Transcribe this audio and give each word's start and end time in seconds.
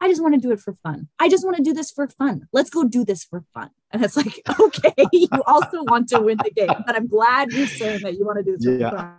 I 0.00 0.08
just 0.08 0.22
want 0.22 0.34
to 0.34 0.40
do 0.40 0.50
it 0.50 0.60
for 0.60 0.72
fun. 0.72 1.08
I 1.18 1.28
just 1.28 1.44
want 1.44 1.56
to 1.58 1.62
do 1.62 1.74
this 1.74 1.90
for 1.90 2.08
fun. 2.08 2.48
Let's 2.52 2.70
go 2.70 2.84
do 2.84 3.04
this 3.04 3.22
for 3.22 3.44
fun. 3.52 3.70
And 3.90 4.02
it's 4.02 4.16
like, 4.16 4.40
okay, 4.60 4.94
you 5.12 5.28
also 5.46 5.82
want 5.84 6.08
to 6.10 6.20
win 6.20 6.38
the 6.42 6.50
game, 6.50 6.70
but 6.86 6.96
I'm 6.96 7.06
glad 7.06 7.52
you're 7.52 7.66
saying 7.66 8.00
that 8.02 8.14
you 8.18 8.24
want 8.24 8.38
to 8.38 8.44
do 8.44 8.56
this 8.56 8.64
for 8.64 8.96
fun. 8.96 9.16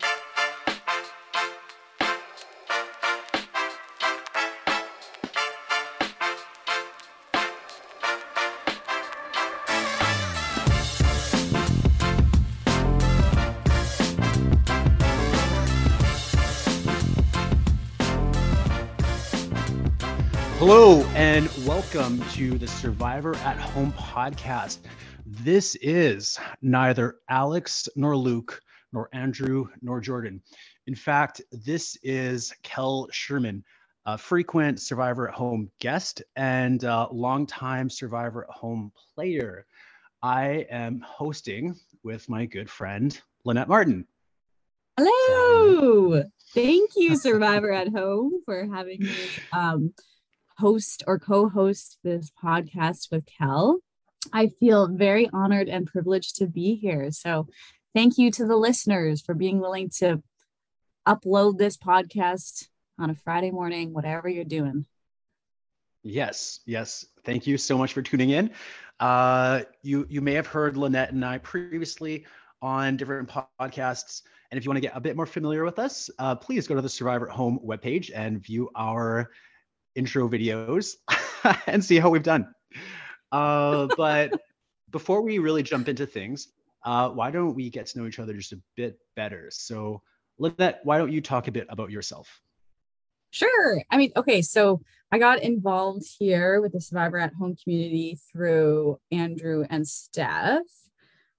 Hello, 20.74 21.02
and 21.16 21.50
welcome 21.68 22.24
to 22.30 22.58
the 22.58 22.66
Survivor 22.66 23.36
at 23.36 23.58
Home 23.58 23.92
podcast. 23.92 24.78
This 25.26 25.76
is 25.82 26.40
neither 26.62 27.18
Alex 27.30 27.90
nor 27.98 28.16
Luke, 28.16 28.62
nor 28.94 29.10
Andrew 29.12 29.68
nor 29.82 30.00
Jordan. 30.00 30.42
In 30.88 30.96
fact, 30.96 31.42
this 31.52 31.98
is 32.04 32.54
Kel 32.64 33.10
Sherman, 33.12 33.66
a 34.06 34.18
frequent 34.18 34.80
Survivor 34.80 35.28
at 35.28 35.36
Home 35.36 35.70
guest 35.82 36.24
and 36.38 36.82
a 36.86 37.10
longtime 37.12 37.90
Survivor 37.90 38.46
at 38.46 38.56
Home 38.56 38.94
player. 39.14 39.66
I 40.24 40.66
am 40.72 41.02
hosting 41.06 41.76
with 42.02 42.30
my 42.30 42.46
good 42.46 42.70
friend, 42.70 43.20
Lynette 43.44 43.68
Martin. 43.68 44.08
Hello. 44.98 46.24
Thank 46.54 46.92
you, 46.96 47.16
Survivor 47.18 47.74
at 47.74 47.90
Home, 47.90 48.42
for 48.46 48.66
having 48.74 49.02
me. 49.02 49.16
Um, 49.52 49.94
host 50.62 51.04
or 51.08 51.18
co 51.18 51.50
host 51.50 51.98
this 52.04 52.32
podcast 52.44 53.12
with 53.12 53.26
Kel. 53.26 53.80
I 54.32 54.48
feel 54.48 54.88
very 54.88 55.28
honored 55.34 55.68
and 55.68 55.88
privileged 55.88 56.36
to 56.38 56.48
be 56.48 56.76
here. 56.76 57.12
So, 57.12 57.48
thank 57.96 58.18
you 58.20 58.30
to 58.32 58.46
the 58.46 58.56
listeners 58.56 59.22
for 59.22 59.34
being 59.34 59.60
willing 59.60 59.90
to 59.98 60.22
upload 61.08 61.58
this 61.58 61.78
podcast 61.78 62.68
on 63.00 63.10
a 63.10 63.16
Friday 63.16 63.50
morning, 63.50 63.92
whatever 63.92 64.30
you're 64.30 64.44
doing. 64.44 64.86
Yes, 66.04 66.60
yes. 66.66 67.06
Thank 67.26 67.48
you 67.48 67.58
so 67.58 67.78
much 67.78 67.94
for 67.94 68.04
tuning 68.04 68.30
in. 68.30 68.52
Uh, 69.00 69.62
you 69.82 70.06
you 70.10 70.22
may 70.22 70.34
have 70.34 70.48
heard 70.48 70.78
Lynette 70.78 71.12
and 71.12 71.26
I 71.26 71.40
previously 71.40 72.26
on 72.62 72.98
different 72.98 73.30
podcasts. 73.60 74.22
And 74.52 74.58
if 74.58 74.64
you 74.64 74.70
want 74.70 74.78
to 74.78 74.82
get 74.82 74.96
a 74.96 75.02
bit 75.02 75.16
more 75.16 75.26
familiar 75.26 75.64
with 75.64 75.80
us, 75.80 76.10
uh, 76.20 76.36
please 76.36 76.68
go 76.68 76.76
to 76.76 76.82
the 76.82 76.90
Survivor 76.90 77.30
at 77.30 77.36
Home 77.36 77.60
webpage 77.66 78.12
and 78.14 78.44
view 78.44 78.70
our 78.76 79.32
intro 79.96 80.28
videos 80.28 80.96
and 81.68 81.84
see 81.84 82.00
how 82.00 82.10
we've 82.10 82.24
done. 82.24 82.48
Uh, 83.32 83.88
but 83.98 84.40
before 84.90 85.22
we 85.22 85.40
really 85.40 85.64
jump 85.64 85.88
into 85.88 86.06
things, 86.06 86.48
uh, 86.84 87.10
why 87.10 87.32
don't 87.32 87.56
we 87.56 87.70
get 87.70 87.88
to 87.88 88.00
know 88.00 88.08
each 88.08 88.20
other 88.20 88.34
just 88.34 88.54
a 88.54 88.62
bit 88.76 88.98
better? 89.16 89.48
So, 89.52 90.02
Lynette, 90.38 90.82
why 90.84 90.98
don't 90.98 91.12
you 91.12 91.22
talk 91.22 91.48
a 91.48 91.52
bit 91.52 91.68
about 91.70 91.92
yourself? 91.92 92.42
Sure. 93.30 93.82
I 93.90 93.98
mean, 93.98 94.12
okay, 94.18 94.42
so 94.42 94.82
I 95.12 95.18
got 95.18 95.42
involved 95.42 96.04
here 96.20 96.60
with 96.62 96.74
the 96.74 96.82
Survivor 96.82 97.18
at 97.18 97.34
Home 97.36 97.56
community 97.56 98.20
through 98.32 99.00
Andrew 99.12 99.66
and 99.70 99.88
Steph. 99.88 100.62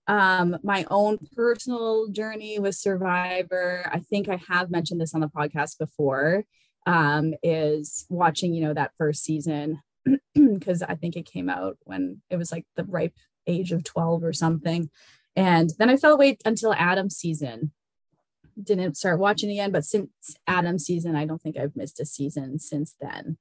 Um, 0.06 0.56
my 0.62 0.84
own 0.90 1.18
personal 1.36 2.08
journey 2.08 2.58
with 2.58 2.74
Survivor, 2.74 3.88
I 3.92 4.00
think 4.00 4.28
I 4.28 4.40
have 4.48 4.70
mentioned 4.70 5.00
this 5.00 5.14
on 5.14 5.20
the 5.20 5.28
podcast 5.28 5.78
before 5.78 6.44
um, 6.86 7.34
is 7.42 8.06
watching, 8.08 8.54
you 8.54 8.64
know, 8.64 8.74
that 8.74 8.92
first 8.96 9.24
season 9.24 9.80
because 10.34 10.82
I 10.82 10.94
think 10.94 11.16
it 11.16 11.30
came 11.30 11.48
out 11.48 11.78
when 11.84 12.20
it 12.30 12.36
was 12.36 12.50
like 12.50 12.66
the 12.76 12.84
ripe 12.84 13.14
age 13.46 13.72
of 13.72 13.84
12 13.84 14.24
or 14.24 14.32
something. 14.32 14.90
And 15.36 15.70
then 15.78 15.88
I 15.88 15.96
fell 15.96 16.14
away 16.14 16.36
until 16.44 16.74
Adam's 16.74 17.16
season. 17.16 17.72
Didn't 18.62 18.96
start 18.96 19.18
watching 19.18 19.50
again, 19.50 19.72
but 19.72 19.84
since 19.84 20.10
Adam's 20.46 20.84
season, 20.84 21.16
I 21.16 21.24
don't 21.24 21.40
think 21.40 21.56
I've 21.56 21.76
missed 21.76 22.00
a 22.00 22.06
season 22.06 22.58
since 22.58 22.94
then. 23.00 23.38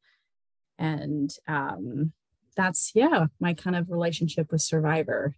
And 0.78 1.36
um, 1.48 2.14
that's, 2.56 2.92
yeah, 2.96 3.28
my 3.40 3.54
kind 3.54 3.76
of 3.76 3.90
relationship 3.90 4.52
with 4.52 4.62
Survivor. 4.62 5.36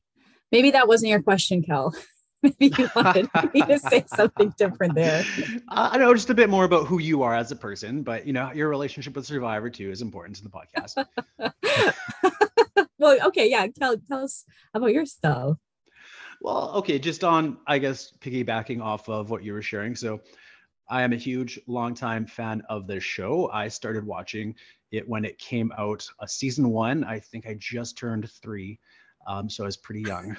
Maybe 0.51 0.71
that 0.71 0.87
wasn't 0.87 1.09
your 1.09 1.23
question, 1.23 1.63
Kel. 1.63 1.95
Maybe 2.59 2.75
you 2.77 2.89
wanted 2.95 3.29
me 3.53 3.61
to 3.61 3.79
say 3.79 4.03
something 4.07 4.53
different 4.57 4.95
there. 4.95 5.23
I 5.69 5.97
know 5.97 6.13
just 6.13 6.29
a 6.29 6.33
bit 6.33 6.49
more 6.49 6.65
about 6.65 6.87
who 6.87 6.99
you 6.99 7.23
are 7.23 7.33
as 7.33 7.51
a 7.51 7.55
person, 7.55 8.03
but 8.03 8.27
you 8.27 8.33
know 8.33 8.51
your 8.51 8.69
relationship 8.69 9.15
with 9.15 9.25
Survivor 9.25 9.69
too 9.69 9.89
is 9.91 10.01
important 10.01 10.35
to 10.37 10.43
the 10.43 10.49
podcast. 10.49 11.05
well, 12.99 13.27
okay, 13.27 13.49
yeah. 13.49 13.67
Tell 13.67 13.97
tell 13.97 14.25
us 14.25 14.43
about 14.73 14.93
yourself. 14.93 15.57
Well, 16.41 16.71
okay, 16.75 16.99
just 16.99 17.23
on 17.23 17.57
I 17.65 17.77
guess 17.77 18.11
piggybacking 18.19 18.81
off 18.81 19.07
of 19.07 19.29
what 19.29 19.43
you 19.43 19.53
were 19.53 19.61
sharing. 19.61 19.95
So, 19.95 20.19
I 20.89 21.03
am 21.03 21.13
a 21.13 21.17
huge, 21.17 21.59
longtime 21.67 22.25
fan 22.25 22.61
of 22.67 22.87
the 22.87 22.99
show. 22.99 23.49
I 23.53 23.69
started 23.69 24.05
watching 24.05 24.55
it 24.91 25.07
when 25.07 25.23
it 25.23 25.39
came 25.39 25.71
out. 25.77 26.05
A 26.19 26.23
uh, 26.23 26.27
season 26.27 26.69
one, 26.69 27.05
I 27.05 27.19
think 27.19 27.47
I 27.47 27.55
just 27.57 27.97
turned 27.97 28.29
three, 28.29 28.79
um, 29.27 29.49
so 29.49 29.63
I 29.63 29.67
was 29.67 29.77
pretty 29.77 30.01
young. 30.01 30.35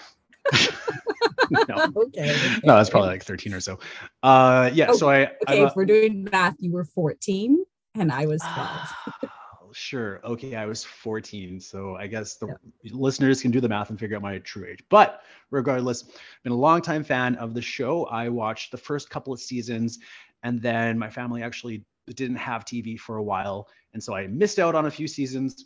no. 1.69 1.93
okay. 1.97 2.37
No, 2.65 2.77
that's 2.77 2.91
probably 2.91 3.11
like 3.11 3.25
13 3.25 3.55
or 3.55 3.61
so. 3.61 3.79
Uh, 4.23 4.71
yeah. 4.73 4.87
Oh, 4.91 4.97
so 4.97 5.11
I. 5.11 5.23
Okay, 5.49 5.63
I'm, 5.63 5.67
if 5.69 5.77
we're 5.77 5.85
doing 5.85 6.29
math, 6.31 6.57
you 6.59 6.73
were 6.73 6.85
14 6.85 7.65
and 7.95 8.13
I 8.13 8.27
was 8.27 8.43
12. 8.43 9.31
sure. 9.73 10.21
Okay, 10.25 10.55
I 10.55 10.67
was 10.67 10.85
14. 10.85 11.61
So 11.61 11.97
I 11.97 12.07
guess 12.07 12.37
the 12.37 12.49
yeah. 12.49 12.93
listeners 12.93 13.43
can 13.43 13.51
do 13.51 13.61
the 13.61 13.69
math 13.69 13.91
and 13.91 13.99
figure 13.99 14.17
out 14.17 14.23
my 14.23 14.39
true 14.39 14.67
age. 14.67 14.83
But 14.91 15.23
regardless, 15.51 16.05
been 16.43 16.53
a 16.53 16.57
long 16.57 16.81
time 16.81 17.05
fan 17.05 17.37
of 17.37 17.55
the 17.55 17.63
show. 17.63 18.05
I 18.07 18.29
watched 18.29 18.71
the 18.71 18.79
first 18.79 19.11
couple 19.11 19.33
of 19.33 19.41
seasons, 19.41 19.99
and 20.43 20.61
then 20.61 20.99
my 20.99 21.11
family 21.11 21.43
actually 21.43 21.85
didn't 22.15 22.37
have 22.37 22.65
TV 22.65 22.99
for 22.99 23.17
a 23.17 23.23
while, 23.23 23.69
and 23.95 24.03
so 24.03 24.15
I 24.15 24.27
missed 24.27 24.59
out 24.59 24.75
on 24.75 24.85
a 24.85 24.91
few 24.91 25.09
seasons 25.09 25.65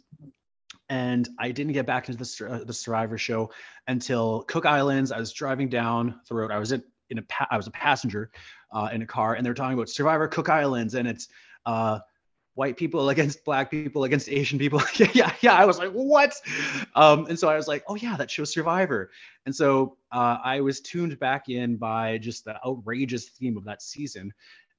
and 0.88 1.28
I 1.38 1.50
didn't 1.50 1.72
get 1.72 1.87
back 1.87 2.09
into 2.09 2.22
the 2.25 2.50
uh, 2.50 2.65
the 2.65 2.72
Survivor 2.72 3.19
show 3.19 3.50
until 3.87 4.43
Cook 4.44 4.66
Islands. 4.66 5.12
I 5.12 5.19
was 5.19 5.32
driving 5.32 5.69
down 5.69 6.21
the 6.28 6.34
road. 6.34 6.50
I 6.50 6.59
was 6.59 6.72
in, 6.72 6.82
in 7.10 7.19
a 7.19 7.22
pa- 7.22 7.49
I 7.50 7.56
was 7.56 7.66
a 7.66 7.72
passenger 7.72 8.31
uh, 8.72 8.88
in 8.93 9.03
a 9.03 9.06
car, 9.06 9.34
and 9.34 9.44
they're 9.44 9.54
talking 9.54 9.75
about 9.75 9.88
Survivor 9.88 10.28
Cook 10.28 10.49
Islands, 10.49 10.94
and 10.94 11.06
it's 11.06 11.28
uh, 11.66 11.99
white 12.54 12.76
people 12.76 13.10
against 13.10 13.44
black 13.44 13.71
people 13.71 14.04
against 14.04 14.28
Asian 14.28 14.59
people. 14.59 14.82
yeah, 15.15 15.32
yeah. 15.41 15.54
I 15.54 15.65
was 15.65 15.78
like, 15.78 15.93
what? 15.93 16.34
Um, 16.94 17.26
and 17.26 17.38
so 17.38 17.49
I 17.49 17.56
was 17.56 17.69
like, 17.69 17.84
oh 17.87 17.94
yeah, 17.94 18.16
that 18.16 18.31
shows 18.31 18.53
Survivor. 18.53 19.10
And 19.47 19.55
so 19.55 19.97
uh, 20.10 20.38
I 20.43 20.60
was 20.60 20.81
tuned 20.81 21.19
back 21.19 21.49
in 21.49 21.76
by 21.76 22.19
just 22.19 22.44
the 22.44 22.56
outrageous 22.66 23.28
theme 23.28 23.56
of 23.56 23.65
that 23.65 23.82
season, 23.82 24.32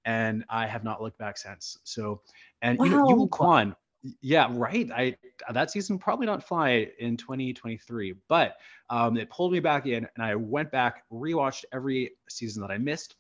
and 0.06 0.44
I 0.50 0.66
have 0.66 0.84
not 0.84 1.02
looked 1.02 1.20
back 1.20 1.38
since. 1.38 1.78
So, 1.84 2.22
and 2.64 2.80
wow. 2.80 2.86
you 2.86 2.92
know, 2.92 3.06
Yul 3.06 3.30
Kwon 3.30 3.76
yeah, 4.22 4.48
right. 4.52 4.90
I 4.92 5.18
that 5.52 5.72
season 5.72 6.00
probably 6.00 6.26
not 6.26 6.44
fly 6.44 6.88
in 7.00 7.18
2023, 7.18 8.16
but 8.28 8.58
um, 8.90 9.18
it 9.18 9.30
pulled 9.30 9.52
me 9.52 9.60
back 9.60 9.86
in, 9.86 10.08
and 10.16 10.24
I 10.24 10.36
went 10.36 10.72
back, 10.72 11.04
rewatched 11.12 11.66
every 11.74 12.12
season 12.30 12.62
that 12.62 12.72
I 12.72 12.78
missed. 12.78 13.16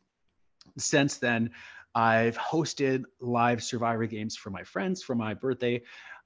Since 0.77 1.17
then, 1.17 1.51
I've 1.95 2.37
hosted 2.37 3.03
live 3.19 3.63
Survivor 3.63 4.05
games 4.05 4.35
for 4.35 4.51
my 4.51 4.63
friends 4.63 5.03
for 5.03 5.15
my 5.15 5.33
birthday. 5.33 5.81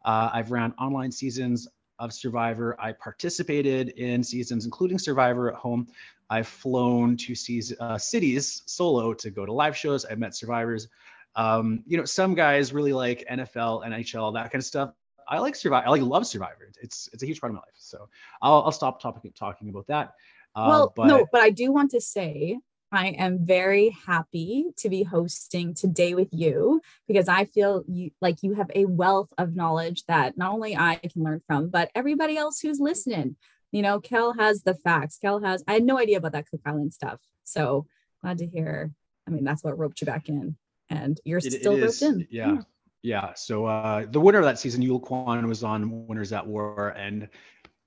Uh, 0.05 0.29
I've 0.33 0.51
ran 0.51 0.73
online 0.79 1.11
seasons 1.11 1.67
of 1.99 2.13
Survivor. 2.13 2.75
I 2.79 2.91
participated 2.91 3.89
in 3.89 4.23
seasons, 4.23 4.65
including 4.65 4.99
Survivor 4.99 5.49
at 5.49 5.55
home. 5.55 5.87
I've 6.29 6.47
flown 6.47 7.17
to 7.17 7.33
uh, 7.79 7.97
cities 7.97 8.63
solo 8.65 9.13
to 9.13 9.29
go 9.29 9.45
to 9.45 9.53
live 9.53 9.77
shows. 9.77 10.05
I've 10.05 10.19
met 10.19 10.35
survivors. 10.35 10.87
Um, 11.35 11.83
you 11.87 11.97
know, 11.97 12.05
some 12.05 12.35
guys 12.35 12.73
really 12.73 12.93
like 12.93 13.25
NFL, 13.29 13.85
NHL, 13.85 14.33
that 14.35 14.51
kind 14.51 14.61
of 14.61 14.65
stuff. 14.65 14.93
I 15.27 15.39
like 15.39 15.55
Survivor. 15.55 15.87
I 15.87 15.89
like 15.89 16.01
love 16.01 16.27
Survivor. 16.27 16.71
It's 16.81 17.09
it's 17.13 17.23
a 17.23 17.25
huge 17.25 17.39
part 17.39 17.51
of 17.51 17.55
my 17.55 17.61
life. 17.61 17.75
So 17.75 18.09
I'll 18.41 18.63
I'll 18.63 18.71
stop 18.71 19.01
talking 19.01 19.31
talking 19.31 19.69
about 19.69 19.87
that. 19.87 20.13
Uh, 20.55 20.65
well, 20.67 20.93
but... 20.95 21.07
no, 21.07 21.25
but 21.31 21.41
I 21.41 21.49
do 21.49 21.71
want 21.71 21.91
to 21.91 22.01
say 22.01 22.59
I 22.91 23.07
am 23.07 23.45
very 23.45 23.95
happy 24.05 24.65
to 24.77 24.89
be 24.89 25.03
hosting 25.03 25.73
today 25.73 26.13
with 26.13 26.27
you 26.31 26.81
because 27.07 27.27
I 27.27 27.45
feel 27.45 27.83
you 27.87 28.11
like 28.21 28.43
you 28.43 28.53
have 28.53 28.69
a 28.75 28.85
wealth 28.85 29.33
of 29.37 29.55
knowledge 29.55 30.05
that 30.07 30.37
not 30.37 30.53
only 30.53 30.75
I 30.75 30.97
can 30.97 31.23
learn 31.23 31.41
from, 31.47 31.69
but 31.69 31.89
everybody 31.95 32.37
else 32.37 32.59
who's 32.59 32.79
listening. 32.79 33.35
You 33.71 33.81
know, 33.81 33.99
Kel 33.99 34.33
has 34.33 34.61
the 34.61 34.75
facts. 34.75 35.17
Kel 35.17 35.41
has 35.41 35.63
I 35.67 35.73
had 35.73 35.83
no 35.83 35.97
idea 35.97 36.17
about 36.17 36.33
that 36.33 36.49
Cook 36.49 36.61
Island 36.65 36.93
stuff. 36.93 37.19
So 37.43 37.87
glad 38.21 38.37
to 38.39 38.45
hear. 38.45 38.91
I 39.25 39.31
mean, 39.31 39.45
that's 39.45 39.63
what 39.63 39.79
roped 39.79 40.01
you 40.01 40.05
back 40.05 40.29
in 40.29 40.57
and 40.93 41.19
you're 41.25 41.39
it, 41.39 41.53
still 41.53 41.77
it 41.77 41.81
roped 41.81 42.01
in. 42.01 42.27
Yeah. 42.29 42.53
yeah. 42.53 42.61
Yeah. 43.01 43.33
So 43.35 43.65
uh, 43.65 44.05
the 44.09 44.19
winner 44.19 44.39
of 44.39 44.45
that 44.45 44.59
season, 44.59 44.81
Yul 44.81 45.01
Kwon, 45.01 45.45
was 45.47 45.63
on 45.63 46.07
Winners 46.07 46.31
at 46.31 46.45
War, 46.47 46.89
and 46.89 47.27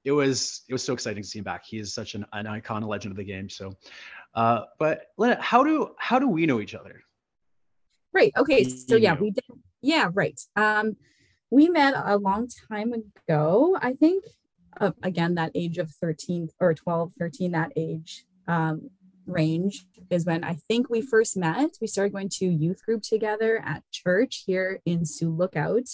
it 0.04 0.12
was 0.12 0.62
it 0.68 0.74
was 0.74 0.84
so 0.84 0.92
exciting 0.92 1.22
to 1.22 1.28
see 1.28 1.38
him 1.38 1.44
back. 1.44 1.64
He 1.64 1.78
is 1.78 1.94
such 1.94 2.14
an, 2.14 2.26
an 2.32 2.46
icon, 2.46 2.82
a 2.82 2.86
legend 2.86 3.12
of 3.12 3.16
the 3.16 3.24
game. 3.24 3.48
So, 3.48 3.72
uh, 4.34 4.62
but 4.78 5.06
Lena, 5.16 5.40
how 5.40 5.64
do 5.64 5.94
how 5.98 6.18
do 6.18 6.28
we 6.28 6.44
know 6.44 6.60
each 6.60 6.74
other? 6.74 7.00
Right. 8.12 8.32
Okay. 8.36 8.64
So 8.64 8.96
yeah, 8.96 9.16
we 9.18 9.30
did. 9.30 9.44
Yeah. 9.80 10.10
Right. 10.12 10.38
Um, 10.54 10.96
we 11.50 11.68
met 11.68 11.94
a 11.96 12.16
long 12.18 12.48
time 12.68 12.92
ago. 12.92 13.78
I 13.80 13.94
think, 13.94 14.24
uh, 14.80 14.90
again, 15.02 15.36
that 15.36 15.52
age 15.54 15.78
of 15.78 15.90
13 15.90 16.48
or 16.60 16.74
12, 16.74 17.12
13, 17.18 17.52
that 17.52 17.72
age 17.76 18.24
um, 18.48 18.90
range 19.26 19.86
is 20.10 20.24
when 20.24 20.44
I 20.44 20.54
think 20.54 20.88
we 20.88 21.02
first 21.02 21.36
met. 21.36 21.70
We 21.80 21.86
started 21.86 22.12
going 22.12 22.28
to 22.34 22.46
youth 22.46 22.84
group 22.84 23.02
together 23.02 23.62
at 23.64 23.82
church 23.90 24.44
here 24.46 24.80
in 24.84 25.04
Sioux 25.04 25.30
Lookout. 25.30 25.88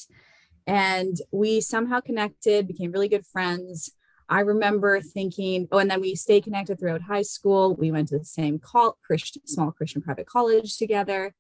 And 0.67 1.17
we 1.33 1.61
somehow 1.61 2.01
connected, 2.01 2.69
became 2.69 2.93
really 2.93 3.09
good 3.09 3.27
friends. 3.27 3.93
I 4.29 4.41
remember 4.41 5.01
thinking, 5.01 5.69
oh, 5.73 5.79
and 5.79 5.91
then 5.91 6.01
we 6.01 6.15
stayed 6.15 6.45
connected 6.45 6.79
throughout 6.79 7.03
high 7.03 7.23
school. 7.23 7.75
We 7.75 7.91
went 7.91 8.09
to 8.09 8.19
the 8.19 8.25
same 8.25 8.59
call, 8.59 8.97
Christian, 9.05 9.47
small 9.47 9.73
Christian 9.73 10.03
private 10.03 10.27
college 10.27 10.79
together. 10.79 11.35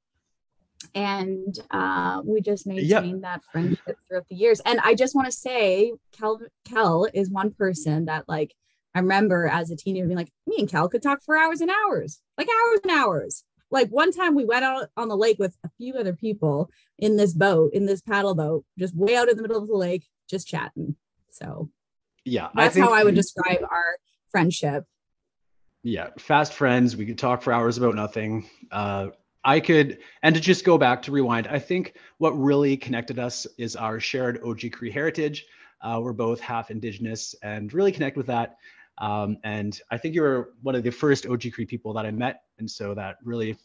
And 0.95 1.56
uh, 1.71 2.23
we 2.25 2.41
just 2.41 2.67
maintained 2.67 2.88
yep. 2.88 3.21
that 3.23 3.43
friendship 3.53 3.97
throughout 4.09 4.27
the 4.29 4.35
years. 4.35 4.61
And 4.67 4.81
I 4.81 4.95
just 4.95 5.15
want 5.15 5.27
to 5.27 5.33
say, 5.33 5.93
Kel, 6.11 6.41
Kel 6.65 7.06
is 7.15 7.31
one 7.31 7.53
person 7.53 8.06
that 8.06 8.29
like 8.29 8.55
I 8.94 9.00
remember 9.00 9.47
as 9.47 9.71
a 9.71 9.77
teenager 9.77 10.06
being 10.06 10.19
like, 10.19 10.33
me 10.47 10.56
and 10.59 10.69
Cal 10.69 10.89
could 10.89 11.03
talk 11.03 11.23
for 11.23 11.37
hours 11.37 11.61
and 11.61 11.71
hours, 11.71 12.21
like 12.37 12.49
hours 12.49 12.81
and 12.83 12.93
hours. 12.93 13.44
Like 13.71 13.89
one 13.89 14.12
time 14.12 14.35
we 14.35 14.44
went 14.44 14.65
out 14.65 14.89
on 14.97 15.09
the 15.09 15.17
lake 15.17 15.39
with 15.39 15.56
a 15.65 15.71
few 15.79 15.94
other 15.94 16.12
people 16.12 16.71
in 16.99 17.17
this 17.17 17.33
boat, 17.33 17.73
in 17.73 17.87
this 17.87 18.03
paddle 18.03 18.35
boat, 18.35 18.65
just 18.79 18.94
way 18.94 19.17
out 19.17 19.31
in 19.31 19.37
the 19.37 19.43
middle 19.43 19.56
of 19.56 19.67
the 19.67 19.77
lake, 19.77 20.06
just 20.29 20.47
chatting. 20.47 20.94
So 21.31 21.71
yeah, 22.25 22.49
that's 22.55 22.77
I 22.77 22.81
how 22.81 22.93
I 22.93 23.03
would 23.03 23.15
describe 23.15 23.62
our 23.62 23.97
friendship. 24.31 24.85
Yeah, 25.83 26.11
fast 26.19 26.53
friends. 26.53 26.97
We 26.97 27.06
could 27.06 27.19
talk 27.19 27.43
for 27.43 27.53
hours 27.53 27.79
about 27.79 27.95
nothing. 27.95 28.49
Uh, 28.71 29.09
I 29.45 29.59
could, 29.59 29.99
and 30.23 30.35
to 30.35 30.41
just 30.41 30.65
go 30.65 30.79
back 30.79 31.03
to 31.03 31.11
rewind, 31.11 31.49
I 31.49 31.59
think 31.59 31.95
what 32.19 32.31
really 32.33 32.77
connected 32.77 33.19
us 33.19 33.47
is 33.59 33.75
our 33.75 33.99
shared 33.99 34.41
Oji-Cree 34.43 34.93
heritage. 34.93 35.47
Uh, 35.81 35.99
we're 36.00 36.12
both 36.12 36.38
half 36.41 36.71
Indigenous 36.71 37.35
and 37.43 37.73
really 37.73 37.91
connect 37.91 38.17
with 38.17 38.27
that. 38.27 38.56
Um, 39.02 39.37
and 39.43 39.78
I 39.90 39.99
think 39.99 40.14
you 40.14 40.22
were 40.22 40.50
one 40.62 40.76
of 40.76 40.84
the 40.84 40.90
first 40.90 41.25
Oji-Cree 41.25 41.66
people 41.66 41.93
that 41.94 42.06
I 42.06 42.12
met, 42.12 42.43
and 42.58 42.70
so 42.70 42.94
that 42.94 43.16
really 43.25 43.56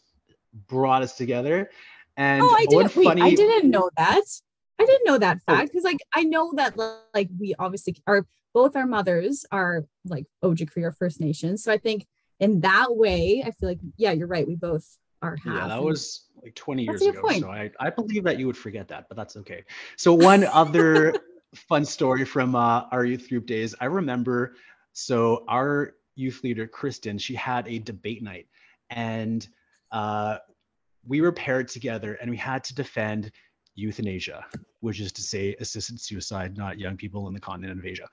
brought 0.66 1.02
us 1.02 1.16
together. 1.16 1.70
And 2.16 2.42
oh, 2.42 2.56
I 2.58 2.66
didn't. 2.66 2.88
Funny... 2.88 3.22
Wait, 3.22 3.32
I 3.32 3.34
didn't 3.34 3.70
know 3.70 3.88
that. 3.96 4.24
I 4.80 4.84
didn't 4.84 5.06
know 5.06 5.16
that 5.18 5.38
oh. 5.46 5.54
fact 5.54 5.70
because, 5.70 5.84
like, 5.84 6.00
I 6.12 6.24
know 6.24 6.52
that 6.56 6.76
like 7.14 7.28
we 7.38 7.54
obviously 7.58 7.96
are 8.08 8.26
both 8.52 8.74
our 8.74 8.86
mothers 8.86 9.46
are 9.52 9.84
like 10.04 10.26
Ojibwe 10.42 10.82
or 10.82 10.90
First 10.92 11.20
Nations. 11.20 11.62
So 11.62 11.72
I 11.72 11.78
think 11.78 12.06
in 12.40 12.60
that 12.60 12.88
way, 12.90 13.44
I 13.46 13.52
feel 13.52 13.68
like 13.68 13.80
yeah, 13.96 14.10
you're 14.10 14.26
right. 14.26 14.46
We 14.46 14.56
both 14.56 14.98
are 15.22 15.36
half. 15.36 15.54
Yeah, 15.54 15.68
that 15.68 15.82
was 15.82 16.26
like 16.42 16.56
20 16.56 16.82
years 16.82 17.02
ago. 17.02 17.20
Point. 17.20 17.42
So 17.42 17.50
I, 17.50 17.70
I 17.78 17.90
believe 17.90 18.24
that 18.24 18.40
you 18.40 18.48
would 18.48 18.56
forget 18.56 18.88
that, 18.88 19.06
but 19.08 19.16
that's 19.16 19.36
okay. 19.36 19.62
So 19.96 20.14
one 20.14 20.44
other 20.44 21.14
fun 21.54 21.84
story 21.84 22.24
from 22.24 22.56
uh, 22.56 22.86
our 22.90 23.04
youth 23.04 23.28
group 23.28 23.46
days. 23.46 23.74
I 23.80 23.84
remember 23.84 24.54
so 24.98 25.44
our 25.46 25.94
youth 26.16 26.42
leader, 26.42 26.66
Kristen, 26.66 27.18
she 27.18 27.36
had 27.36 27.68
a 27.68 27.78
debate 27.78 28.20
night 28.20 28.48
and 28.90 29.46
uh, 29.92 30.38
we 31.06 31.20
were 31.20 31.30
paired 31.30 31.68
together 31.68 32.14
and 32.14 32.28
we 32.28 32.36
had 32.36 32.64
to 32.64 32.74
defend 32.74 33.30
euthanasia, 33.76 34.44
which 34.80 34.98
is 34.98 35.12
to 35.12 35.22
say 35.22 35.54
assisted 35.60 36.00
suicide, 36.00 36.56
not 36.56 36.80
young 36.80 36.96
people 36.96 37.28
in 37.28 37.32
the 37.32 37.38
continent 37.38 37.78
of 37.78 37.86
Asia. 37.86 38.08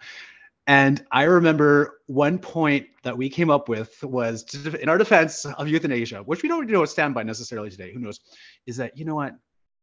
And 0.68 1.04
I 1.12 1.24
remember 1.24 2.02
one 2.06 2.38
point 2.38 2.86
that 3.02 3.18
we 3.18 3.30
came 3.30 3.50
up 3.50 3.68
with 3.68 4.04
was 4.04 4.44
to, 4.44 4.80
in 4.80 4.88
our 4.88 5.00
defense 5.00 5.44
of 5.46 5.68
euthanasia, 5.68 6.20
which 6.20 6.44
we 6.44 6.50
don't 6.50 6.68
you 6.68 6.74
know 6.74 6.86
stand 6.86 7.16
by 7.16 7.24
necessarily 7.24 7.72
today. 7.72 7.94
Who 7.94 8.00
knows? 8.00 8.20
Is 8.68 8.78
that 8.78 8.96
you 8.96 9.06
know 9.06 9.16
what? 9.16 9.36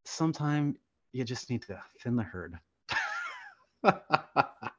Sometime 0.04 0.76
you 1.12 1.24
just 1.24 1.50
need 1.50 1.62
to 1.62 1.82
thin 2.00 2.14
the 2.14 2.22
herd. 2.22 2.58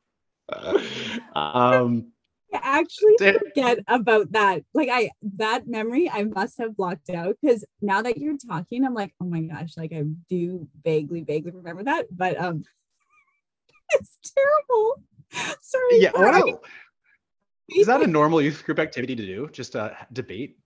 um, 1.35 2.12
actually 2.61 3.15
forget 3.17 3.79
about 3.87 4.31
that. 4.31 4.63
Like 4.73 4.89
I 4.89 5.11
that 5.37 5.67
memory 5.67 6.09
I 6.09 6.23
must 6.23 6.57
have 6.59 6.75
blocked 6.75 7.09
out 7.09 7.35
because 7.41 7.65
now 7.81 8.01
that 8.01 8.17
you're 8.17 8.37
talking, 8.37 8.85
I'm 8.85 8.93
like, 8.93 9.13
oh 9.21 9.25
my 9.25 9.41
gosh, 9.41 9.77
like 9.77 9.93
I 9.93 10.03
do 10.29 10.67
vaguely, 10.83 11.21
vaguely 11.21 11.51
remember 11.51 11.83
that, 11.83 12.07
but 12.11 12.39
um 12.39 12.63
it's 13.93 14.17
terrible. 14.35 15.03
Sorry. 15.61 15.99
Yeah. 16.01 16.11
Oh 16.13 16.21
no. 16.21 16.61
Is 17.75 17.87
that 17.87 18.01
a 18.01 18.07
normal 18.19 18.41
youth 18.41 18.63
group 18.63 18.79
activity 18.79 19.15
to 19.15 19.25
do? 19.25 19.49
Just 19.51 19.75
a 19.75 19.95
debate? 20.11 20.57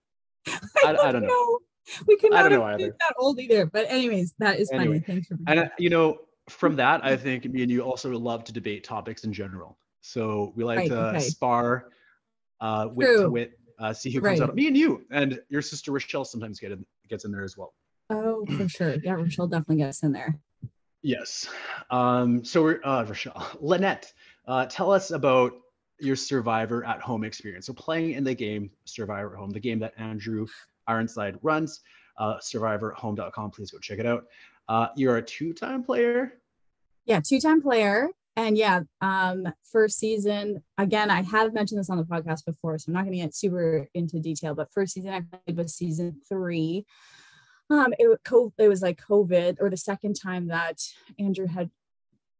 I, 0.46 0.92
don't, 0.92 0.98
I, 1.00 1.08
I 1.08 1.12
don't 1.12 1.22
know. 1.22 1.28
know. 1.28 1.58
We 2.06 2.16
cannot 2.16 2.38
I 2.38 2.48
don't 2.48 2.58
know 2.58 2.64
either. 2.64 2.96
that 3.00 3.14
old 3.18 3.40
either. 3.40 3.66
But 3.66 3.86
anyways, 3.88 4.34
that 4.38 4.58
is 4.58 4.70
anyway, 4.70 5.00
funny. 5.00 5.20
Thanks 5.20 5.28
for 5.28 5.36
and 5.46 5.60
uh, 5.60 5.68
you 5.78 5.90
know, 5.90 6.18
from 6.48 6.76
that, 6.76 7.04
I 7.04 7.16
think 7.24 7.44
me 7.44 7.62
and 7.62 7.70
you 7.70 7.82
also 7.82 8.10
love 8.10 8.44
to 8.44 8.52
debate 8.52 8.84
topics 8.84 9.24
in 9.24 9.32
general. 9.32 9.78
So 10.00 10.52
we 10.56 10.64
like 10.64 10.78
right, 10.78 10.88
to 10.88 11.20
spar, 11.20 11.90
uh, 12.60 12.88
wit 12.92 13.06
True. 13.08 13.22
to 13.22 13.30
wit, 13.30 13.58
uh, 13.78 13.92
see 13.92 14.10
who 14.10 14.20
comes 14.20 14.40
right. 14.40 14.48
out. 14.48 14.54
Me 14.54 14.66
and 14.66 14.76
you, 14.76 15.04
and 15.10 15.40
your 15.48 15.62
sister 15.62 15.92
Rochelle 15.92 16.24
sometimes 16.24 16.58
get 16.58 16.72
in, 16.72 16.84
gets 17.08 17.24
in 17.24 17.32
there 17.32 17.44
as 17.44 17.56
well. 17.56 17.74
Oh, 18.10 18.44
for 18.46 18.68
sure. 18.68 18.96
Yeah, 19.02 19.12
Rochelle 19.12 19.48
definitely 19.48 19.76
gets 19.76 20.02
in 20.02 20.12
there. 20.12 20.38
Yes. 21.02 21.48
Um, 21.90 22.44
so 22.44 22.62
we're 22.62 22.80
uh, 22.84 23.04
Rochelle, 23.04 23.46
Lynette, 23.60 24.12
uh, 24.46 24.66
tell 24.66 24.90
us 24.92 25.10
about 25.10 25.52
your 26.00 26.16
Survivor 26.16 26.84
at 26.84 27.00
Home 27.02 27.24
experience. 27.24 27.66
So 27.66 27.72
playing 27.72 28.12
in 28.12 28.24
the 28.24 28.34
game 28.34 28.70
Survivor 28.84 29.32
at 29.34 29.38
Home, 29.38 29.50
the 29.50 29.60
game 29.60 29.78
that 29.80 29.94
Andrew 29.98 30.46
Ironside 30.86 31.38
runs, 31.42 31.80
uh, 32.18 32.36
survivorhome.com. 32.38 33.50
Please 33.50 33.70
go 33.70 33.78
check 33.78 33.98
it 33.98 34.06
out. 34.06 34.24
Uh, 34.68 34.88
you're 34.96 35.16
a 35.16 35.22
two-time 35.22 35.82
player. 35.82 36.34
Yeah, 37.04 37.20
two-time 37.20 37.62
player. 37.62 38.08
And 38.38 38.56
yeah, 38.56 38.82
um, 39.00 39.52
first 39.72 39.98
season, 39.98 40.62
again, 40.78 41.10
I 41.10 41.22
have 41.22 41.52
mentioned 41.52 41.80
this 41.80 41.90
on 41.90 41.96
the 41.96 42.04
podcast 42.04 42.44
before, 42.46 42.78
so 42.78 42.84
I'm 42.86 42.94
not 42.94 43.02
going 43.02 43.14
to 43.14 43.24
get 43.24 43.34
super 43.34 43.88
into 43.94 44.20
detail, 44.20 44.54
but 44.54 44.72
first 44.72 44.92
season 44.94 45.10
I 45.10 45.22
played 45.22 45.56
was 45.56 45.74
season 45.74 46.20
three. 46.28 46.86
Um, 47.68 47.92
it, 47.98 48.06
it 48.58 48.68
was 48.68 48.80
like 48.80 49.02
COVID 49.02 49.56
or 49.58 49.68
the 49.68 49.76
second 49.76 50.14
time 50.14 50.46
that 50.48 50.78
Andrew 51.18 51.48
had 51.48 51.70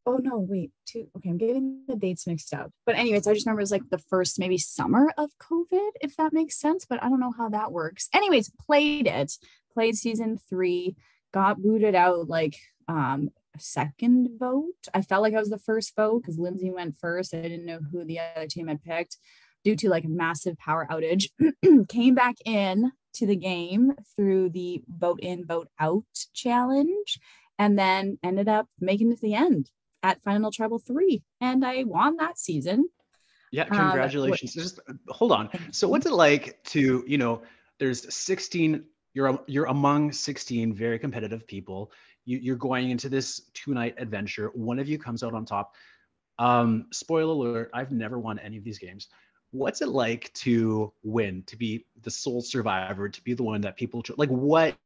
oh 0.06 0.19
no, 0.23 0.39
wait, 0.39 0.71
two. 0.87 1.09
Okay, 1.17 1.31
I'm 1.31 1.37
getting 1.37 1.83
the 1.89 1.97
dates 1.97 2.29
mixed 2.29 2.55
up. 2.55 2.71
But 2.87 2.94
anyways, 2.94 3.27
I 3.27 3.35
just 3.35 3.44
remember 3.44 3.61
it 3.61 3.65
was 3.65 3.73
like 3.73 3.91
the 3.91 3.99
first 3.99 4.39
maybe 4.39 4.56
summer 4.56 5.12
of 5.19 5.33
COVID, 5.39 5.91
if 6.01 6.17
that 6.17 6.33
makes 6.33 6.61
sense. 6.61 6.87
But 6.89 7.03
I 7.03 7.09
don't 7.09 7.21
know 7.21 7.35
how 7.37 7.49
that 7.49 7.73
works. 7.73 8.09
Anyways, 8.15 8.53
played 8.65 9.09
it, 9.09 9.33
played 9.75 9.97
season 9.97 10.39
three, 10.49 10.94
got 11.35 11.61
booted 11.61 11.97
out 11.97 12.29
like 12.29 12.56
um 12.87 13.31
second 13.58 14.31
vote. 14.38 14.75
I 14.94 15.02
felt 15.02 15.22
like 15.22 15.34
I 15.34 15.40
was 15.40 15.50
the 15.50 15.58
first 15.58 15.94
vote 15.96 16.22
because 16.22 16.38
Lindsay 16.38 16.70
went 16.70 16.96
first. 16.96 17.34
I 17.34 17.43
didn't 17.43 17.67
know 17.67 17.81
who 17.93 18.05
the 18.05 18.20
other 18.20 18.46
team 18.46 18.69
had 18.69 18.82
picked 18.82 19.17
due 19.65 19.77
to 19.77 19.88
like 19.88 20.05
a 20.05 20.08
massive 20.08 20.56
power 20.58 20.86
outage. 20.91 21.27
Came 21.88 22.15
back 22.15 22.36
in 22.44 22.93
to 23.15 23.27
the 23.27 23.36
game 23.36 23.94
through 24.17 24.50
the 24.50 24.82
vote 24.88 25.20
in, 25.20 25.44
vote 25.44 25.69
out 25.79 26.05
challenge, 26.34 27.19
and 27.58 27.79
then 27.79 28.19
ended 28.22 28.48
up 28.48 28.67
making 28.81 29.10
it 29.10 29.17
to 29.17 29.22
the 29.22 29.34
end 29.34 29.70
at 30.03 30.22
Final 30.22 30.50
Tribal 30.50 30.79
3. 30.79 31.22
And 31.41 31.65
I 31.65 31.84
won 31.84 32.17
that 32.17 32.38
season. 32.38 32.88
Yeah, 33.50 33.65
um, 33.65 33.79
congratulations. 33.79 34.56
Um, 34.56 34.62
Just 34.62 34.81
hold 35.08 35.32
on. 35.32 35.48
So 35.72 35.88
what's 35.88 36.06
it 36.06 36.12
like 36.12 36.62
to, 36.65 37.05
you 37.06 37.19
know, 37.19 37.43
there's 37.79 38.12
16 38.12 38.84
you're 39.15 39.41
you're 39.46 39.65
among 39.65 40.12
16 40.12 40.74
very 40.74 40.98
competitive 40.98 41.46
people 41.46 41.91
you, 42.29 42.53
are 42.53 42.56
going 42.56 42.91
into 42.91 43.08
this 43.08 43.43
two 43.55 43.73
night 43.73 43.94
adventure. 43.97 44.51
One 44.55 44.79
of 44.79 44.89
you 44.89 44.99
comes 44.99 45.23
out 45.23 45.35
on 45.35 45.47
top. 45.47 45.75
Um, 46.39 46.87
spoiler 46.93 47.32
alert: 47.32 47.70
I've 47.73 47.91
never 47.91 48.19
won 48.19 48.39
any 48.39 48.58
of 48.58 48.65
these 48.65 48.79
games. 48.79 49.08
What's 49.51 49.81
it 49.81 49.89
like 49.89 50.32
to 50.35 50.93
win? 51.03 51.43
To 51.47 51.56
be 51.56 51.87
the 52.03 52.11
sole 52.11 52.43
survivor? 52.43 53.08
To 53.08 53.25
be 53.25 53.32
the 53.32 53.43
one 53.43 53.63
that 53.63 53.77
people 53.77 54.05
like? 54.17 54.29
What? 54.29 54.77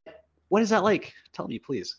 What 0.48 0.62
is 0.62 0.70
that 0.70 0.84
like? 0.84 1.12
Tell 1.32 1.48
me, 1.48 1.58
please. 1.58 1.96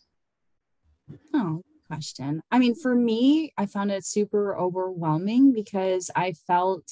Oh, 1.33 1.61
question. 1.87 2.41
I 2.49 2.59
mean, 2.59 2.73
for 2.73 2.95
me, 2.95 3.51
I 3.57 3.65
found 3.65 3.91
it 3.91 4.05
super 4.05 4.57
overwhelming 4.57 5.53
because 5.53 6.09
I 6.15 6.33
felt. 6.47 6.85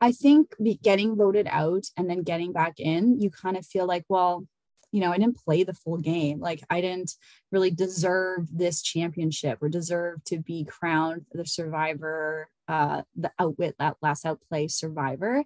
I 0.00 0.10
think 0.10 0.56
getting 0.82 1.14
voted 1.14 1.46
out 1.48 1.84
and 1.96 2.10
then 2.10 2.24
getting 2.24 2.52
back 2.52 2.80
in, 2.80 3.20
you 3.20 3.30
kind 3.30 3.56
of 3.56 3.64
feel 3.64 3.86
like, 3.86 4.04
well, 4.08 4.48
you 4.92 5.00
know, 5.00 5.10
I 5.10 5.18
didn't 5.18 5.42
play 5.42 5.64
the 5.64 5.74
full 5.74 5.96
game. 5.96 6.38
Like 6.38 6.62
I 6.70 6.80
didn't 6.80 7.12
really 7.50 7.70
deserve 7.70 8.46
this 8.52 8.82
championship 8.82 9.58
or 9.62 9.68
deserve 9.68 10.22
to 10.24 10.38
be 10.38 10.64
crowned 10.64 11.24
the 11.32 11.46
survivor, 11.46 12.48
uh, 12.68 13.02
the 13.16 13.32
outwit 13.38 13.74
that 13.78 13.96
last 14.02 14.26
outplay 14.26 14.68
survivor. 14.68 15.44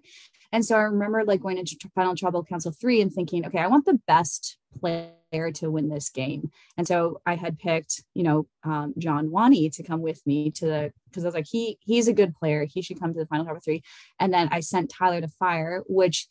And 0.51 0.65
so 0.65 0.75
I 0.75 0.81
remember 0.81 1.23
like 1.23 1.41
going 1.41 1.57
into 1.57 1.77
Final 1.95 2.15
Tribal 2.15 2.43
Council 2.43 2.71
three 2.71 3.01
and 3.01 3.11
thinking, 3.11 3.45
okay, 3.45 3.59
I 3.59 3.67
want 3.67 3.85
the 3.85 3.99
best 4.05 4.57
player 4.79 5.51
to 5.55 5.71
win 5.71 5.89
this 5.89 6.09
game. 6.09 6.51
And 6.77 6.87
so 6.87 7.21
I 7.25 7.35
had 7.35 7.57
picked, 7.57 8.03
you 8.13 8.23
know, 8.23 8.47
um, 8.63 8.93
John 8.97 9.31
Wani 9.31 9.69
to 9.71 9.83
come 9.83 10.01
with 10.01 10.21
me 10.25 10.51
to 10.51 10.65
the 10.65 10.93
because 11.05 11.23
I 11.23 11.27
was 11.27 11.35
like, 11.35 11.47
he 11.49 11.77
he's 11.81 12.07
a 12.07 12.13
good 12.13 12.35
player. 12.35 12.65
He 12.65 12.81
should 12.81 12.99
come 12.99 13.13
to 13.13 13.19
the 13.19 13.25
Final 13.27 13.45
Tribal 13.45 13.61
three. 13.61 13.81
And 14.19 14.33
then 14.33 14.49
I 14.51 14.59
sent 14.59 14.89
Tyler 14.89 15.21
to 15.21 15.27
fire, 15.27 15.83
which 15.87 16.27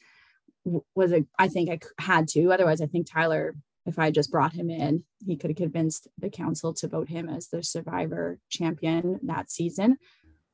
was 0.94 1.12
a 1.12 1.24
I 1.38 1.48
think 1.48 1.70
I 1.70 1.78
had 2.02 2.28
to. 2.28 2.52
Otherwise, 2.52 2.80
I 2.80 2.86
think 2.86 3.10
Tyler 3.10 3.54
if 3.86 3.98
I 3.98 4.10
just 4.10 4.30
brought 4.30 4.52
him 4.52 4.68
in, 4.68 5.04
he 5.24 5.36
could 5.36 5.50
have 5.50 5.56
convinced 5.56 6.08
the 6.18 6.28
council 6.28 6.74
to 6.74 6.88
vote 6.88 7.08
him 7.08 7.28
as 7.28 7.48
the 7.48 7.62
survivor 7.62 8.38
champion 8.50 9.20
that 9.22 9.50
season. 9.50 9.96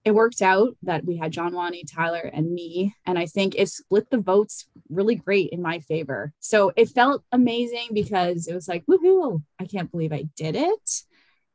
It 0.04 0.14
worked 0.14 0.42
out 0.42 0.76
that 0.82 1.04
we 1.04 1.16
had 1.16 1.32
John 1.32 1.54
Wani, 1.54 1.84
Tyler, 1.84 2.30
and 2.32 2.52
me. 2.52 2.94
And 3.06 3.18
I 3.18 3.26
think 3.26 3.54
it 3.56 3.68
split 3.68 4.10
the 4.10 4.18
votes 4.18 4.66
really 4.90 5.14
great 5.14 5.50
in 5.50 5.62
my 5.62 5.78
favor. 5.78 6.32
So 6.40 6.72
it 6.76 6.88
felt 6.88 7.22
amazing 7.30 7.88
because 7.92 8.48
it 8.48 8.54
was 8.54 8.68
like, 8.68 8.84
woohoo, 8.86 9.42
I 9.60 9.64
can't 9.64 9.90
believe 9.90 10.12
I 10.12 10.24
did 10.36 10.56
it. 10.56 10.90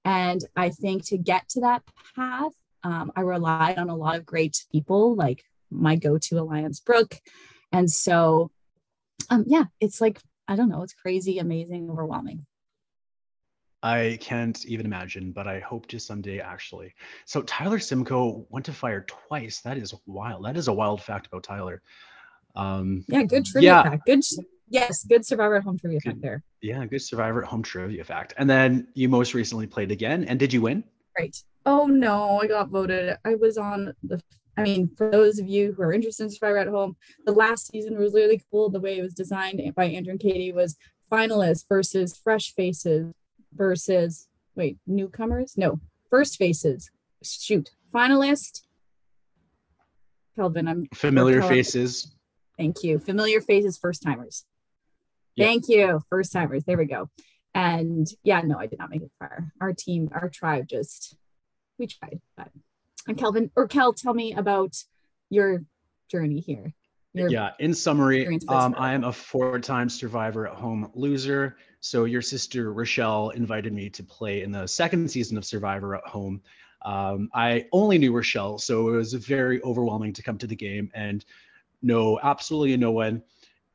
And 0.06 0.42
I 0.56 0.70
think 0.70 1.06
to 1.08 1.18
get 1.18 1.50
to 1.50 1.62
that 1.62 1.84
path, 2.16 2.54
um, 2.84 3.12
I 3.16 3.22
relied 3.22 3.78
on 3.78 3.90
a 3.90 3.96
lot 3.96 4.16
of 4.16 4.26
great 4.26 4.66
people, 4.72 5.14
like 5.16 5.44
my 5.70 5.98
go 5.98 6.18
to 6.18 6.40
Alliance 6.40 6.80
Brooke. 6.80 7.20
And 7.72 7.90
so, 7.90 8.52
um, 9.30 9.44
yeah, 9.48 9.66
it's 9.80 10.02
like 10.02 10.20
I 10.48 10.56
don't 10.56 10.70
know, 10.70 10.82
it's 10.84 10.94
crazy, 10.94 11.40
amazing, 11.40 11.90
overwhelming. 11.90 12.46
I 13.84 14.18
can't 14.22 14.66
even 14.66 14.86
imagine, 14.86 15.32
but 15.32 15.48
I 15.48 15.60
hope 15.60 15.88
to 15.88 16.00
someday 16.00 16.40
actually. 16.40 16.94
So 17.26 17.44
Tyler 17.44 17.80
Simcoe 17.80 18.46
went 18.50 18.66
to 18.66 18.74
fire 18.74 19.06
twice. 19.08 19.62
That 19.62 19.78
is 19.78 19.94
wild. 20.06 20.46
That 20.46 20.58
is 20.58 20.68
a 20.68 20.74
wild 20.74 21.02
fact 21.02 21.28
about 21.28 21.44
Tyler. 21.44 21.82
Um, 22.56 23.06
yeah, 23.08 23.24
good 23.24 23.46
trivia 23.46 23.70
yeah. 23.70 23.84
fact. 23.84 24.06
Good, 24.08 24.24
yes, 24.68 25.04
good 25.04 25.26
Survivor 25.26 25.58
at 25.58 25.64
Home 25.64 25.78
trivia 25.78 26.00
good, 26.00 26.14
fact 26.14 26.22
there. 26.22 26.44
Yeah, 26.62 26.84
good 26.86 27.02
Survivor 27.02 27.44
at 27.44 27.50
Home 27.50 27.62
trivia 27.62 28.04
fact. 28.04 28.34
And 28.38 28.50
then 28.50 28.88
you 28.96 29.10
most 29.10 29.36
recently 29.36 29.68
played 29.68 29.92
again, 29.92 30.24
and 30.24 30.40
did 30.40 30.52
you 30.52 30.62
win? 30.62 30.84
Right. 31.18 31.38
Oh 31.66 31.86
no, 31.86 32.40
I 32.42 32.48
got 32.48 32.70
voted. 32.70 33.16
I 33.26 33.36
was 33.36 33.58
on 33.58 33.94
the 34.02 34.20
I 34.58 34.64
mean, 34.64 34.90
for 34.98 35.12
those 35.12 35.38
of 35.38 35.48
you 35.48 35.74
who 35.74 35.84
are 35.84 35.94
interested 35.94 36.24
in 36.24 36.30
Survivor 36.32 36.58
at 36.58 36.68
Home, 36.68 36.96
the 37.26 37.32
last 37.32 37.68
season 37.68 37.98
was 37.98 38.14
really 38.14 38.42
cool. 38.52 38.70
The 38.70 38.80
way 38.80 38.98
it 38.98 39.04
was 39.04 39.14
designed 39.14 39.62
by 39.76 39.86
Andrew 39.86 40.12
and 40.12 40.20
Katie 40.20 40.52
was 40.52 40.76
finalists 41.12 41.66
versus 41.70 42.18
fresh 42.18 42.54
faces 42.54 43.14
versus 43.54 44.28
wait 44.56 44.78
newcomers. 44.88 45.54
No, 45.58 45.80
first 46.10 46.38
faces. 46.38 46.90
Shoot, 47.24 47.70
finalist. 47.94 48.62
Kelvin, 50.36 50.68
I'm 50.68 50.88
familiar 50.94 51.42
faces. 51.42 52.14
Thank 52.58 52.84
you. 52.84 53.00
Familiar 53.00 53.42
faces, 53.42 53.78
first 53.78 54.02
timers. 54.02 54.46
Yep. 55.36 55.48
Thank 55.48 55.70
you, 55.70 56.02
first 56.10 56.32
timers. 56.32 56.64
There 56.64 56.78
we 56.78 56.86
go. 56.86 57.10
And 57.54 58.08
yeah, 58.24 58.42
no, 58.42 58.58
I 58.58 58.68
did 58.68 58.80
not 58.80 58.90
make 58.90 59.02
it 59.02 59.12
far. 59.20 59.52
Our 59.62 59.74
team, 59.74 60.10
our 60.12 60.30
tribe, 60.30 60.68
just 60.68 61.16
we 61.78 61.88
tried, 61.88 62.22
but 62.36 62.50
and 63.08 63.18
Kelvin 63.18 63.52
or 63.56 63.68
Kel, 63.68 63.94
tell 63.94 64.14
me 64.14 64.34
about 64.34 64.76
your 65.30 65.64
journey 66.10 66.40
here. 66.40 66.74
Your 67.14 67.30
yeah, 67.30 67.52
in 67.60 67.74
summary, 67.74 68.40
um, 68.48 68.76
I 68.78 68.94
am 68.94 69.04
a 69.04 69.12
four-time 69.12 69.90
survivor 69.90 70.48
at 70.48 70.54
home 70.54 70.92
loser. 70.94 71.58
So 71.80 72.06
your 72.06 72.22
sister 72.22 72.74
Rochelle 72.74 73.30
invited 73.32 73.74
me 73.74 73.90
to 73.92 74.04
play 74.04 74.44
in 74.44 74.52
the 74.52 74.68
second 74.68 75.10
season 75.10 75.38
of 75.38 75.46
Survivor 75.46 75.96
at 75.96 76.06
home. 76.06 76.42
Um, 76.84 77.30
I 77.34 77.66
only 77.72 77.98
knew 77.98 78.14
Rochelle, 78.14 78.60
so 78.60 78.90
it 78.90 78.92
was 78.92 79.14
very 79.14 79.62
overwhelming 79.64 80.14
to 80.14 80.22
come 80.22 80.38
to 80.40 80.48
the 80.48 80.56
game 80.56 80.92
and 80.94 81.26
know 81.82 82.20
absolutely 82.22 82.78
no 82.78 82.92
one, 82.92 83.24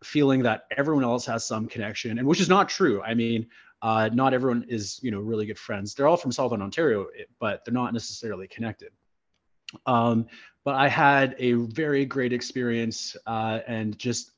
feeling 0.05 0.43
that 0.43 0.65
everyone 0.77 1.05
else 1.05 1.27
has 1.27 1.45
some 1.45 1.67
connection, 1.67 2.19
and 2.19 2.27
which 2.27 2.41
is 2.41 2.49
not 2.49 2.69
true. 2.69 3.03
I 3.03 3.15
mean, 3.15 3.47
uh, 3.83 4.09
not 4.13 4.35
everyone 4.35 4.65
is 4.69 5.01
you 5.03 5.11
know 5.11 5.21
really 5.21 5.47
good 5.47 5.59
friends. 5.59 5.95
They're 5.95 6.07
all 6.07 6.17
from 6.17 6.33
Southern 6.33 6.63
Ontario, 6.63 7.07
but 7.41 7.65
they're 7.65 7.75
not 7.75 7.93
necessarily 7.93 8.47
connected. 8.47 8.93
Um, 9.87 10.27
but 10.65 10.75
I 10.75 10.89
had 10.89 11.35
a 11.39 11.53
very 11.53 12.05
great 12.05 12.33
experience 12.33 13.17
uh, 13.27 13.61
and 13.67 13.99
just 13.99 14.33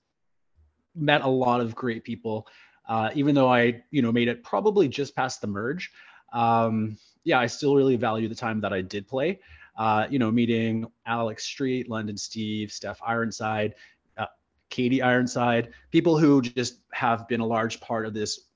met 0.95 1.23
a 1.23 1.29
lot 1.29 1.61
of 1.61 1.75
great 1.75 2.05
people. 2.05 2.47
Uh, 2.89 3.11
even 3.15 3.35
though 3.35 3.49
I, 3.49 3.83
you 3.91 4.03
know, 4.03 4.13
made 4.13 4.29
it 4.29 4.43
probably 4.43 4.89
just 4.89 5.17
past 5.17 5.41
the 5.41 5.47
merge, 5.47 5.91
um, 6.33 6.99
yeah, 7.25 7.41
I 7.41 7.47
still 7.47 7.75
really 7.75 7.97
value 7.97 8.29
the 8.29 8.35
time 8.35 8.61
that 8.61 8.73
I 8.73 8.83
did 8.83 9.09
play. 9.09 9.41
Uh, 9.77 10.07
you 10.09 10.19
know, 10.19 10.31
meeting 10.31 10.87
Alex 11.07 11.45
Street, 11.45 11.89
London 11.89 12.17
Steve, 12.17 12.71
Steph 12.71 13.01
Ironside, 13.05 13.75
uh, 14.19 14.27
Katie 14.71 15.03
Ironside, 15.03 15.73
people 15.91 16.19
who 16.19 16.43
just 16.43 16.81
have 16.93 17.27
been 17.27 17.41
a 17.41 17.47
large 17.47 17.81
part 17.81 18.07
of 18.07 18.15
this 18.15 18.49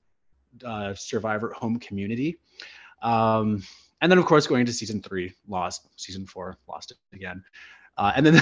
uh, 0.63 0.93
Survivor 0.93 1.51
home 1.53 1.77
community. 1.79 2.39
Um, 3.01 3.63
and 4.01 4.11
then 4.11 4.19
of 4.19 4.25
course 4.25 4.47
going 4.47 4.61
into 4.61 4.73
season 4.73 5.01
three, 5.01 5.33
lost. 5.47 5.87
Season 5.97 6.25
four, 6.25 6.57
lost 6.67 6.91
it 6.91 6.97
again. 7.13 7.43
Uh, 7.97 8.13
and 8.15 8.25
then 8.25 8.41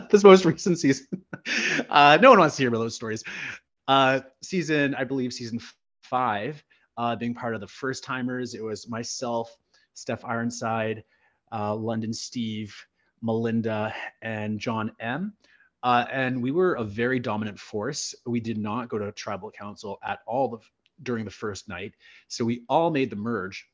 this 0.10 0.24
most 0.24 0.44
recent 0.44 0.78
season, 0.78 1.06
uh, 1.90 2.18
no 2.20 2.30
one 2.30 2.38
wants 2.38 2.56
to 2.56 2.62
hear 2.62 2.70
those 2.70 2.94
stories. 2.94 3.24
Uh, 3.88 4.20
season, 4.42 4.94
I 4.94 5.04
believe, 5.04 5.32
season 5.32 5.60
five, 6.02 6.62
uh, 6.96 7.16
being 7.16 7.34
part 7.34 7.54
of 7.54 7.60
the 7.60 7.66
first 7.66 8.04
timers, 8.04 8.54
it 8.54 8.62
was 8.62 8.88
myself, 8.88 9.54
Steph 9.94 10.24
Ironside, 10.24 11.02
uh, 11.52 11.74
London 11.74 12.12
Steve, 12.12 12.74
Melinda, 13.22 13.94
and 14.22 14.60
John 14.60 14.92
M. 15.00 15.34
Uh, 15.82 16.04
and 16.10 16.42
we 16.42 16.50
were 16.50 16.74
a 16.74 16.84
very 16.84 17.18
dominant 17.18 17.58
force. 17.58 18.14
We 18.26 18.40
did 18.40 18.58
not 18.58 18.88
go 18.88 18.98
to 18.98 19.12
tribal 19.12 19.50
council 19.50 19.98
at 20.04 20.20
all 20.26 20.48
the, 20.48 20.58
during 21.02 21.24
the 21.24 21.30
first 21.30 21.68
night. 21.68 21.94
So 22.28 22.44
we 22.44 22.64
all 22.68 22.90
made 22.90 23.10
the 23.10 23.16
merge 23.16 23.66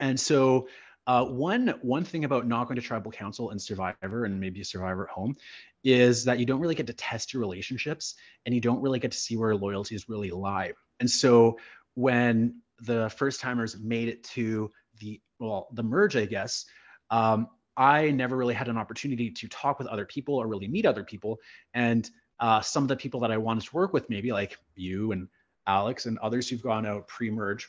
and 0.00 0.18
so 0.18 0.68
uh, 1.06 1.24
one 1.24 1.74
one 1.80 2.04
thing 2.04 2.24
about 2.24 2.46
not 2.46 2.64
going 2.64 2.76
to 2.76 2.82
tribal 2.82 3.10
council 3.10 3.50
and 3.50 3.60
survivor 3.60 4.26
and 4.26 4.38
maybe 4.38 4.62
survivor 4.62 5.04
at 5.04 5.10
home 5.10 5.34
is 5.82 6.24
that 6.24 6.38
you 6.38 6.44
don't 6.44 6.60
really 6.60 6.74
get 6.74 6.86
to 6.86 6.92
test 6.92 7.32
your 7.32 7.40
relationships 7.40 8.14
and 8.44 8.54
you 8.54 8.60
don't 8.60 8.82
really 8.82 8.98
get 8.98 9.10
to 9.10 9.16
see 9.16 9.36
where 9.36 9.56
loyalties 9.56 10.08
really 10.08 10.30
lie 10.30 10.70
and 11.00 11.10
so 11.10 11.58
when 11.94 12.60
the 12.82 13.08
first 13.10 13.40
timers 13.40 13.78
made 13.80 14.08
it 14.08 14.22
to 14.22 14.70
the 15.00 15.20
well 15.40 15.68
the 15.72 15.82
merge 15.82 16.14
i 16.14 16.26
guess 16.26 16.66
um, 17.10 17.48
i 17.78 18.10
never 18.10 18.36
really 18.36 18.54
had 18.54 18.68
an 18.68 18.76
opportunity 18.76 19.30
to 19.30 19.48
talk 19.48 19.78
with 19.78 19.88
other 19.88 20.04
people 20.04 20.34
or 20.34 20.46
really 20.46 20.68
meet 20.68 20.84
other 20.84 21.04
people. 21.04 21.38
And 21.74 22.08
uh, 22.40 22.60
some 22.60 22.84
of 22.84 22.88
the 22.88 22.96
people 22.96 23.18
that 23.20 23.32
i 23.32 23.36
wanted 23.36 23.64
to 23.64 23.74
work 23.74 23.92
with 23.92 24.08
maybe 24.10 24.30
like 24.30 24.58
you 24.76 25.12
and 25.12 25.26
alex 25.66 26.06
and 26.06 26.18
others 26.18 26.48
who've 26.48 26.62
gone 26.62 26.86
out 26.86 27.08
pre-merge 27.08 27.68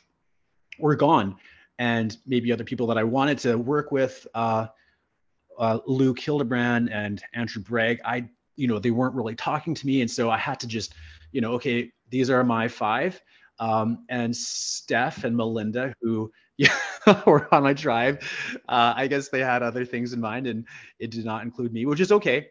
were 0.78 0.94
gone 0.94 1.36
and 1.80 2.18
maybe 2.26 2.52
other 2.52 2.62
people 2.62 2.86
that 2.88 2.98
I 2.98 3.04
wanted 3.04 3.38
to 3.38 3.56
work 3.56 3.90
with, 3.90 4.26
uh, 4.34 4.66
uh, 5.58 5.78
Luke 5.86 6.20
Hildebrand 6.20 6.92
and 6.92 7.22
Andrew 7.32 7.62
Bragg. 7.62 8.00
I, 8.04 8.28
you 8.56 8.68
know, 8.68 8.78
they 8.78 8.90
weren't 8.90 9.14
really 9.14 9.34
talking 9.34 9.74
to 9.74 9.86
me, 9.86 10.02
and 10.02 10.10
so 10.10 10.30
I 10.30 10.36
had 10.36 10.60
to 10.60 10.66
just, 10.66 10.94
you 11.32 11.40
know, 11.40 11.52
okay, 11.54 11.90
these 12.10 12.28
are 12.28 12.44
my 12.44 12.68
five. 12.68 13.20
Um, 13.58 14.04
and 14.10 14.36
Steph 14.36 15.24
and 15.24 15.34
Melinda, 15.34 15.94
who 16.02 16.30
yeah, 16.58 16.76
were 17.26 17.52
on 17.52 17.62
my 17.62 17.72
drive, 17.72 18.18
uh, 18.68 18.92
I 18.94 19.06
guess 19.06 19.30
they 19.30 19.40
had 19.40 19.62
other 19.62 19.86
things 19.86 20.12
in 20.12 20.20
mind, 20.20 20.46
and 20.46 20.66
it 20.98 21.10
did 21.10 21.24
not 21.24 21.44
include 21.44 21.72
me, 21.72 21.86
which 21.86 22.00
is 22.00 22.12
okay. 22.12 22.48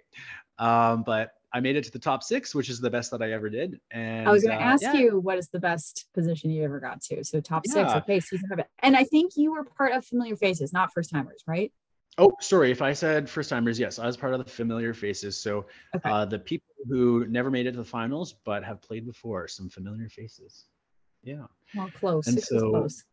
Um, 0.57 1.03
but 1.03 1.33
I 1.51 1.60
made 1.60 1.75
it 1.75 1.84
to 1.86 1.91
the 1.91 2.00
top 2.00 2.22
six, 2.24 2.53
which 2.53 2.70
is 2.70 2.79
the 2.79 2.89
best 2.89 3.12
that 3.12 3.22
I 3.22 3.32
ever 3.32 3.50
did. 3.50 3.79
And 3.91 4.27
I 4.27 4.32
was 4.32 4.44
going 4.44 4.58
to 4.58 4.63
uh, 4.63 4.68
ask 4.68 4.84
yeah. 4.84 4.94
you 4.94 5.20
what 5.20 5.38
is 5.38 5.50
the 5.50 5.60
best 5.60 6.06
position 6.13 6.51
you 6.51 6.63
ever 6.63 6.79
got 6.79 7.01
to. 7.03 7.24
So 7.24 7.41
top 7.41 7.63
yeah. 7.65 7.74
six, 7.74 7.94
okay, 7.94 8.20
season 8.20 8.48
five. 8.50 8.65
And 8.79 8.96
I 8.96 9.03
think 9.03 9.34
you 9.36 9.53
were 9.53 9.63
part 9.63 9.94
of 9.94 10.06
Familiar 10.06 10.36
Faces, 10.36 10.72
not 10.74 10.94
first 10.94 11.10
timers, 11.10 11.44
right? 11.48 11.72
Oh, 12.18 12.34
sorry. 12.39 12.70
If 12.70 12.82
I 12.82 12.94
said 12.94 13.29
first 13.29 13.50
timers, 13.50 13.79
yes, 13.79 13.98
I 13.98 14.06
was 14.06 14.18
part 14.18 14.34
of 14.34 14.44
the 14.44 14.51
Familiar 14.51 14.94
Faces. 14.94 15.41
So 15.41 15.65
okay. 15.96 16.10
uh, 16.10 16.25
the 16.25 16.39
people 16.39 16.68
who 16.88 17.25
never 17.27 17.50
made 17.50 17.65
it 17.65 17.72
to 17.72 17.77
the 17.77 17.84
finals 17.86 18.36
but 18.44 18.63
have 18.63 18.82
played 18.82 19.06
before, 19.06 19.48
some 19.48 19.70
familiar 19.70 20.10
faces. 20.10 20.65
Yeah. 21.24 21.46
Well, 21.75 21.89
close. 21.96 22.27
And 22.27 22.36
six 22.36 22.50
so, 22.50 22.56
is 22.56 22.62
close. 22.62 23.03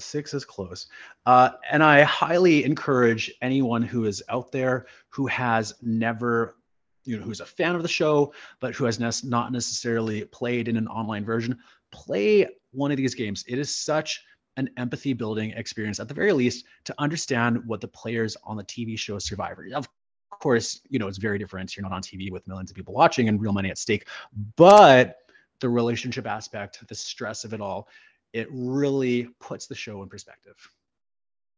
Six 0.00 0.34
is 0.34 0.44
close. 0.44 0.86
Uh, 1.26 1.50
and 1.70 1.82
I 1.82 2.02
highly 2.02 2.64
encourage 2.64 3.32
anyone 3.42 3.82
who 3.82 4.04
is 4.04 4.22
out 4.28 4.52
there 4.52 4.86
who 5.10 5.26
has 5.26 5.74
never 5.82 6.56
you 7.04 7.18
know 7.18 7.22
who's 7.22 7.40
a 7.40 7.46
fan 7.46 7.74
of 7.74 7.82
the 7.82 7.88
show 7.88 8.32
but 8.60 8.74
who 8.74 8.84
has 8.84 9.00
ne- 9.00 9.28
not 9.28 9.52
necessarily 9.52 10.24
played 10.26 10.68
in 10.68 10.76
an 10.76 10.88
online 10.88 11.24
version 11.24 11.58
play 11.90 12.46
one 12.70 12.90
of 12.90 12.96
these 12.96 13.14
games. 13.14 13.44
It 13.46 13.58
is 13.58 13.74
such 13.74 14.22
an 14.56 14.70
empathy 14.76 15.12
building 15.12 15.50
experience 15.52 16.00
at 16.00 16.08
the 16.08 16.14
very 16.14 16.32
least 16.32 16.64
to 16.84 16.94
understand 16.98 17.58
what 17.66 17.80
the 17.80 17.88
players 17.88 18.36
on 18.44 18.56
the 18.56 18.64
tv 18.64 18.98
show 18.98 19.18
survivor 19.18 19.66
of 19.74 19.88
course 20.30 20.80
you 20.88 20.98
know 20.98 21.08
it's 21.08 21.18
very 21.18 21.38
different. 21.38 21.76
You're 21.76 21.82
not 21.82 21.92
on 21.92 22.02
tv 22.02 22.30
with 22.30 22.46
millions 22.46 22.70
of 22.70 22.76
people 22.76 22.94
watching 22.94 23.28
and 23.28 23.40
real 23.40 23.52
money 23.52 23.70
at 23.70 23.78
stake 23.78 24.08
but 24.56 25.16
the 25.60 25.68
relationship 25.68 26.26
aspect 26.26 26.86
the 26.86 26.94
stress 26.94 27.44
of 27.44 27.54
it 27.54 27.60
all 27.60 27.88
it 28.32 28.48
really 28.50 29.28
puts 29.40 29.66
the 29.66 29.74
show 29.74 30.02
in 30.02 30.08
perspective. 30.08 30.56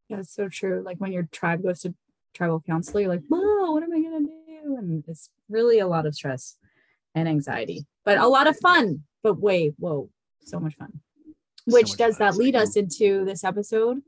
Yeah 0.09 0.19
it's 0.19 0.35
so 0.35 0.49
true. 0.49 0.83
Like 0.85 0.99
when 0.99 1.13
your 1.13 1.23
tribe 1.31 1.63
goes 1.63 1.81
to 1.83 1.95
tribal 2.35 2.61
council 2.61 3.01
you're 3.01 3.09
like 3.09 3.23
whoa 3.29 3.71
what 3.73 3.83
am 3.85 3.93
i 3.93 4.03
gonna 4.03 4.21
do 4.21 4.44
and 4.65 5.05
it's 5.07 5.31
really 5.49 5.79
a 5.79 5.87
lot 5.87 6.07
of 6.07 6.15
stress 6.15 6.57
and 7.15 7.29
anxiety, 7.29 7.87
but 8.05 8.19
a 8.19 8.27
lot 8.27 8.47
of 8.47 8.57
fun. 8.59 9.03
But 9.23 9.41
wait, 9.41 9.75
whoa, 9.79 10.11
so 10.43 10.59
much 10.61 10.77
fun. 10.77 11.01
Which 11.67 11.93
so 11.93 11.97
does 11.97 12.19
fun. 12.19 12.27
that 12.27 12.37
lead 12.37 12.57
us 12.57 12.77
into 12.77 13.25
this 13.25 13.45
episode? 13.45 14.03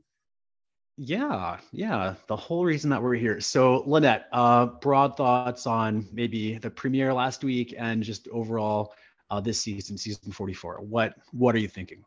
Yeah, 0.97 1.57
yeah. 1.71 2.15
The 2.27 2.35
whole 2.35 2.65
reason 2.65 2.89
that 2.89 3.01
we're 3.01 3.15
here. 3.15 3.39
So, 3.39 3.83
Lynette, 3.85 4.27
uh, 4.31 4.65
broad 4.65 5.15
thoughts 5.15 5.67
on 5.67 6.07
maybe 6.11 6.57
the 6.57 6.71
premiere 6.71 7.13
last 7.13 7.43
week 7.43 7.75
and 7.77 8.01
just 8.01 8.27
overall 8.29 8.93
uh, 9.29 9.39
this 9.39 9.59
season, 9.59 9.97
season 9.97 10.31
44. 10.31 10.81
What 10.81 11.13
what 11.31 11.53
are 11.55 11.59
you 11.59 11.67
thinking? 11.67 12.03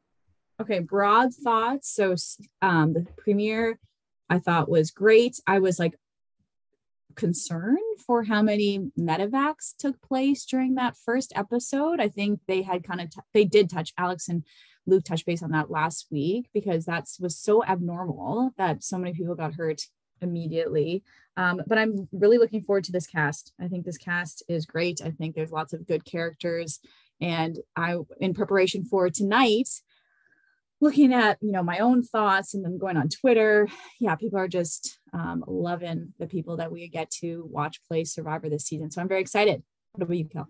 Okay, 0.61 0.81
broad 0.81 1.33
thoughts. 1.33 1.95
So 1.95 2.15
um, 2.63 2.93
the 2.93 3.07
premiere 3.17 3.79
I 4.29 4.39
thought 4.39 4.69
was 4.69 4.91
great. 4.91 5.41
I 5.47 5.59
was 5.59 5.79
like 5.79 5.99
concerned 7.15 7.79
for 8.07 8.25
how 8.25 8.43
many 8.43 8.91
medevacs 8.99 9.75
took 9.79 10.01
place 10.03 10.45
during 10.45 10.75
that 10.75 10.97
first 10.97 11.33
episode. 11.37 12.01
I 12.01 12.09
think 12.09 12.41
they 12.47 12.63
had 12.63 12.85
kind 12.85 13.01
of 13.01 13.11
t- 13.11 13.21
they 13.35 13.45
did 13.45 13.71
touch 13.71 13.93
Alex 13.99 14.29
and 14.29 14.45
Luke 14.87 15.05
touch 15.05 15.25
base 15.25 15.43
on 15.43 15.51
that 15.53 15.71
last 15.71 16.07
week 16.11 16.49
because 16.53 16.85
that 16.87 17.07
was 17.21 17.39
so 17.39 17.65
abnormal 17.65 18.53
that 18.57 18.83
so 18.83 18.99
many 18.99 19.15
people 19.15 19.35
got 19.35 19.55
hurt 19.55 19.83
immediately. 20.21 21.03
Um, 21.37 21.63
but 21.67 21.79
I'm 21.79 22.09
really 22.13 22.39
looking 22.39 22.63
forward 22.63 22.85
to 22.85 22.93
this 22.93 23.07
cast. 23.07 23.53
I 23.61 23.69
think 23.69 23.85
this 23.85 23.99
cast 23.99 24.43
is 24.49 24.67
great. 24.67 25.01
I 25.05 25.11
think 25.11 25.35
there's 25.35 25.53
lots 25.53 25.73
of 25.73 25.87
good 25.87 26.05
characters, 26.05 26.81
and 27.21 27.59
I, 27.77 27.97
in 28.19 28.35
preparation 28.35 28.85
for 28.85 29.09
tonight, 29.11 29.69
looking 30.81 31.13
at 31.13 31.39
you 31.41 31.53
know 31.53 31.63
my 31.63 31.79
own 31.79 32.03
thoughts 32.03 32.55
and 32.55 32.65
then 32.65 32.79
going 32.79 32.97
on 32.97 33.09
twitter 33.09 33.69
yeah 34.01 34.15
people 34.15 34.39
are 34.39 34.49
just 34.49 34.99
um, 35.13 35.45
loving 35.47 36.13
the 36.19 36.27
people 36.27 36.57
that 36.57 36.73
we 36.73 36.89
get 36.89 37.11
to 37.11 37.47
watch 37.51 37.81
play 37.87 38.05
survivor 38.05 38.49
this 38.49 38.65
season 38.65 38.91
so 38.91 39.01
i'm 39.01 39.09
very 39.09 39.21
excited 39.21 39.63
what 39.93 40.03
about 40.05 40.17
you 40.17 40.29
kel 40.29 40.49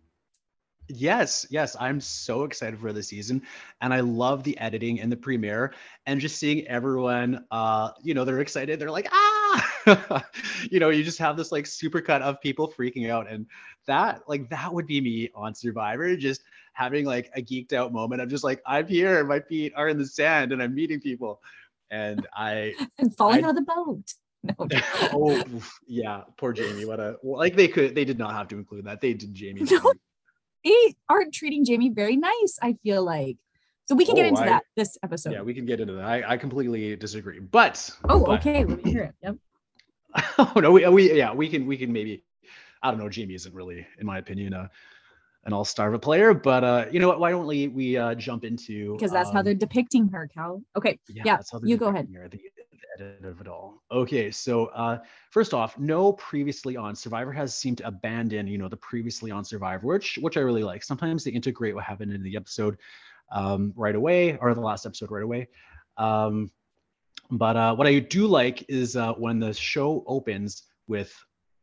Yes, 0.93 1.47
yes, 1.51 1.77
I'm 1.79 2.01
so 2.01 2.43
excited 2.43 2.81
for 2.81 2.93
the 2.93 3.03
season, 3.03 3.43
and 3.81 3.95
I 3.95 4.01
love 4.01 4.43
the 4.43 4.59
editing 4.59 5.01
and 5.01 5.13
the 5.13 5.17
premiere, 5.17 5.73
and 6.05 6.21
just 6.21 6.37
seeing 6.37 6.67
everyone. 6.67 7.45
Uh, 7.49 7.91
you 8.03 8.13
know, 8.13 8.25
they're 8.25 8.41
excited. 8.41 8.81
They're 8.81 8.91
like, 8.91 9.07
ah, 9.13 9.40
you 10.71 10.81
know, 10.81 10.91
you 10.91 11.03
just 11.03 11.19
have 11.19 11.37
this 11.37 11.53
like 11.53 11.67
super 11.67 12.01
cut 12.01 12.23
of 12.23 12.41
people 12.41 12.73
freaking 12.73 13.11
out, 13.11 13.31
and 13.31 13.47
that 13.87 14.23
like 14.29 14.49
that 14.51 14.73
would 14.73 14.87
be 14.87 15.01
me 15.01 15.31
on 15.35 15.55
Survivor, 15.55 16.17
just 16.17 16.43
having 16.73 17.05
like 17.05 17.31
a 17.35 17.43
geeked 17.43 17.73
out 17.73 17.93
moment. 17.93 18.21
I'm 18.21 18.29
just 18.29 18.45
like, 18.45 18.63
I'm 18.67 18.87
here, 18.87 19.25
my 19.25 19.41
feet 19.41 19.73
are 19.77 19.89
in 19.89 19.99
the 19.99 20.07
sand, 20.07 20.53
and 20.53 20.63
I'm 20.63 20.75
meeting 20.75 21.01
people, 21.01 21.41
and 21.91 22.27
I 22.35 22.75
and 22.99 23.17
falling 23.17 23.45
I, 23.45 23.49
out 23.49 23.57
of 23.59 23.67
the 23.67 23.73
boat. 23.75 24.15
No. 24.43 24.55
oh 25.13 25.45
yeah, 25.87 26.23
poor 26.39 26.55
Jamie. 26.55 26.87
What 26.87 26.99
a 26.99 27.19
like 27.23 27.57
they 27.57 27.69
could 27.69 27.95
they 27.95 28.07
did 28.07 28.17
not 28.19 28.33
have 28.33 28.49
to 28.49 28.57
include 28.57 28.87
that. 28.87 29.03
They 29.03 29.13
did 29.13 29.35
Jamie. 29.35 29.61
No 29.71 29.93
they 30.65 30.95
aren't 31.09 31.35
treating 31.35 31.65
Jamie 31.65 31.91
very 31.91 32.17
nice, 32.17 32.59
I 32.63 32.77
feel 32.83 33.05
like. 33.05 33.37
So 33.91 33.97
we 33.97 34.07
can 34.07 34.15
get 34.15 34.27
oh, 34.27 34.29
into 34.29 34.43
I, 34.43 34.47
that 34.47 34.63
this 34.77 34.97
episode. 35.03 35.33
Yeah, 35.33 35.43
we 35.43 35.53
can 35.53 35.67
get 35.67 35.81
into 35.81 35.95
that. 35.95 36.05
I, 36.05 36.35
I 36.35 36.37
completely 36.37 36.95
disagree. 36.95 37.41
But 37.41 37.91
oh, 38.09 38.25
but, 38.25 38.39
okay, 38.39 38.65
let 38.65 38.85
me 38.85 38.93
hear 38.93 39.03
it. 39.03 39.15
Yep. 39.21 39.37
oh 40.39 40.61
no, 40.61 40.71
we, 40.71 40.87
we 40.87 41.13
yeah, 41.13 41.35
we 41.35 41.49
can 41.49 41.67
we 41.67 41.77
can 41.77 41.93
maybe 41.93 42.23
I 42.85 42.93
don't 42.93 43.01
know, 43.01 43.09
Jamie 43.09 43.35
isn't 43.35 43.53
really, 43.53 43.85
in 43.99 44.07
my 44.07 44.19
opinion, 44.19 44.55
uh, 44.55 44.69
an 45.45 45.53
all-star 45.53 45.89
of 45.89 45.95
a 45.95 45.99
player, 45.99 46.35
but 46.35 46.63
uh, 46.63 46.87
you 46.93 47.01
know 47.01 47.09
what? 47.09 47.19
Why 47.19 47.33
don't 47.33 47.49
we 47.49 47.67
we 47.67 47.97
uh, 47.97 48.15
jump 48.15 48.45
into 48.45 48.93
because 48.93 49.11
that's 49.11 49.31
um, 49.31 49.35
how 49.35 49.43
they're 49.43 49.55
depicting 49.55 50.07
her, 50.11 50.29
Cal. 50.33 50.63
Okay, 50.77 50.97
yeah, 51.09 51.25
yeah 51.27 51.39
you 51.65 51.77
go 51.77 51.89
ahead. 51.89 52.07
Her, 52.15 52.29
the, 52.29 52.39
edit 53.01 53.25
of 53.25 53.41
it 53.41 53.49
all. 53.49 53.83
Okay, 53.91 54.31
so 54.31 54.67
uh, 54.67 54.99
first 55.31 55.53
off, 55.53 55.79
no 55.79 56.13
previously 56.13 56.77
on 56.77 56.95
Survivor 56.95 57.33
has 57.33 57.57
seemed 57.57 57.79
to 57.79 57.87
abandon, 57.87 58.47
you 58.47 58.59
know, 58.59 58.69
the 58.69 58.77
previously 58.77 59.33
on 59.33 59.45
Survivor, 59.45 59.87
which 59.87 60.17
which 60.21 60.37
I 60.37 60.41
really 60.41 60.63
like. 60.63 60.85
Sometimes 60.85 61.25
they 61.25 61.33
integrate 61.33 61.75
what 61.75 61.85
happened 61.85 62.13
in 62.13 62.23
the 62.23 62.37
episode 62.37 62.79
um, 63.31 63.73
right 63.77 63.95
away, 63.95 64.37
or 64.37 64.55
the 64.55 64.61
last 64.61 64.87
episode 64.87 65.11
right 65.11 65.23
away. 65.23 65.49
Um, 65.97 66.51
but 67.31 67.57
uh, 67.57 67.75
what 67.75 67.87
I 67.87 67.99
do 67.99 68.27
like 68.27 68.65
is 68.69 68.97
uh, 68.97 69.13
when 69.15 69.39
the 69.39 69.55
show 69.55 70.03
opens 70.07 70.65
with 70.89 71.15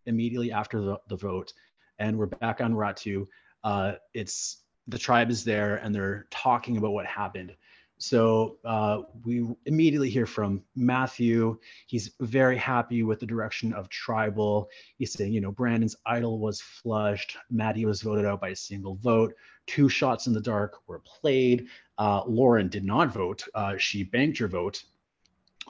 immediately 0.06 0.52
after 0.52 0.82
the, 0.82 0.98
the 1.10 1.18
vote, 1.18 1.52
and 2.00 2.18
we're 2.18 2.28
back 2.28 2.62
on 2.62 2.74
Ratu. 2.74 3.26
Uh, 3.64 3.94
it's 4.14 4.64
the 4.88 4.98
tribe 4.98 5.30
is 5.30 5.44
there 5.44 5.76
and 5.76 5.94
they're 5.94 6.28
talking 6.32 6.78
about 6.78 6.92
what 6.92 7.06
happened 7.06 7.54
so 7.98 8.58
uh, 8.64 9.02
we 9.26 9.48
immediately 9.66 10.10
hear 10.10 10.26
from 10.26 10.64
Matthew. 10.76 11.58
He's 11.88 12.12
very 12.20 12.58
happy 12.58 13.04
with 13.04 13.20
the 13.20 13.26
direction 13.26 13.74
of 13.74 13.90
tribal. 13.90 14.70
He's 14.98 15.14
saying, 15.14 15.34
you 15.34 15.42
know, 15.42 15.52
Brandon's 15.52 15.96
idol 16.06 16.40
was 16.40 16.62
flushed. 16.62 17.38
Maddie 17.50 17.86
was 17.86 18.02
voted 18.02 18.26
out 18.26 18.40
by 18.40 18.50
a 18.50 18.56
single 18.56 18.96
vote. 18.96 19.34
Two 19.66 19.90
shots 19.90 20.28
in 20.28 20.34
the 20.34 20.42
dark 20.42 20.76
were 20.88 21.00
played. 21.00 21.68
Uh, 21.98 22.24
Lauren 22.28 22.68
did 22.68 22.86
not 22.86 23.12
vote. 23.12 23.44
Uh, 23.56 23.78
she 23.78 24.04
banked 24.04 24.38
her 24.38 24.48
vote. 24.48 24.84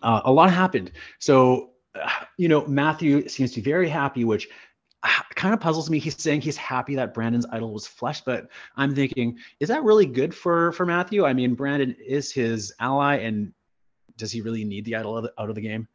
Uh, 0.04 0.22
a 0.26 0.32
lot 0.32 0.52
happened. 0.52 0.92
So, 1.20 1.72
you 2.38 2.50
know, 2.50 2.66
Matthew 2.68 3.28
seems 3.28 3.54
to 3.54 3.62
be 3.62 3.72
very 3.72 3.90
happy, 3.90 4.24
which 4.26 4.50
kind 5.36 5.54
of 5.54 5.60
puzzles 5.60 5.90
me. 5.90 6.00
He's 6.00 6.20
saying 6.20 6.42
he's 6.42 6.58
happy 6.58 6.96
that 6.96 7.14
Brandon's 7.14 7.46
idol 7.52 7.74
was 7.74 7.88
flushed, 7.88 8.26
but 8.26 8.50
I'm 8.76 8.96
thinking, 8.96 9.38
is 9.60 9.70
that 9.70 9.84
really 9.84 10.06
good 10.06 10.34
for 10.34 10.72
for 10.74 10.86
Matthew? 10.86 11.26
I 11.26 11.34
mean, 11.34 11.56
Brandon 11.56 11.96
is 12.06 12.32
his 12.32 12.74
ally, 12.80 13.18
and 13.18 13.54
does 14.18 14.32
he 14.32 14.42
really 14.42 14.64
need 14.64 14.86
the 14.86 14.96
idol 14.96 15.30
out 15.38 15.50
of 15.50 15.56
the 15.56 15.62
game? 15.62 15.88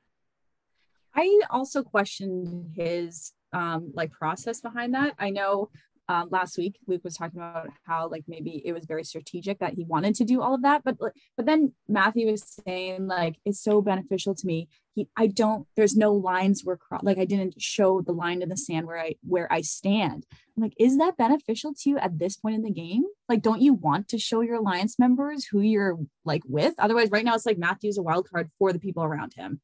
I 1.14 1.40
also 1.50 1.82
questioned 1.82 2.72
his 2.74 3.32
um, 3.52 3.92
like 3.94 4.12
process 4.12 4.60
behind 4.60 4.94
that. 4.94 5.14
I 5.18 5.30
know 5.30 5.68
um, 6.08 6.28
last 6.30 6.58
week 6.58 6.78
luke 6.86 7.02
was 7.04 7.16
talking 7.16 7.38
about 7.38 7.68
how 7.84 8.08
like 8.08 8.24
maybe 8.26 8.62
it 8.64 8.72
was 8.72 8.84
very 8.86 9.04
strategic 9.04 9.58
that 9.60 9.74
he 9.74 9.84
wanted 9.84 10.14
to 10.16 10.24
do 10.24 10.42
all 10.42 10.54
of 10.54 10.62
that 10.62 10.82
but 10.84 10.96
but 10.98 11.46
then 11.46 11.72
matthew 11.88 12.30
was 12.30 12.58
saying 12.66 13.06
like 13.06 13.36
it's 13.44 13.60
so 13.60 13.80
beneficial 13.80 14.34
to 14.34 14.46
me 14.46 14.68
he 14.94 15.08
i 15.16 15.26
don't 15.26 15.66
there's 15.76 15.96
no 15.96 16.12
lines 16.12 16.64
were 16.64 16.76
crossed 16.76 17.04
like 17.04 17.18
i 17.18 17.24
didn't 17.24 17.60
show 17.60 18.00
the 18.00 18.12
line 18.12 18.42
in 18.42 18.48
the 18.48 18.56
sand 18.56 18.86
where 18.86 18.98
i 18.98 19.14
where 19.22 19.52
i 19.52 19.60
stand 19.60 20.26
i'm 20.56 20.62
like 20.62 20.74
is 20.78 20.98
that 20.98 21.16
beneficial 21.16 21.72
to 21.74 21.90
you 21.90 21.98
at 21.98 22.18
this 22.18 22.36
point 22.36 22.54
in 22.54 22.62
the 22.62 22.70
game 22.70 23.04
like 23.28 23.42
don't 23.42 23.62
you 23.62 23.74
want 23.74 24.08
to 24.08 24.18
show 24.18 24.40
your 24.40 24.56
alliance 24.56 24.98
members 24.98 25.46
who 25.46 25.60
you're 25.60 25.98
like 26.24 26.42
with 26.46 26.74
otherwise 26.78 27.10
right 27.10 27.24
now 27.24 27.34
it's 27.34 27.46
like 27.46 27.58
matthew's 27.58 27.98
a 27.98 28.02
wild 28.02 28.28
card 28.30 28.50
for 28.58 28.72
the 28.72 28.78
people 28.78 29.02
around 29.02 29.32
him 29.34 29.60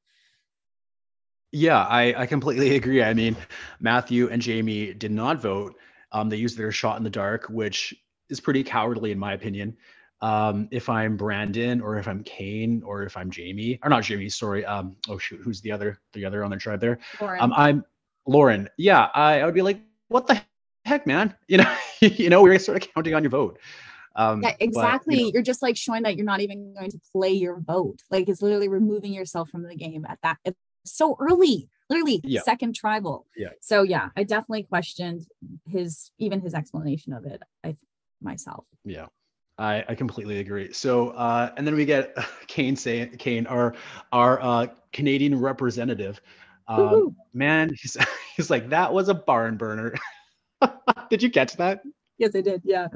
yeah, 1.53 1.83
I, 1.83 2.15
I 2.15 2.27
completely 2.27 2.77
agree. 2.77 3.03
I 3.03 3.15
mean, 3.15 3.37
Matthew 3.81 4.29
and 4.29 4.43
Jamie 4.43 4.93
did 4.95 5.11
not 5.11 5.41
vote. 5.41 5.77
Um, 6.13 6.29
they 6.29 6.37
used 6.37 6.57
their 6.57 6.73
shot 6.73 6.97
in 6.97 7.05
the 7.05 7.11
dark, 7.11 7.47
which 7.49 7.95
is 8.29 8.41
pretty 8.41 8.63
cowardly 8.63 9.13
in 9.13 9.19
my 9.19 9.33
opinion. 9.33 9.77
Um, 10.21 10.69
if 10.71 10.89
I'm 10.89 11.17
Brandon 11.17 11.81
or 11.81 11.97
if 11.97 12.09
I'm 12.09 12.23
Kane 12.25 12.83
or 12.85 13.05
if 13.05 13.17
I'm 13.17 13.31
Jamie 13.31 13.79
or 13.83 13.91
not 13.91 14.03
Jamie, 14.03 14.29
sorry. 14.29 14.65
Um, 14.65 14.97
oh 15.09 15.19
shoot, 15.19 15.41
who's 15.43 15.61
the 15.61 15.73
other 15.73 16.01
the 16.13 16.25
other 16.25 16.45
on 16.45 16.51
the 16.51 16.57
tribe 16.57 16.81
there? 16.81 16.99
Lauren. 17.21 17.41
Um, 17.41 17.53
I'm 17.57 17.85
Lauren. 18.27 18.69
Yeah, 18.77 19.09
I, 19.15 19.41
I 19.41 19.45
would 19.45 19.55
be 19.55 19.63
like, 19.63 19.81
what 20.09 20.27
the 20.27 20.41
heck, 20.85 21.07
man? 21.07 21.35
You 21.49 21.59
know, 21.59 21.77
you 22.01 22.31
know, 22.31 22.43
we're 22.43 22.59
sort 22.59 22.83
of 22.83 22.93
counting 22.95 23.15
on 23.15 23.23
your 23.23 23.31
vote. 23.31 23.59
Um, 24.17 24.43
yeah, 24.43 24.55
exactly. 24.59 25.15
But, 25.15 25.19
you 25.19 25.25
know, 25.27 25.31
you're 25.35 25.43
just 25.43 25.63
like 25.63 25.77
showing 25.77 26.03
that 26.03 26.17
you're 26.17 26.27
not 26.27 26.41
even 26.41 26.75
going 26.75 26.91
to 26.91 27.01
play 27.13 27.31
your 27.31 27.61
vote. 27.61 28.03
Like 28.11 28.29
it's 28.29 28.43
literally 28.43 28.69
removing 28.69 29.13
yourself 29.13 29.49
from 29.51 29.63
the 29.63 29.77
game 29.77 30.05
at 30.09 30.19
that. 30.23 30.39
It's 30.45 30.59
so 30.85 31.17
early 31.21 31.69
literally 31.89 32.21
yeah. 32.25 32.43
second 32.43 32.75
tribal. 32.75 33.27
Yeah. 33.37 33.51
So 33.61 33.83
yeah, 33.83 34.11
I 34.17 34.25
definitely 34.25 34.65
questioned 34.65 35.27
his 35.67 36.11
even 36.19 36.41
his 36.41 36.55
explanation 36.55 37.13
of 37.13 37.25
it. 37.25 37.43
I 37.65 37.77
myself. 38.21 38.65
Yeah. 38.85 39.07
I, 39.59 39.85
I 39.89 39.95
completely 39.95 40.39
agree. 40.39 40.73
So 40.73 41.11
uh, 41.11 41.53
and 41.57 41.67
then 41.67 41.75
we 41.75 41.85
get 41.85 42.17
Kane 42.47 42.77
saying 42.77 43.17
Kane, 43.19 43.47
our 43.47 43.75
our 44.13 44.41
uh, 44.41 44.67
Canadian 44.93 45.41
representative. 45.41 46.21
Um, 46.69 47.17
man, 47.33 47.71
he's 47.81 47.97
he's 48.37 48.51
like 48.51 48.69
that 48.71 48.93
was 48.93 49.09
a 49.09 49.15
barn 49.15 49.57
burner. 49.57 49.95
did 51.11 51.23
you 51.23 51.31
catch 51.31 51.55
that? 51.57 51.83
Yes, 52.19 52.35
I 52.35 52.41
did. 52.41 52.63
Yeah. 52.65 52.89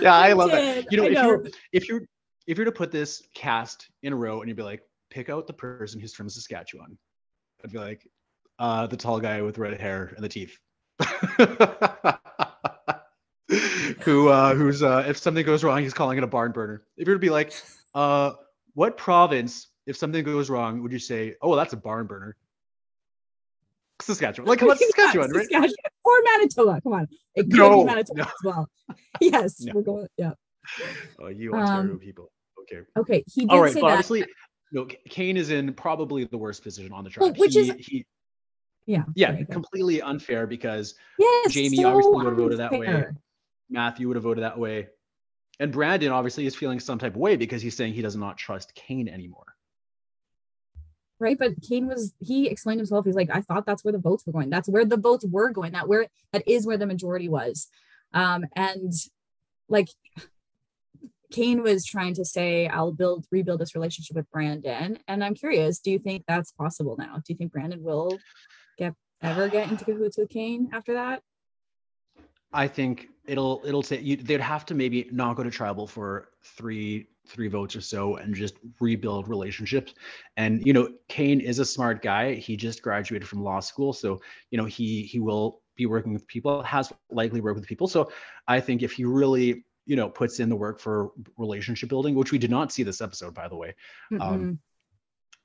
yeah, 0.00 0.14
I, 0.14 0.30
I 0.30 0.32
love 0.32 0.50
did. 0.50 0.78
it. 0.78 0.86
You 0.90 0.98
know, 0.98 1.04
if 1.04 1.12
you're 1.12 1.44
if 1.72 1.88
you're 1.88 2.02
if 2.46 2.56
you're 2.56 2.64
to 2.64 2.72
put 2.72 2.92
this 2.92 3.22
cast 3.34 3.88
in 4.02 4.12
a 4.12 4.16
row 4.16 4.40
and 4.40 4.48
you'd 4.48 4.56
be 4.56 4.62
like, 4.62 4.82
pick 5.10 5.28
out 5.28 5.46
the 5.46 5.52
person 5.52 6.00
who's 6.00 6.14
from 6.14 6.28
Saskatchewan, 6.28 6.96
I'd 7.64 7.72
be 7.72 7.78
like, 7.78 8.06
uh, 8.58 8.86
the 8.86 8.96
tall 8.96 9.18
guy 9.20 9.42
with 9.42 9.58
red 9.58 9.78
hair 9.80 10.12
and 10.14 10.24
the 10.24 10.28
teeth. 10.28 10.58
Who 14.06 14.28
uh, 14.28 14.54
who's 14.54 14.84
uh, 14.84 15.04
if 15.08 15.18
something 15.18 15.44
goes 15.44 15.64
wrong, 15.64 15.82
he's 15.82 15.92
calling 15.92 16.16
it 16.16 16.22
a 16.22 16.28
barn 16.28 16.52
burner. 16.52 16.84
If 16.96 17.08
you're 17.08 17.16
to 17.16 17.20
be 17.20 17.28
like, 17.28 17.52
uh, 17.92 18.34
what 18.74 18.96
province, 18.96 19.66
if 19.84 19.96
something 19.96 20.22
goes 20.22 20.48
wrong, 20.48 20.80
would 20.84 20.92
you 20.92 21.00
say, 21.00 21.34
oh, 21.42 21.56
that's 21.56 21.72
a 21.72 21.76
barn 21.76 22.06
burner? 22.06 22.36
Saskatchewan. 24.00 24.48
Like 24.48 24.62
what's 24.62 24.80
Saskatchewan, 24.96 25.32
right? 25.32 25.48
Saskatchewan 25.50 25.72
or 26.04 26.12
Manitoba. 26.22 26.80
Come 26.82 26.92
on. 26.92 27.08
It 27.34 27.50
could 27.50 27.54
no, 27.54 27.80
be 27.80 27.84
Manitoba 27.86 28.20
no. 28.20 28.24
as 28.24 28.30
well. 28.44 28.70
Yes, 29.20 29.60
no. 29.62 29.72
we're 29.74 29.82
going. 29.82 30.06
Yeah. 30.16 30.34
Oh, 31.18 31.26
you 31.26 31.52
Ontario 31.52 31.94
um, 31.94 31.98
people. 31.98 32.30
Okay. 32.60 32.82
Okay. 32.96 33.24
He 33.26 33.40
did 33.40 33.50
All 33.50 33.60
right, 33.60 33.72
say 33.72 33.80
that. 33.80 33.86
Obviously, 33.86 34.20
you 34.20 34.26
know, 34.70 34.86
Kane 35.08 35.36
is 35.36 35.50
in 35.50 35.72
probably 35.74 36.22
the 36.26 36.38
worst 36.38 36.62
position 36.62 36.92
on 36.92 37.02
the 37.02 37.10
track. 37.10 37.22
Well, 37.22 37.34
which 37.34 37.54
he, 37.54 37.60
is 37.60 37.72
he, 37.84 38.06
yeah, 38.86 39.02
yeah, 39.16 39.42
completely 39.50 40.00
unfair 40.00 40.46
because 40.46 40.94
yes, 41.18 41.52
Jamie 41.52 41.78
so 41.78 41.88
obviously 41.88 42.12
would 42.12 42.26
have 42.26 42.36
voted 42.36 42.58
that 42.60 42.70
way. 42.70 43.06
Matthew 43.68 44.08
would 44.08 44.16
have 44.16 44.24
voted 44.24 44.44
that 44.44 44.58
way, 44.58 44.88
and 45.58 45.72
Brandon 45.72 46.12
obviously 46.12 46.46
is 46.46 46.54
feeling 46.54 46.80
some 46.80 46.98
type 46.98 47.14
of 47.14 47.20
way 47.20 47.36
because 47.36 47.62
he's 47.62 47.76
saying 47.76 47.94
he 47.94 48.02
does 48.02 48.16
not 48.16 48.36
trust 48.36 48.74
Kane 48.74 49.08
anymore. 49.08 49.44
Right, 51.18 51.38
but 51.38 51.52
Kane 51.66 51.86
was 51.86 52.12
he 52.20 52.48
explained 52.48 52.80
himself. 52.80 53.06
He's 53.06 53.14
like, 53.14 53.30
I 53.32 53.40
thought 53.40 53.64
that's 53.64 53.82
where 53.82 53.92
the 53.92 53.98
votes 53.98 54.26
were 54.26 54.32
going. 54.32 54.50
That's 54.50 54.68
where 54.68 54.84
the 54.84 54.98
votes 54.98 55.24
were 55.26 55.50
going. 55.50 55.72
That 55.72 55.88
where 55.88 56.06
that 56.32 56.46
is 56.46 56.66
where 56.66 56.76
the 56.76 56.86
majority 56.86 57.28
was. 57.28 57.68
Um, 58.12 58.44
and 58.54 58.92
like 59.68 59.88
Kane 61.32 61.62
was 61.62 61.84
trying 61.84 62.14
to 62.14 62.24
say, 62.24 62.68
I'll 62.68 62.92
build, 62.92 63.26
rebuild 63.30 63.60
this 63.60 63.74
relationship 63.74 64.16
with 64.16 64.30
Brandon. 64.30 64.98
And 65.08 65.24
I'm 65.24 65.34
curious, 65.34 65.78
do 65.78 65.90
you 65.90 65.98
think 65.98 66.24
that's 66.26 66.52
possible 66.52 66.96
now? 66.98 67.16
Do 67.16 67.24
you 67.28 67.36
think 67.36 67.52
Brandon 67.52 67.82
will 67.82 68.18
get 68.78 68.94
ever 69.22 69.48
get 69.48 69.70
into 69.70 69.84
cahoots 69.84 70.18
with 70.18 70.28
Kane 70.28 70.70
after 70.72 70.94
that? 70.94 71.22
I 72.52 72.68
think 72.68 73.08
it'll 73.26 73.62
it'll 73.64 73.82
say 73.82 74.00
you, 74.00 74.16
they'd 74.16 74.40
have 74.40 74.64
to 74.66 74.74
maybe 74.74 75.08
not 75.12 75.36
go 75.36 75.42
to 75.42 75.50
tribal 75.50 75.86
for 75.86 76.30
three 76.42 77.08
three 77.26 77.48
votes 77.48 77.74
or 77.74 77.80
so 77.80 78.16
and 78.16 78.34
just 78.34 78.54
rebuild 78.80 79.28
relationships. 79.28 79.94
And 80.36 80.64
you 80.64 80.72
know, 80.72 80.88
Kane 81.08 81.40
is 81.40 81.58
a 81.58 81.64
smart 81.64 82.02
guy. 82.02 82.34
He 82.34 82.56
just 82.56 82.82
graduated 82.82 83.28
from 83.28 83.42
law 83.42 83.60
school, 83.60 83.92
so 83.92 84.20
you 84.50 84.58
know 84.58 84.64
he 84.64 85.02
he 85.02 85.18
will 85.18 85.60
be 85.76 85.86
working 85.86 86.12
with 86.12 86.26
people. 86.26 86.62
Has 86.62 86.92
likely 87.10 87.40
worked 87.40 87.58
with 87.58 87.68
people. 87.68 87.88
So 87.88 88.10
I 88.48 88.60
think 88.60 88.82
if 88.82 88.92
he 88.92 89.04
really 89.04 89.64
you 89.86 89.96
know 89.96 90.08
puts 90.08 90.40
in 90.40 90.48
the 90.48 90.56
work 90.56 90.78
for 90.78 91.10
relationship 91.36 91.88
building, 91.88 92.14
which 92.14 92.32
we 92.32 92.38
did 92.38 92.50
not 92.50 92.72
see 92.72 92.82
this 92.82 93.00
episode, 93.00 93.34
by 93.34 93.48
the 93.48 93.56
way. 93.56 93.74
Um, 94.20 94.58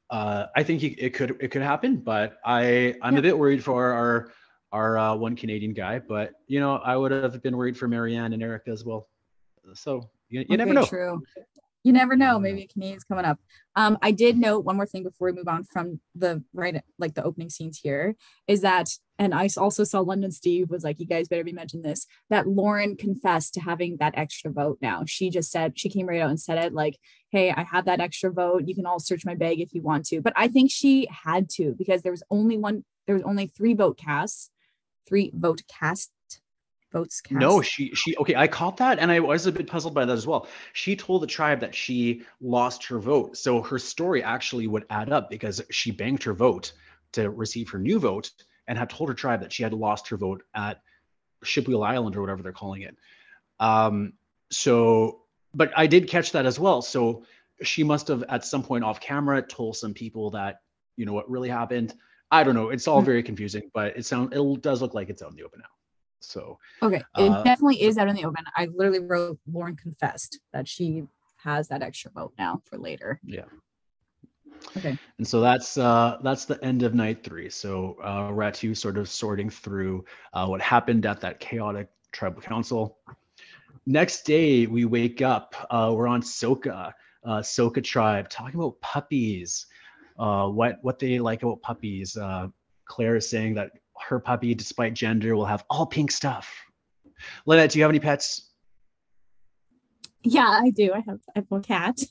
uh, 0.09 0.47
I 0.55 0.63
think 0.63 0.81
he, 0.81 0.87
it 0.87 1.11
could 1.13 1.37
it 1.39 1.49
could 1.49 1.61
happen, 1.61 1.97
but 1.97 2.37
I 2.45 2.95
I'm 3.01 3.13
yeah. 3.13 3.19
a 3.19 3.21
bit 3.21 3.37
worried 3.37 3.63
for 3.63 3.91
our 3.91 4.31
our 4.71 4.97
uh, 4.97 5.15
one 5.15 5.35
Canadian 5.35 5.73
guy. 5.73 5.99
But 5.99 6.33
you 6.47 6.59
know, 6.59 6.75
I 6.77 6.95
would 6.95 7.11
have 7.11 7.41
been 7.41 7.57
worried 7.57 7.77
for 7.77 7.87
Marianne 7.87 8.33
and 8.33 8.41
Erica 8.41 8.71
as 8.71 8.85
well. 8.85 9.07
So 9.73 10.09
you, 10.29 10.39
you 10.41 10.45
okay, 10.45 10.57
never 10.57 10.73
know. 10.73 10.85
True 10.85 11.21
you 11.83 11.93
never 11.93 12.15
know. 12.15 12.39
Maybe 12.39 12.63
a 12.63 12.67
Canadian's 12.67 13.03
coming 13.03 13.25
up. 13.25 13.39
Um, 13.75 13.97
I 14.01 14.11
did 14.11 14.37
note 14.37 14.65
one 14.65 14.75
more 14.75 14.85
thing 14.85 15.03
before 15.03 15.27
we 15.27 15.33
move 15.33 15.47
on 15.47 15.63
from 15.63 15.99
the 16.15 16.43
right, 16.53 16.81
like 16.99 17.15
the 17.15 17.23
opening 17.23 17.49
scenes 17.49 17.79
here, 17.79 18.15
is 18.47 18.61
that, 18.61 18.89
and 19.17 19.33
I 19.33 19.49
also 19.57 19.83
saw 19.83 19.99
London 19.99 20.31
Steve 20.31 20.69
was 20.69 20.83
like, 20.83 20.99
you 20.99 21.07
guys 21.07 21.27
better 21.27 21.43
be 21.43 21.53
mentioning 21.53 21.83
this, 21.83 22.05
that 22.29 22.47
Lauren 22.47 22.95
confessed 22.95 23.53
to 23.55 23.61
having 23.61 23.97
that 23.97 24.13
extra 24.15 24.51
vote 24.51 24.77
now. 24.81 25.03
She 25.07 25.29
just 25.29 25.51
said, 25.51 25.79
she 25.79 25.89
came 25.89 26.07
right 26.07 26.21
out 26.21 26.29
and 26.29 26.39
said 26.39 26.57
it 26.57 26.73
like, 26.73 26.97
hey, 27.31 27.51
I 27.51 27.63
have 27.63 27.85
that 27.85 28.01
extra 28.01 28.31
vote. 28.31 28.67
You 28.67 28.75
can 28.75 28.85
all 28.85 28.99
search 28.99 29.25
my 29.25 29.35
bag 29.35 29.59
if 29.59 29.73
you 29.73 29.81
want 29.81 30.05
to. 30.07 30.21
But 30.21 30.33
I 30.35 30.47
think 30.47 30.69
she 30.71 31.07
had 31.09 31.49
to 31.51 31.73
because 31.77 32.03
there 32.03 32.11
was 32.11 32.23
only 32.29 32.57
one, 32.57 32.83
there 33.07 33.15
was 33.15 33.23
only 33.23 33.47
three 33.47 33.73
vote 33.73 33.97
casts, 33.97 34.51
three 35.07 35.31
vote 35.33 35.61
cast 35.67 36.11
votes 36.91 37.21
cast. 37.21 37.39
No, 37.39 37.61
she 37.61 37.93
she 37.95 38.15
okay, 38.17 38.35
I 38.35 38.47
caught 38.47 38.77
that 38.77 38.99
and 38.99 39.11
I 39.11 39.19
was 39.19 39.45
a 39.45 39.51
bit 39.51 39.67
puzzled 39.67 39.93
by 39.93 40.05
that 40.05 40.13
as 40.13 40.27
well. 40.27 40.47
She 40.73 40.95
told 40.95 41.23
the 41.23 41.27
tribe 41.27 41.61
that 41.61 41.73
she 41.73 42.23
lost 42.41 42.85
her 42.85 42.99
vote. 42.99 43.37
So 43.37 43.61
her 43.61 43.79
story 43.79 44.23
actually 44.23 44.67
would 44.67 44.85
add 44.89 45.11
up 45.11 45.29
because 45.29 45.61
she 45.69 45.91
banked 45.91 46.23
her 46.23 46.33
vote 46.33 46.73
to 47.13 47.29
receive 47.29 47.69
her 47.69 47.79
new 47.79 47.99
vote 47.99 48.31
and 48.67 48.77
had 48.77 48.89
told 48.89 49.09
her 49.09 49.15
tribe 49.15 49.41
that 49.41 49.51
she 49.51 49.63
had 49.63 49.73
lost 49.73 50.07
her 50.09 50.17
vote 50.17 50.43
at 50.53 50.81
Shipwheel 51.43 51.85
Island 51.85 52.15
or 52.15 52.21
whatever 52.21 52.43
they're 52.43 52.51
calling 52.51 52.83
it. 52.83 52.95
Um 53.59 54.13
so 54.49 55.21
but 55.53 55.71
I 55.75 55.87
did 55.87 56.07
catch 56.07 56.31
that 56.33 56.45
as 56.45 56.59
well. 56.59 56.81
So 56.81 57.23
she 57.61 57.83
must 57.83 58.07
have 58.07 58.23
at 58.23 58.45
some 58.45 58.63
point 58.63 58.83
off 58.83 58.99
camera 58.99 59.41
told 59.41 59.77
some 59.77 59.93
people 59.93 60.31
that 60.31 60.61
you 60.95 61.05
know 61.05 61.13
what 61.13 61.29
really 61.29 61.49
happened. 61.49 61.93
I 62.31 62.43
don't 62.43 62.55
know. 62.55 62.69
It's 62.69 62.87
all 62.87 62.99
hmm. 62.99 63.05
very 63.05 63.23
confusing, 63.23 63.69
but 63.73 63.97
it 63.97 64.05
sounds 64.05 64.35
it 64.35 64.61
does 64.61 64.81
look 64.81 64.93
like 64.93 65.09
it's 65.09 65.21
out 65.21 65.31
in 65.31 65.35
the 65.35 65.43
open 65.43 65.59
now. 65.59 65.65
So 66.19 66.59
okay, 66.81 67.03
it 67.17 67.29
uh, 67.29 67.43
definitely 67.43 67.81
is 67.81 67.97
out 67.97 68.07
in 68.07 68.15
the 68.15 68.25
open. 68.25 68.43
I 68.55 68.67
literally 68.73 68.99
wrote 68.99 69.39
Lauren 69.51 69.75
confessed 69.75 70.39
that 70.53 70.67
she 70.67 71.03
has 71.37 71.67
that 71.69 71.81
extra 71.81 72.11
vote 72.11 72.33
now 72.37 72.61
for 72.65 72.77
later. 72.77 73.19
Yeah. 73.23 73.45
Okay. 74.77 74.97
And 75.17 75.27
so 75.27 75.41
that's 75.41 75.77
uh, 75.77 76.19
that's 76.23 76.45
the 76.45 76.63
end 76.63 76.83
of 76.83 76.93
night 76.93 77.23
three. 77.23 77.49
So 77.49 77.97
uh, 78.03 78.29
Ratu 78.29 78.77
sort 78.77 78.97
of 78.97 79.09
sorting 79.09 79.49
through 79.49 80.05
uh, 80.33 80.45
what 80.45 80.61
happened 80.61 81.05
at 81.05 81.21
that 81.21 81.39
chaotic 81.39 81.89
tribal 82.11 82.41
council. 82.41 82.97
Next 83.85 84.23
day, 84.23 84.67
we 84.67 84.85
wake 84.85 85.21
up. 85.21 85.55
Uh, 85.69 85.91
we're 85.95 86.07
on 86.07 86.21
Soka, 86.21 86.93
uh, 87.23 87.39
Soka 87.39 87.83
tribe, 87.83 88.29
talking 88.29 88.59
about 88.59 88.79
puppies. 88.81 89.65
Uh, 90.21 90.47
what 90.47 90.77
what 90.83 90.99
they 90.99 91.17
like 91.17 91.41
about 91.41 91.59
puppies. 91.63 92.15
Uh, 92.15 92.47
Claire 92.85 93.15
is 93.15 93.27
saying 93.27 93.55
that 93.55 93.71
her 94.07 94.19
puppy, 94.19 94.53
despite 94.53 94.93
gender, 94.93 95.35
will 95.35 95.45
have 95.45 95.65
all 95.67 95.87
pink 95.87 96.11
stuff. 96.11 96.53
Lynette, 97.47 97.71
do 97.71 97.79
you 97.79 97.83
have 97.83 97.89
any 97.89 97.99
pets? 97.99 98.51
Yeah, 100.23 100.47
I 100.47 100.69
do. 100.69 100.93
I 100.93 100.99
have 101.07 101.19
I 101.35 101.39
have 101.39 101.47
a 101.51 101.59
cat. 101.59 102.01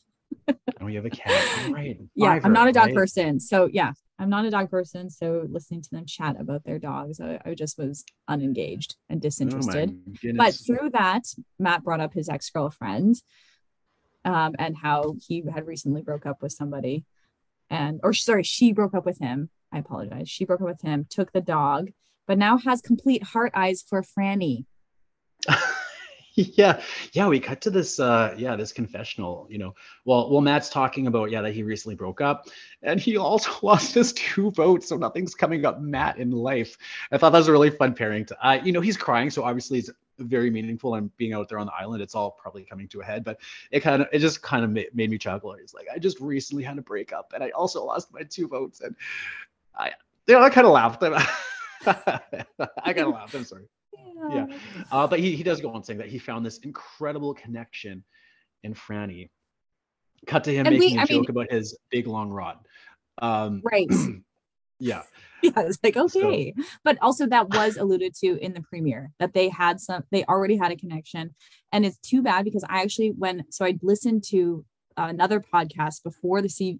oh, 0.80 0.88
you 0.88 0.96
have 0.96 1.06
a 1.06 1.10
cat. 1.10 1.70
Right. 1.70 2.00
Yeah, 2.16 2.40
I'm 2.42 2.52
not 2.52 2.66
a 2.66 2.72
dog 2.72 2.86
right? 2.86 2.94
person. 2.96 3.38
So 3.38 3.68
yeah, 3.72 3.92
I'm 4.18 4.28
not 4.28 4.44
a 4.44 4.50
dog 4.50 4.72
person. 4.72 5.08
So 5.08 5.46
listening 5.48 5.82
to 5.82 5.90
them 5.92 6.04
chat 6.04 6.34
about 6.40 6.64
their 6.64 6.80
dogs, 6.80 7.20
I, 7.20 7.38
I 7.44 7.54
just 7.54 7.78
was 7.78 8.04
unengaged 8.26 8.96
and 9.08 9.20
disinterested. 9.20 9.96
Oh 9.96 10.32
but 10.36 10.54
through 10.54 10.90
that, 10.94 11.22
Matt 11.60 11.84
brought 11.84 12.00
up 12.00 12.12
his 12.12 12.28
ex-girlfriend 12.28 13.22
um, 14.24 14.56
and 14.58 14.76
how 14.76 15.14
he 15.24 15.44
had 15.54 15.68
recently 15.68 16.02
broke 16.02 16.26
up 16.26 16.42
with 16.42 16.50
somebody. 16.50 17.04
And 17.70 18.00
or 18.02 18.12
sorry, 18.12 18.42
she 18.42 18.72
broke 18.72 18.94
up 18.94 19.06
with 19.06 19.18
him 19.18 19.50
I 19.72 19.78
apologize. 19.78 20.28
She 20.28 20.44
broke 20.44 20.60
up 20.60 20.66
with 20.66 20.82
him, 20.82 21.06
took 21.08 21.32
the 21.32 21.40
dog, 21.40 21.90
but 22.26 22.38
now 22.38 22.58
has 22.58 22.80
complete 22.80 23.22
heart 23.22 23.52
eyes 23.54 23.84
for 23.86 24.02
Franny. 24.02 24.64
yeah 26.34 26.80
yeah 27.12 27.26
we 27.26 27.40
cut 27.40 27.60
to 27.60 27.70
this 27.70 27.98
uh 27.98 28.32
yeah 28.36 28.54
this 28.54 28.72
confessional 28.72 29.46
you 29.50 29.58
know 29.58 29.74
well 30.04 30.30
well 30.30 30.40
matt's 30.40 30.68
talking 30.68 31.06
about 31.06 31.30
yeah 31.30 31.40
that 31.40 31.52
he 31.52 31.62
recently 31.62 31.96
broke 31.96 32.20
up 32.20 32.46
and 32.82 33.00
he 33.00 33.16
also 33.16 33.50
lost 33.66 33.94
his 33.94 34.12
two 34.12 34.50
votes 34.52 34.88
so 34.88 34.96
nothing's 34.96 35.34
coming 35.34 35.64
up 35.64 35.80
matt 35.80 36.18
in 36.18 36.30
life 36.30 36.76
i 37.10 37.18
thought 37.18 37.30
that 37.30 37.38
was 37.38 37.48
a 37.48 37.52
really 37.52 37.70
fun 37.70 37.94
pairing 37.94 38.24
to 38.24 38.46
uh 38.46 38.60
you 38.62 38.70
know 38.70 38.80
he's 38.80 38.96
crying 38.96 39.28
so 39.28 39.42
obviously 39.42 39.80
it's 39.80 39.90
very 40.20 40.50
meaningful 40.50 40.94
and 40.94 41.14
being 41.16 41.32
out 41.32 41.48
there 41.48 41.58
on 41.58 41.66
the 41.66 41.74
island 41.74 42.02
it's 42.02 42.14
all 42.14 42.30
probably 42.30 42.64
coming 42.64 42.86
to 42.88 43.00
a 43.00 43.04
head 43.04 43.24
but 43.24 43.40
it 43.70 43.80
kind 43.80 44.02
of 44.02 44.08
it 44.12 44.18
just 44.18 44.42
kind 44.42 44.64
of 44.64 44.70
made, 44.70 44.88
made 44.94 45.10
me 45.10 45.18
chuckle 45.18 45.54
he's 45.54 45.74
like 45.74 45.86
i 45.94 45.98
just 45.98 46.20
recently 46.20 46.62
had 46.62 46.78
a 46.78 46.82
breakup 46.82 47.32
and 47.34 47.42
i 47.42 47.50
also 47.50 47.84
lost 47.84 48.12
my 48.12 48.22
two 48.22 48.46
votes 48.46 48.80
and 48.80 48.94
I, 49.80 49.92
you 50.26 50.34
know, 50.34 50.42
I 50.42 50.50
kind 50.50 50.66
of 50.66 50.72
laughed. 50.72 51.02
I 51.86 52.02
kind 52.84 53.00
of 53.00 53.08
laughed. 53.14 53.34
I'm 53.34 53.44
sorry. 53.44 53.64
Yeah. 54.30 54.46
yeah. 54.48 54.56
Uh, 54.92 55.06
but 55.06 55.18
he, 55.18 55.34
he 55.34 55.42
does 55.42 55.60
go 55.60 55.70
on 55.72 55.82
saying 55.82 55.98
that 55.98 56.08
he 56.08 56.18
found 56.18 56.44
this 56.44 56.58
incredible 56.58 57.34
connection 57.34 58.04
in 58.62 58.74
Franny. 58.74 59.30
Cut 60.26 60.44
to 60.44 60.52
him 60.52 60.66
and 60.66 60.78
making 60.78 60.96
we, 60.96 60.98
a 60.98 61.02
I 61.02 61.06
joke 61.06 61.22
mean, 61.22 61.30
about 61.30 61.50
his 61.50 61.76
big 61.90 62.06
long 62.06 62.30
rod. 62.30 62.58
Um, 63.18 63.62
right. 63.64 63.88
yeah. 64.80 65.02
Yeah, 65.42 65.52
it's 65.56 65.78
like 65.82 65.96
okay, 65.96 66.52
so, 66.54 66.64
but 66.84 66.98
also 67.00 67.26
that 67.26 67.48
was 67.48 67.78
alluded 67.78 68.14
to 68.16 68.38
in 68.44 68.52
the 68.52 68.60
premiere 68.60 69.10
that 69.20 69.32
they 69.32 69.48
had 69.48 69.80
some, 69.80 70.04
they 70.10 70.22
already 70.24 70.58
had 70.58 70.70
a 70.70 70.76
connection, 70.76 71.34
and 71.72 71.86
it's 71.86 71.96
too 71.96 72.20
bad 72.20 72.44
because 72.44 72.62
I 72.68 72.82
actually 72.82 73.14
when 73.16 73.44
so 73.48 73.64
I 73.64 73.78
listened 73.80 74.22
to 74.32 74.66
another 74.98 75.40
podcast 75.40 76.02
before 76.02 76.42
the 76.42 76.50
C 76.50 76.78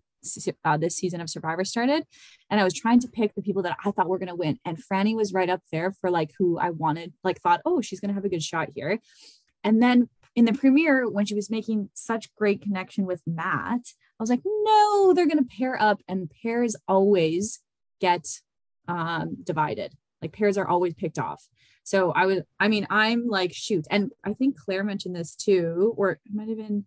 uh, 0.62 0.76
this 0.76 0.94
season 0.96 1.22
of 1.22 1.30
Survivor 1.30 1.64
started, 1.64 2.04
and 2.50 2.60
I 2.60 2.64
was 2.64 2.74
trying 2.74 3.00
to 3.00 3.08
pick 3.08 3.34
the 3.34 3.40
people 3.40 3.62
that 3.62 3.78
I 3.82 3.92
thought 3.92 4.10
were 4.10 4.18
going 4.18 4.28
to 4.28 4.34
win, 4.34 4.58
and 4.66 4.76
Franny 4.76 5.16
was 5.16 5.32
right 5.32 5.48
up 5.48 5.62
there 5.72 5.92
for 5.92 6.10
like 6.10 6.32
who 6.38 6.58
I 6.58 6.68
wanted, 6.68 7.14
like 7.24 7.40
thought, 7.40 7.62
oh, 7.64 7.80
she's 7.80 8.00
going 8.00 8.10
to 8.10 8.14
have 8.14 8.26
a 8.26 8.28
good 8.28 8.42
shot 8.42 8.68
here, 8.74 9.00
and 9.64 9.82
then 9.82 10.10
in 10.36 10.44
the 10.44 10.52
premiere 10.52 11.08
when 11.08 11.24
she 11.24 11.34
was 11.34 11.50
making 11.50 11.88
such 11.94 12.34
great 12.36 12.60
connection 12.60 13.06
with 13.06 13.22
Matt, 13.26 13.80
I 14.18 14.22
was 14.22 14.30
like, 14.30 14.42
no, 14.44 15.14
they're 15.14 15.26
going 15.26 15.38
to 15.38 15.56
pair 15.58 15.80
up, 15.80 16.02
and 16.06 16.30
pairs 16.42 16.76
always 16.86 17.60
get 18.00 18.26
um, 18.88 19.36
divided. 19.42 19.92
Like 20.22 20.32
pairs 20.32 20.58
are 20.58 20.68
always 20.68 20.94
picked 20.94 21.18
off. 21.18 21.46
So 21.82 22.12
I 22.12 22.26
was, 22.26 22.42
I 22.58 22.68
mean, 22.68 22.86
I'm 22.90 23.26
like, 23.26 23.52
shoot. 23.52 23.86
And 23.90 24.12
I 24.24 24.34
think 24.34 24.58
Claire 24.58 24.84
mentioned 24.84 25.16
this 25.16 25.34
too, 25.34 25.94
or 25.96 26.12
it 26.12 26.20
might 26.32 26.48
have 26.48 26.58
been 26.58 26.84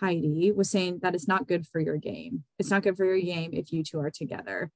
Heidi 0.00 0.52
was 0.52 0.70
saying 0.70 1.00
that 1.02 1.14
it's 1.14 1.28
not 1.28 1.46
good 1.46 1.66
for 1.66 1.80
your 1.80 1.96
game. 1.96 2.44
It's 2.58 2.70
not 2.70 2.82
good 2.82 2.96
for 2.96 3.04
your 3.04 3.20
game 3.20 3.50
if 3.52 3.72
you 3.72 3.82
two 3.82 3.98
are 3.98 4.10
together. 4.10 4.70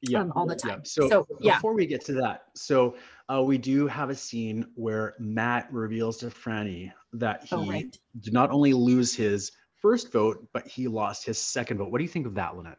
Yeah, 0.00 0.20
um, 0.20 0.32
all 0.36 0.46
the 0.46 0.54
time. 0.54 0.78
Yeah. 0.78 0.84
So, 0.84 1.08
so 1.08 1.26
yeah. 1.40 1.56
before 1.56 1.74
we 1.74 1.86
get 1.86 2.04
to 2.06 2.12
that, 2.14 2.44
so 2.54 2.96
uh, 3.28 3.42
we 3.42 3.58
do 3.58 3.88
have 3.88 4.10
a 4.10 4.14
scene 4.14 4.66
where 4.74 5.14
Matt 5.18 5.72
reveals 5.72 6.18
to 6.18 6.26
Franny 6.26 6.92
that 7.14 7.44
he 7.44 7.56
oh, 7.56 7.66
right. 7.66 7.96
did 8.20 8.32
not 8.32 8.50
only 8.50 8.72
lose 8.74 9.12
his 9.14 9.50
first 9.82 10.12
vote, 10.12 10.46
but 10.52 10.68
he 10.68 10.86
lost 10.86 11.26
his 11.26 11.38
second 11.38 11.78
vote. 11.78 11.90
What 11.90 11.98
do 11.98 12.04
you 12.04 12.10
think 12.10 12.26
of 12.26 12.34
that, 12.34 12.56
Lynette? 12.56 12.78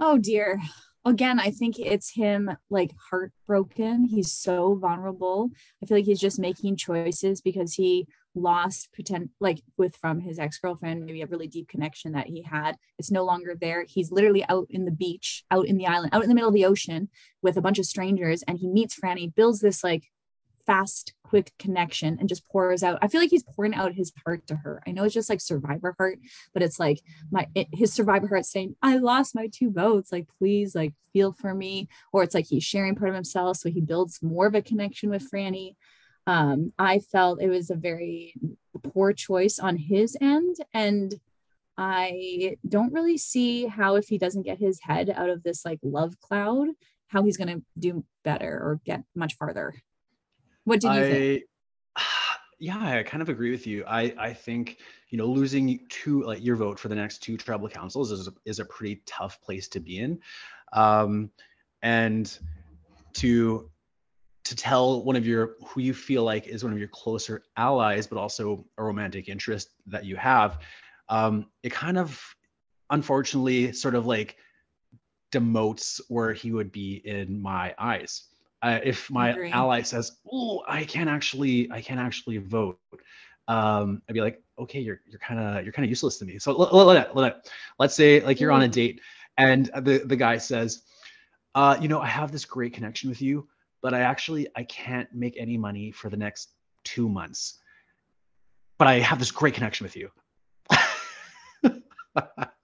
Oh 0.00 0.16
dear 0.16 0.60
again, 1.04 1.38
I 1.38 1.50
think 1.50 1.78
it's 1.78 2.14
him 2.14 2.56
like 2.70 2.92
heartbroken. 3.10 4.04
He's 4.04 4.32
so 4.32 4.74
vulnerable. 4.74 5.50
I 5.82 5.86
feel 5.86 5.96
like 5.98 6.06
he's 6.06 6.20
just 6.20 6.38
making 6.38 6.76
choices 6.76 7.40
because 7.40 7.74
he 7.74 8.06
lost 8.34 8.92
pretend 8.92 9.28
like 9.40 9.62
with 9.76 9.96
from 9.96 10.20
his 10.20 10.38
ex-girlfriend, 10.38 11.04
maybe 11.04 11.22
a 11.22 11.26
really 11.26 11.46
deep 11.46 11.68
connection 11.68 12.12
that 12.12 12.26
he 12.26 12.42
had. 12.42 12.76
It's 12.98 13.10
no 13.10 13.24
longer 13.24 13.54
there. 13.60 13.84
He's 13.86 14.10
literally 14.10 14.44
out 14.48 14.66
in 14.70 14.84
the 14.84 14.90
beach, 14.90 15.44
out 15.50 15.66
in 15.66 15.76
the 15.76 15.86
island, 15.86 16.10
out 16.12 16.22
in 16.22 16.28
the 16.28 16.34
middle 16.34 16.48
of 16.48 16.54
the 16.54 16.64
ocean 16.64 17.10
with 17.42 17.56
a 17.56 17.62
bunch 17.62 17.78
of 17.78 17.86
strangers, 17.86 18.42
and 18.42 18.58
he 18.58 18.66
meets 18.66 18.98
Franny, 18.98 19.32
builds 19.32 19.60
this 19.60 19.84
like 19.84 20.10
fast, 20.66 21.14
quick 21.22 21.52
connection 21.58 22.16
and 22.18 22.28
just 22.28 22.46
pours 22.48 22.82
out. 22.82 22.98
I 23.02 23.08
feel 23.08 23.20
like 23.20 23.30
he's 23.30 23.42
pouring 23.42 23.74
out 23.74 23.94
his 23.94 24.12
heart 24.24 24.46
to 24.48 24.56
her. 24.56 24.82
I 24.86 24.92
know 24.92 25.04
it's 25.04 25.14
just 25.14 25.30
like 25.30 25.40
survivor 25.40 25.94
heart, 25.98 26.18
but 26.52 26.62
it's 26.62 26.78
like 26.78 27.00
my 27.30 27.46
it, 27.54 27.68
his 27.72 27.92
survivor 27.92 28.28
heart 28.28 28.46
saying, 28.46 28.76
"I 28.82 28.98
lost 28.98 29.34
my 29.34 29.48
two 29.52 29.70
votes. 29.70 30.12
Like, 30.12 30.28
please, 30.38 30.74
like, 30.74 30.94
feel 31.12 31.32
for 31.32 31.54
me." 31.54 31.88
Or 32.12 32.22
it's 32.22 32.34
like 32.34 32.46
he's 32.46 32.64
sharing 32.64 32.94
part 32.94 33.10
of 33.10 33.14
himself, 33.14 33.56
so 33.58 33.70
he 33.70 33.80
builds 33.80 34.22
more 34.22 34.46
of 34.46 34.54
a 34.54 34.62
connection 34.62 35.10
with 35.10 35.30
Franny. 35.30 35.76
Um, 36.26 36.72
I 36.78 37.00
felt 37.00 37.42
it 37.42 37.48
was 37.48 37.70
a 37.70 37.74
very 37.76 38.34
poor 38.82 39.12
choice 39.12 39.58
on 39.58 39.76
his 39.76 40.16
end. 40.20 40.56
And 40.72 41.14
I 41.76 42.56
don't 42.66 42.92
really 42.92 43.18
see 43.18 43.66
how, 43.66 43.96
if 43.96 44.08
he 44.08 44.18
doesn't 44.18 44.42
get 44.42 44.58
his 44.58 44.80
head 44.80 45.10
out 45.10 45.28
of 45.28 45.42
this 45.42 45.64
like 45.64 45.80
love 45.82 46.18
cloud, 46.20 46.68
how 47.08 47.22
he's 47.22 47.36
going 47.36 47.48
to 47.48 47.64
do 47.78 48.04
better 48.24 48.48
or 48.48 48.80
get 48.84 49.02
much 49.14 49.34
farther. 49.34 49.74
What 50.64 50.80
did 50.80 50.88
you 50.88 51.00
I, 51.00 51.02
think? 51.02 51.42
Yeah, 52.60 52.98
I 52.98 53.02
kind 53.02 53.20
of 53.20 53.28
agree 53.28 53.50
with 53.50 53.66
you. 53.66 53.84
I 53.86 54.14
I 54.16 54.32
think 54.32 54.78
you 55.10 55.18
know 55.18 55.26
losing 55.26 55.80
two 55.90 56.22
like 56.22 56.42
your 56.42 56.56
vote 56.56 56.78
for 56.78 56.88
the 56.88 56.94
next 56.94 57.18
two 57.18 57.36
tribal 57.36 57.68
councils 57.68 58.10
is 58.10 58.28
is 58.46 58.58
a 58.58 58.64
pretty 58.64 59.02
tough 59.06 59.40
place 59.42 59.68
to 59.68 59.80
be 59.80 59.98
in, 59.98 60.20
um, 60.72 61.30
and 61.82 62.38
to 63.14 63.70
to 64.44 64.56
tell 64.56 65.02
one 65.02 65.16
of 65.16 65.26
your 65.26 65.56
who 65.66 65.80
you 65.80 65.92
feel 65.92 66.22
like 66.22 66.46
is 66.46 66.62
one 66.62 66.72
of 66.72 66.78
your 66.78 66.88
closer 66.88 67.42
allies, 67.56 68.06
but 68.06 68.18
also 68.18 68.64
a 68.78 68.84
romantic 68.84 69.28
interest 69.28 69.70
that 69.86 70.04
you 70.04 70.16
have, 70.16 70.60
um, 71.08 71.46
it 71.62 71.72
kind 71.72 71.98
of 71.98 72.22
unfortunately 72.90 73.72
sort 73.72 73.94
of 73.94 74.06
like 74.06 74.36
demotes 75.32 76.00
where 76.08 76.32
he 76.32 76.52
would 76.52 76.70
be 76.70 77.02
in 77.04 77.40
my 77.40 77.74
eyes. 77.78 78.24
Uh, 78.64 78.80
if 78.82 79.10
my 79.10 79.50
ally 79.50 79.82
says, 79.82 80.12
"Oh, 80.32 80.62
I 80.66 80.84
can't 80.84 81.10
actually, 81.10 81.70
I 81.70 81.82
can't 81.82 82.00
actually 82.00 82.38
vote," 82.38 82.78
um, 83.46 84.00
I'd 84.08 84.14
be 84.14 84.22
like, 84.22 84.42
"Okay, 84.58 84.80
you're 84.80 85.02
you're 85.06 85.18
kind 85.18 85.38
of 85.38 85.64
you're 85.64 85.72
kind 85.74 85.84
of 85.84 85.90
useless 85.90 86.16
to 86.20 86.24
me." 86.24 86.38
So 86.38 86.56
let, 86.56 86.72
let, 86.72 87.14
let, 87.14 87.52
let's 87.78 87.94
say 87.94 88.20
like 88.20 88.40
you're 88.40 88.52
on 88.52 88.62
a 88.62 88.68
date, 88.68 89.02
and 89.36 89.66
the 89.66 90.02
the 90.06 90.16
guy 90.16 90.38
says, 90.38 90.84
uh, 91.54 91.76
"You 91.78 91.88
know, 91.88 92.00
I 92.00 92.06
have 92.06 92.32
this 92.32 92.46
great 92.46 92.72
connection 92.72 93.10
with 93.10 93.20
you, 93.20 93.46
but 93.82 93.92
I 93.92 94.00
actually 94.00 94.48
I 94.56 94.64
can't 94.64 95.12
make 95.12 95.36
any 95.38 95.58
money 95.58 95.90
for 95.90 96.08
the 96.08 96.16
next 96.16 96.48
two 96.84 97.06
months, 97.06 97.58
but 98.78 98.88
I 98.88 99.00
have 99.00 99.18
this 99.18 99.30
great 99.30 99.52
connection 99.52 99.84
with 99.84 99.94
you." 99.94 100.10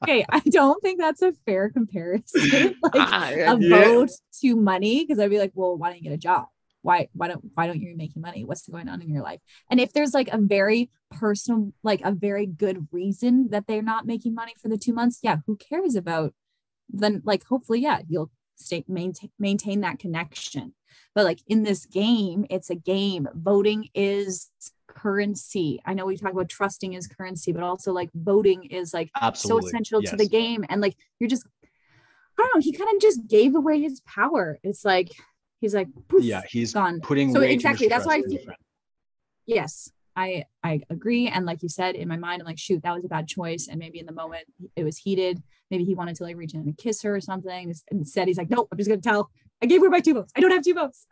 Okay, 0.03 0.25
I 0.29 0.41
don't 0.41 0.83
think 0.83 1.01
that's 1.01 1.23
a 1.23 1.33
fair 1.47 1.71
comparison. 1.71 2.77
like 2.83 2.93
ah, 2.97 3.29
a 3.31 3.59
yeah. 3.59 3.85
vote 3.85 4.11
to 4.41 4.57
money, 4.57 5.05
because 5.05 5.19
I'd 5.19 5.31
be 5.31 5.39
like, 5.39 5.53
well, 5.55 5.77
why 5.77 5.89
don't 5.89 5.99
you 5.99 6.05
get 6.05 6.13
a 6.13 6.19
job? 6.19 6.47
Why 6.83 7.09
why 7.13 7.29
don't 7.29 7.45
why 7.55 7.67
don't 7.67 7.81
you 7.81 7.95
making 7.97 8.23
money? 8.23 8.45
What's 8.45 8.67
going 8.67 8.89
on 8.89 9.03
in 9.03 9.11
your 9.11 9.23
life? 9.23 9.41
And 9.71 9.79
if 9.79 9.93
there's 9.93 10.15
like 10.15 10.29
a 10.29 10.39
very 10.39 10.91
personal, 11.11 11.73
like 11.83 12.01
a 12.03 12.13
very 12.13 12.47
good 12.47 12.89
reason 12.91 13.49
that 13.51 13.67
they're 13.67 13.83
not 13.83 14.07
making 14.07 14.35
money 14.35 14.55
for 14.61 14.69
the 14.69 14.79
two 14.79 14.95
months, 14.95 15.19
yeah, 15.23 15.39
who 15.47 15.57
cares 15.57 15.95
about 15.95 16.33
then 16.89 17.23
like 17.25 17.45
hopefully, 17.45 17.81
yeah, 17.81 18.01
you'll 18.09 18.31
stay 18.57 18.85
maintain 18.89 19.31
maintain 19.39 19.81
that 19.81 19.99
connection. 19.99 20.75
But 21.15 21.25
like 21.25 21.41
in 21.47 21.63
this 21.63 21.87
game, 21.87 22.47
it's 22.51 22.71
a 22.71 22.75
game. 22.75 23.29
Voting 23.35 23.89
is 23.95 24.49
currency. 24.94 25.81
I 25.87 25.94
know 25.94 26.07
we 26.07 26.16
talk 26.16 26.33
about 26.33 26.48
trusting 26.48 26.92
is 26.94 27.07
currency, 27.07 27.53
but 27.53 27.62
also 27.62 27.92
like 27.92 28.11
voting 28.14 28.64
is 28.64 28.92
like 28.92 29.11
Absolutely. 29.20 29.62
so 29.62 29.68
essential 29.68 30.03
yes. 30.03 30.11
to 30.11 30.16
the 30.16 30.29
game. 30.29 30.64
And 30.68 30.81
like 30.81 30.96
you're 31.18 31.29
just, 31.29 31.46
I 31.62 32.42
don't 32.42 32.57
know, 32.57 32.61
he 32.61 32.72
kind 32.72 32.90
of 32.94 33.00
just 33.00 33.26
gave 33.29 33.55
away 33.55 33.81
his 33.81 34.00
power. 34.00 34.59
It's 34.62 34.85
like 34.85 35.11
he's 35.61 35.74
like, 35.74 35.88
poof, 36.09 36.24
yeah, 36.24 36.42
he's 36.48 36.72
gone. 36.72 37.00
Putting 37.00 37.33
so 37.33 37.40
exactly 37.40 37.88
that's 37.88 38.07
why 38.07 38.16
I 38.16 38.22
feel. 38.22 38.40
Yes, 39.46 39.90
I 40.16 40.44
I 40.62 40.81
agree. 40.90 41.29
And 41.29 41.46
like 41.46 41.62
you 41.62 41.68
said, 41.68 41.94
in 41.94 42.09
my 42.09 42.16
mind, 42.16 42.42
I'm 42.42 42.46
like, 42.46 42.59
shoot, 42.59 42.83
that 42.83 42.94
was 42.94 43.05
a 43.05 43.09
bad 43.09 43.29
choice. 43.29 43.68
And 43.68 43.79
maybe 43.79 43.98
in 44.00 44.07
the 44.07 44.12
moment 44.12 44.44
it 44.76 44.85
was 44.85 44.98
heated. 44.98 45.42
Maybe 45.70 45.85
he 45.85 45.94
wanted 45.94 46.16
to 46.16 46.24
like 46.24 46.37
reach 46.37 46.55
in 46.55 46.61
and 46.61 46.76
kiss 46.76 47.03
her 47.03 47.14
or 47.14 47.20
something. 47.20 47.72
Instead, 47.92 48.29
he's 48.29 48.38
like, 48.38 48.50
nope, 48.50 48.68
I'm 48.72 48.79
just 48.79 48.90
gonna 48.90 49.00
tell. 49.00 49.31
I 49.62 49.66
gave 49.66 49.81
her 49.83 49.90
my 49.90 50.00
two 50.00 50.14
votes. 50.14 50.33
I 50.37 50.40
don't 50.40 50.50
have 50.50 50.64
two 50.64 50.74
votes. 50.74 51.07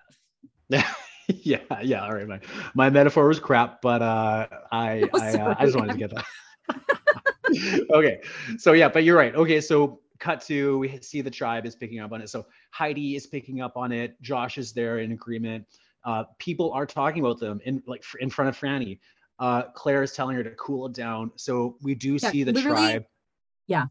yeah, 1.43 1.59
yeah. 1.83 2.05
All 2.05 2.15
right, 2.15 2.27
my 2.27 2.41
my 2.75 2.91
metaphor 2.91 3.29
was 3.29 3.39
crap, 3.39 3.83
but 3.83 4.01
uh, 4.01 4.47
I 4.73 5.03
oh, 5.13 5.21
I, 5.21 5.33
uh, 5.35 5.55
I 5.59 5.65
just 5.65 5.77
wanted 5.77 5.93
to 5.93 5.99
get 5.99 6.11
that. 6.15 7.87
okay, 7.93 8.21
so 8.57 8.73
yeah, 8.73 8.89
but 8.89 9.05
you're 9.05 9.17
right. 9.17 9.35
Okay, 9.35 9.61
so 9.61 10.01
cut 10.19 10.41
to 10.43 10.79
we 10.79 10.99
see 11.03 11.21
the 11.21 11.31
tribe 11.31 11.67
is 11.67 11.77
picking 11.77 12.01
up 12.01 12.13
on 12.13 12.23
it. 12.23 12.31
So 12.31 12.47
Heidi 12.71 13.15
is 13.15 13.27
picking 13.27 13.61
up 13.61 13.77
on 13.77 13.93
it. 13.93 14.21
Josh 14.23 14.57
is 14.57 14.73
there 14.73 15.01
in 15.01 15.13
agreement. 15.13 15.67
Uh, 16.05 16.25
people 16.39 16.73
are 16.73 16.87
talking 16.87 17.21
about 17.21 17.39
them 17.41 17.61
in 17.65 17.83
like 17.87 18.05
in 18.21 18.31
front 18.31 18.49
of 18.49 18.59
Franny. 18.59 18.99
Uh, 19.39 19.65
Claire 19.75 20.03
is 20.03 20.13
telling 20.13 20.35
her 20.35 20.43
to 20.43 20.51
cool 20.53 20.87
it 20.87 20.95
down. 20.95 21.31
So 21.37 21.77
we 21.83 21.95
do 21.95 22.15
yeah, 22.21 22.31
see 22.31 22.43
the 22.43 22.55
tribe. 22.55 23.05
Yeah. 23.67 23.87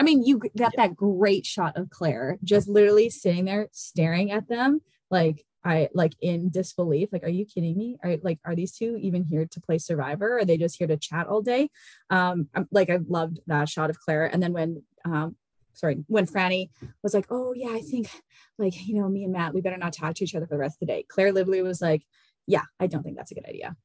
I 0.00 0.04
mean, 0.04 0.24
you 0.24 0.38
got 0.38 0.52
yeah. 0.54 0.68
that 0.76 0.96
great 0.96 1.44
shot 1.44 1.76
of 1.76 1.90
Claire 1.90 2.38
just 2.42 2.68
literally 2.68 3.10
sitting 3.10 3.44
there 3.44 3.68
staring 3.72 4.30
at 4.30 4.48
them 4.48 4.80
like 5.10 5.44
I 5.64 5.88
like 5.92 6.14
in 6.20 6.50
disbelief, 6.50 7.10
like, 7.12 7.24
are 7.24 7.28
you 7.28 7.44
kidding 7.44 7.76
me? 7.76 7.98
Are 8.02 8.16
like, 8.22 8.38
are 8.44 8.54
these 8.54 8.72
two 8.72 8.96
even 9.00 9.24
here 9.24 9.46
to 9.46 9.60
play 9.60 9.78
Survivor? 9.78 10.38
Are 10.38 10.44
they 10.44 10.56
just 10.56 10.78
here 10.78 10.86
to 10.86 10.96
chat 10.96 11.26
all 11.26 11.42
day? 11.42 11.70
Um, 12.10 12.48
I'm, 12.54 12.68
like 12.70 12.90
I 12.90 12.98
loved 13.08 13.40
that 13.46 13.68
shot 13.68 13.90
of 13.90 13.98
Claire. 13.98 14.26
And 14.26 14.42
then 14.42 14.52
when 14.52 14.82
um 15.04 15.36
sorry, 15.74 16.04
when 16.06 16.26
Franny 16.26 16.70
was 17.02 17.14
like, 17.14 17.26
Oh 17.30 17.52
yeah, 17.54 17.70
I 17.70 17.80
think 17.80 18.10
like, 18.58 18.86
you 18.86 18.94
know, 18.94 19.08
me 19.08 19.24
and 19.24 19.32
Matt, 19.32 19.54
we 19.54 19.60
better 19.60 19.76
not 19.76 19.92
talk 19.92 20.14
to 20.14 20.24
each 20.24 20.34
other 20.34 20.46
for 20.46 20.54
the 20.54 20.60
rest 20.60 20.76
of 20.76 20.80
the 20.80 20.92
day. 20.92 21.04
Claire 21.08 21.32
Lively 21.32 21.62
was 21.62 21.80
like, 21.80 22.02
Yeah, 22.46 22.62
I 22.80 22.86
don't 22.86 23.02
think 23.02 23.16
that's 23.16 23.32
a 23.32 23.34
good 23.34 23.46
idea. 23.46 23.76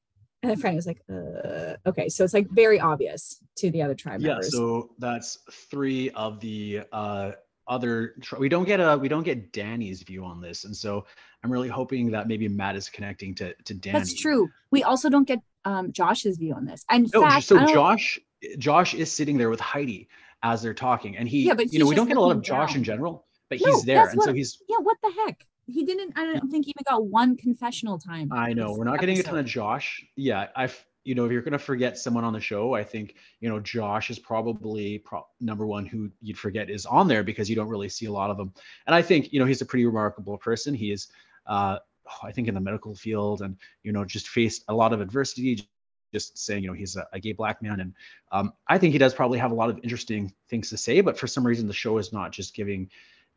And 0.41 0.51
then 0.51 0.59
Franny 0.59 0.75
was 0.75 0.87
like, 0.87 1.01
uh, 1.09 1.77
okay. 1.87 2.09
So 2.09 2.25
it's 2.25 2.33
like 2.33 2.49
very 2.49 2.77
obvious 2.77 3.41
to 3.57 3.71
the 3.71 3.81
other 3.81 3.95
tribe 3.95 4.19
yeah, 4.19 4.33
members. 4.33 4.51
So 4.51 4.89
that's 4.99 5.37
three 5.71 6.09
of 6.09 6.41
the 6.41 6.81
uh 6.91 7.31
other 7.67 8.15
we 8.39 8.49
don't 8.49 8.65
get 8.65 8.79
a 8.79 8.97
we 8.97 9.07
don't 9.07 9.23
get 9.23 9.51
Danny's 9.53 10.03
view 10.03 10.23
on 10.23 10.41
this, 10.41 10.65
and 10.65 10.75
so 10.75 11.05
I'm 11.43 11.51
really 11.51 11.69
hoping 11.69 12.11
that 12.11 12.27
maybe 12.27 12.47
Matt 12.47 12.75
is 12.75 12.89
connecting 12.89 13.35
to 13.35 13.53
to 13.65 13.73
Danny. 13.73 13.97
That's 13.97 14.13
true. 14.13 14.49
We 14.71 14.83
also 14.83 15.09
don't 15.09 15.27
get 15.27 15.39
um, 15.65 15.91
Josh's 15.91 16.37
view 16.37 16.53
on 16.53 16.65
this. 16.65 16.85
And 16.89 17.09
no, 17.13 17.21
fact, 17.21 17.45
so 17.45 17.65
Josh 17.65 18.19
Josh 18.57 18.93
is 18.93 19.11
sitting 19.11 19.37
there 19.37 19.49
with 19.49 19.59
Heidi 19.59 20.09
as 20.41 20.61
they're 20.61 20.73
talking, 20.73 21.17
and 21.17 21.27
he, 21.27 21.43
yeah, 21.43 21.53
but 21.53 21.71
you 21.71 21.79
know, 21.79 21.87
we 21.87 21.95
don't 21.95 22.07
get 22.07 22.17
a 22.17 22.21
lot 22.21 22.35
of 22.35 22.41
Josh 22.41 22.71
down. 22.71 22.79
in 22.79 22.83
general, 22.83 23.25
but 23.49 23.59
no, 23.61 23.71
he's 23.71 23.83
there, 23.83 24.07
and 24.09 24.17
what, 24.17 24.25
so 24.25 24.33
he's 24.33 24.61
yeah. 24.67 24.77
What 24.79 24.97
the 25.01 25.11
heck? 25.25 25.45
He 25.65 25.85
didn't. 25.85 26.17
I 26.17 26.33
don't 26.33 26.49
think 26.49 26.65
he 26.65 26.71
even 26.71 26.83
got 26.89 27.05
one 27.05 27.37
confessional 27.37 27.97
time. 27.97 28.31
I 28.33 28.51
know 28.53 28.73
we're 28.73 28.83
not 28.83 28.95
episode. 28.95 28.99
getting 28.99 29.19
a 29.19 29.23
ton 29.23 29.39
of 29.39 29.45
Josh. 29.45 30.03
Yeah, 30.17 30.47
I've 30.55 30.85
you 31.03 31.15
know, 31.15 31.25
if 31.25 31.31
you're 31.31 31.41
going 31.41 31.51
to 31.51 31.59
forget 31.59 31.97
someone 31.97 32.23
on 32.23 32.33
the 32.33 32.39
show, 32.39 32.73
I 32.73 32.83
think, 32.83 33.15
you 33.41 33.49
know, 33.49 33.59
Josh 33.59 34.09
is 34.09 34.19
probably 34.19 34.99
pro- 34.99 35.27
number 35.41 35.65
one 35.65 35.85
who 35.85 36.09
you'd 36.21 36.37
forget 36.37 36.69
is 36.69 36.85
on 36.85 37.07
there 37.07 37.23
because 37.23 37.49
you 37.49 37.55
don't 37.55 37.67
really 37.67 37.89
see 37.89 38.05
a 38.05 38.11
lot 38.11 38.29
of 38.29 38.37
them. 38.37 38.53
And 38.87 38.95
I 38.95 39.01
think, 39.01 39.33
you 39.33 39.39
know, 39.39 39.45
he's 39.45 39.61
a 39.61 39.65
pretty 39.65 39.85
remarkable 39.85 40.37
person. 40.37 40.73
He 40.73 40.91
is, 40.91 41.07
uh, 41.45 41.79
I 42.21 42.31
think, 42.31 42.47
in 42.47 42.53
the 42.53 42.61
medical 42.61 42.95
field 42.95 43.41
and, 43.41 43.57
you 43.83 43.91
know, 43.91 44.05
just 44.05 44.29
faced 44.29 44.63
a 44.69 44.73
lot 44.73 44.93
of 44.93 45.01
adversity. 45.01 45.67
Just 46.13 46.37
saying, 46.37 46.63
you 46.63 46.69
know, 46.69 46.75
he's 46.75 46.95
a, 46.95 47.07
a 47.11 47.19
gay 47.19 47.33
black 47.33 47.61
man. 47.61 47.79
And 47.79 47.93
um, 48.31 48.53
I 48.67 48.77
think 48.77 48.93
he 48.93 48.99
does 48.99 49.13
probably 49.13 49.39
have 49.39 49.51
a 49.51 49.55
lot 49.55 49.69
of 49.69 49.79
interesting 49.83 50.33
things 50.47 50.69
to 50.69 50.77
say, 50.77 51.01
but 51.01 51.17
for 51.17 51.27
some 51.27 51.45
reason, 51.45 51.67
the 51.67 51.73
show 51.73 51.97
is 51.97 52.13
not 52.13 52.31
just 52.31 52.55
giving 52.55 52.89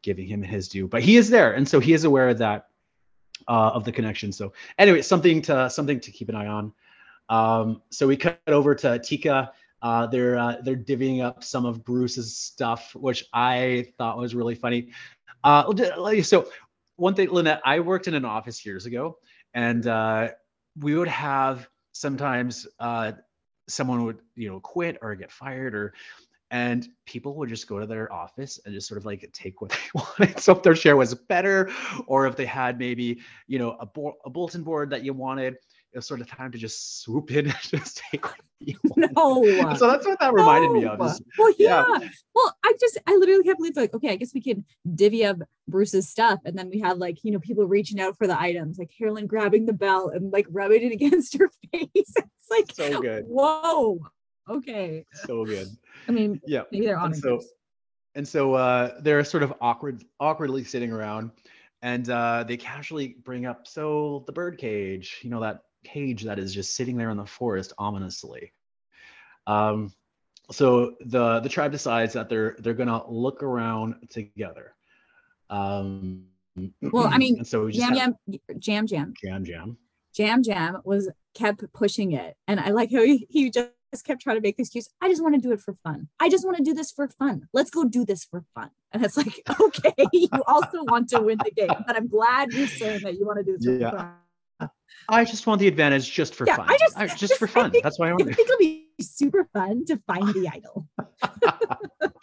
giving 0.03 0.27
him 0.27 0.43
his 0.43 0.69
due. 0.69 0.87
But 0.87 1.03
he 1.03 1.17
is 1.17 1.31
there. 1.31 1.55
And 1.55 1.67
so 1.67 1.81
he 1.81 1.95
is 1.95 2.05
aware 2.05 2.29
of 2.29 2.39
that. 2.39 2.69
Uh, 3.49 3.71
of 3.75 3.85
the 3.85 3.93
connection. 3.93 4.33
So 4.33 4.55
anyway, 4.79 5.03
something 5.03 5.43
to 5.43 5.69
something 5.69 6.01
to 6.01 6.11
keep 6.11 6.31
an 6.31 6.35
eye 6.35 6.47
on. 6.47 6.73
Um, 7.29 7.83
so 7.91 8.07
we 8.07 8.17
cut 8.17 8.41
over 8.47 8.75
to 8.75 8.99
Tika. 8.99 9.53
Uh, 9.83 10.07
they're 10.07 10.39
uh, 10.39 10.57
they're 10.63 10.77
divvying 10.77 11.23
up 11.23 11.45
some 11.45 11.67
of 11.67 11.85
Bruce's 11.85 12.37
stuff, 12.37 12.95
which 12.95 13.25
I 13.33 13.93
thought 13.99 14.19
was 14.19 14.35
really 14.35 14.55
funny. 14.55 14.91
Uh, 15.45 15.73
so 16.23 16.49
one 16.97 17.15
thing, 17.15 17.31
Lynette, 17.31 17.61
I 17.65 17.81
worked 17.81 18.09
in 18.09 18.15
an 18.15 18.25
office 18.25 18.65
years 18.65 18.87
ago, 18.87 19.19
and 19.55 19.87
uh, 19.87 20.29
we 20.81 20.97
would 20.97 21.09
have 21.09 21.69
sometimes 21.93 22.67
uh, 22.81 23.13
someone 23.69 24.05
would 24.05 24.19
you 24.35 24.49
know 24.49 24.61
quit 24.61 24.99
or 25.03 25.15
get 25.15 25.31
fired 25.31 25.75
or 25.75 25.95
and 26.51 26.89
people 27.07 27.35
would 27.35 27.49
just 27.49 27.67
go 27.67 27.81
to 27.81 27.87
their 27.87 28.13
office 28.13 28.61
and 28.65 28.75
just 28.75 28.87
sort 28.87 28.99
of 28.99 29.05
like 29.05 29.29
take 29.33 29.61
what 29.61 29.71
they 29.95 30.01
wanted. 30.21 30.39
So 30.39 30.53
if 30.53 30.63
their 30.63 30.77
share 30.77 30.97
was 30.97 31.15
better, 31.15 31.71
or 32.07 32.27
if 32.27 32.37
they 32.37 32.47
had 32.47 32.79
maybe 32.79 33.21
you 33.47 33.59
know 33.59 33.77
a, 33.81 33.87
bo- 33.87 34.17
a 34.25 34.31
bulletin 34.31 34.63
board 34.63 34.91
that 34.91 35.05
you 35.05 35.13
wanted, 35.13 35.57
it's 35.97 36.07
sort 36.07 36.21
of 36.21 36.29
time 36.29 36.53
to 36.53 36.59
just 36.59 37.01
swoop 37.01 37.31
in 37.31 37.47
and 37.47 37.57
just 37.63 38.03
take 38.11 38.25
what 38.25 38.37
you 38.61 38.77
want. 38.85 39.13
No. 39.17 39.75
So 39.75 39.87
that's 39.89 40.07
what 40.07 40.21
that 40.21 40.33
reminded 40.33 40.69
no. 40.69 40.75
me 40.75 40.85
of. 40.85 41.01
Is, 41.01 41.21
well, 41.39 41.55
yeah. 41.59 41.85
yeah. 41.89 42.09
Well, 42.35 42.57
I 42.65 42.73
just 42.79 42.99
I 43.07 43.15
literally 43.17 43.43
can't 43.43 43.59
believe 43.59 43.77
like, 43.77 43.95
okay, 43.95 44.11
I 44.11 44.17
guess 44.17 44.35
we 44.35 44.43
can 44.43 44.65
divvy 44.95 45.25
up 45.25 45.39
Bruce's 45.69 46.09
stuff. 46.09 46.41
And 46.45 46.57
then 46.57 46.71
we 46.71 46.79
had 46.79 46.99
like, 46.99 47.25
you 47.25 47.33
know, 47.33 47.39
people 47.39 47.67
reaching 47.67 48.01
out 48.01 48.17
for 48.19 48.27
the 48.27 48.39
items, 48.39 48.79
like 48.79 48.91
Carolyn 48.97 49.27
grabbing 49.27 49.67
the 49.67 49.73
bell 49.73 50.11
and 50.11 50.33
like 50.33 50.47
rubbing 50.51 50.83
it 50.83 50.93
against 51.01 51.37
her 51.39 51.51
face. 51.73 51.89
It's 51.95 52.51
like 52.51 52.73
so 52.73 53.01
good. 53.01 53.25
Whoa. 53.27 54.01
Okay. 54.49 55.05
So 55.25 55.45
good. 55.45 55.69
I 56.09 56.13
mean, 56.13 56.41
yeah. 56.47 56.63
Maybe 56.71 56.87
they're 56.87 56.99
on 56.99 57.13
and 57.13 57.17
so, 57.17 57.43
and 58.15 58.29
so 58.29 58.55
uh 58.55 59.01
they're 59.01 59.25
sort 59.25 59.43
of 59.43 59.55
awkward 59.61 60.05
awkwardly 60.21 60.63
sitting 60.63 60.93
around 60.93 61.31
and 61.83 62.09
uh, 62.09 62.43
they 62.43 62.57
casually 62.57 63.17
bring 63.23 63.45
up 63.45 63.67
so 63.67 64.25
the 64.27 64.33
bird 64.33 64.57
cage 64.57 65.19
you 65.23 65.29
know 65.29 65.41
that 65.41 65.66
cage 65.87 66.25
that 66.25 66.39
is 66.39 66.53
just 66.53 66.77
sitting 66.77 66.97
there 66.97 67.11
in 67.11 67.17
the 67.17 67.27
forest 67.27 67.73
ominously. 67.79 68.53
Um, 69.47 69.93
so 70.51 70.95
the 71.01 71.41
the 71.41 71.49
tribe 71.49 71.73
decides 71.73 72.13
that 72.13 72.29
they're 72.29 72.57
they're 72.59 72.75
gonna 72.75 73.09
look 73.09 73.43
around 73.43 74.09
together. 74.11 74.75
Um, 75.51 76.27
well, 76.81 77.07
I 77.07 77.19
mean, 77.19 77.45
so 77.45 77.67
we 77.67 77.73
jam, 77.73 77.95
have, 77.97 78.15
jam, 78.59 78.87
jam, 78.87 79.15
jam, 79.23 79.45
jam, 79.45 79.79
Yam 80.19 80.43
Yam 80.45 80.79
was 80.85 81.11
kept 81.35 81.65
pushing 81.73 82.13
it. 82.13 82.37
And 82.49 82.59
I 82.61 82.71
like 82.71 82.91
how 82.93 83.03
he, 83.03 83.27
he 83.31 83.51
just 83.51 83.71
kept 84.05 84.23
trying 84.23 84.37
to 84.37 84.41
make 84.41 84.57
the 84.57 84.63
excuse. 84.63 84.89
I 85.01 85.09
just 85.09 85.23
want 85.23 85.35
to 85.35 85.41
do 85.41 85.53
it 85.53 85.61
for 85.61 85.75
fun. 85.85 86.09
I 86.21 86.29
just 86.29 86.45
want 86.45 86.57
to 86.57 86.63
do 86.63 86.75
this 86.75 86.91
for 86.91 87.09
fun. 87.09 87.49
Let's 87.53 87.71
go 87.71 87.85
do 87.85 88.05
this 88.05 88.25
for 88.25 88.45
fun. 88.55 88.71
And 88.93 89.05
it's 89.05 89.17
like, 89.17 89.43
okay, 89.61 89.95
you 90.13 90.29
also 90.47 90.85
want 90.85 91.09
to 91.11 91.21
win 91.21 91.39
the 91.45 91.51
game, 91.51 91.85
but 91.87 91.97
I'm 91.97 92.09
glad 92.09 92.53
you're 92.53 92.67
saying 92.67 93.03
that 93.03 93.19
you 93.19 93.27
want 93.27 93.39
to 93.39 93.45
do 93.45 93.59
this 93.59 93.81
yeah. 93.81 93.91
for 93.91 93.99
fun. 93.99 94.13
I 95.09 95.25
just 95.25 95.47
want 95.47 95.61
the 95.61 95.69
advantage 95.69 96.11
just 96.11 96.35
for 96.35 96.47
yeah, 96.47 96.57
fun. 96.57 96.67
I 96.69 96.77
just, 96.79 96.97
I, 96.97 97.07
just, 97.07 97.19
just 97.19 97.35
for 97.35 97.47
fun. 97.47 97.71
Think, 97.71 97.85
That's 97.85 97.99
why 97.99 98.09
I 98.09 98.13
want 98.13 98.23
I 98.23 98.33
think 98.33 98.49
it'll 98.49 98.59
be 98.59 98.89
super 99.01 99.49
fun 99.53 99.85
to 99.87 100.01
find 100.07 100.29
the 100.35 100.51
idol. 100.53 100.89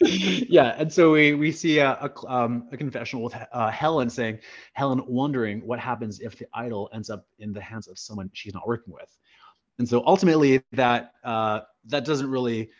yeah, 0.00 0.74
and 0.76 0.92
so 0.92 1.12
we 1.12 1.34
we 1.34 1.50
see 1.50 1.78
a 1.78 1.92
a, 1.92 2.30
um, 2.30 2.68
a 2.72 2.76
confessional 2.76 3.24
with 3.24 3.34
uh, 3.52 3.70
Helen 3.70 4.10
saying 4.10 4.40
Helen 4.74 5.02
wondering 5.06 5.66
what 5.66 5.78
happens 5.78 6.20
if 6.20 6.38
the 6.38 6.46
idol 6.52 6.90
ends 6.92 7.10
up 7.10 7.26
in 7.38 7.52
the 7.52 7.60
hands 7.60 7.88
of 7.88 7.98
someone 7.98 8.30
she's 8.32 8.54
not 8.54 8.66
working 8.66 8.92
with, 8.92 9.16
and 9.78 9.88
so 9.88 10.02
ultimately 10.06 10.62
that 10.72 11.12
uh, 11.24 11.60
that 11.86 12.04
doesn't 12.04 12.30
really 12.30 12.70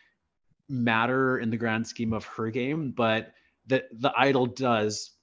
matter 0.68 1.38
in 1.38 1.50
the 1.50 1.56
grand 1.56 1.86
scheme 1.86 2.12
of 2.12 2.24
her 2.24 2.50
game, 2.50 2.90
but 2.90 3.32
that 3.66 3.84
the 3.92 4.12
idol 4.16 4.46
does 4.46 5.13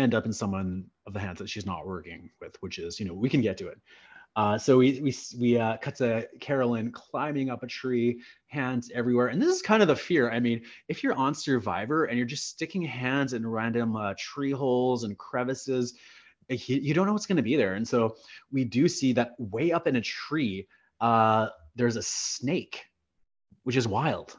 end 0.00 0.14
up 0.14 0.26
in 0.26 0.32
someone 0.32 0.84
of 1.06 1.12
the 1.12 1.20
hands 1.20 1.38
that 1.38 1.48
she's 1.48 1.66
not 1.66 1.86
working 1.86 2.30
with, 2.40 2.56
which 2.60 2.78
is, 2.78 2.98
you 2.98 3.06
know, 3.06 3.14
we 3.14 3.28
can 3.28 3.40
get 3.40 3.58
to 3.58 3.68
it. 3.68 3.78
Uh, 4.36 4.56
so 4.56 4.78
we 4.78 5.00
we 5.00 5.14
we 5.38 5.58
uh, 5.58 5.76
cut 5.78 5.96
to 5.96 6.28
Carolyn 6.40 6.92
climbing 6.92 7.50
up 7.50 7.64
a 7.64 7.66
tree, 7.66 8.20
hands 8.46 8.90
everywhere, 8.94 9.26
and 9.26 9.42
this 9.42 9.52
is 9.52 9.60
kind 9.60 9.82
of 9.82 9.88
the 9.88 9.96
fear. 9.96 10.30
I 10.30 10.38
mean, 10.38 10.62
if 10.88 11.02
you're 11.02 11.14
on 11.14 11.34
Survivor 11.34 12.04
and 12.04 12.16
you're 12.16 12.26
just 12.26 12.48
sticking 12.48 12.82
hands 12.82 13.32
in 13.32 13.44
random 13.44 13.96
uh, 13.96 14.14
tree 14.16 14.52
holes 14.52 15.02
and 15.02 15.18
crevices, 15.18 15.94
you, 16.48 16.76
you 16.76 16.94
don't 16.94 17.06
know 17.06 17.12
what's 17.12 17.26
going 17.26 17.36
to 17.36 17.42
be 17.42 17.56
there. 17.56 17.74
And 17.74 17.86
so 17.86 18.16
we 18.52 18.64
do 18.64 18.88
see 18.88 19.12
that 19.14 19.32
way 19.38 19.72
up 19.72 19.88
in 19.88 19.96
a 19.96 20.00
tree, 20.00 20.68
uh, 21.00 21.48
there's 21.74 21.96
a 21.96 22.02
snake, 22.02 22.84
which 23.64 23.76
is 23.76 23.88
wild. 23.88 24.38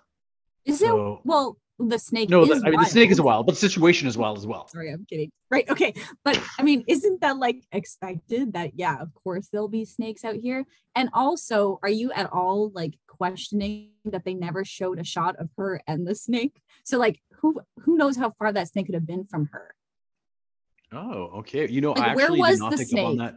Is 0.66 0.80
so, 0.80 1.16
it 1.16 1.20
well? 1.26 1.58
The 1.90 2.00
snake 2.00 2.30
no 2.30 2.46
the, 2.46 2.62
i 2.66 2.70
mean 2.70 2.80
the 2.80 2.86
snake 2.86 3.12
is 3.12 3.20
wild 3.20 3.46
but 3.46 3.54
the 3.54 3.58
situation 3.60 4.08
is 4.08 4.18
wild 4.18 4.38
as 4.38 4.46
well. 4.46 4.68
Sorry 4.68 4.92
i'm 4.92 5.06
kidding. 5.06 5.32
Right 5.50 5.70
okay 5.70 5.94
but 6.24 6.42
i 6.60 6.64
mean 6.64 6.84
isn't 6.88 7.22
that 7.22 7.38
like 7.38 7.64
expected 7.72 8.54
that 8.54 8.72
yeah 8.76 9.02
of 9.02 9.14
course 9.14 9.48
there'll 9.52 9.68
be 9.68 9.86
snakes 9.86 10.24
out 10.24 10.36
here? 10.36 10.66
And 10.96 11.10
also 11.14 11.80
are 11.84 11.90
you 11.90 12.12
at 12.12 12.32
all 12.32 12.70
like 12.74 12.94
questioning 13.08 13.90
that 14.06 14.26
they 14.26 14.34
never 14.34 14.66
showed 14.66 15.00
a 15.00 15.04
shot 15.04 15.36
of 15.38 15.50
her 15.58 15.82
and 15.88 16.08
the 16.08 16.16
snake? 16.16 16.62
So 16.84 16.98
like 16.98 17.22
who 17.34 17.62
who 17.80 17.98
knows 17.98 18.18
how 18.18 18.32
far 18.32 18.52
that 18.52 18.70
snake 18.70 18.88
could 18.88 18.96
have 18.96 19.08
been 19.08 19.26
from 19.26 19.50
her? 19.52 19.74
Oh 20.92 21.40
okay 21.40 21.68
you 21.68 21.82
know 21.82 21.92
like, 21.92 22.02
i 22.02 22.06
actually 22.12 22.40
where 22.40 22.50
was 22.50 22.58
did 22.58 22.60
not 22.60 22.72
the 22.72 22.78
snake? 22.86 23.18
that. 23.20 23.36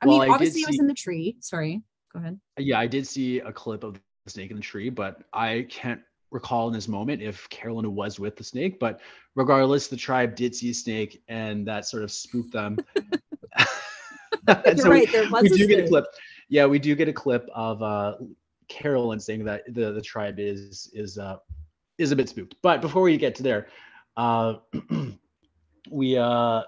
I 0.00 0.06
well, 0.06 0.20
mean 0.20 0.30
obviously 0.30 0.62
it 0.62 0.68
was 0.68 0.78
in 0.78 0.86
the 0.86 0.94
tree. 0.94 1.36
Sorry 1.40 1.82
go 2.12 2.20
ahead. 2.20 2.40
Yeah 2.58 2.78
i 2.78 2.86
did 2.86 3.06
see 3.06 3.40
a 3.40 3.52
clip 3.52 3.84
of 3.84 3.94
the 3.94 4.30
snake 4.30 4.50
in 4.50 4.56
the 4.56 4.62
tree 4.62 4.90
but 4.90 5.22
i 5.32 5.66
can't 5.68 6.00
recall 6.30 6.68
in 6.68 6.74
this 6.74 6.88
moment 6.88 7.22
if 7.22 7.48
Carolyn 7.50 7.94
was 7.94 8.18
with 8.18 8.36
the 8.36 8.44
snake, 8.44 8.78
but 8.78 9.00
regardless, 9.34 9.88
the 9.88 9.96
tribe 9.96 10.34
did 10.34 10.54
see 10.54 10.70
a 10.70 10.74
snake 10.74 11.22
and 11.28 11.66
that 11.66 11.86
sort 11.86 12.02
of 12.02 12.10
spooked 12.10 12.52
them. 12.52 12.78
You're 14.48 14.76
so 14.76 14.90
right, 14.90 15.10
there 15.10 15.30
was 15.30 15.42
we, 15.42 15.50
we 15.50 15.56
do 15.56 15.66
get 15.66 15.84
a 15.84 15.88
clip. 15.88 16.04
Yeah, 16.48 16.66
we 16.66 16.78
do 16.78 16.94
get 16.94 17.08
a 17.08 17.12
clip 17.12 17.48
of 17.54 17.82
uh, 17.82 18.16
Carolyn 18.68 19.20
saying 19.20 19.44
that 19.44 19.62
the, 19.72 19.92
the 19.92 20.02
tribe 20.02 20.38
is 20.38 20.90
is 20.92 21.18
uh, 21.18 21.36
is 21.98 22.12
a 22.12 22.16
bit 22.16 22.28
spooked. 22.28 22.56
But 22.62 22.80
before 22.80 23.02
we 23.02 23.16
get 23.16 23.34
to 23.36 23.42
there, 23.42 23.68
uh, 24.16 24.54
we 25.90 26.16
uh, 26.16 26.62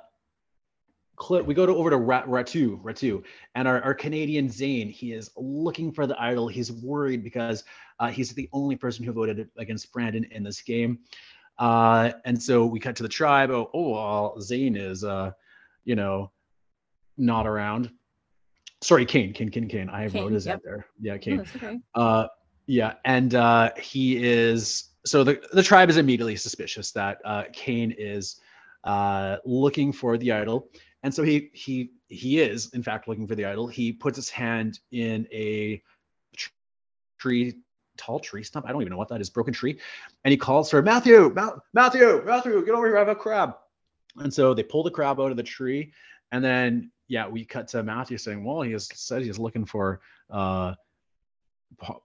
clip 1.18 1.44
we 1.44 1.54
go 1.54 1.66
to 1.66 1.74
over 1.74 1.90
to 1.90 1.96
Ratu 1.96 2.80
Ratu 2.82 3.22
and 3.54 3.66
our, 3.68 3.82
our 3.82 3.94
Canadian 3.94 4.48
Zane 4.48 4.88
he 4.88 5.12
is 5.12 5.30
looking 5.36 5.92
for 5.92 6.06
the 6.06 6.20
idol. 6.20 6.48
He's 6.48 6.72
worried 6.72 7.22
because 7.22 7.64
uh, 8.00 8.08
he's 8.08 8.30
the 8.30 8.48
only 8.52 8.76
person 8.76 9.04
who 9.04 9.12
voted 9.12 9.48
against 9.58 9.92
Brandon 9.92 10.24
in 10.30 10.42
this 10.42 10.62
game. 10.62 11.00
Uh, 11.58 12.12
and 12.24 12.40
so 12.40 12.64
we 12.64 12.78
cut 12.78 12.94
to 12.96 13.02
the 13.02 13.08
tribe. 13.08 13.50
Oh, 13.50 13.68
oh 13.74 13.90
well, 13.90 14.40
Zane 14.40 14.76
is 14.76 15.04
uh, 15.04 15.32
you 15.84 15.96
know 15.96 16.30
not 17.16 17.46
around. 17.46 17.90
Sorry 18.80 19.04
Kane 19.04 19.32
Kane 19.32 19.50
Kane 19.50 19.68
Kane. 19.68 19.90
I 19.90 20.06
wrote 20.06 20.32
his 20.32 20.46
yep. 20.46 20.62
there. 20.64 20.86
Yeah 21.00 21.18
Kane. 21.18 21.40
oh, 21.40 21.56
okay. 21.56 21.78
uh, 21.94 22.26
yeah 22.66 22.94
and 23.04 23.34
uh, 23.34 23.70
he 23.76 24.22
is 24.22 24.90
so 25.04 25.24
the, 25.24 25.40
the 25.52 25.62
tribe 25.62 25.90
is 25.90 25.96
immediately 25.96 26.36
suspicious 26.36 26.92
that 26.92 27.18
uh, 27.24 27.44
Kane 27.52 27.94
is 27.96 28.40
uh, 28.84 29.38
looking 29.44 29.92
for 29.92 30.16
the 30.16 30.30
idol 30.30 30.70
and 31.02 31.14
so 31.14 31.22
he 31.22 31.50
he 31.52 31.92
he 32.08 32.40
is 32.40 32.70
in 32.70 32.82
fact 32.82 33.08
looking 33.08 33.26
for 33.26 33.34
the 33.34 33.44
idol. 33.44 33.66
He 33.66 33.92
puts 33.92 34.16
his 34.16 34.28
hand 34.28 34.80
in 34.90 35.26
a 35.32 35.82
tree, 37.18 37.54
tall 37.96 38.20
tree 38.20 38.42
stump. 38.42 38.66
I 38.66 38.72
don't 38.72 38.80
even 38.80 38.92
know 38.92 38.98
what 38.98 39.08
that 39.08 39.20
is, 39.20 39.30
broken 39.30 39.52
tree, 39.52 39.78
and 40.24 40.32
he 40.32 40.36
calls 40.36 40.70
for 40.70 40.82
Matthew, 40.82 41.32
Ma- 41.34 41.58
Matthew, 41.72 42.22
Matthew, 42.24 42.64
get 42.64 42.74
over 42.74 42.86
here. 42.86 42.96
I 42.96 43.00
have 43.00 43.08
a 43.08 43.14
crab. 43.14 43.56
And 44.16 44.32
so 44.32 44.54
they 44.54 44.62
pull 44.62 44.82
the 44.82 44.90
crab 44.90 45.20
out 45.20 45.30
of 45.30 45.36
the 45.36 45.42
tree, 45.42 45.92
and 46.32 46.44
then 46.44 46.90
yeah, 47.06 47.26
we 47.28 47.44
cut 47.44 47.68
to 47.68 47.82
Matthew 47.82 48.18
saying, 48.18 48.44
"Well, 48.44 48.62
he 48.62 48.72
has 48.72 48.88
said 48.92 49.22
he's 49.22 49.38
looking 49.38 49.64
for 49.64 50.00
uh, 50.30 50.74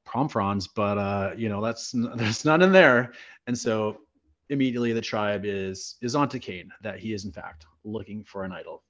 pom 0.06 0.30
fronds, 0.30 0.68
but 0.68 0.98
uh, 0.98 1.32
you 1.36 1.50
know 1.50 1.62
that's 1.64 1.92
there's 2.16 2.46
none 2.46 2.62
in 2.62 2.72
there." 2.72 3.14
And 3.48 3.58
so 3.58 4.02
immediately 4.50 4.94
the 4.94 5.02
tribe 5.02 5.44
is 5.46 5.96
is 6.02 6.16
onto 6.16 6.40
Kane 6.40 6.72
that 6.82 7.00
he 7.00 7.14
is 7.14 7.26
in 7.26 7.32
fact 7.32 7.66
looking 7.84 8.24
for 8.24 8.44
an 8.44 8.52
idol. 8.52 8.84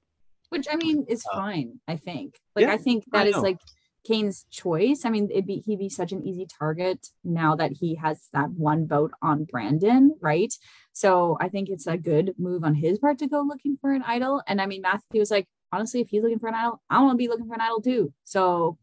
Which 0.50 0.66
I 0.70 0.76
mean 0.76 1.04
is 1.08 1.24
uh, 1.32 1.36
fine, 1.36 1.80
I 1.88 1.96
think. 1.96 2.38
Like 2.54 2.66
yeah, 2.66 2.72
I 2.72 2.76
think 2.76 3.04
that 3.12 3.26
I 3.26 3.30
is 3.30 3.36
like 3.36 3.58
Kane's 4.04 4.44
choice. 4.50 5.04
I 5.04 5.10
mean, 5.10 5.28
it'd 5.30 5.46
be 5.46 5.62
he'd 5.66 5.78
be 5.78 5.88
such 5.88 6.12
an 6.12 6.22
easy 6.26 6.46
target 6.58 7.08
now 7.24 7.56
that 7.56 7.72
he 7.72 7.96
has 7.96 8.28
that 8.32 8.50
one 8.50 8.86
vote 8.86 9.12
on 9.22 9.44
Brandon, 9.44 10.14
right? 10.20 10.52
So 10.92 11.36
I 11.40 11.48
think 11.48 11.68
it's 11.68 11.86
a 11.86 11.96
good 11.96 12.34
move 12.38 12.64
on 12.64 12.74
his 12.74 12.98
part 12.98 13.18
to 13.18 13.26
go 13.26 13.40
looking 13.40 13.78
for 13.80 13.92
an 13.92 14.02
idol. 14.06 14.42
And 14.46 14.60
I 14.60 14.66
mean, 14.66 14.82
Matthew 14.82 15.20
was 15.20 15.30
like, 15.30 15.48
honestly, 15.72 16.00
if 16.00 16.08
he's 16.08 16.22
looking 16.22 16.38
for 16.38 16.48
an 16.48 16.54
idol, 16.54 16.82
I 16.90 17.02
want 17.02 17.14
to 17.14 17.16
be 17.16 17.28
looking 17.28 17.48
for 17.48 17.54
an 17.54 17.62
idol 17.62 17.80
too. 17.80 18.12
So 18.24 18.78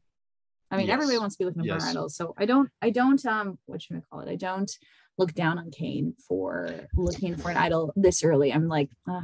I 0.72 0.78
mean, 0.78 0.88
yes. 0.88 0.94
everybody 0.94 1.20
wants 1.20 1.36
to 1.36 1.40
be 1.40 1.46
looking 1.46 1.66
yes. 1.66 1.84
for 1.84 1.90
an 1.90 1.98
idol. 1.98 2.10
So 2.10 2.34
I 2.38 2.46
don't, 2.46 2.70
I 2.82 2.90
don't, 2.90 3.24
um, 3.26 3.60
what 3.66 3.82
should 3.82 3.98
I 3.98 4.02
call 4.10 4.22
it? 4.22 4.30
I 4.30 4.36
don't 4.36 4.72
look 5.18 5.34
down 5.34 5.58
on 5.58 5.72
Kane 5.72 6.16
for 6.28 6.70
looking 6.96 7.36
for 7.36 7.52
an 7.52 7.58
idol 7.58 7.94
this 7.96 8.24
early. 8.24 8.52
I'm 8.52 8.68
like, 8.68 8.90
uh, 9.10 9.22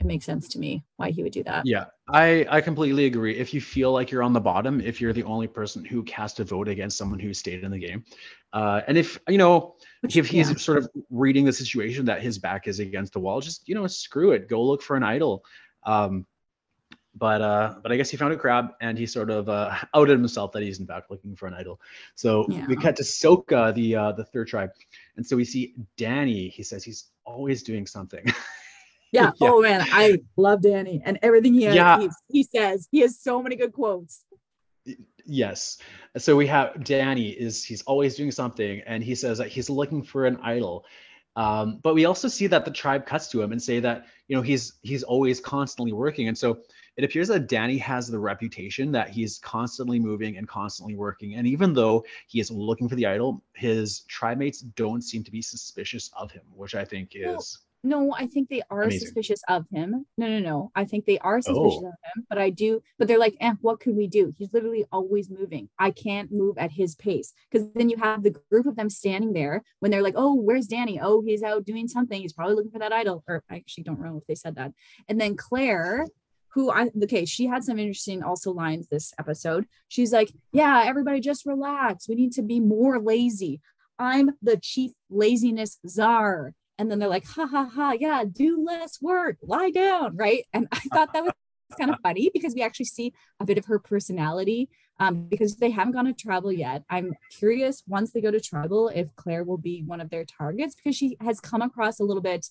it 0.00 0.06
makes 0.06 0.24
sense 0.24 0.48
to 0.48 0.58
me 0.58 0.82
why 0.96 1.10
he 1.10 1.22
would 1.22 1.32
do 1.32 1.42
that. 1.44 1.66
Yeah, 1.66 1.86
I 2.08 2.46
I 2.48 2.60
completely 2.60 3.04
agree. 3.06 3.36
If 3.36 3.52
you 3.52 3.60
feel 3.60 3.92
like 3.92 4.10
you're 4.10 4.22
on 4.22 4.32
the 4.32 4.40
bottom, 4.40 4.80
if 4.80 5.00
you're 5.00 5.12
the 5.12 5.24
only 5.24 5.46
person 5.46 5.84
who 5.84 6.02
cast 6.04 6.40
a 6.40 6.44
vote 6.44 6.68
against 6.68 6.96
someone 6.96 7.18
who 7.18 7.34
stayed 7.34 7.64
in 7.64 7.70
the 7.70 7.78
game, 7.78 8.04
uh, 8.52 8.80
and 8.88 8.96
if 8.96 9.18
you 9.28 9.38
know 9.38 9.76
Which, 10.00 10.16
if 10.16 10.26
he's 10.26 10.50
yeah. 10.50 10.56
sort 10.56 10.78
of 10.78 10.88
reading 11.10 11.44
the 11.44 11.52
situation 11.52 12.06
that 12.06 12.22
his 12.22 12.38
back 12.38 12.66
is 12.66 12.80
against 12.80 13.12
the 13.12 13.20
wall, 13.20 13.40
just 13.40 13.68
you 13.68 13.74
know 13.74 13.86
screw 13.86 14.32
it, 14.32 14.48
go 14.48 14.62
look 14.62 14.82
for 14.82 14.96
an 14.96 15.02
idol. 15.02 15.44
Um, 15.84 16.26
but 17.14 17.42
uh, 17.42 17.74
but 17.82 17.92
I 17.92 17.96
guess 17.96 18.10
he 18.10 18.16
found 18.16 18.32
a 18.32 18.36
crab 18.36 18.72
and 18.80 18.96
he 18.96 19.06
sort 19.06 19.30
of 19.30 19.48
uh, 19.48 19.74
outed 19.94 20.18
himself 20.18 20.52
that 20.52 20.62
he's 20.62 20.78
in 20.80 20.86
fact 20.86 21.10
looking 21.10 21.34
for 21.34 21.46
an 21.46 21.54
idol. 21.54 21.80
So 22.14 22.46
yeah. 22.48 22.66
we 22.66 22.76
cut 22.76 22.96
to 22.96 23.02
Soka, 23.02 23.74
the 23.74 23.96
uh, 23.96 24.12
the 24.12 24.24
third 24.24 24.48
tribe, 24.48 24.70
and 25.16 25.26
so 25.26 25.36
we 25.36 25.44
see 25.44 25.74
Danny. 25.96 26.48
He 26.48 26.62
says 26.62 26.84
he's 26.84 27.06
always 27.24 27.62
doing 27.62 27.86
something. 27.86 28.24
yeah. 29.12 29.32
yeah. 29.40 29.48
Oh 29.48 29.60
man, 29.60 29.84
I 29.90 30.18
love 30.36 30.62
Danny 30.62 31.02
and 31.04 31.18
everything 31.22 31.54
he 31.54 31.64
has, 31.64 31.74
yeah. 31.74 32.00
he, 32.00 32.08
he 32.28 32.42
says. 32.42 32.88
He 32.90 33.00
has 33.00 33.18
so 33.18 33.42
many 33.42 33.56
good 33.56 33.72
quotes. 33.72 34.24
Yes. 35.26 35.78
So 36.16 36.36
we 36.36 36.46
have 36.46 36.82
Danny 36.84 37.30
is 37.30 37.64
he's 37.64 37.82
always 37.82 38.14
doing 38.16 38.30
something, 38.30 38.82
and 38.86 39.02
he 39.02 39.14
says 39.14 39.38
that 39.38 39.48
he's 39.48 39.68
looking 39.68 40.02
for 40.02 40.26
an 40.26 40.38
idol. 40.42 40.84
Um, 41.36 41.78
but 41.82 41.94
we 41.94 42.04
also 42.06 42.28
see 42.28 42.48
that 42.48 42.64
the 42.64 42.70
tribe 42.70 43.06
cuts 43.06 43.28
to 43.28 43.40
him 43.40 43.52
and 43.52 43.62
say 43.62 43.80
that 43.80 44.06
you 44.28 44.36
know 44.36 44.42
he's 44.42 44.74
he's 44.82 45.02
always 45.02 45.40
constantly 45.40 45.92
working, 45.92 46.28
and 46.28 46.36
so 46.36 46.60
it 47.00 47.04
appears 47.04 47.28
that 47.28 47.48
Danny 47.48 47.78
has 47.78 48.08
the 48.08 48.18
reputation 48.18 48.92
that 48.92 49.08
he's 49.08 49.38
constantly 49.38 49.98
moving 49.98 50.36
and 50.36 50.46
constantly 50.46 50.94
working. 50.94 51.36
And 51.36 51.46
even 51.46 51.72
though 51.72 52.04
he 52.26 52.40
is 52.40 52.50
looking 52.50 52.90
for 52.90 52.94
the 52.94 53.06
idol, 53.06 53.42
his 53.54 54.00
tribe 54.00 54.36
mates 54.36 54.60
don't 54.60 55.00
seem 55.00 55.24
to 55.24 55.30
be 55.30 55.40
suspicious 55.40 56.10
of 56.14 56.30
him, 56.30 56.42
which 56.54 56.74
I 56.74 56.84
think 56.84 57.12
is. 57.14 57.24
Well, 57.24 57.42
no, 57.82 58.14
I 58.14 58.26
think 58.26 58.50
they 58.50 58.60
are 58.68 58.82
amazing. 58.82 59.06
suspicious 59.06 59.40
of 59.48 59.64
him. 59.72 60.04
No, 60.18 60.28
no, 60.28 60.40
no. 60.40 60.70
I 60.74 60.84
think 60.84 61.06
they 61.06 61.18
are 61.20 61.40
suspicious 61.40 61.80
oh. 61.82 61.86
of 61.86 61.94
him, 62.14 62.26
but 62.28 62.36
I 62.36 62.50
do, 62.50 62.82
but 62.98 63.08
they're 63.08 63.18
like, 63.18 63.36
eh, 63.40 63.54
what 63.62 63.80
could 63.80 63.96
we 63.96 64.06
do? 64.06 64.34
He's 64.36 64.52
literally 64.52 64.84
always 64.92 65.30
moving. 65.30 65.70
I 65.78 65.90
can't 65.90 66.30
move 66.30 66.58
at 66.58 66.70
his 66.70 66.94
pace. 66.96 67.32
Because 67.50 67.66
then 67.74 67.88
you 67.88 67.96
have 67.96 68.22
the 68.22 68.36
group 68.50 68.66
of 68.66 68.76
them 68.76 68.90
standing 68.90 69.32
there 69.32 69.62
when 69.78 69.90
they're 69.90 70.02
like, 70.02 70.16
oh, 70.18 70.34
where's 70.34 70.66
Danny? 70.66 71.00
Oh, 71.00 71.22
he's 71.22 71.42
out 71.42 71.64
doing 71.64 71.88
something. 71.88 72.20
He's 72.20 72.34
probably 72.34 72.56
looking 72.56 72.70
for 72.70 72.80
that 72.80 72.92
idol. 72.92 73.24
Or 73.26 73.42
I 73.50 73.56
actually 73.56 73.84
don't 73.84 74.02
know 74.02 74.18
if 74.18 74.26
they 74.26 74.34
said 74.34 74.56
that. 74.56 74.72
And 75.08 75.18
then 75.18 75.34
Claire 75.38 76.04
who 76.52 76.70
I 76.70 76.90
okay, 77.04 77.24
she 77.24 77.46
had 77.46 77.64
some 77.64 77.78
interesting 77.78 78.22
also 78.22 78.52
lines 78.52 78.88
this 78.88 79.12
episode. 79.18 79.66
She's 79.88 80.12
like, 80.12 80.32
Yeah, 80.52 80.82
everybody 80.86 81.20
just 81.20 81.46
relax. 81.46 82.08
We 82.08 82.14
need 82.14 82.32
to 82.32 82.42
be 82.42 82.60
more 82.60 83.00
lazy. 83.00 83.60
I'm 83.98 84.30
the 84.42 84.56
chief 84.56 84.92
laziness 85.10 85.78
czar. 85.86 86.54
And 86.78 86.90
then 86.90 86.98
they're 86.98 87.10
like, 87.10 87.26
ha 87.26 87.46
ha 87.46 87.66
ha, 87.66 87.92
yeah, 87.92 88.24
do 88.24 88.64
less 88.64 89.02
work, 89.02 89.36
lie 89.42 89.70
down, 89.70 90.16
right? 90.16 90.44
And 90.54 90.66
I 90.72 90.78
thought 90.78 91.12
that 91.12 91.24
was 91.24 91.34
kind 91.78 91.90
of 91.90 91.98
funny 92.02 92.30
because 92.32 92.54
we 92.54 92.62
actually 92.62 92.86
see 92.86 93.12
a 93.38 93.44
bit 93.44 93.58
of 93.58 93.66
her 93.66 93.78
personality 93.78 94.70
um, 94.98 95.26
because 95.28 95.56
they 95.56 95.68
haven't 95.68 95.92
gone 95.92 96.06
to 96.06 96.14
tribal 96.14 96.50
yet. 96.50 96.84
I'm 96.88 97.12
curious 97.38 97.82
once 97.86 98.12
they 98.12 98.22
go 98.22 98.30
to 98.30 98.40
tribal 98.40 98.88
if 98.88 99.14
Claire 99.14 99.44
will 99.44 99.58
be 99.58 99.82
one 99.82 100.00
of 100.00 100.08
their 100.08 100.24
targets 100.24 100.74
because 100.74 100.96
she 100.96 101.18
has 101.20 101.38
come 101.38 101.60
across 101.60 102.00
a 102.00 102.04
little 102.04 102.22
bit 102.22 102.46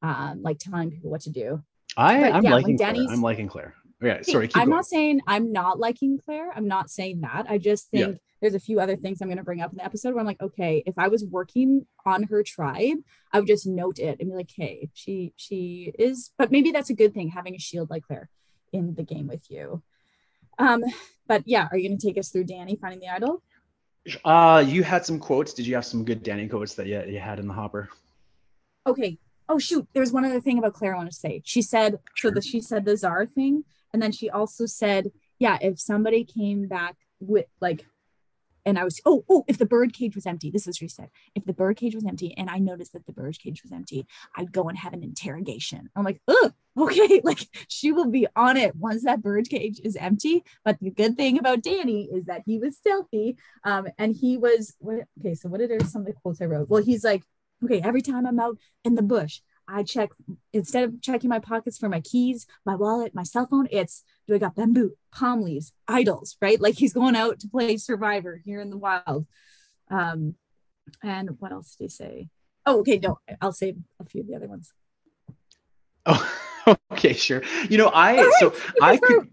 um, 0.00 0.40
like 0.42 0.58
telling 0.58 0.90
people 0.90 1.10
what 1.10 1.20
to 1.22 1.30
do. 1.30 1.62
I, 1.96 2.20
but, 2.20 2.32
I'm 2.34 2.44
yeah, 2.44 2.54
liking 2.54 2.78
Claire. 2.78 2.94
I'm 3.08 3.22
liking 3.22 3.48
Claire. 3.48 3.74
Yeah, 4.02 4.20
sorry. 4.22 4.50
I'm 4.54 4.66
going. 4.66 4.70
not 4.70 4.86
saying 4.86 5.20
I'm 5.26 5.52
not 5.52 5.78
liking 5.78 6.18
Claire. 6.22 6.52
I'm 6.54 6.68
not 6.68 6.90
saying 6.90 7.22
that. 7.22 7.46
I 7.48 7.58
just 7.58 7.90
think 7.90 8.14
yeah. 8.14 8.18
there's 8.40 8.54
a 8.54 8.60
few 8.60 8.78
other 8.78 8.96
things 8.96 9.20
I'm 9.20 9.28
going 9.28 9.38
to 9.38 9.44
bring 9.44 9.62
up 9.62 9.72
in 9.72 9.78
the 9.78 9.84
episode 9.84 10.10
where 10.10 10.20
I'm 10.20 10.26
like, 10.26 10.42
okay, 10.42 10.82
if 10.84 10.98
I 10.98 11.08
was 11.08 11.24
working 11.24 11.86
on 12.04 12.24
her 12.24 12.42
tribe, 12.42 12.98
I 13.32 13.38
would 13.38 13.48
just 13.48 13.66
note 13.66 13.98
it 13.98 14.20
and 14.20 14.30
be 14.30 14.36
like, 14.36 14.50
hey, 14.54 14.90
she 14.92 15.32
she 15.36 15.92
is. 15.98 16.30
But 16.36 16.50
maybe 16.50 16.72
that's 16.72 16.90
a 16.90 16.94
good 16.94 17.14
thing 17.14 17.28
having 17.28 17.54
a 17.54 17.58
shield 17.58 17.88
like 17.88 18.04
Claire 18.04 18.28
in 18.72 18.94
the 18.94 19.02
game 19.02 19.28
with 19.28 19.50
you. 19.50 19.82
Um, 20.58 20.84
but 21.26 21.42
yeah, 21.46 21.68
are 21.70 21.78
you 21.78 21.88
going 21.88 21.98
to 21.98 22.06
take 22.06 22.18
us 22.18 22.28
through 22.28 22.44
Danny 22.44 22.76
finding 22.76 23.00
the 23.00 23.08
idol? 23.08 23.42
Uh, 24.24 24.62
you 24.66 24.82
had 24.82 25.04
some 25.04 25.18
quotes. 25.18 25.52
Did 25.52 25.66
you 25.66 25.74
have 25.74 25.84
some 25.84 26.04
good 26.04 26.22
Danny 26.22 26.48
quotes 26.48 26.74
that 26.74 26.86
you, 26.86 27.02
you 27.06 27.18
had 27.18 27.38
in 27.38 27.48
the 27.48 27.54
hopper? 27.54 27.88
Okay. 28.86 29.18
Oh 29.48 29.58
shoot, 29.58 29.86
there's 29.94 30.12
one 30.12 30.24
other 30.24 30.40
thing 30.40 30.58
about 30.58 30.74
Claire 30.74 30.94
I 30.94 30.98
want 30.98 31.10
to 31.10 31.16
say. 31.16 31.42
She 31.44 31.62
said 31.62 31.98
sure. 32.14 32.30
so 32.30 32.34
that 32.34 32.44
she 32.44 32.60
said 32.60 32.84
the 32.84 32.96
czar 32.96 33.26
thing 33.26 33.64
and 33.96 34.02
then 34.02 34.12
she 34.12 34.28
also 34.28 34.66
said, 34.66 35.10
yeah, 35.38 35.56
if 35.60 35.80
somebody 35.80 36.22
came 36.22 36.68
back 36.68 36.96
with 37.18 37.46
like, 37.62 37.86
and 38.66 38.78
I 38.78 38.84
was, 38.84 39.00
oh, 39.06 39.24
oh, 39.30 39.42
if 39.48 39.56
the 39.56 39.64
bird 39.64 39.94
cage 39.94 40.14
was 40.14 40.26
empty, 40.26 40.50
this 40.50 40.62
is 40.62 40.66
what 40.66 40.76
she 40.76 40.88
said. 40.88 41.08
If 41.34 41.46
the 41.46 41.54
bird 41.54 41.78
cage 41.78 41.94
was 41.94 42.04
empty 42.04 42.34
and 42.36 42.50
I 42.50 42.58
noticed 42.58 42.92
that 42.92 43.06
the 43.06 43.12
bird 43.12 43.38
cage 43.38 43.62
was 43.62 43.72
empty, 43.72 44.06
I'd 44.36 44.52
go 44.52 44.68
and 44.68 44.76
have 44.76 44.92
an 44.92 45.02
interrogation. 45.02 45.88
I'm 45.96 46.04
like, 46.04 46.20
oh, 46.28 46.50
okay. 46.76 47.20
Like 47.24 47.48
she 47.68 47.90
will 47.90 48.10
be 48.10 48.26
on 48.36 48.58
it 48.58 48.76
once 48.76 49.04
that 49.04 49.22
bird 49.22 49.48
cage 49.48 49.80
is 49.82 49.96
empty. 49.96 50.44
But 50.62 50.78
the 50.80 50.90
good 50.90 51.16
thing 51.16 51.38
about 51.38 51.62
Danny 51.62 52.08
is 52.12 52.26
that 52.26 52.42
he 52.44 52.58
was 52.58 52.76
stealthy. 52.76 53.38
Um, 53.64 53.86
and 53.98 54.14
he 54.14 54.36
was, 54.36 54.74
what, 54.78 55.06
okay, 55.20 55.34
so 55.34 55.48
what 55.48 55.62
are 55.62 55.84
some 55.86 56.02
of 56.02 56.08
the 56.08 56.12
quotes 56.12 56.42
I 56.42 56.44
wrote? 56.44 56.68
Well, 56.68 56.82
he's 56.82 57.04
like, 57.04 57.22
okay, 57.64 57.80
every 57.80 58.02
time 58.02 58.26
I'm 58.26 58.40
out 58.40 58.58
in 58.84 58.94
the 58.94 59.02
bush, 59.02 59.40
I 59.68 59.82
check 59.82 60.10
instead 60.52 60.84
of 60.84 61.00
checking 61.02 61.28
my 61.28 61.40
pockets 61.40 61.78
for 61.78 61.88
my 61.88 62.00
keys, 62.00 62.46
my 62.64 62.76
wallet, 62.76 63.14
my 63.14 63.24
cell 63.24 63.46
phone, 63.46 63.68
it's 63.70 64.04
do 64.26 64.34
I 64.34 64.38
got 64.38 64.54
bamboo, 64.54 64.96
palm 65.12 65.42
leaves, 65.42 65.72
idols, 65.88 66.36
right? 66.40 66.60
Like 66.60 66.76
he's 66.76 66.92
going 66.92 67.16
out 67.16 67.40
to 67.40 67.48
play 67.48 67.76
survivor 67.76 68.40
here 68.44 68.60
in 68.60 68.70
the 68.70 68.76
wild. 68.76 69.26
Um, 69.90 70.34
and 71.02 71.30
what 71.40 71.52
else 71.52 71.74
did 71.74 71.84
he 71.84 71.88
say? 71.88 72.28
Oh, 72.64 72.80
okay, 72.80 72.98
no, 72.98 73.18
I'll 73.40 73.52
save 73.52 73.76
a 74.00 74.04
few 74.04 74.20
of 74.22 74.28
the 74.28 74.36
other 74.36 74.48
ones. 74.48 74.72
Oh, 76.04 76.32
okay, 76.92 77.12
sure. 77.12 77.42
You 77.68 77.78
know, 77.78 77.88
I 77.88 78.16
right, 78.16 78.32
so 78.38 78.54
I 78.80 78.96
could 78.96 79.28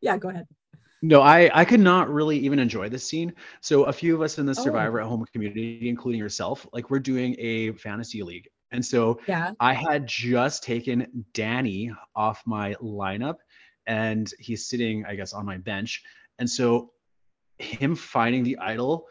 yeah, 0.00 0.16
go 0.16 0.28
ahead. 0.28 0.46
No, 1.06 1.22
I 1.22 1.50
I 1.54 1.64
could 1.64 1.80
not 1.80 2.08
really 2.10 2.38
even 2.38 2.58
enjoy 2.58 2.88
this 2.88 3.06
scene. 3.06 3.32
So 3.60 3.84
a 3.84 3.92
few 3.92 4.14
of 4.14 4.22
us 4.22 4.38
in 4.38 4.46
the 4.46 4.54
oh. 4.58 4.62
Survivor 4.64 5.00
at 5.00 5.06
Home 5.06 5.24
community, 5.32 5.88
including 5.88 6.18
yourself, 6.18 6.66
like 6.72 6.90
we're 6.90 6.98
doing 6.98 7.36
a 7.38 7.72
fantasy 7.72 8.22
league, 8.22 8.48
and 8.72 8.84
so 8.84 9.20
yeah. 9.28 9.52
I 9.60 9.74
had 9.74 10.06
just 10.06 10.62
taken 10.62 11.24
Danny 11.32 11.92
off 12.14 12.42
my 12.46 12.74
lineup 12.74 13.36
and 13.86 14.30
he's 14.38 14.66
sitting, 14.66 15.04
I 15.06 15.14
guess, 15.14 15.32
on 15.32 15.46
my 15.46 15.58
bench. 15.58 16.02
And 16.38 16.48
so 16.48 16.90
him 17.58 17.94
finding 17.94 18.42
the 18.42 18.58
idol 18.58 19.06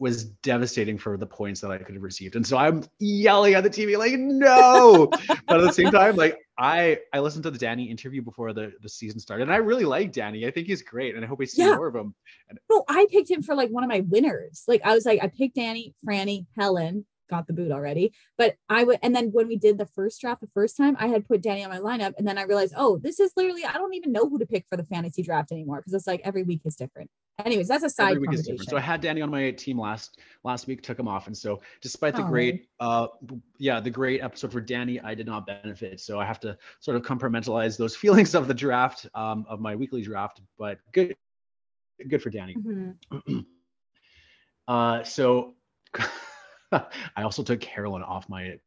was 0.00 0.24
devastating 0.24 0.96
for 0.96 1.18
the 1.18 1.26
points 1.26 1.60
that 1.60 1.70
I 1.70 1.76
could 1.76 1.94
have 1.94 2.02
received. 2.02 2.34
And 2.34 2.44
so 2.44 2.56
I'm 2.56 2.82
yelling 2.98 3.52
at 3.52 3.62
the 3.62 3.68
TV 3.68 3.98
like, 3.98 4.14
no. 4.14 5.08
but 5.46 5.60
at 5.60 5.60
the 5.60 5.72
same 5.72 5.90
time, 5.90 6.16
like 6.16 6.38
I 6.58 6.98
I 7.12 7.20
listened 7.20 7.44
to 7.44 7.50
the 7.50 7.58
Danny 7.58 7.84
interview 7.84 8.22
before 8.22 8.54
the, 8.54 8.72
the 8.80 8.88
season 8.88 9.20
started. 9.20 9.42
And 9.44 9.52
I 9.52 9.56
really 9.56 9.84
like 9.84 10.12
Danny. 10.12 10.46
I 10.46 10.50
think 10.50 10.66
he's 10.66 10.80
great. 10.80 11.14
And 11.14 11.24
I 11.24 11.28
hope 11.28 11.38
we 11.38 11.44
see 11.44 11.62
yeah. 11.62 11.76
more 11.76 11.86
of 11.86 11.94
him. 11.94 12.14
And, 12.48 12.58
no, 12.70 12.82
I 12.88 13.06
picked 13.10 13.30
him 13.30 13.42
for 13.42 13.54
like 13.54 13.68
one 13.68 13.84
of 13.84 13.90
my 13.90 14.00
winners. 14.00 14.64
Like 14.66 14.80
I 14.84 14.94
was 14.94 15.04
like, 15.04 15.22
I 15.22 15.28
picked 15.28 15.56
Danny, 15.56 15.94
Frannie, 16.04 16.46
Helen, 16.56 17.04
got 17.30 17.46
the 17.46 17.52
boot 17.52 17.72
already. 17.72 18.12
But 18.36 18.56
I 18.68 18.84
would, 18.84 18.98
and 19.02 19.14
then 19.14 19.30
when 19.32 19.48
we 19.48 19.56
did 19.56 19.78
the 19.78 19.86
first 19.86 20.20
draft 20.20 20.40
the 20.40 20.48
first 20.52 20.76
time, 20.76 20.96
I 20.98 21.06
had 21.06 21.26
put 21.26 21.42
Danny 21.42 21.64
on 21.64 21.70
my 21.70 21.78
lineup, 21.78 22.14
and 22.18 22.26
then 22.26 22.36
I 22.36 22.42
realized, 22.42 22.74
oh, 22.76 22.98
this 22.98 23.20
is 23.20 23.32
literally 23.36 23.64
I 23.64 23.74
don't 23.74 23.94
even 23.94 24.12
know 24.12 24.28
who 24.28 24.38
to 24.38 24.46
pick 24.46 24.66
for 24.68 24.76
the 24.76 24.84
fantasy 24.84 25.22
draft 25.22 25.52
anymore 25.52 25.78
because 25.78 25.94
it's 25.94 26.06
like 26.06 26.20
every 26.24 26.42
week 26.42 26.60
is 26.64 26.76
different. 26.76 27.08
Anyways, 27.46 27.68
that's 27.68 27.84
a 27.84 27.88
side 27.90 28.16
every 28.16 28.26
conversation. 28.26 28.64
So 28.66 28.76
I 28.76 28.80
had 28.80 29.00
Danny 29.00 29.22
on 29.22 29.30
my 29.30 29.50
team 29.52 29.78
last 29.78 30.18
last 30.44 30.66
week, 30.66 30.82
took 30.82 30.98
him 30.98 31.08
off, 31.08 31.26
and 31.26 31.36
so 31.36 31.60
despite 31.80 32.14
the 32.14 32.24
oh. 32.24 32.28
great, 32.28 32.68
uh, 32.80 33.06
yeah, 33.58 33.80
the 33.80 33.90
great 33.90 34.22
episode 34.22 34.52
for 34.52 34.60
Danny, 34.60 35.00
I 35.00 35.14
did 35.14 35.26
not 35.26 35.46
benefit. 35.46 36.00
So 36.00 36.18
I 36.20 36.26
have 36.26 36.40
to 36.40 36.58
sort 36.80 36.96
of 36.96 37.02
compartmentalize 37.02 37.78
those 37.78 37.96
feelings 38.02 38.34
of 38.34 38.48
the 38.48 38.54
draft, 38.54 39.06
um, 39.14 39.46
of 39.48 39.60
my 39.60 39.76
weekly 39.76 40.02
draft. 40.02 40.40
But 40.58 40.78
good, 40.92 41.16
good 42.08 42.22
for 42.22 42.30
Danny. 42.30 42.54
Mm-hmm. 42.54 43.40
uh, 44.68 45.04
so. 45.04 45.54
I 47.16 47.22
also 47.22 47.42
took 47.42 47.60
Carolyn 47.60 48.02
off 48.02 48.28
my 48.28 48.58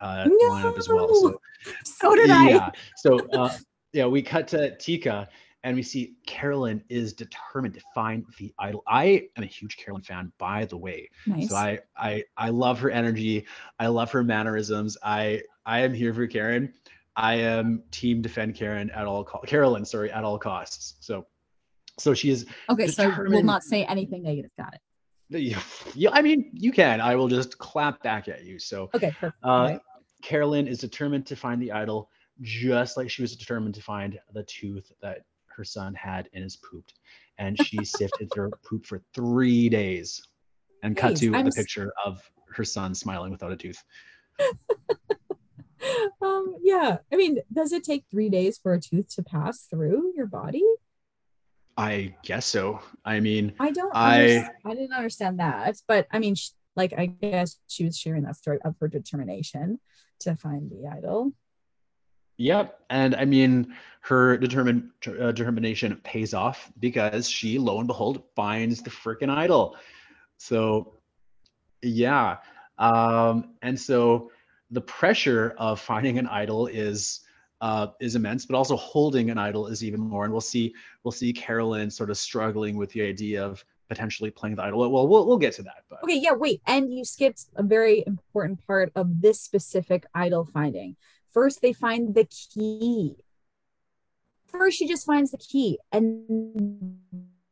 uh, 0.00 0.26
no! 0.26 0.50
lineup 0.50 0.78
as 0.78 0.88
well. 0.88 1.14
So, 1.14 1.40
so 1.84 2.14
did 2.14 2.30
I. 2.30 2.48
Yeah. 2.48 2.70
So 2.96 3.18
uh, 3.32 3.50
yeah, 3.92 4.06
we 4.06 4.22
cut 4.22 4.48
to 4.48 4.76
Tika 4.76 5.28
and 5.62 5.76
we 5.76 5.82
see 5.82 6.14
Carolyn 6.26 6.82
is 6.88 7.12
determined 7.12 7.74
to 7.74 7.80
find 7.94 8.24
the 8.38 8.52
idol. 8.58 8.82
I 8.86 9.28
am 9.36 9.42
a 9.42 9.46
huge 9.46 9.76
Carolyn 9.76 10.02
fan, 10.02 10.32
by 10.38 10.64
the 10.64 10.76
way. 10.76 11.10
Nice. 11.26 11.48
So 11.48 11.56
I 11.56 11.80
I 11.96 12.24
I 12.36 12.48
love 12.50 12.78
her 12.80 12.90
energy. 12.90 13.46
I 13.78 13.88
love 13.88 14.10
her 14.12 14.22
mannerisms. 14.22 14.96
I 15.02 15.42
I 15.66 15.80
am 15.80 15.92
here 15.92 16.14
for 16.14 16.26
Karen. 16.26 16.72
I 17.16 17.34
am 17.34 17.82
team 17.90 18.22
defend 18.22 18.54
Karen 18.54 18.90
at 18.90 19.06
all 19.06 19.24
co- 19.24 19.40
Carolyn, 19.40 19.84
sorry, 19.84 20.10
at 20.10 20.24
all 20.24 20.38
costs. 20.38 20.94
So 21.00 21.26
so 21.98 22.14
she 22.14 22.30
is 22.30 22.46
okay. 22.70 22.86
Determined. 22.86 23.28
So 23.28 23.36
we'll 23.36 23.42
not 23.42 23.62
say 23.62 23.84
anything 23.84 24.22
negative. 24.22 24.50
Got 24.56 24.74
it. 24.74 24.80
Yeah, 25.94 26.10
I 26.12 26.22
mean, 26.22 26.50
you 26.52 26.72
can. 26.72 27.00
I 27.00 27.14
will 27.14 27.28
just 27.28 27.58
clap 27.58 28.02
back 28.02 28.28
at 28.28 28.44
you. 28.44 28.58
So, 28.58 28.90
okay. 28.94 29.14
Uh, 29.22 29.30
right. 29.42 29.80
Carolyn 30.22 30.66
is 30.66 30.78
determined 30.78 31.26
to 31.26 31.36
find 31.36 31.60
the 31.62 31.72
idol, 31.72 32.10
just 32.42 32.96
like 32.96 33.10
she 33.10 33.22
was 33.22 33.36
determined 33.36 33.74
to 33.76 33.82
find 33.82 34.18
the 34.32 34.42
tooth 34.44 34.92
that 35.02 35.22
her 35.46 35.64
son 35.64 35.94
had 35.94 36.28
in 36.32 36.42
his 36.42 36.56
poop, 36.56 36.84
and 37.38 37.56
she 37.64 37.84
sifted 37.84 38.32
through 38.32 38.50
poop 38.64 38.86
for 38.86 39.00
three 39.14 39.68
days, 39.68 40.20
and 40.82 40.96
cut 40.96 41.16
to 41.18 41.34
I'm 41.34 41.44
the 41.44 41.52
picture 41.52 41.92
of 42.04 42.28
her 42.54 42.64
son 42.64 42.94
smiling 42.94 43.30
without 43.30 43.52
a 43.52 43.56
tooth. 43.56 43.82
um, 46.22 46.56
yeah, 46.62 46.98
I 47.12 47.16
mean, 47.16 47.38
does 47.52 47.72
it 47.72 47.84
take 47.84 48.04
three 48.10 48.28
days 48.28 48.58
for 48.58 48.74
a 48.74 48.80
tooth 48.80 49.14
to 49.14 49.22
pass 49.22 49.62
through 49.62 50.12
your 50.16 50.26
body? 50.26 50.64
I 51.76 52.14
guess 52.22 52.46
so. 52.46 52.80
I 53.04 53.20
mean, 53.20 53.54
I 53.58 53.70
don't. 53.70 53.92
I 53.94 54.48
I 54.64 54.74
didn't 54.74 54.92
understand 54.92 55.40
that, 55.40 55.76
but 55.86 56.06
I 56.10 56.18
mean, 56.18 56.34
like 56.76 56.92
I 56.92 57.06
guess 57.06 57.58
she 57.68 57.84
was 57.84 57.96
sharing 57.96 58.24
that 58.24 58.36
story 58.36 58.58
of 58.64 58.76
her 58.80 58.88
determination 58.88 59.80
to 60.20 60.36
find 60.36 60.70
the 60.70 60.88
idol. 60.88 61.32
Yep, 62.36 62.80
and 62.88 63.14
I 63.14 63.26
mean, 63.26 63.74
her 64.02 64.38
determined 64.38 64.90
uh, 65.06 65.32
determination 65.32 66.00
pays 66.02 66.32
off 66.32 66.72
because 66.78 67.28
she, 67.28 67.58
lo 67.58 67.78
and 67.78 67.86
behold, 67.86 68.22
finds 68.34 68.82
the 68.82 68.90
freaking 68.90 69.28
idol. 69.28 69.76
So, 70.38 70.94
yeah, 71.82 72.38
um, 72.78 73.56
and 73.60 73.78
so 73.78 74.30
the 74.70 74.80
pressure 74.80 75.54
of 75.58 75.80
finding 75.80 76.18
an 76.18 76.26
idol 76.26 76.66
is 76.66 77.20
uh, 77.60 77.88
is 78.00 78.14
immense, 78.14 78.46
but 78.46 78.56
also 78.56 78.76
holding 78.76 79.30
an 79.30 79.38
idol 79.38 79.66
is 79.66 79.84
even 79.84 80.00
more. 80.00 80.24
And 80.24 80.32
we'll 80.32 80.40
see 80.40 80.74
we'll 81.04 81.12
see 81.12 81.32
Carolyn 81.32 81.90
sort 81.90 82.10
of 82.10 82.16
struggling 82.16 82.76
with 82.76 82.90
the 82.90 83.02
idea 83.02 83.44
of 83.44 83.64
potentially 83.88 84.30
playing 84.30 84.56
the 84.56 84.62
idol. 84.62 84.90
Well, 84.90 85.06
we'll 85.08 85.26
we'll 85.26 85.38
get 85.38 85.54
to 85.54 85.62
that. 85.62 85.84
But 85.88 86.02
okay, 86.04 86.16
yeah, 86.16 86.32
wait, 86.32 86.62
and 86.66 86.92
you 86.92 87.04
skipped 87.04 87.46
a 87.56 87.62
very 87.62 88.04
important 88.06 88.66
part 88.66 88.92
of 88.94 89.20
this 89.20 89.40
specific 89.40 90.06
idol 90.14 90.44
finding. 90.44 90.96
First, 91.32 91.60
they 91.60 91.72
find 91.72 92.14
the 92.14 92.24
key. 92.24 93.16
First, 94.46 94.78
she 94.78 94.88
just 94.88 95.06
finds 95.06 95.30
the 95.30 95.38
key, 95.38 95.78
and 95.92 96.98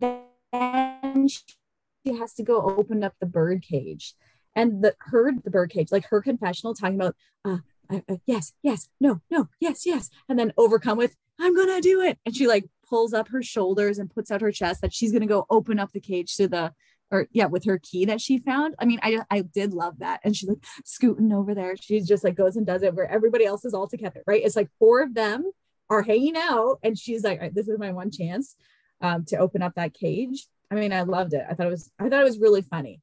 then 0.00 1.28
she 1.28 2.14
has 2.18 2.34
to 2.34 2.42
go 2.42 2.62
open 2.62 3.04
up 3.04 3.14
the 3.20 3.26
bird 3.26 3.62
cage 3.62 4.14
and 4.54 4.82
the 4.82 4.94
her 4.98 5.32
the 5.44 5.50
bird 5.50 5.70
cage 5.70 5.92
like 5.92 6.06
her 6.06 6.20
confessional 6.20 6.74
talking 6.74 6.96
about 6.96 7.14
uh, 7.44 7.58
uh, 7.90 8.00
uh, 8.08 8.16
yes, 8.26 8.52
yes, 8.62 8.88
no, 9.00 9.20
no, 9.30 9.48
yes, 9.60 9.86
yes, 9.86 10.10
and 10.28 10.38
then 10.38 10.52
overcome 10.56 10.98
with 10.98 11.16
I'm 11.40 11.54
gonna 11.54 11.80
do 11.80 12.00
it, 12.00 12.18
and 12.26 12.34
she 12.34 12.46
like 12.46 12.68
pulls 12.88 13.12
up 13.12 13.28
her 13.28 13.42
shoulders 13.42 13.98
and 13.98 14.12
puts 14.12 14.30
out 14.30 14.40
her 14.40 14.52
chest 14.52 14.80
that 14.80 14.94
she's 14.94 15.12
gonna 15.12 15.26
go 15.26 15.46
open 15.50 15.78
up 15.78 15.92
the 15.92 16.00
cage 16.00 16.36
to 16.36 16.48
the 16.48 16.72
or 17.10 17.28
yeah 17.32 17.46
with 17.46 17.64
her 17.64 17.78
key 17.78 18.04
that 18.06 18.20
she 18.20 18.38
found. 18.38 18.74
I 18.78 18.84
mean 18.84 18.98
i 19.02 19.20
i 19.30 19.40
did 19.42 19.74
love 19.74 19.98
that. 20.00 20.20
And 20.24 20.36
she's 20.36 20.48
like 20.48 20.64
scooting 20.84 21.32
over 21.32 21.54
there. 21.54 21.76
She 21.76 22.00
just 22.00 22.24
like 22.24 22.34
goes 22.34 22.56
and 22.56 22.66
does 22.66 22.82
it 22.82 22.94
where 22.94 23.10
everybody 23.10 23.44
else 23.44 23.64
is 23.64 23.74
all 23.74 23.88
together 23.88 24.22
right? 24.26 24.42
It's 24.44 24.56
like 24.56 24.70
four 24.78 25.02
of 25.02 25.14
them 25.14 25.50
are 25.90 26.02
hanging 26.02 26.36
out 26.36 26.78
and 26.82 26.98
she's 26.98 27.24
like 27.24 27.40
right, 27.40 27.54
this 27.54 27.68
is 27.68 27.78
my 27.78 27.92
one 27.92 28.10
chance 28.10 28.56
um, 29.00 29.24
to 29.26 29.36
open 29.36 29.62
up 29.62 29.74
that 29.76 29.94
cage. 29.94 30.46
I 30.70 30.74
mean 30.74 30.92
i 30.92 31.02
loved 31.02 31.34
it. 31.34 31.44
I 31.48 31.54
thought 31.54 31.66
it 31.66 31.70
was 31.70 31.90
i 31.98 32.08
thought 32.08 32.20
it 32.20 32.24
was 32.24 32.38
really 32.40 32.62
funny 32.62 33.00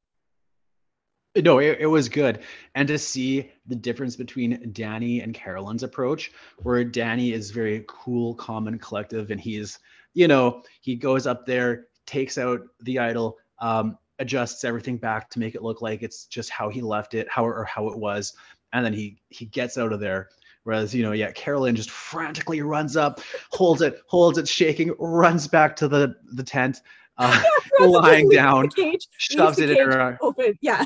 No, 1.38 1.60
it, 1.60 1.78
it 1.82 1.88
was 1.88 2.08
good. 2.08 2.40
And 2.76 2.88
to 2.88 2.98
see 2.98 3.52
the 3.68 3.76
difference 3.76 4.16
between 4.16 4.72
Danny 4.72 5.20
and 5.20 5.34
Carolyn's 5.34 5.84
approach, 5.84 6.32
where 6.64 6.84
Danny 6.84 7.34
is 7.34 7.52
very 7.52 7.84
cool, 7.88 8.36
calm, 8.36 8.68
and 8.68 8.82
collective, 8.82 9.32
and 9.32 9.40
he's, 9.40 9.80
you 10.14 10.28
know, 10.30 10.64
he 10.82 10.96
goes 10.96 11.28
up 11.28 11.46
there, 11.46 11.88
takes 12.06 12.38
out 12.38 12.62
the 12.82 13.00
idol, 13.00 13.38
um, 13.60 13.98
adjusts 14.20 14.64
everything 14.64 14.96
back 14.98 15.30
to 15.32 15.40
make 15.40 15.56
it 15.56 15.64
look 15.64 15.82
like 15.82 16.04
it's 16.04 16.26
just 16.26 16.50
how 16.50 16.70
he 16.70 16.82
left 16.82 17.14
it, 17.14 17.28
how 17.30 17.46
or 17.46 17.66
how 17.66 17.88
it 17.90 17.98
was, 17.98 18.34
and 18.72 18.86
then 18.86 18.94
he 18.94 19.18
he 19.30 19.46
gets 19.46 19.78
out 19.78 19.92
of 19.92 20.00
there. 20.00 20.30
Whereas, 20.64 20.96
you 20.96 21.04
know, 21.04 21.12
yeah, 21.12 21.32
Carolyn 21.32 21.76
just 21.76 21.92
frantically 21.92 22.62
runs 22.62 22.96
up, 22.96 23.20
holds 23.52 23.82
it, 23.82 24.02
holds 24.08 24.38
it, 24.38 24.48
shaking, 24.48 24.94
runs 25.00 25.48
back 25.50 25.76
to 25.78 25.88
the 25.90 26.16
the 26.32 26.44
tent, 26.44 26.80
uh, 27.18 27.44
lying 27.80 28.30
down, 28.30 28.70
cage, 28.70 29.08
shoves 29.18 29.60
it 29.60 29.70
in 29.70 29.78
her. 29.78 30.18
Open. 30.22 30.58
Yeah. 30.62 30.86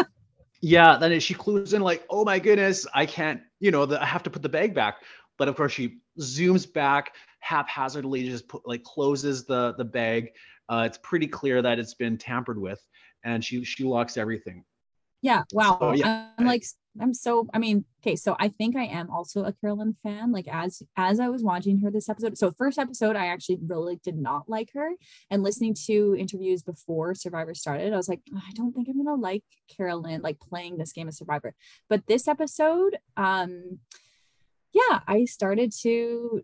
yeah. 0.60 0.96
Then 0.98 1.18
she 1.20 1.34
clues 1.34 1.74
in 1.74 1.82
like, 1.82 2.04
oh 2.10 2.24
my 2.24 2.38
goodness, 2.38 2.86
I 2.94 3.06
can't, 3.06 3.40
you 3.60 3.70
know, 3.70 3.86
the, 3.86 4.00
I 4.02 4.06
have 4.06 4.22
to 4.24 4.30
put 4.30 4.42
the 4.42 4.48
bag 4.48 4.74
back. 4.74 4.96
But 5.38 5.48
of 5.48 5.56
course, 5.56 5.72
she 5.72 5.98
zooms 6.20 6.70
back 6.70 7.12
haphazardly, 7.40 8.28
just 8.28 8.48
put, 8.48 8.66
like 8.66 8.82
closes 8.82 9.44
the 9.44 9.74
the 9.78 9.84
bag. 9.84 10.30
Uh, 10.68 10.84
it's 10.86 10.98
pretty 11.02 11.26
clear 11.26 11.62
that 11.62 11.78
it's 11.78 11.94
been 11.94 12.18
tampered 12.18 12.60
with, 12.60 12.80
and 13.24 13.44
she 13.44 13.64
she 13.64 13.84
locks 13.84 14.16
everything. 14.16 14.64
Yeah. 15.22 15.42
Wow. 15.52 15.78
So, 15.80 15.92
yeah. 15.92 16.28
I'm 16.38 16.46
like, 16.46 16.64
I'm 17.00 17.14
so, 17.14 17.46
I 17.52 17.58
mean, 17.58 17.84
okay. 18.02 18.16
So 18.16 18.36
I 18.38 18.48
think 18.48 18.76
I 18.76 18.84
am 18.84 19.10
also 19.10 19.44
a 19.44 19.52
Carolyn 19.52 19.96
fan. 20.02 20.32
Like 20.32 20.46
as, 20.48 20.82
as 20.96 21.20
I 21.20 21.28
was 21.28 21.42
watching 21.42 21.80
her 21.80 21.90
this 21.90 22.08
episode, 22.08 22.38
so 22.38 22.52
first 22.52 22.78
episode, 22.78 23.16
I 23.16 23.26
actually 23.26 23.58
really 23.66 24.00
did 24.02 24.16
not 24.16 24.48
like 24.48 24.70
her 24.74 24.90
and 25.30 25.42
listening 25.42 25.74
to 25.86 26.16
interviews 26.18 26.62
before 26.62 27.14
Survivor 27.14 27.54
started, 27.54 27.92
I 27.92 27.96
was 27.96 28.08
like, 28.08 28.20
I 28.34 28.50
don't 28.54 28.72
think 28.72 28.88
I'm 28.88 29.02
going 29.02 29.16
to 29.16 29.20
like 29.20 29.44
Carolyn, 29.76 30.22
like 30.22 30.40
playing 30.40 30.78
this 30.78 30.92
game 30.92 31.08
of 31.08 31.14
Survivor. 31.14 31.54
But 31.88 32.06
this 32.06 32.28
episode, 32.28 32.96
um, 33.16 33.78
yeah, 34.72 35.00
I 35.06 35.24
started 35.24 35.72
to 35.82 36.42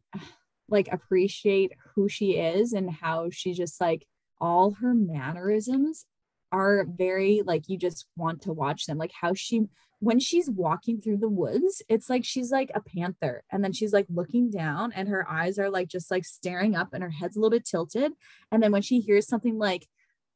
like 0.68 0.88
appreciate 0.90 1.72
who 1.94 2.08
she 2.08 2.32
is 2.32 2.72
and 2.72 2.90
how 2.90 3.28
she 3.30 3.52
just 3.52 3.80
like 3.80 4.06
all 4.40 4.72
her 4.80 4.94
mannerisms 4.94 6.06
are 6.54 6.86
very 6.88 7.42
like 7.44 7.68
you 7.68 7.76
just 7.76 8.06
want 8.16 8.40
to 8.42 8.52
watch 8.52 8.86
them 8.86 8.96
like 8.96 9.10
how 9.20 9.34
she 9.34 9.62
when 9.98 10.20
she's 10.20 10.48
walking 10.48 11.00
through 11.00 11.16
the 11.16 11.28
woods 11.28 11.82
it's 11.88 12.08
like 12.08 12.24
she's 12.24 12.52
like 12.52 12.70
a 12.74 12.80
panther 12.80 13.42
and 13.50 13.64
then 13.64 13.72
she's 13.72 13.92
like 13.92 14.06
looking 14.08 14.50
down 14.50 14.92
and 14.92 15.08
her 15.08 15.28
eyes 15.28 15.58
are 15.58 15.68
like 15.68 15.88
just 15.88 16.12
like 16.12 16.24
staring 16.24 16.76
up 16.76 16.90
and 16.92 17.02
her 17.02 17.10
head's 17.10 17.36
a 17.36 17.40
little 17.40 17.50
bit 17.50 17.64
tilted 17.64 18.12
and 18.52 18.62
then 18.62 18.70
when 18.70 18.82
she 18.82 19.00
hears 19.00 19.26
something 19.26 19.58
like 19.58 19.88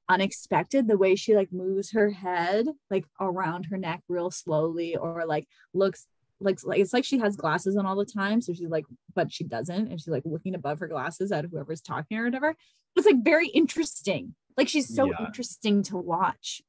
unexpected 0.08 0.88
the 0.88 0.98
way 0.98 1.14
she 1.14 1.36
like 1.36 1.52
moves 1.52 1.92
her 1.92 2.10
head 2.10 2.66
like 2.90 3.04
around 3.20 3.64
her 3.64 3.76
neck 3.76 4.02
real 4.08 4.30
slowly 4.30 4.96
or 4.96 5.24
like 5.24 5.46
looks 5.72 6.06
like, 6.40 6.58
like 6.64 6.80
it's 6.80 6.92
like 6.92 7.04
she 7.04 7.18
has 7.18 7.36
glasses 7.36 7.76
on 7.76 7.86
all 7.86 7.96
the 7.96 8.04
time 8.04 8.40
so 8.40 8.52
she's 8.52 8.68
like 8.68 8.86
but 9.14 9.32
she 9.32 9.44
doesn't 9.44 9.88
and 9.88 10.00
she's 10.00 10.08
like 10.08 10.22
looking 10.24 10.54
above 10.54 10.80
her 10.80 10.88
glasses 10.88 11.30
at 11.30 11.44
whoever's 11.44 11.80
talking 11.80 12.18
or 12.18 12.24
whatever. 12.24 12.56
It's 12.96 13.06
like 13.06 13.22
very 13.22 13.48
interesting 13.48 14.34
like 14.58 14.68
she's 14.68 14.94
so 14.94 15.06
yeah. 15.06 15.24
interesting 15.24 15.82
to 15.84 15.96
watch. 15.96 16.60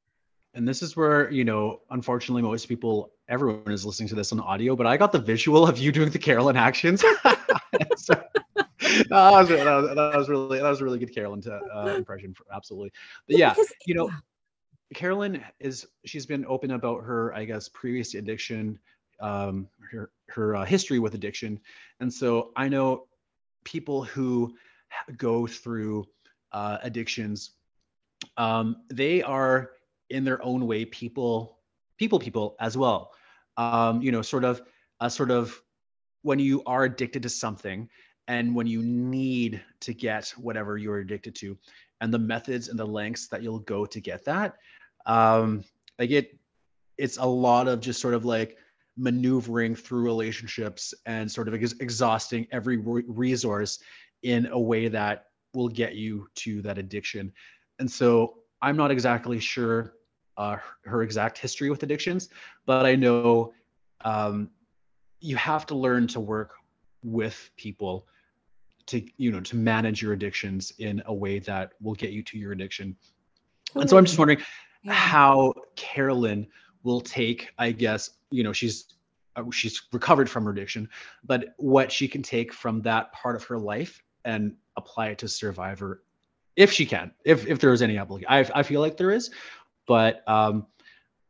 And 0.54 0.66
this 0.66 0.80
is 0.80 0.96
where, 0.96 1.30
you 1.30 1.44
know, 1.44 1.80
unfortunately, 1.90 2.42
most 2.42 2.66
people, 2.66 3.12
everyone 3.28 3.70
is 3.70 3.84
listening 3.84 4.08
to 4.08 4.14
this 4.14 4.32
on 4.32 4.40
audio, 4.40 4.74
but 4.74 4.86
I 4.86 4.96
got 4.96 5.12
the 5.12 5.18
visual 5.18 5.66
of 5.66 5.78
you 5.78 5.92
doing 5.92 6.10
the 6.10 6.18
Carolyn 6.18 6.56
actions. 6.56 7.00
so, 7.00 7.08
that, 8.54 9.10
was, 9.10 9.48
that, 9.48 9.64
was, 9.66 9.94
that, 9.94 10.12
was, 10.16 10.28
really 10.28 10.58
that 10.58 10.68
was 10.68 10.80
a 10.80 10.84
really 10.84 10.98
good 10.98 11.14
Carolyn 11.14 11.40
to, 11.42 11.52
uh, 11.52 11.94
impression, 11.96 12.32
for, 12.32 12.46
absolutely. 12.52 12.92
But 13.26 13.38
yeah, 13.38 13.50
because, 13.50 13.72
you 13.86 13.94
know, 13.94 14.08
yeah. 14.08 14.18
Carolyn 14.94 15.42
is 15.60 15.86
she's 16.04 16.26
been 16.26 16.44
open 16.46 16.72
about 16.72 17.04
her, 17.04 17.34
I 17.34 17.44
guess, 17.44 17.68
previous 17.68 18.14
addiction, 18.14 18.78
um, 19.20 19.68
her 19.92 20.10
her 20.30 20.56
uh, 20.56 20.64
history 20.64 20.98
with 20.98 21.14
addiction, 21.14 21.60
and 22.00 22.12
so 22.12 22.50
I 22.56 22.68
know 22.68 23.06
people 23.62 24.02
who 24.02 24.54
go 25.16 25.46
through 25.46 26.06
uh, 26.50 26.78
addictions 26.82 27.52
um, 28.36 28.76
they 28.90 29.22
are 29.22 29.70
in 30.10 30.24
their 30.24 30.42
own 30.44 30.66
way 30.66 30.84
people 30.84 31.58
people 31.98 32.18
people 32.18 32.56
as 32.60 32.76
well. 32.76 33.12
Um, 33.56 34.00
you 34.02 34.12
know 34.12 34.22
sort 34.22 34.44
of 34.44 34.62
a 35.00 35.10
sort 35.10 35.30
of 35.30 35.60
when 36.22 36.38
you 36.38 36.62
are 36.66 36.84
addicted 36.84 37.22
to 37.22 37.28
something 37.28 37.88
and 38.28 38.54
when 38.54 38.66
you 38.66 38.82
need 38.82 39.62
to 39.80 39.94
get 39.94 40.28
whatever 40.36 40.76
you're 40.76 40.98
addicted 40.98 41.34
to 41.36 41.58
and 42.00 42.12
the 42.12 42.18
methods 42.18 42.68
and 42.68 42.78
the 42.78 42.84
lengths 42.84 43.28
that 43.28 43.42
you'll 43.42 43.58
go 43.60 43.86
to 43.86 44.00
get 44.00 44.24
that 44.24 44.56
um 45.06 45.64
like 45.98 46.10
it 46.10 46.38
it's 46.98 47.16
a 47.16 47.24
lot 47.24 47.66
of 47.66 47.80
just 47.80 48.00
sort 48.00 48.14
of 48.14 48.24
like 48.24 48.56
maneuvering 48.96 49.74
through 49.74 50.02
relationships 50.02 50.92
and 51.06 51.30
sort 51.30 51.48
of 51.48 51.54
ex- 51.54 51.74
exhausting 51.80 52.46
every 52.52 52.76
re- 52.76 53.02
resource 53.08 53.78
in 54.22 54.46
a 54.46 54.60
way 54.60 54.88
that 54.88 55.26
will 55.54 55.68
get 55.68 55.94
you 55.94 56.28
to 56.34 56.60
that 56.62 56.78
addiction 56.78 57.32
and 57.80 57.90
so 57.90 58.36
I'm 58.62 58.76
not 58.76 58.90
exactly 58.90 59.40
sure 59.40 59.94
uh, 60.36 60.58
her 60.84 61.02
exact 61.02 61.38
history 61.38 61.70
with 61.70 61.82
addictions, 61.82 62.28
but 62.66 62.86
I 62.86 62.94
know 62.94 63.52
um, 64.02 64.50
you 65.20 65.36
have 65.36 65.66
to 65.66 65.74
learn 65.74 66.06
to 66.08 66.20
work 66.20 66.52
with 67.02 67.50
people 67.56 68.06
to 68.86 69.02
you 69.16 69.30
know 69.32 69.40
to 69.40 69.56
manage 69.56 70.02
your 70.02 70.12
addictions 70.12 70.72
in 70.78 71.02
a 71.06 71.14
way 71.14 71.38
that 71.40 71.72
will 71.80 71.94
get 71.94 72.10
you 72.10 72.22
to 72.24 72.38
your 72.38 72.52
addiction. 72.52 72.96
And 73.74 73.88
so 73.88 73.96
I'm 73.96 74.04
just 74.04 74.18
wondering 74.18 74.40
yeah. 74.82 74.92
how 74.92 75.54
Carolyn 75.76 76.46
will 76.82 77.00
take, 77.00 77.48
I 77.58 77.72
guess, 77.72 78.10
you 78.30 78.42
know, 78.42 78.52
she's 78.52 78.94
uh, 79.36 79.44
she's 79.50 79.82
recovered 79.92 80.28
from 80.28 80.44
her 80.44 80.50
addiction, 80.50 80.88
but 81.24 81.54
what 81.56 81.90
she 81.90 82.08
can 82.08 82.22
take 82.22 82.52
from 82.52 82.82
that 82.82 83.12
part 83.12 83.36
of 83.36 83.44
her 83.44 83.58
life 83.58 84.02
and 84.24 84.54
apply 84.76 85.08
it 85.08 85.18
to 85.18 85.28
Survivor 85.28 86.02
if 86.60 86.70
she 86.70 86.84
can, 86.84 87.10
if 87.24 87.46
if 87.46 87.58
there 87.58 87.72
is 87.72 87.80
any 87.80 87.98
obligation. 87.98 88.30
I 88.30 88.60
I 88.60 88.62
feel 88.62 88.82
like 88.82 88.96
there 88.98 89.10
is, 89.10 89.30
but 89.86 90.22
um, 90.28 90.66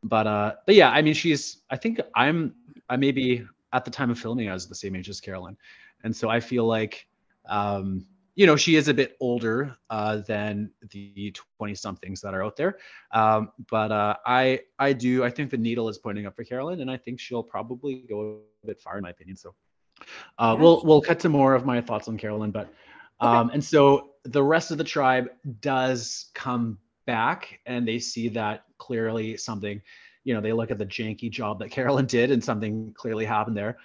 but 0.03 0.27
uh, 0.27 0.55
but 0.65 0.75
yeah, 0.75 0.89
I 0.91 1.01
mean, 1.01 1.13
she's. 1.13 1.61
I 1.69 1.77
think 1.77 2.01
I'm. 2.15 2.53
I 2.89 2.97
maybe 2.97 3.47
at 3.71 3.85
the 3.85 3.91
time 3.91 4.11
of 4.11 4.19
filming, 4.19 4.49
I 4.49 4.53
was 4.53 4.67
the 4.67 4.75
same 4.75 4.93
age 4.95 5.09
as 5.09 5.21
Carolyn, 5.21 5.55
and 6.03 6.13
so 6.13 6.29
I 6.29 6.41
feel 6.41 6.65
like, 6.65 7.07
um, 7.47 8.05
you 8.35 8.45
know, 8.45 8.57
she 8.57 8.75
is 8.75 8.89
a 8.89 8.93
bit 8.93 9.15
older 9.21 9.77
uh, 9.89 10.17
than 10.27 10.69
the 10.89 11.33
twenty 11.57 11.75
somethings 11.75 12.19
that 12.21 12.33
are 12.33 12.43
out 12.43 12.57
there. 12.57 12.77
Um, 13.13 13.53
but 13.69 13.89
uh, 13.91 14.15
I 14.25 14.59
I 14.79 14.91
do. 14.91 15.23
I 15.23 15.29
think 15.29 15.49
the 15.49 15.57
needle 15.57 15.87
is 15.87 15.97
pointing 15.97 16.25
up 16.25 16.35
for 16.35 16.43
Carolyn, 16.43 16.81
and 16.81 16.91
I 16.91 16.97
think 16.97 17.21
she'll 17.21 17.43
probably 17.43 18.03
go 18.09 18.41
a 18.63 18.67
bit 18.67 18.81
far, 18.81 18.97
in 18.97 19.03
my 19.03 19.11
opinion. 19.11 19.37
So. 19.37 19.55
Uh, 20.39 20.57
we'll 20.59 20.81
we'll 20.83 20.99
cut 20.99 21.19
to 21.19 21.29
more 21.29 21.53
of 21.53 21.63
my 21.63 21.79
thoughts 21.79 22.07
on 22.07 22.17
Carolyn, 22.17 22.49
but 22.49 22.73
um, 23.21 23.49
and 23.51 23.63
so 23.63 24.11
the 24.23 24.43
rest 24.43 24.71
of 24.71 24.77
the 24.77 24.83
tribe 24.83 25.29
does 25.61 26.29
come 26.33 26.77
back 27.05 27.59
and 27.65 27.87
they 27.87 27.99
see 27.99 28.29
that 28.29 28.63
clearly 28.77 29.37
something, 29.37 29.81
you 30.23 30.33
know, 30.33 30.41
they 30.41 30.53
look 30.53 30.71
at 30.71 30.77
the 30.77 30.85
janky 30.85 31.29
job 31.29 31.59
that 31.59 31.71
Carolyn 31.71 32.05
did 32.05 32.31
and 32.31 32.43
something 32.43 32.93
clearly 32.95 33.25
happened 33.25 33.57
there. 33.57 33.77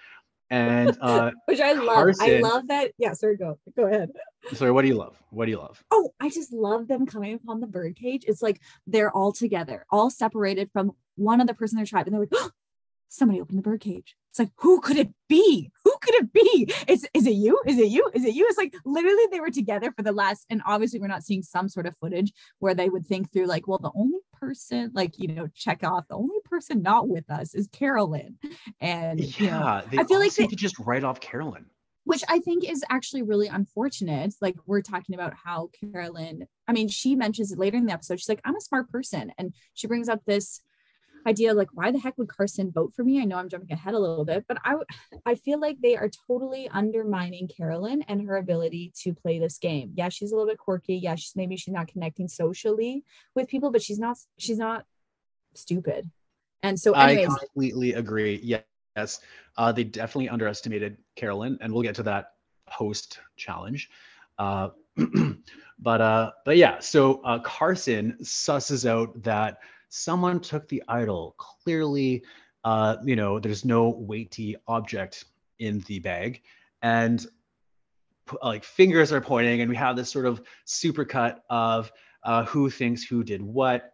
And 0.49 0.97
uh 1.01 1.33
which 1.47 1.61
I 1.61 1.73
love. 1.73 1.97
Carson, 1.97 2.31
I 2.31 2.49
love 2.49 2.69
that. 2.69 2.93
Yeah, 2.99 3.13
sorry, 3.15 3.37
go 3.37 3.59
go 3.77 3.87
ahead. 3.87 4.11
Sorry, 4.55 4.71
what 4.71 4.83
do 4.83 4.89
you 4.89 4.95
love? 4.95 5.17
What 5.31 5.47
do 5.47 5.51
you 5.51 5.59
love? 5.59 5.83
Oh, 5.91 6.15
I 6.21 6.31
just 6.31 6.53
love 6.53 6.87
them 6.89 7.05
coming 7.05 7.35
upon 7.35 7.61
the 7.61 7.67
birdcage. 7.67 8.25
It's 8.27 8.43
like 8.43 8.61
they're 8.87 9.11
all 9.11 9.33
together, 9.33 9.87
all 9.91 10.09
separated 10.09 10.71
from 10.73 10.93
one 11.17 11.41
other 11.41 11.55
person 11.55 11.79
in 11.79 11.81
their 11.81 11.87
tribe. 11.87 12.07
And 12.07 12.15
they're 12.15 12.21
like, 12.21 12.31
oh, 12.33 12.51
somebody 13.09 13.41
opened 13.41 13.59
the 13.59 13.63
birdcage. 13.63 14.17
It's 14.31 14.39
like, 14.39 14.51
who 14.57 14.81
could 14.81 14.99
it 14.99 15.11
be? 15.29 15.73
Could 16.01 16.15
it 16.17 16.33
be? 16.33 16.73
Is, 16.89 17.09
is 17.15 17.27
it 17.27 17.35
you? 17.35 17.61
Is 17.67 17.79
it 17.79 17.89
you? 17.89 18.11
Is 18.15 18.25
it 18.25 18.35
you? 18.35 18.47
It's 18.49 18.59
like 18.59 18.75
literally 18.85 19.25
they 19.31 19.41
were 19.41 19.51
together 19.51 19.93
for 19.93 20.03
the 20.03 20.13
last, 20.13 20.47
and 20.51 20.63
obviously 20.67 21.01
we're 21.01 21.07
not 21.07 21.25
seeing 21.25 21.43
some 21.43 21.69
sort 21.69 21.87
of 21.87 21.97
footage 21.99 22.33
where 22.59 22.75
they 22.75 22.89
would 22.89 23.07
think 23.07 23.33
through, 23.33 23.47
like, 23.47 23.67
well, 23.67 23.79
the 23.79 23.93
only 23.95 24.21
person, 24.33 24.91
like, 24.95 25.19
you 25.19 25.29
know, 25.29 25.49
check 25.55 25.83
off 25.83 26.09
the 26.09 26.17
only 26.17 26.39
person 26.45 26.83
not 26.83 27.09
with 27.09 27.31
us 27.31 27.55
is 27.55 27.69
Carolyn. 27.69 28.39
And 28.81 29.21
yeah, 29.21 29.41
you 29.41 29.51
know, 29.51 29.83
they 29.91 29.99
I 29.99 30.05
feel 30.05 30.19
like 30.19 30.35
they 30.35 30.47
to 30.47 30.57
just 30.57 30.79
write 30.79 31.05
off 31.05 31.21
Carolyn. 31.21 31.67
Which 32.05 32.23
I 32.29 32.39
think 32.39 32.63
is 32.63 32.85
actually 32.89 33.23
really 33.23 33.49
unfortunate. 33.49 34.33
Like 34.41 34.55
we're 34.65 34.81
talking 34.81 35.17
about 35.17 35.35
how 35.35 35.71
Carolyn, 35.81 36.47
I 36.69 36.73
mean, 36.73 36.87
she 36.87 37.17
mentions 37.17 37.51
it 37.51 37.59
later 37.59 37.77
in 37.77 37.87
the 37.87 37.93
episode. 37.93 38.21
She's 38.21 38.29
like, 38.29 38.43
I'm 38.45 38.55
a 38.55 38.61
smart 38.61 38.89
person. 38.91 39.33
And 39.39 39.53
she 39.75 39.89
brings 39.89 40.09
up 40.09 40.21
this 40.25 40.61
idea 41.27 41.55
like 41.55 41.69
why 41.73 41.91
the 41.91 41.99
heck 41.99 42.17
would 42.19 42.29
Carson 42.29 42.71
vote 42.71 42.93
for 42.95 43.05
me? 43.05 43.21
I 43.21 43.25
know 43.25 43.37
I'm 43.37 43.49
jumping 43.49 43.73
ahead 43.73 43.95
a 43.95 43.99
little 43.99 44.25
bit, 44.25 44.45
but 44.49 44.59
I 44.65 44.77
I 45.25 45.35
feel 45.35 45.61
like 45.61 45.79
they 45.81 45.97
are 45.97 46.11
totally 46.27 46.69
undermining 46.69 47.49
Carolyn 47.49 48.03
and 48.09 48.23
her 48.23 48.37
ability 48.37 48.93
to 49.03 49.15
play 49.15 49.39
this 49.39 49.59
game. 49.59 49.93
Yeah, 49.95 50.09
she's 50.09 50.33
a 50.33 50.37
little 50.37 50.49
bit 50.49 50.59
quirky. 50.59 50.97
Yeah, 50.97 51.15
she's 51.17 51.37
maybe 51.37 51.57
she's 51.57 51.75
not 51.75 51.89
connecting 51.89 52.29
socially 52.29 53.05
with 53.35 53.49
people, 53.49 53.71
but 53.71 53.83
she's 53.83 53.99
not 53.99 54.17
she's 54.39 54.59
not 54.59 54.85
stupid. 55.55 56.11
And 56.63 56.79
so 56.79 56.93
anyways, 56.93 57.29
I 57.29 57.39
completely 57.39 57.95
agree. 57.95 58.41
Yes. 58.43 59.21
Uh, 59.57 59.73
they 59.73 59.85
definitely 59.85 60.29
underestimated 60.29 60.97
Carolyn, 61.17 61.59
and 61.61 61.73
we'll 61.73 61.83
get 61.83 61.95
to 61.97 62.03
that 62.05 62.33
post 62.67 63.21
challenge. 63.37 63.91
Uh, 64.39 64.71
but 65.79 66.01
uh, 66.01 66.33
but 66.45 66.57
yeah, 66.57 66.79
so 66.79 67.21
uh, 67.23 67.39
Carson 67.41 68.17
susses 68.23 68.89
out 68.89 69.23
that 69.23 69.59
someone 69.89 70.41
took 70.41 70.69
the 70.69 70.83
idol. 70.89 71.35
Clearly, 71.39 72.25
uh, 72.65 72.97
you 73.05 73.17
know, 73.17 73.39
there's 73.39 73.65
no 73.65 73.91
weighty 73.91 74.57
object 74.67 75.25
in 75.59 75.81
the 75.81 75.99
bag, 76.01 76.43
and 76.83 77.27
like 78.43 78.65
fingers 78.65 79.13
are 79.13 79.21
pointing, 79.21 79.61
and 79.61 79.71
we 79.71 79.77
have 79.77 79.97
this 79.97 80.11
sort 80.11 80.27
of 80.27 80.43
supercut 80.67 81.39
of 81.49 81.93
uh, 82.23 82.45
who 82.45 82.69
thinks 82.71 83.05
who 83.05 83.23
did 83.23 83.41
what. 83.41 83.93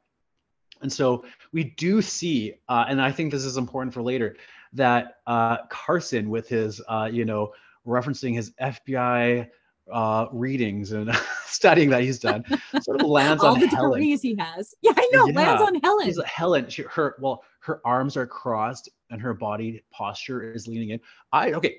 And 0.81 0.93
so 0.93 1.25
we 1.53 1.65
do 1.65 2.03
see, 2.03 2.55
uh, 2.69 2.87
and 2.89 3.01
I 3.01 3.13
think 3.13 3.31
this 3.31 3.45
is 3.45 3.57
important 3.57 3.95
for 3.95 4.03
later, 4.03 4.37
that 4.73 5.19
uh, 5.27 5.59
Carson, 5.69 6.29
with 6.31 6.49
his, 6.49 6.81
uh, 6.89 7.09
you 7.13 7.25
know, 7.25 7.53
referencing 7.87 8.35
his 8.35 8.53
FBI 8.61 9.49
uh, 9.91 10.27
readings 10.33 10.93
and 10.93 11.11
studying 11.47 11.91
that 11.91 12.03
he's 12.03 12.19
done, 12.19 12.45
sort 12.81 13.01
of 13.01 13.07
lands 13.07 13.43
All 13.43 13.55
on 13.55 13.61
the 13.61 13.67
Helen. 13.67 13.93
degrees 13.93 14.23
he 14.23 14.37
has. 14.39 14.75
Yeah, 14.83 14.93
I 14.97 15.09
know. 15.13 15.27
Yeah. 15.29 15.35
Lands 15.35 15.63
on 15.63 15.75
Helen. 15.83 16.07
He's 16.07 16.21
Helen, 16.25 16.69
she, 16.69 16.83
her 16.83 17.17
well, 17.21 17.45
her 17.61 17.81
arms 17.85 18.17
are 18.17 18.27
crossed 18.27 18.89
and 19.11 19.21
her 19.21 19.35
body 19.35 19.83
posture 19.93 20.53
is 20.53 20.67
leaning 20.67 20.91
in. 20.91 21.01
I 21.33 21.53
okay. 21.53 21.77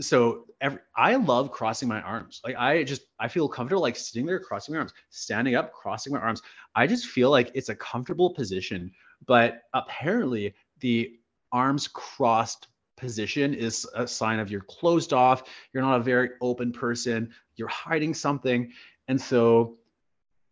So 0.00 0.46
every 0.60 0.80
I 0.96 1.14
love 1.14 1.52
crossing 1.52 1.88
my 1.88 2.00
arms. 2.00 2.40
Like 2.44 2.56
I 2.56 2.82
just 2.82 3.02
I 3.20 3.28
feel 3.28 3.48
comfortable 3.48 3.82
like 3.82 3.96
sitting 3.96 4.26
there 4.26 4.40
crossing 4.40 4.74
my 4.74 4.80
arms, 4.80 4.92
standing 5.10 5.54
up, 5.54 5.72
crossing 5.72 6.12
my 6.12 6.18
arms. 6.18 6.42
I 6.74 6.86
just 6.86 7.06
feel 7.06 7.30
like 7.30 7.52
it's 7.54 7.68
a 7.68 7.76
comfortable 7.76 8.34
position. 8.34 8.90
But 9.26 9.60
apparently 9.72 10.54
the 10.80 11.12
arms 11.52 11.86
crossed 11.86 12.66
position 12.96 13.54
is 13.54 13.86
a 13.94 14.06
sign 14.06 14.38
of 14.38 14.50
you're 14.50 14.60
closed 14.62 15.12
off, 15.12 15.44
you're 15.72 15.82
not 15.82 16.00
a 16.00 16.02
very 16.02 16.30
open 16.40 16.72
person, 16.72 17.32
you're 17.56 17.68
hiding 17.68 18.14
something. 18.14 18.72
And 19.08 19.20
so 19.20 19.76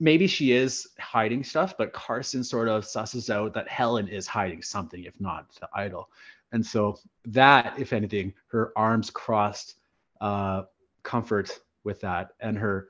maybe 0.00 0.26
she 0.26 0.52
is 0.52 0.88
hiding 0.98 1.44
stuff, 1.44 1.74
but 1.78 1.92
Carson 1.92 2.42
sort 2.42 2.68
of 2.68 2.84
susses 2.84 3.30
out 3.30 3.54
that 3.54 3.68
Helen 3.68 4.08
is 4.08 4.26
hiding 4.26 4.62
something, 4.62 5.04
if 5.04 5.14
not 5.20 5.54
the 5.60 5.68
idol. 5.74 6.08
And 6.52 6.64
so 6.64 6.98
that, 7.26 7.78
if 7.78 7.92
anything, 7.92 8.34
her 8.48 8.72
arms 8.76 9.10
crossed 9.10 9.76
uh, 10.20 10.64
comfort 11.02 11.60
with 11.84 12.00
that 12.00 12.32
and 12.40 12.58
her 12.58 12.88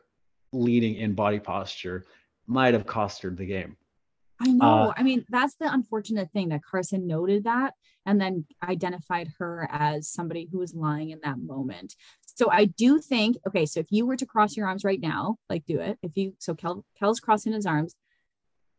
leading 0.53 0.97
in 0.97 1.15
body 1.15 1.39
posture 1.39 2.05
might 2.47 2.75
have 2.75 2.87
cost 2.87 3.23
her 3.23 3.31
the 3.31 3.47
game. 3.47 3.77
I 4.43 4.53
know. 4.53 4.67
Uh, 4.67 4.93
I 4.97 5.03
mean, 5.03 5.25
that's 5.29 5.55
the 5.57 5.73
unfortunate 5.73 6.31
thing 6.33 6.49
that 6.49 6.65
Carson 6.65 7.07
noted 7.07 7.45
that 7.45 7.75
and 8.05 8.21
then 8.21 8.45
identified 8.63 9.29
her 9.39 9.69
as 9.71 10.09
somebody 10.09 10.49
who 10.51 10.59
was 10.59 10.75
lying 10.75 11.11
in 11.11 11.21
that 11.23 11.39
moment. 11.39 11.95
So 12.35 12.51
I 12.51 12.65
do 12.65 12.99
think, 12.99 13.37
okay, 13.47 13.67
so 13.67 13.81
if 13.81 13.87
you 13.91 14.07
were 14.07 14.17
to 14.17 14.27
cross 14.27 14.57
your 14.57 14.67
arms 14.67 14.85
right 14.85 15.01
now, 15.01 15.37
like 15.49 15.65
do 15.67 15.79
it. 15.81 15.99
If 16.03 16.17
you, 16.17 16.35
so 16.39 16.55
Kel, 16.55 16.85
Kel's 16.99 17.21
crossing 17.21 17.53
his 17.53 17.67
arms. 17.67 17.95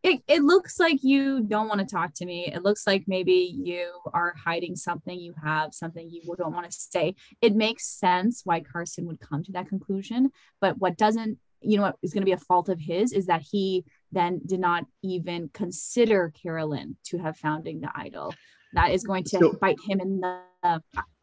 It, 0.02 0.22
it 0.28 0.44
looks 0.44 0.82
like 0.82 1.02
you 1.02 1.44
don't 1.44 1.70
want 1.70 1.80
to 1.80 1.86
talk 1.86 2.14
to 2.16 2.26
me. 2.26 2.52
It 2.54 2.62
looks 2.62 2.86
like 2.86 3.06
maybe 3.08 3.56
you 3.64 3.90
are 4.14 4.34
hiding 4.36 4.76
something. 4.76 5.18
You 5.18 5.34
have 5.42 5.74
something 5.74 6.10
you 6.10 6.22
don't 6.38 6.54
want 6.54 6.70
to 6.70 6.78
say. 6.78 7.16
It 7.42 7.56
makes 7.56 7.88
sense 7.88 8.42
why 8.44 8.60
Carson 8.60 9.06
would 9.06 9.22
come 9.22 9.46
to 9.46 9.54
that 9.54 9.70
conclusion. 9.70 10.32
But 10.60 10.78
what 10.78 10.98
doesn't, 10.98 11.40
you 11.62 11.78
know, 11.78 11.84
what 11.84 11.96
is 12.04 12.14
going 12.14 12.24
to 12.24 12.26
be 12.26 12.34
a 12.34 12.38
fault 12.38 12.68
of 12.68 12.82
his 12.82 13.14
is 13.14 13.28
that 13.28 13.44
he 13.50 13.86
then 14.14 14.42
did 14.46 14.60
not 14.60 14.86
even 15.02 15.50
consider 15.54 16.32
Carolyn 16.42 16.96
to 17.06 17.18
have 17.18 17.38
founding 17.38 17.82
the 17.82 17.90
idol. 17.96 18.34
That 18.74 18.92
is 18.92 19.04
going 19.04 19.24
to 19.26 19.40
So- 19.40 19.54
bite 19.62 19.78
him 19.88 20.00
in 20.00 20.20
the. 20.22 20.42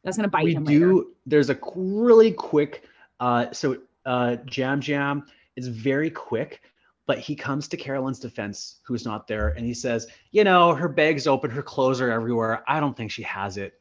That's 0.04 0.16
going 0.16 0.24
to 0.24 0.30
bite 0.30 0.44
we 0.44 0.54
him 0.54 0.64
do 0.64 0.96
later. 0.96 1.08
there's 1.26 1.50
a 1.50 1.58
really 1.74 2.32
quick 2.32 2.84
uh 3.20 3.52
so 3.52 3.76
uh 4.06 4.36
yam 4.50 4.80
yam 4.82 5.24
is 5.56 5.68
very 5.68 6.10
quick 6.10 6.62
but 7.06 7.18
he 7.18 7.36
comes 7.36 7.68
to 7.68 7.76
carolyn's 7.76 8.18
defense 8.18 8.80
who's 8.86 9.04
not 9.04 9.26
there 9.26 9.48
and 9.48 9.66
he 9.66 9.74
says 9.74 10.06
you 10.30 10.42
know 10.42 10.74
her 10.74 10.88
bag's 10.88 11.26
open 11.26 11.50
her 11.50 11.62
clothes 11.62 12.00
are 12.00 12.10
everywhere 12.10 12.64
i 12.66 12.80
don't 12.80 12.96
think 12.96 13.10
she 13.10 13.22
has 13.24 13.58
it 13.58 13.74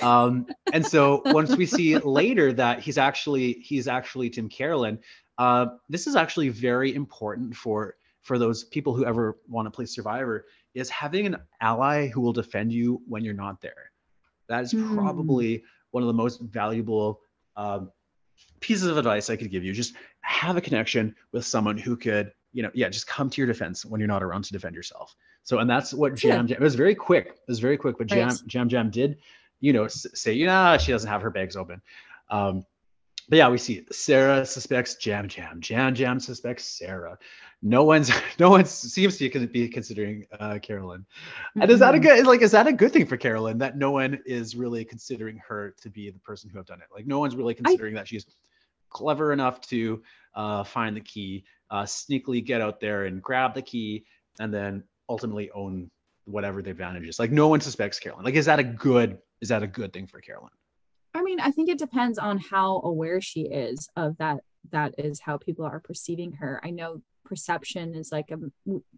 um 0.00 0.46
and 0.72 0.86
so 0.86 1.20
once 1.26 1.54
we 1.54 1.66
see 1.66 1.98
later 1.98 2.50
that 2.50 2.80
he's 2.80 2.96
actually 2.96 3.52
he's 3.54 3.88
actually 3.88 4.30
tim 4.30 4.48
carolyn 4.48 4.98
uh 5.36 5.66
this 5.90 6.06
is 6.06 6.16
actually 6.16 6.48
very 6.48 6.94
important 6.94 7.54
for 7.54 7.94
for 8.28 8.38
those 8.38 8.64
people 8.64 8.92
who 8.94 9.04
ever 9.06 9.38
want 9.48 9.64
to 9.66 9.70
play 9.70 9.86
survivor 9.86 10.44
is 10.74 10.88
having 10.90 11.24
an 11.26 11.36
ally 11.62 12.06
who 12.08 12.20
will 12.20 12.32
defend 12.42 12.70
you 12.70 13.00
when 13.08 13.24
you're 13.24 13.34
not 13.46 13.60
there 13.62 13.90
that 14.48 14.62
is 14.62 14.72
Hmm. 14.72 14.94
probably 14.96 15.62
one 15.90 16.02
of 16.02 16.06
the 16.06 16.12
most 16.24 16.40
valuable 16.42 17.20
um, 17.56 17.90
pieces 18.60 18.86
of 18.88 18.96
advice 18.98 19.30
I 19.30 19.36
could 19.36 19.50
give 19.50 19.64
you. 19.64 19.72
Just 19.72 19.94
have 20.20 20.56
a 20.56 20.60
connection 20.60 21.14
with 21.32 21.44
someone 21.44 21.76
who 21.76 21.96
could, 21.96 22.32
you 22.52 22.62
know, 22.62 22.70
yeah, 22.74 22.88
just 22.88 23.06
come 23.06 23.28
to 23.30 23.40
your 23.40 23.46
defense 23.46 23.84
when 23.84 23.98
you're 24.00 24.08
not 24.16 24.22
around 24.22 24.44
to 24.44 24.52
defend 24.52 24.74
yourself. 24.74 25.14
So, 25.42 25.58
and 25.58 25.68
that's 25.68 25.92
what 25.92 26.22
Yeah. 26.22 26.36
Yam 26.36 26.46
Yam. 26.48 26.60
It 26.60 26.64
was 26.64 26.74
very 26.76 26.94
quick. 26.94 27.26
It 27.28 27.48
was 27.48 27.58
very 27.60 27.76
quick, 27.76 27.96
but 27.98 28.06
Jam 28.06 28.28
Right. 28.28 28.54
Yam 28.54 28.68
Yam 28.68 28.90
did, 28.90 29.18
you 29.60 29.72
know, 29.72 29.86
say, 29.88 30.32
you 30.34 30.46
know, 30.46 30.76
she 30.78 30.92
doesn't 30.92 31.10
have 31.10 31.22
her 31.22 31.30
bags 31.30 31.56
open. 31.56 31.80
Um, 32.30 32.64
but 33.28 33.36
yeah, 33.36 33.48
we 33.50 33.58
see 33.58 33.84
Sarah 33.90 34.46
suspects 34.46 35.04
Yam 35.06 35.28
Yam. 35.36 35.60
Yam 35.68 35.94
Yam 35.96 36.20
suspects 36.20 36.64
Sarah. 36.64 37.18
No 37.62 37.82
one's 37.84 38.10
no 38.38 38.50
one 38.50 38.64
seems 38.64 39.16
to 39.18 39.46
be 39.46 39.68
considering 39.68 40.26
uh, 40.38 40.58
Carolyn. 40.60 41.04
And 41.60 41.70
is 41.70 41.80
that 41.80 41.94
a 41.94 41.98
Mhm. 41.98 42.02
good 42.02 42.26
like 42.26 42.42
is 42.42 42.52
that 42.52 42.66
a 42.66 42.72
good 42.72 42.92
thing 42.92 43.06
for 43.06 43.16
Carolyn 43.16 43.58
that 43.58 43.76
no 43.76 43.90
one 43.90 44.20
is 44.26 44.54
really 44.54 44.84
considering 44.84 45.40
her 45.48 45.74
to 45.80 45.90
be 45.90 46.10
the 46.10 46.20
person 46.20 46.48
who 46.50 46.58
have 46.58 46.66
done 46.66 46.80
it? 46.80 46.86
Like 46.94 47.06
no 47.06 47.18
one's 47.18 47.34
really 47.36 47.54
considering 47.54 47.94
that 47.94 48.06
she's 48.08 48.26
clever 48.90 49.32
enough 49.32 49.60
to 49.60 50.02
uh, 50.34 50.62
find 50.64 50.96
the 50.96 51.00
key, 51.00 51.44
uh, 51.70 51.82
sneakily 51.82 52.44
get 52.44 52.60
out 52.60 52.80
there 52.80 53.04
and 53.06 53.20
grab 53.20 53.54
the 53.54 53.62
key, 53.62 54.04
and 54.40 54.54
then 54.54 54.84
ultimately 55.08 55.50
own 55.50 55.90
whatever 56.24 56.62
the 56.62 56.70
advantage 56.70 57.08
is. 57.08 57.18
Like 57.18 57.32
no 57.32 57.48
one 57.48 57.60
suspects 57.60 57.98
Carolyn. 57.98 58.24
Like 58.24 58.34
is 58.34 58.46
that 58.46 58.58
a 58.60 58.64
good 58.64 59.18
is 59.40 59.48
that 59.48 59.62
a 59.62 59.66
good 59.66 59.92
thing 59.92 60.06
for 60.06 60.20
Carolyn? 60.20 60.50
I 61.14 61.22
mean, 61.22 61.40
I 61.40 61.50
think 61.50 61.68
it 61.68 61.78
depends 61.78 62.18
on 62.18 62.38
how 62.38 62.80
aware 62.84 63.20
she 63.20 63.42
is 63.42 63.88
of 63.96 64.16
that. 64.18 64.40
That 64.70 64.94
is 64.98 65.20
how 65.20 65.38
people 65.38 65.64
are 65.64 65.80
perceiving 65.80 66.32
her. 66.32 66.60
I 66.62 66.70
know 66.70 67.00
perception 67.28 67.94
is 67.94 68.10
like 68.10 68.30
a, 68.30 68.38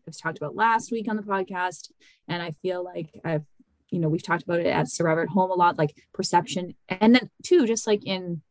I've 0.07 0.17
talked 0.17 0.39
about 0.39 0.55
last 0.55 0.93
week 0.93 1.09
on 1.09 1.17
the 1.17 1.23
podcast, 1.23 1.91
and 2.29 2.43
I 2.43 2.53
feel 2.63 2.85
like 2.85 3.11
I've, 3.25 3.45
you 3.91 3.99
know, 3.99 4.09
we've 4.09 4.23
talked 4.23 4.45
about 4.45 4.61
it 4.61 4.67
at 4.67 4.89
Survivor 4.89 5.23
at 5.23 5.29
Home 5.31 5.51
a 5.51 5.55
lot, 5.55 5.79
like 5.79 5.95
perception, 6.15 6.75
and 6.89 7.15
then 7.15 7.29
too, 7.43 7.67
just 7.67 7.87
like 7.87 8.07
in, 8.07 8.43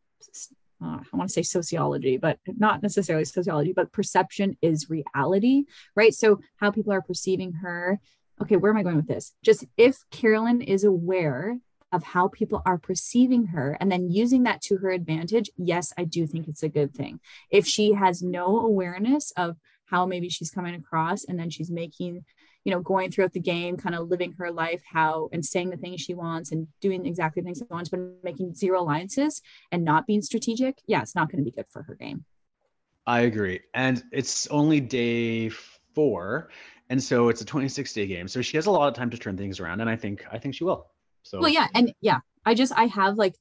uh, 0.82 0.98
I 1.12 1.16
want 1.16 1.28
to 1.28 1.32
say 1.32 1.42
sociology, 1.42 2.18
but 2.18 2.38
not 2.46 2.82
necessarily 2.82 3.24
sociology, 3.24 3.72
but 3.72 3.92
perception 3.92 4.56
is 4.60 4.90
reality, 4.90 5.64
right? 5.96 6.14
So 6.14 6.40
how 6.56 6.70
people 6.70 6.92
are 6.92 7.02
perceiving 7.02 7.52
her. 7.54 8.00
Okay, 8.42 8.56
where 8.56 8.72
am 8.72 8.78
I 8.78 8.82
going 8.82 8.96
with 8.96 9.08
this? 9.08 9.34
Just 9.42 9.66
if 9.76 9.98
Carolyn 10.10 10.62
is 10.62 10.84
aware 10.84 11.58
of 11.92 12.02
how 12.02 12.28
people 12.28 12.62
are 12.64 12.78
perceiving 12.78 13.46
her 13.46 13.76
and 13.80 13.90
then 13.90 14.10
using 14.10 14.44
that 14.44 14.60
to 14.62 14.76
her 14.78 14.90
advantage, 14.90 15.50
yes, 15.56 15.92
I 15.98 16.04
do 16.04 16.26
think 16.26 16.48
it's 16.48 16.62
a 16.62 16.68
good 16.68 16.94
thing. 16.94 17.20
If 17.50 17.66
she 17.66 17.92
has 17.92 18.22
no 18.22 18.60
awareness 18.60 19.32
of 19.36 19.56
how 19.86 20.06
maybe 20.06 20.28
she's 20.28 20.50
coming 20.50 20.74
across 20.74 21.24
and 21.24 21.38
then 21.38 21.50
she's 21.50 21.70
making, 21.70 22.24
you 22.64 22.72
know, 22.72 22.80
going 22.80 23.10
throughout 23.10 23.32
the 23.32 23.40
game, 23.40 23.76
kind 23.76 23.94
of 23.94 24.08
living 24.08 24.34
her 24.38 24.52
life 24.52 24.82
how 24.90 25.28
and 25.32 25.44
saying 25.44 25.70
the 25.70 25.76
things 25.76 26.00
she 26.00 26.14
wants 26.14 26.52
and 26.52 26.68
doing 26.80 27.06
exactly 27.06 27.42
the 27.42 27.46
things 27.46 27.58
she 27.58 27.64
wants, 27.70 27.90
but 27.90 28.00
making 28.22 28.54
zero 28.54 28.80
alliances 28.80 29.42
and 29.72 29.84
not 29.84 30.06
being 30.06 30.22
strategic, 30.22 30.78
yeah, 30.86 31.02
it's 31.02 31.16
not 31.16 31.30
going 31.30 31.44
to 31.44 31.50
be 31.50 31.54
good 31.54 31.66
for 31.70 31.82
her 31.82 31.94
game. 31.94 32.24
I 33.06 33.20
agree. 33.20 33.60
And 33.74 34.04
it's 34.12 34.46
only 34.48 34.78
day 34.80 35.48
four. 35.48 36.50
And 36.90 37.02
so 37.02 37.28
it's 37.28 37.40
a 37.40 37.44
26 37.44 37.92
day 37.92 38.06
game. 38.06 38.28
So 38.28 38.42
she 38.42 38.56
has 38.56 38.66
a 38.66 38.70
lot 38.70 38.88
of 38.88 38.94
time 38.94 39.10
to 39.10 39.18
turn 39.18 39.36
things 39.36 39.58
around. 39.58 39.80
And 39.80 39.90
I 39.90 39.96
think 39.96 40.24
I 40.30 40.38
think 40.38 40.54
she 40.54 40.64
will. 40.64 40.86
So 41.22 41.40
Well, 41.40 41.50
yeah, 41.50 41.68
and 41.74 41.92
yeah, 42.00 42.20
I 42.44 42.54
just 42.54 42.72
I 42.76 42.86
have 42.86 43.16
like 43.16 43.36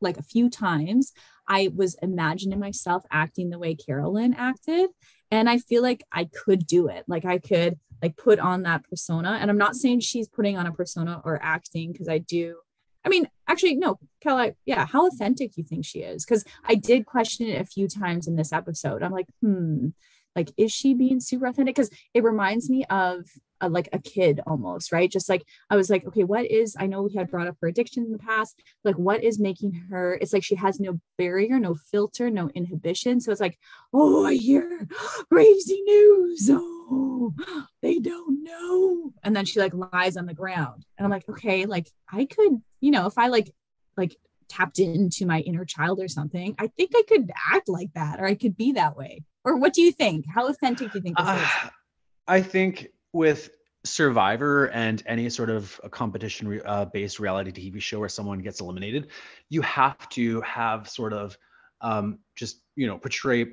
like 0.00 0.18
a 0.18 0.22
few 0.22 0.50
times 0.50 1.12
I 1.48 1.70
was 1.74 1.96
imagining 2.02 2.58
myself 2.58 3.04
acting 3.10 3.50
the 3.50 3.58
way 3.58 3.74
Carolyn 3.74 4.34
acted, 4.34 4.90
and 5.30 5.48
I 5.48 5.58
feel 5.58 5.82
like 5.82 6.04
I 6.12 6.24
could 6.24 6.66
do 6.66 6.88
it. 6.88 7.04
Like 7.06 7.24
I 7.24 7.38
could 7.38 7.78
like 8.02 8.16
put 8.16 8.38
on 8.38 8.62
that 8.62 8.84
persona, 8.88 9.38
and 9.40 9.50
I'm 9.50 9.58
not 9.58 9.76
saying 9.76 10.00
she's 10.00 10.28
putting 10.28 10.56
on 10.56 10.66
a 10.66 10.72
persona 10.72 11.20
or 11.24 11.40
acting 11.42 11.92
because 11.92 12.08
I 12.08 12.18
do. 12.18 12.56
I 13.04 13.08
mean, 13.08 13.28
actually, 13.48 13.74
no, 13.74 13.98
Kelly, 14.20 14.52
yeah, 14.64 14.86
how 14.86 15.08
authentic 15.08 15.56
you 15.56 15.64
think 15.64 15.84
she 15.84 16.00
is? 16.00 16.24
Because 16.24 16.44
I 16.64 16.76
did 16.76 17.04
question 17.04 17.48
it 17.48 17.60
a 17.60 17.64
few 17.64 17.88
times 17.88 18.28
in 18.28 18.36
this 18.36 18.52
episode. 18.52 19.02
I'm 19.02 19.10
like, 19.10 19.26
hmm, 19.40 19.88
like, 20.36 20.52
is 20.56 20.72
she 20.72 20.94
being 20.94 21.20
super 21.20 21.46
authentic? 21.46 21.74
Because 21.74 21.90
it 22.14 22.22
reminds 22.22 22.70
me 22.70 22.84
of 22.90 23.24
a, 23.62 23.68
like 23.68 23.88
a 23.92 23.98
kid 23.98 24.40
almost, 24.46 24.92
right? 24.92 25.10
Just 25.10 25.28
like 25.28 25.44
I 25.70 25.76
was 25.76 25.88
like, 25.88 26.04
okay, 26.06 26.24
what 26.24 26.44
is, 26.44 26.76
I 26.78 26.86
know 26.86 27.02
we 27.02 27.14
had 27.14 27.30
brought 27.30 27.46
up 27.46 27.56
her 27.62 27.68
addiction 27.68 28.04
in 28.04 28.12
the 28.12 28.18
past. 28.18 28.60
Like, 28.84 28.96
what 28.96 29.22
is 29.22 29.38
making 29.38 29.72
her, 29.90 30.14
it's 30.20 30.32
like 30.32 30.44
she 30.44 30.56
has 30.56 30.78
no 30.80 31.00
barrier, 31.16 31.58
no 31.58 31.74
filter, 31.74 32.28
no 32.28 32.50
inhibition. 32.50 33.20
So 33.20 33.32
it's 33.32 33.40
like, 33.40 33.58
oh, 33.94 34.26
I 34.26 34.34
hear 34.34 34.86
crazy 35.30 35.80
news. 35.82 36.50
Oh, 36.52 37.32
they 37.80 37.98
don't 37.98 38.42
know. 38.42 39.12
And 39.22 39.34
then 39.34 39.46
she 39.46 39.60
like 39.60 39.72
lies 39.72 40.16
on 40.16 40.26
the 40.26 40.34
ground. 40.34 40.84
And 40.98 41.06
I'm 41.06 41.10
like, 41.10 41.28
okay, 41.28 41.64
like 41.64 41.88
I 42.12 42.26
could, 42.26 42.60
you 42.80 42.90
know, 42.90 43.06
if 43.06 43.16
I 43.16 43.28
like, 43.28 43.50
like, 43.96 44.16
tapped 44.48 44.78
into 44.78 45.24
my 45.24 45.40
inner 45.40 45.64
child 45.64 45.98
or 45.98 46.08
something 46.08 46.54
i 46.58 46.66
think 46.66 46.90
i 46.94 47.02
could 47.08 47.30
act 47.50 47.70
like 47.70 47.88
that 47.94 48.20
or 48.20 48.26
i 48.26 48.34
could 48.34 48.54
be 48.54 48.72
that 48.72 48.94
way 48.94 49.24
or 49.44 49.56
what 49.56 49.72
do 49.72 49.80
you 49.80 49.90
think 49.90 50.26
how 50.28 50.46
authentic 50.46 50.92
do 50.92 50.98
you 50.98 51.02
think 51.02 51.16
this 51.16 51.26
is 51.26 51.32
Uh, 51.32 51.68
I 52.28 52.40
think 52.40 52.88
with 53.12 53.50
Survivor 53.84 54.66
and 54.66 55.02
any 55.06 55.28
sort 55.28 55.50
of 55.50 55.80
a 55.82 55.88
competition 55.88 56.60
uh, 56.64 56.84
based 56.84 57.18
reality 57.18 57.50
TV 57.50 57.80
show 57.80 57.98
where 57.98 58.08
someone 58.08 58.38
gets 58.38 58.60
eliminated, 58.60 59.08
you 59.48 59.60
have 59.62 60.08
to 60.10 60.40
have 60.42 60.88
sort 60.88 61.12
of 61.12 61.36
um, 61.80 62.18
just 62.36 62.60
you 62.76 62.86
know 62.86 62.96
portray 62.96 63.46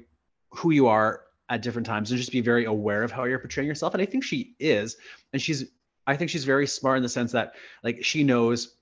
who 0.52 0.72
you 0.72 0.88
are 0.88 1.24
at 1.50 1.64
different 1.64 1.88
times 1.88 2.12
and 2.12 2.20
just 2.20 2.32
be 2.32 2.42
very 2.42 2.66
aware 2.66 3.02
of 3.02 3.12
how 3.12 3.24
you're 3.24 3.40
portraying 3.40 3.68
yourself. 3.68 3.94
And 3.94 4.04
I 4.04 4.06
think 4.06 4.24
she 4.24 4.56
is, 4.60 4.98
and 5.34 5.42
she's 5.42 5.66
I 6.06 6.16
think 6.16 6.30
she's 6.30 6.46
very 6.46 6.68
smart 6.68 6.98
in 6.98 7.04
the 7.04 7.10
sense 7.10 7.32
that 7.32 7.54
like 7.84 8.04
she 8.04 8.24
knows, 8.24 8.78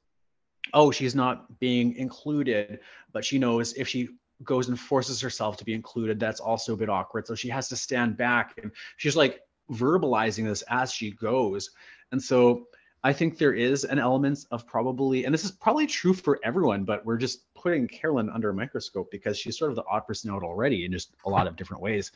oh, 0.74 0.92
she's 0.92 1.16
not 1.16 1.60
being 1.60 1.96
included, 1.96 2.80
but 3.14 3.24
she 3.24 3.40
knows 3.40 3.74
if 3.74 3.88
she 3.88 4.10
goes 4.44 4.68
and 4.68 4.80
forces 4.80 5.20
herself 5.20 5.58
to 5.58 5.66
be 5.66 5.74
included, 5.74 6.20
that's 6.20 6.40
also 6.40 6.74
a 6.74 6.78
bit 6.78 6.90
awkward. 6.90 7.26
So 7.26 7.36
she 7.36 7.50
has 7.50 7.70
to 7.70 7.76
stand 7.76 8.18
back 8.18 8.54
and 8.62 8.72
she's 8.98 9.16
like 9.16 9.42
verbalizing 9.72 10.46
this 10.46 10.64
as 10.70 10.92
she 10.92 11.12
goes. 11.12 11.72
And 12.12 12.22
so 12.22 12.68
I 13.04 13.14
think 13.14 13.38
there 13.38 13.54
is 13.54 13.84
an 13.84 14.00
element 14.00 14.46
of 14.52 14.66
probably, 14.66 15.26
and 15.26 15.34
this 15.34 15.44
is 15.44 15.52
probably 15.52 15.88
true 15.88 16.14
for 16.14 16.40
everyone, 16.44 16.84
but 16.84 17.06
we're 17.06 17.18
just 17.18 17.54
putting 17.54 17.88
Carolyn 17.88 18.30
under 18.30 18.50
a 18.50 18.54
microscope 18.54 19.12
because 19.12 19.38
she's 19.38 19.58
sort 19.58 19.72
of 19.72 19.76
the 19.76 19.84
odd 19.90 20.08
person 20.08 20.32
out 20.32 20.44
already 20.44 20.86
in 20.86 20.92
just 20.92 21.14
a 21.26 21.30
lot 21.30 21.48
of 21.48 21.56
different 21.56 21.82
ways. 21.82 22.12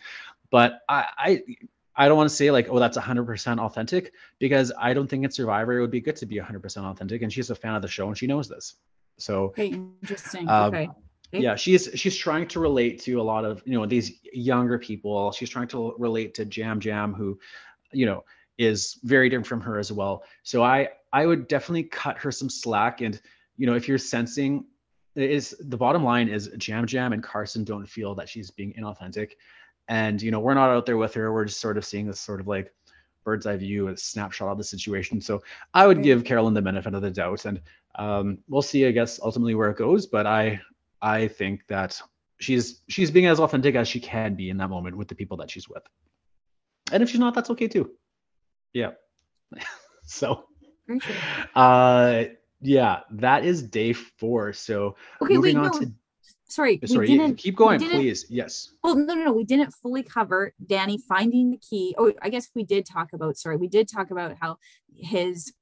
But 0.50 0.82
I, 0.90 1.06
I, 1.18 1.44
I 1.96 2.08
don't 2.08 2.18
want 2.18 2.30
to 2.30 2.36
say 2.36 2.52
like, 2.52 2.68
oh, 2.70 2.80
that's 2.80 2.98
100% 2.98 3.60
authentic 3.60 4.14
because 4.40 4.72
I 4.78 4.94
don't 4.94 5.08
think 5.08 5.24
in 5.24 5.32
Survivor 5.32 5.78
it 5.78 5.82
would 5.82 5.92
be 5.92 6.02
good 6.02 6.16
to 6.18 6.26
be 6.26 6.38
100% 6.38 6.84
authentic. 6.84 7.22
And 7.22 7.32
she's 7.32 7.50
a 7.50 7.56
fan 7.56 7.76
of 7.76 7.82
the 7.82 7.88
show 7.88 8.08
and 8.08 8.18
she 8.18 8.28
knows 8.28 8.50
this. 8.50 8.76
So 9.18 9.46
okay, 9.46 9.68
interesting. 9.68 10.50
Um, 10.50 10.74
okay. 10.74 10.90
Yeah, 11.34 11.56
she's 11.56 11.90
she's 11.96 12.18
trying 12.18 12.48
to 12.50 12.60
relate 12.60 13.02
to 13.04 13.22
a 13.22 13.24
lot 13.24 13.46
of 13.46 13.62
you 13.66 13.74
know 13.74 13.86
these 13.86 14.20
younger 14.34 14.78
people. 14.78 15.32
She's 15.32 15.50
trying 15.50 15.68
to 15.70 15.96
relate 15.98 16.34
to 16.36 16.46
yam 16.46 16.82
yam 16.82 17.14
who, 17.14 17.40
you 17.92 18.06
know, 18.06 18.26
is 18.58 19.00
very 19.04 19.30
different 19.30 19.48
from 19.48 19.62
her 19.62 19.80
as 19.80 19.92
well. 19.92 20.24
So 20.44 20.64
I 20.64 20.90
I 21.14 21.26
would 21.26 21.48
definitely 21.48 21.84
cut 21.84 22.18
her 22.18 22.32
some 22.32 22.50
slack. 22.50 23.02
And 23.02 23.20
you 23.58 23.66
know, 23.66 23.76
if 23.76 23.88
you're 23.88 23.98
sensing, 23.98 24.66
is 25.16 25.56
the 25.60 25.78
bottom 25.78 26.04
line 26.04 26.28
is 26.28 26.50
yam 26.68 26.86
yam 26.90 27.14
and 27.14 27.24
Carson 27.24 27.64
don't 27.64 27.86
feel 27.86 28.14
that 28.16 28.28
she's 28.28 28.52
being 28.52 28.74
inauthentic, 28.74 29.32
and 29.88 30.22
you 30.22 30.32
know 30.32 30.40
we're 30.40 30.54
not 30.54 30.70
out 30.70 30.86
there 30.86 30.98
with 30.98 31.14
her. 31.14 31.32
We're 31.32 31.46
just 31.46 31.62
sort 31.62 31.78
of 31.78 31.86
seeing 31.86 32.08
this 32.08 32.20
sort 32.20 32.42
of 32.42 32.48
like 32.48 32.74
bird's 33.24 33.46
eye 33.46 33.58
view, 33.58 33.88
a 33.88 33.98
snapshot 33.98 34.50
of 34.50 34.58
the 34.58 34.64
situation. 34.64 35.22
So 35.22 35.44
I 35.74 35.88
would 35.88 36.04
give 36.04 36.24
Carolyn 36.24 36.54
the 36.54 36.62
benefit 36.62 36.94
of 36.94 37.02
the 37.02 37.12
doubt, 37.12 37.46
and 37.46 37.62
um, 37.96 38.40
we'll 38.48 38.62
see, 38.62 38.86
I 38.86 38.92
guess, 38.92 39.20
ultimately 39.22 39.56
where 39.56 39.70
it 39.70 39.78
goes. 39.78 40.08
But 40.08 40.26
I 40.26 40.62
I 41.02 41.28
think 41.28 41.66
that 41.68 42.00
she's 42.40 42.82
she's 42.88 43.12
being 43.12 43.28
as 43.28 43.40
authentic 43.40 43.76
as 43.76 43.88
she 43.88 44.00
can 44.00 44.36
be 44.36 44.50
in 44.50 44.58
that 44.58 44.70
moment 44.70 44.98
with 44.98 45.08
the 45.08 45.16
people 45.16 45.38
that 45.38 45.50
she's 45.50 45.68
with. 45.68 45.84
And 46.92 47.02
if 47.02 47.10
she's 47.10 47.20
not, 47.20 47.34
that's 47.34 47.50
okay 47.52 47.68
too. 47.68 47.92
Yeah. 48.74 48.92
so 50.06 50.46
uh 51.56 52.24
yeah, 52.62 53.00
that 53.12 53.44
is 53.46 53.64
day 53.64 53.94
four. 53.94 54.54
So 54.54 54.96
okay, 55.22 55.36
moving 55.36 55.56
wait, 55.56 55.66
on 55.66 55.72
no. 55.72 55.80
to 55.80 55.92
sorry, 56.48 56.80
sorry, 56.86 57.34
keep 57.36 57.56
going, 57.56 57.80
please. 57.80 58.26
Yes. 58.30 58.70
Well, 58.84 58.96
no, 58.96 59.14
no, 59.16 59.26
no. 59.26 59.32
We 59.34 59.44
didn't 59.44 59.72
fully 59.72 60.04
cover 60.04 60.54
Danny 60.64 61.00
finding 61.08 61.52
the 61.52 61.58
key. 61.58 61.96
Oh, 61.98 62.14
I 62.22 62.30
guess 62.30 62.50
we 62.54 62.64
did 62.64 62.86
talk 62.86 63.14
about, 63.14 63.38
sorry, 63.38 63.58
we 63.58 63.68
did 63.68 63.88
talk 63.90 64.12
about 64.12 64.36
how 64.40 64.58
his 64.96 65.54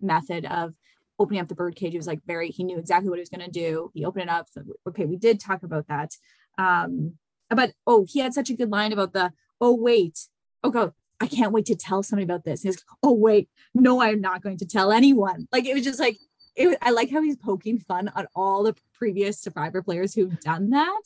method 0.00 0.44
of 0.46 0.74
opening 1.22 1.40
up 1.40 1.48
the 1.48 1.54
bird 1.54 1.76
cage, 1.76 1.94
it 1.94 1.98
was 1.98 2.06
like 2.06 2.20
very, 2.26 2.50
he 2.50 2.64
knew 2.64 2.78
exactly 2.78 3.08
what 3.08 3.18
he 3.18 3.22
was 3.22 3.28
going 3.28 3.44
to 3.44 3.50
do. 3.50 3.90
He 3.94 4.04
opened 4.04 4.24
it 4.24 4.28
up. 4.28 4.46
So, 4.50 4.62
okay, 4.88 5.06
we 5.06 5.16
did 5.16 5.40
talk 5.40 5.62
about 5.62 5.86
that. 5.88 6.10
Um, 6.58 7.14
but 7.48 7.72
oh, 7.86 8.04
he 8.08 8.18
had 8.20 8.34
such 8.34 8.50
a 8.50 8.54
good 8.54 8.70
line 8.70 8.92
about 8.92 9.12
the, 9.12 9.32
oh, 9.60 9.74
wait, 9.74 10.28
oh, 10.64 10.70
go, 10.70 10.92
I 11.20 11.26
can't 11.28 11.52
wait 11.52 11.66
to 11.66 11.76
tell 11.76 12.02
somebody 12.02 12.24
about 12.24 12.44
this. 12.44 12.62
He's, 12.62 12.84
oh, 13.02 13.12
wait, 13.12 13.48
no, 13.74 14.02
I'm 14.02 14.20
not 14.20 14.42
going 14.42 14.58
to 14.58 14.66
tell 14.66 14.90
anyone. 14.90 15.46
Like, 15.52 15.66
it 15.66 15.74
was 15.74 15.84
just 15.84 16.00
like, 16.00 16.18
it, 16.54 16.78
I 16.82 16.90
like 16.90 17.10
how 17.10 17.22
he's 17.22 17.36
poking 17.36 17.78
fun 17.78 18.10
at 18.14 18.28
all 18.34 18.62
the 18.62 18.74
previous 18.92 19.40
survivor 19.40 19.82
players 19.82 20.14
who've 20.14 20.38
done 20.40 20.70
that. 20.70 21.02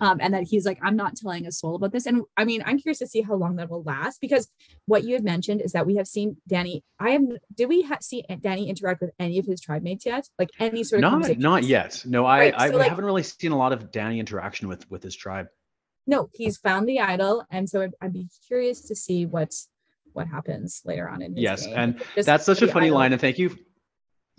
Um, 0.00 0.18
and 0.20 0.32
that 0.34 0.44
he's 0.44 0.64
like, 0.64 0.78
I'm 0.82 0.96
not 0.96 1.16
telling 1.16 1.46
a 1.46 1.52
soul 1.52 1.74
about 1.74 1.92
this. 1.92 2.06
And 2.06 2.22
I 2.36 2.44
mean, 2.44 2.62
I'm 2.64 2.78
curious 2.78 3.00
to 3.00 3.06
see 3.06 3.20
how 3.20 3.34
long 3.34 3.56
that 3.56 3.70
will 3.70 3.82
last 3.82 4.20
because 4.20 4.48
what 4.86 5.04
you 5.04 5.14
had 5.14 5.24
mentioned 5.24 5.60
is 5.60 5.72
that 5.72 5.86
we 5.86 5.96
have 5.96 6.06
seen 6.06 6.36
Danny. 6.46 6.84
I 6.98 7.10
am, 7.10 7.36
did 7.54 7.68
we 7.68 7.82
ha- 7.82 7.98
see 8.00 8.24
Danny 8.40 8.68
interact 8.68 9.00
with 9.00 9.10
any 9.18 9.38
of 9.38 9.46
his 9.46 9.60
tribe 9.60 9.82
mates 9.82 10.06
yet? 10.06 10.28
Like 10.38 10.50
any 10.60 10.84
sort 10.84 11.02
of 11.02 11.10
not, 11.20 11.38
not 11.38 11.64
yet. 11.64 12.02
No, 12.06 12.24
I, 12.24 12.38
right, 12.38 12.54
I, 12.56 12.68
so 12.68 12.74
I 12.74 12.78
like, 12.78 12.88
haven't 12.88 13.04
really 13.04 13.24
seen 13.24 13.52
a 13.52 13.58
lot 13.58 13.72
of 13.72 13.90
Danny 13.90 14.20
interaction 14.20 14.68
with, 14.68 14.88
with 14.90 15.02
his 15.02 15.16
tribe. 15.16 15.48
No, 16.06 16.30
he's 16.32 16.56
found 16.58 16.88
the 16.88 17.00
idol. 17.00 17.44
And 17.50 17.68
so 17.68 17.82
I'd, 17.82 17.94
I'd 18.00 18.12
be 18.12 18.28
curious 18.46 18.82
to 18.88 18.94
see 18.94 19.26
what, 19.26 19.52
what 20.12 20.28
happens 20.28 20.82
later 20.84 21.08
on 21.08 21.20
in 21.22 21.36
yes 21.36 21.66
game. 21.66 21.74
and 21.76 22.02
Just 22.14 22.26
that's 22.26 22.44
such 22.44 22.62
a 22.62 22.68
funny 22.68 22.86
idol. 22.86 22.98
line 22.98 23.12
and 23.12 23.20
thank 23.20 23.38
you 23.38 23.58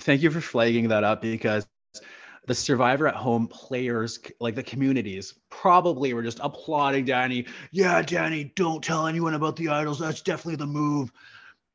thank 0.02 0.22
you 0.22 0.32
for 0.32 0.41
flagging 0.41 0.88
that 0.89 1.04
up 1.04 1.22
because 1.22 1.68
the 2.48 2.56
survivor 2.56 3.08
at 3.08 3.16
home 3.16 3.48
players 3.48 4.20
like 4.39 4.56
the 4.56 4.64
communities 4.64 5.34
probably 5.50 6.14
were 6.14 6.24
just 6.24 6.39
applauding 6.41 7.06
danny. 7.06 7.46
Yeah 7.72 8.02
danny 8.02 8.52
don't 8.56 8.84
tell 8.84 9.08
anyone 9.08 9.34
about 9.34 9.56
the 9.56 9.70
idols. 9.70 10.00
That's 10.00 10.22
definitely 10.22 10.58
the 10.58 10.68
move. 10.68 11.12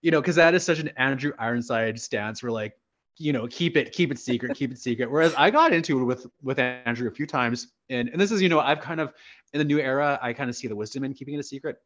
You 0.03 0.11
know 0.11 0.21
because 0.21 0.37
that 0.37 0.55
is 0.55 0.65
such 0.65 0.79
an 0.79 0.91
andrew 0.97 1.33
ironside 1.39 2.01
stance 2.01 2.43
where 2.43 2.53
like 2.53 2.79
you 3.17 3.33
know 3.33 3.47
keep 3.49 3.77
it 3.77 3.93
keep 3.93 4.11
it 4.11 4.19
secret 4.19 4.57
keep 4.57 4.71
it 4.71 4.79
secret. 4.79 5.11
Whereas 5.11 5.35
i 5.37 5.51
got 5.51 5.73
into 5.73 6.01
it 6.01 6.05
with 6.05 6.27
with 6.43 6.59
andrew 6.59 7.09
a 7.09 7.11
few 7.11 7.27
times 7.27 7.69
and 7.89 8.09
and 8.09 8.21
this 8.21 8.31
is 8.31 8.41
you 8.41 8.49
know 8.49 8.61
i've 8.61 8.81
kind 8.81 9.01
of 9.01 9.13
in 9.53 9.59
the 9.59 9.65
new 9.65 9.79
era 9.79 10.19
i 10.23 10.33
kind 10.33 10.49
of 10.49 10.57
see 10.57 10.69
the 10.69 10.77
wisdom 10.77 11.05
in 11.05 11.13
keeping 11.15 11.35
it 11.35 11.39
a 11.39 11.43
secret. 11.43 11.79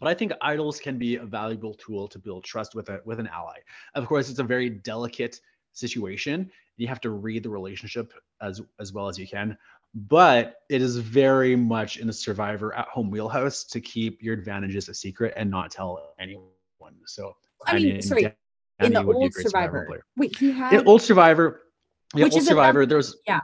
But 0.00 0.08
I 0.08 0.14
think 0.14 0.32
idols 0.40 0.80
can 0.80 0.98
be 0.98 1.16
a 1.16 1.24
valuable 1.24 1.74
tool 1.74 2.08
to 2.08 2.18
build 2.18 2.44
trust 2.44 2.74
with 2.74 2.88
a 2.88 3.00
with 3.04 3.20
an 3.20 3.26
ally. 3.26 3.58
Of 3.94 4.06
course, 4.06 4.30
it's 4.30 4.38
a 4.38 4.44
very 4.44 4.70
delicate 4.70 5.40
situation. 5.72 6.50
You 6.76 6.88
have 6.88 7.00
to 7.02 7.10
read 7.10 7.42
the 7.42 7.50
relationship 7.50 8.12
as 8.40 8.60
as 8.80 8.92
well 8.92 9.08
as 9.08 9.18
you 9.18 9.26
can. 9.26 9.56
But 9.94 10.56
it 10.70 10.80
is 10.80 10.96
very 10.96 11.54
much 11.54 11.98
in 11.98 12.06
the 12.06 12.12
survivor 12.12 12.74
at 12.74 12.88
home 12.88 13.10
wheelhouse 13.10 13.64
to 13.64 13.80
keep 13.80 14.22
your 14.22 14.34
advantages 14.34 14.88
a 14.88 14.94
secret 14.94 15.34
and 15.36 15.50
not 15.50 15.70
tell 15.70 16.14
anyone. 16.18 16.48
So 17.04 17.36
I 17.66 17.74
mean, 17.74 17.84
mean 17.84 18.02
sorry, 18.02 18.22
Danny 18.22 18.34
in 18.80 18.92
the 18.92 19.12
old 19.12 19.32
survivor. 19.34 19.86
survivor 19.86 20.04
Wait, 20.16 20.36
he 20.36 20.52
had 20.52 20.72
in 20.72 20.86
old 20.86 21.02
survivor. 21.02 21.62
Yeah, 22.14 22.24
Which 22.24 22.34
old 22.34 22.42
survivor. 22.44 22.86
There 22.86 22.96
was 22.96 23.16
yeah 23.26 23.40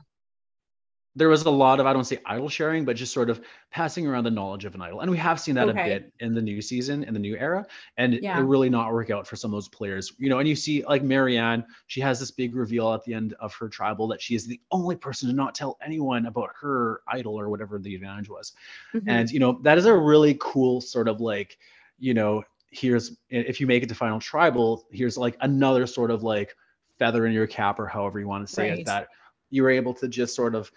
there 1.16 1.28
was 1.28 1.42
a 1.42 1.50
lot 1.50 1.80
of 1.80 1.86
I 1.86 1.92
don't 1.92 2.04
say 2.04 2.18
idol 2.24 2.48
sharing, 2.48 2.84
but 2.84 2.96
just 2.96 3.12
sort 3.12 3.30
of 3.30 3.40
passing 3.70 4.06
around 4.06 4.24
the 4.24 4.30
knowledge 4.30 4.64
of 4.64 4.74
an 4.74 4.82
idol, 4.82 5.00
and 5.00 5.10
we 5.10 5.16
have 5.16 5.40
seen 5.40 5.54
that 5.56 5.68
okay. 5.68 5.80
a 5.80 5.84
bit 5.84 6.12
in 6.20 6.34
the 6.34 6.42
new 6.42 6.62
season, 6.62 7.02
in 7.04 7.14
the 7.14 7.20
new 7.20 7.36
era, 7.36 7.66
and 7.96 8.14
yeah. 8.14 8.38
it 8.38 8.42
really 8.42 8.70
not 8.70 8.92
work 8.92 9.10
out 9.10 9.26
for 9.26 9.34
some 9.34 9.52
of 9.52 9.56
those 9.56 9.68
players, 9.68 10.12
you 10.18 10.28
know. 10.28 10.38
And 10.38 10.48
you 10.48 10.54
see 10.54 10.84
like 10.84 11.02
Marianne, 11.02 11.64
she 11.86 12.00
has 12.00 12.20
this 12.20 12.30
big 12.30 12.54
reveal 12.54 12.92
at 12.92 13.04
the 13.04 13.14
end 13.14 13.34
of 13.40 13.54
her 13.54 13.68
tribal 13.68 14.06
that 14.08 14.22
she 14.22 14.34
is 14.34 14.46
the 14.46 14.60
only 14.70 14.96
person 14.96 15.28
to 15.28 15.34
not 15.34 15.54
tell 15.54 15.76
anyone 15.84 16.26
about 16.26 16.50
her 16.60 17.00
idol 17.08 17.38
or 17.38 17.48
whatever 17.48 17.78
the 17.78 17.94
advantage 17.94 18.28
was, 18.28 18.52
mm-hmm. 18.94 19.08
and 19.08 19.30
you 19.30 19.40
know 19.40 19.58
that 19.62 19.78
is 19.78 19.86
a 19.86 19.94
really 19.94 20.36
cool 20.40 20.80
sort 20.80 21.08
of 21.08 21.20
like, 21.20 21.58
you 21.98 22.14
know, 22.14 22.44
here's 22.70 23.16
if 23.30 23.60
you 23.60 23.66
make 23.66 23.82
it 23.82 23.88
to 23.88 23.94
final 23.94 24.20
tribal, 24.20 24.86
here's 24.92 25.18
like 25.18 25.36
another 25.40 25.86
sort 25.86 26.10
of 26.10 26.22
like 26.22 26.54
feather 26.98 27.26
in 27.26 27.32
your 27.32 27.46
cap 27.46 27.78
or 27.78 27.86
however 27.86 28.18
you 28.20 28.28
want 28.28 28.46
to 28.46 28.52
say 28.52 28.70
right. 28.70 28.80
it 28.80 28.86
that 28.86 29.08
you 29.50 29.62
were 29.62 29.70
able 29.70 29.94
to 29.94 30.08
just 30.08 30.34
sort 30.34 30.54
of 30.54 30.70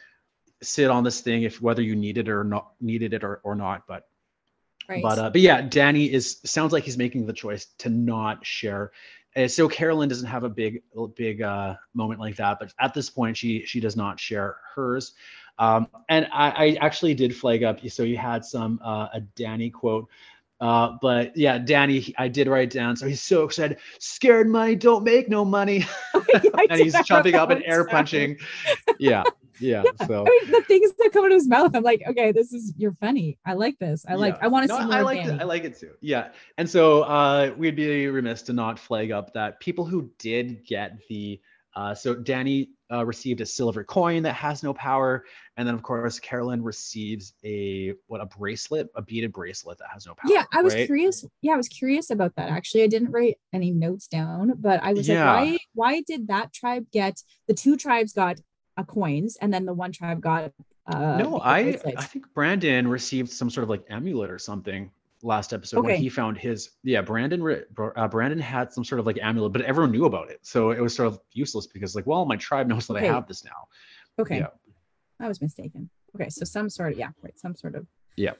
sit 0.62 0.90
on 0.90 1.04
this 1.04 1.22
thing 1.22 1.44
if 1.44 1.62
whether 1.62 1.82
you 1.82 1.96
needed 1.96 2.28
it 2.28 2.32
or 2.32 2.44
not 2.44 2.72
needed 2.80 3.14
it 3.14 3.24
or, 3.24 3.42
or 3.44 3.56
not 3.56 3.84
but 3.88 4.08
right. 4.88 5.02
but 5.02 5.18
uh, 5.18 5.30
but 5.30 5.42
yeah 5.42 5.62
danny 5.62 6.12
is 6.12 6.40
sounds 6.46 6.72
like 6.72 6.84
he's 6.84 6.98
making 6.98 7.26
the 7.26 7.34
choice 7.34 7.68
to 7.78 7.90
not 7.90 8.46
share 8.46 8.92
and 9.36 9.50
so 9.50 9.68
carolyn 9.68 10.08
doesn't 10.08 10.28
have 10.28 10.44
a 10.44 10.50
big 10.50 10.82
big 11.16 11.42
uh 11.42 11.76
moment 11.94 12.20
like 12.20 12.36
that 12.36 12.58
but 12.60 12.74
at 12.80 12.94
this 12.94 13.10
point 13.10 13.36
she 13.36 13.66
she 13.66 13.80
does 13.80 13.96
not 13.96 14.20
share 14.20 14.58
hers 14.76 15.14
um 15.58 15.88
and 16.10 16.28
i 16.32 16.50
i 16.50 16.78
actually 16.82 17.14
did 17.14 17.36
flag 17.36 17.64
up 17.64 17.80
so 17.90 18.04
you 18.04 18.18
had 18.18 18.46
some 18.46 18.80
uh 18.84 19.08
a 19.14 19.22
danny 19.36 19.70
quote 19.70 20.08
uh, 20.62 20.96
but 21.02 21.36
yeah, 21.36 21.58
Danny, 21.58 22.14
I 22.20 22.28
did 22.28 22.48
write 22.48 22.70
down. 22.70 22.96
So 22.96 23.08
he's 23.08 23.24
so 23.24 23.44
excited. 23.44 23.80
Scared 23.98 24.48
money 24.48 24.76
don't 24.76 25.04
make 25.04 25.28
no 25.28 25.44
money, 25.44 25.88
and 26.70 26.80
he's 26.80 26.96
jumping 27.04 27.34
up 27.34 27.50
and 27.50 27.64
air 27.66 27.84
punching. 27.84 28.38
Yeah, 29.00 29.24
yeah, 29.62 29.84
yeah. 29.86 30.08
So 30.08 30.26
I 30.28 30.30
mean, 30.30 30.52
the 30.52 30.64
things 30.68 30.92
that 30.98 31.12
come 31.14 31.26
out 31.26 31.32
of 31.32 31.36
his 31.36 31.48
mouth, 31.48 31.76
I'm 31.76 31.84
like, 31.84 32.04
okay, 32.08 32.32
this 32.32 32.52
is 32.52 32.74
you're 32.78 32.94
funny. 32.94 33.38
I 33.46 33.54
like 33.54 33.78
this. 33.80 34.06
I 34.08 34.16
like. 34.16 34.38
I 34.42 34.48
want 34.48 34.68
to 34.68 34.74
no, 34.74 34.80
see 34.80 34.86
more. 34.86 34.96
I 34.96 35.02
like 35.02 35.26
it. 35.26 35.40
I 35.40 35.44
like 35.44 35.64
it 35.64 35.80
too. 35.80 35.94
Yeah, 36.02 36.30
and 36.58 36.70
so 36.70 37.04
uh, 37.04 37.54
we'd 37.58 37.76
be 37.76 38.08
remiss 38.08 38.42
to 38.44 38.54
not 38.54 38.80
flag 38.80 39.12
up 39.12 39.34
that 39.34 39.60
people 39.60 39.86
who 39.86 40.12
did 40.18 40.66
get 40.66 40.98
the. 41.10 41.40
Uh, 41.74 41.96
so 41.96 42.14
Danny 42.14 42.72
uh, 42.92 43.06
received 43.06 43.40
a 43.40 43.46
silver 43.46 43.84
coin 43.84 44.24
that 44.24 44.34
has 44.34 44.64
no 44.64 44.74
power, 44.74 45.24
and 45.56 45.66
then 45.66 45.74
of 45.74 45.82
course 45.82 46.20
Carolyn 46.20 46.62
receives 46.62 47.34
a 47.46 47.94
what 48.08 48.20
a 48.20 48.26
bracelet, 48.26 48.90
a 48.96 49.02
beaded 49.02 49.32
bracelet 49.32 49.78
that 49.78 49.88
has 49.94 50.06
no 50.06 50.14
power. 50.14 50.32
Yeah, 50.32 50.44
I 50.54 50.62
was 50.62 50.74
right? 50.74 50.86
curious. 50.86 51.26
Yeah, 51.42 51.54
I 51.54 51.58
was 51.58 51.70
curious 51.70 52.10
about 52.10 52.36
that. 52.36 52.50
Actually, 52.50 52.84
I 52.84 52.88
didn't 52.88 53.12
write 53.12 53.38
any 53.54 53.72
notes 53.72 54.08
down, 54.08 54.54
but 54.58 54.84
I 54.84 54.92
was 54.94 55.08
yeah. 55.08 55.32
like, 55.32 55.46
why? 55.46 55.58
Why 55.74 56.02
did 56.06 56.28
that 56.28 56.52
tribe 56.52 56.88
get 56.92 57.22
the 57.48 57.54
two 57.54 57.78
tribes 57.78 58.12
got 58.12 58.42
uh, 58.78 58.84
coins, 58.84 59.38
and 59.42 59.54
then 59.54 59.66
the 59.66 59.74
one 59.74 59.92
tribe 59.92 60.22
got. 60.22 60.52
Uh, 60.88 61.18
no, 61.18 61.40
I 61.40 61.78
I 61.98 62.04
think 62.06 62.26
Brandon 62.34 62.88
received 62.88 63.30
some 63.30 63.50
sort 63.50 63.64
of 63.64 63.70
like 63.70 63.84
amulet 63.90 64.30
or 64.32 64.40
something. 64.40 64.90
last 65.24 65.54
episode 65.54 65.86
when 65.86 66.00
he 66.00 66.10
found 66.10 66.36
his 66.38 66.72
yeah 66.84 67.02
Brandon 67.02 67.42
uh, 67.96 68.08
Brandon 68.08 68.40
had 68.40 68.74
some 68.74 68.84
sort 68.84 69.00
of 69.00 69.06
like 69.06 69.20
amulet, 69.22 69.54
but 69.54 69.62
everyone 69.62 69.92
knew 69.92 70.06
about 70.06 70.32
it, 70.32 70.40
so 70.42 70.72
it 70.72 70.82
was 70.82 70.96
sort 70.96 71.08
of 71.08 71.20
useless 71.34 71.68
because 71.68 71.96
like 71.96 72.08
well 72.08 72.26
my 72.26 72.36
tribe 72.38 72.68
knows 72.68 72.88
that 72.88 72.96
Okay. 72.98 73.08
I 73.10 73.14
have 73.14 73.28
this 73.28 73.46
now. 73.46 73.68
Okay. 74.20 74.40
Yeah. 74.40 74.48
I 75.20 75.28
was 75.28 75.40
mistaken. 75.42 75.90
Okay, 76.16 76.30
so 76.30 76.44
some 76.46 76.70
sort 76.70 76.94
of 76.94 76.98
yeah, 76.98 77.10
right, 77.22 77.38
some 77.40 77.56
sort 77.56 77.76
of 77.76 77.86
yeah, 78.18 78.34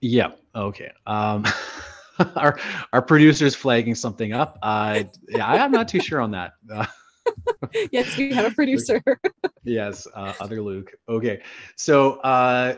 Yeah. 0.00 0.32
Okay. 0.54 0.90
Um, 1.06 1.44
our 2.36 2.58
our 2.92 3.02
producer's 3.02 3.54
flagging 3.54 3.94
something 3.94 4.32
up. 4.32 4.58
Uh, 4.62 5.04
yeah, 5.28 5.46
I'm 5.46 5.70
not 5.70 5.88
too 5.88 6.00
sure 6.00 6.20
on 6.20 6.32
that. 6.32 6.52
Uh, 6.70 6.86
yes, 7.92 8.16
we 8.16 8.32
have 8.32 8.50
a 8.50 8.54
producer. 8.54 9.02
yes, 9.64 10.06
uh, 10.14 10.32
other 10.40 10.62
Luke. 10.62 10.92
Okay. 11.08 11.42
So 11.76 12.14
uh, 12.20 12.76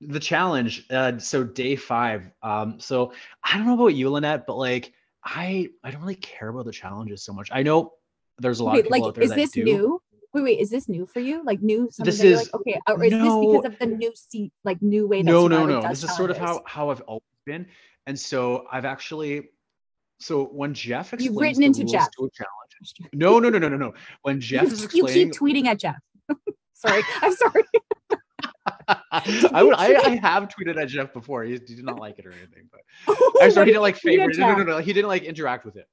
the 0.00 0.20
challenge. 0.20 0.86
Uh, 0.90 1.18
so 1.18 1.44
day 1.44 1.76
five. 1.76 2.30
Um, 2.42 2.78
so 2.80 3.12
I 3.42 3.56
don't 3.56 3.66
know 3.66 3.74
about 3.74 3.94
you, 3.94 4.10
Lynette, 4.10 4.46
but 4.46 4.56
like 4.56 4.92
I 5.24 5.68
I 5.82 5.90
don't 5.90 6.00
really 6.02 6.14
care 6.16 6.48
about 6.48 6.64
the 6.66 6.72
challenges 6.72 7.22
so 7.24 7.32
much. 7.32 7.48
I 7.52 7.62
know 7.62 7.92
there's 8.38 8.60
a 8.60 8.64
lot 8.64 8.78
of 8.78 8.84
people 8.84 8.98
like 8.98 9.06
out 9.08 9.14
there 9.14 9.24
is 9.24 9.30
that 9.30 9.36
this 9.36 9.50
do. 9.52 9.64
new? 9.64 10.02
Wait, 10.34 10.42
wait, 10.42 10.60
is 10.60 10.68
this 10.68 10.86
new 10.88 11.06
for 11.06 11.20
you? 11.20 11.42
Like 11.44 11.62
new 11.62 11.88
This 11.98 12.22
is- 12.22 12.52
like, 12.52 12.54
okay, 12.54 12.80
or 12.86 13.02
is 13.04 13.10
no. 13.12 13.18
this 13.18 13.62
because 13.62 13.72
of 13.72 13.78
the 13.78 13.96
new 13.96 14.12
seat, 14.14 14.52
like 14.64 14.82
new 14.82 15.08
way 15.08 15.22
that 15.22 15.30
no 15.30 15.48
no 15.48 15.64
no 15.64 15.80
this 15.88 16.04
is 16.04 16.14
sort 16.14 16.30
of 16.30 16.36
how 16.36 16.62
how 16.66 16.90
i've 16.90 17.00
always 17.02 17.22
been 17.46 17.66
and 18.06 18.18
so 18.18 18.66
i've 18.70 18.84
actually 18.84 19.48
so 20.20 20.44
when 20.44 20.74
jeff 20.74 21.14
explains 21.14 21.24
You've 21.24 21.40
written 21.40 21.62
into 21.62 21.84
Jeff. 21.84 22.10
to 22.18 22.24
a 22.26 22.30
challenge 22.30 22.65
no 23.12 23.38
no 23.38 23.48
no 23.48 23.58
no 23.58 23.68
no 23.68 23.76
no 23.76 23.94
when 24.22 24.40
jeff 24.40 24.64
you, 24.64 24.68
is 24.68 24.82
you 24.94 25.06
keep 25.06 25.32
tweeting 25.32 25.66
at 25.66 25.78
Jeff. 25.78 25.96
sorry, 26.74 27.02
I'm 27.22 27.32
sorry. 27.34 27.62
I 29.52 29.62
would 29.62 29.74
I, 29.74 29.94
I 29.96 30.08
have 30.16 30.48
tweeted 30.48 30.76
at 30.80 30.88
jeff 30.88 31.12
before 31.12 31.44
he, 31.44 31.58
did 31.58 31.84
not 31.84 31.98
like 31.98 32.18
it 32.18 32.26
or 32.26 32.32
anything 32.32 32.68
but 32.70 33.16
i'm 33.40 33.50
sorry 33.50 33.66
he 33.66 33.72
didn't 33.72 33.82
like 33.82 33.96
favorite 33.96 34.36
it. 34.36 34.40
no 34.40 34.54
no 34.54 34.62
no 34.64 34.78
he 34.78 34.92
didn't 34.92 35.08
like 35.08 35.22
interact 35.22 35.64
with 35.64 35.76
it 35.76 35.86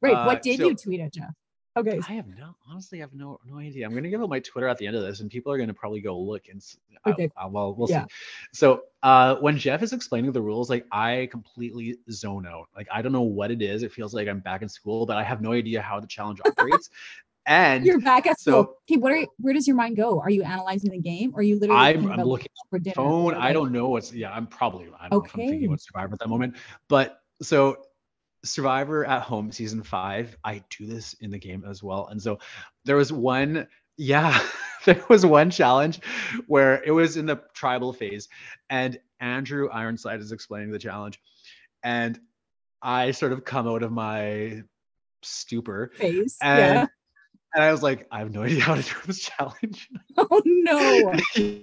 Right, 0.00 0.14
Uh, 0.14 0.26
what 0.26 0.42
did 0.42 0.58
so- 0.58 0.68
you 0.68 0.74
tweet 0.74 1.00
at 1.00 1.12
Jeff? 1.14 1.32
Okay, 1.76 2.00
I 2.08 2.12
have 2.12 2.28
no 2.28 2.54
honestly, 2.70 2.98
I 2.98 3.02
have 3.02 3.14
no 3.14 3.40
no 3.44 3.58
idea. 3.58 3.84
I'm 3.84 3.94
gonna 3.94 4.08
give 4.08 4.22
out 4.22 4.28
my 4.28 4.38
Twitter 4.38 4.68
at 4.68 4.78
the 4.78 4.86
end 4.86 4.94
of 4.96 5.02
this, 5.02 5.20
and 5.20 5.28
people 5.30 5.52
are 5.52 5.58
gonna 5.58 5.74
probably 5.74 6.00
go 6.00 6.18
look 6.18 6.48
and 6.48 6.62
Okay. 7.06 7.28
uh, 7.36 7.48
well, 7.50 7.74
we'll 7.74 7.90
Yeah. 7.90 8.04
see. 8.04 8.10
So 8.52 8.82
uh, 9.02 9.36
when 9.36 9.58
Jeff 9.58 9.82
is 9.82 9.92
explaining 9.92 10.30
the 10.32 10.40
rules, 10.40 10.70
like 10.70 10.86
I 10.92 11.28
completely 11.32 11.96
zone 12.10 12.46
out. 12.46 12.68
Like 12.76 12.86
I 12.92 13.02
don't 13.02 13.12
know 13.12 13.22
what 13.22 13.50
it 13.50 13.60
is. 13.60 13.82
It 13.82 13.92
feels 13.92 14.14
like 14.14 14.28
I'm 14.28 14.38
back 14.40 14.62
in 14.62 14.68
school, 14.68 15.04
but 15.04 15.16
I 15.16 15.24
have 15.24 15.42
no 15.42 15.52
idea 15.52 15.82
how 15.82 15.98
the 15.98 16.06
challenge 16.06 16.40
operates. 16.46 16.90
and 17.46 17.84
you're 17.84 18.00
back 18.00 18.26
at 18.26 18.38
so- 18.40 18.50
school. 18.62 18.76
okay, 18.88 18.96
what 18.98 19.12
are 19.12 19.26
where 19.38 19.52
does 19.52 19.66
your 19.66 19.76
mind 19.76 19.96
go? 19.96 20.20
Are 20.20 20.30
you 20.30 20.44
analyzing 20.44 20.90
the 20.92 20.98
game? 21.00 21.32
Or 21.34 21.40
are 21.40 21.42
you 21.42 21.58
literally 21.58 21.80
I'm, 21.82 22.10
I'm 22.10 22.22
looking 22.22 22.48
for 22.70 22.78
dinner? 22.78 22.94
phone. 22.94 23.34
I 23.34 23.52
don't 23.52 23.72
know 23.72 23.88
what's 23.88 24.12
yeah. 24.12 24.32
I'm 24.32 24.46
probably 24.46 24.86
I 25.00 25.08
don't 25.08 25.18
know 25.18 25.24
if 25.24 25.34
I'm 25.34 25.40
thinking 25.40 25.56
Okay. 25.56 25.66
about 25.66 25.80
Survivor 25.80 26.14
at 26.14 26.20
that 26.20 26.28
moment. 26.28 26.54
But 26.88 27.18
so 27.42 27.78
Survivor 28.44 29.04
at 29.04 29.22
home 29.22 29.50
season 29.50 29.82
five, 29.82 30.36
I 30.44 30.62
do 30.70 30.86
this 30.86 31.14
in 31.20 31.30
the 31.30 31.38
game 31.38 31.64
as 31.68 31.82
well. 31.82 32.06
And 32.08 32.20
so 32.22 32.38
there 32.84 32.96
was 32.96 33.12
one, 33.12 33.66
yeah, 33.96 34.38
there 34.84 35.02
was 35.08 35.24
one 35.24 35.50
challenge 35.50 36.00
where 36.46 36.82
it 36.84 36.90
was 36.90 37.16
in 37.16 37.26
the 37.26 37.40
tribal 37.54 37.92
phase, 37.92 38.28
and 38.70 38.98
Andrew 39.20 39.68
Ironside 39.70 40.20
is 40.20 40.32
explaining 40.32 40.70
the 40.70 40.78
challenge, 40.78 41.20
and 41.82 42.18
I 42.82 43.12
sort 43.12 43.32
of 43.32 43.44
come 43.44 43.66
out 43.66 43.82
of 43.82 43.92
my 43.92 44.62
stupor 45.22 45.90
Phase. 45.94 46.36
and 46.42 46.74
yeah. 46.74 46.86
and 47.54 47.64
I 47.64 47.72
was 47.72 47.82
like, 47.82 48.06
I 48.10 48.18
have 48.18 48.30
no 48.30 48.42
idea 48.42 48.60
how 48.60 48.74
to 48.74 48.82
do 48.82 48.94
this 49.06 49.20
challenge. 49.20 49.88
Oh 50.18 50.42
no. 50.44 51.14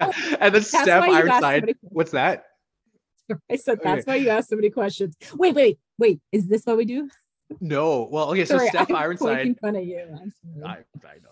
Oh, 0.00 0.12
and 0.40 0.54
then 0.54 0.62
Steph 0.62 0.86
why 0.86 1.06
you 1.08 1.28
asked 1.28 1.40
so 1.40 1.46
Ironside, 1.46 1.74
what's 1.82 2.10
that? 2.12 2.44
I 3.50 3.56
said 3.56 3.78
that's 3.82 4.02
Okay. 4.02 4.10
why 4.10 4.16
you 4.16 4.28
asked 4.30 4.48
so 4.48 4.56
many 4.56 4.70
questions. 4.70 5.14
Wait, 5.34 5.54
wait, 5.54 5.78
wait. 5.98 6.20
Is 6.32 6.48
this 6.48 6.64
what 6.64 6.76
we 6.76 6.84
do? 6.84 7.08
No. 7.60 8.08
Well, 8.10 8.30
okay, 8.30 8.44
so 8.44 8.56
Sorry, 8.56 8.68
Steph 8.68 8.90
I'm 8.90 8.96
Ironside, 8.96 9.58
fun 9.60 9.76
at 9.76 9.84
you. 9.84 10.06
I. 10.64 10.68
I 10.68 11.18
know. 11.22 11.30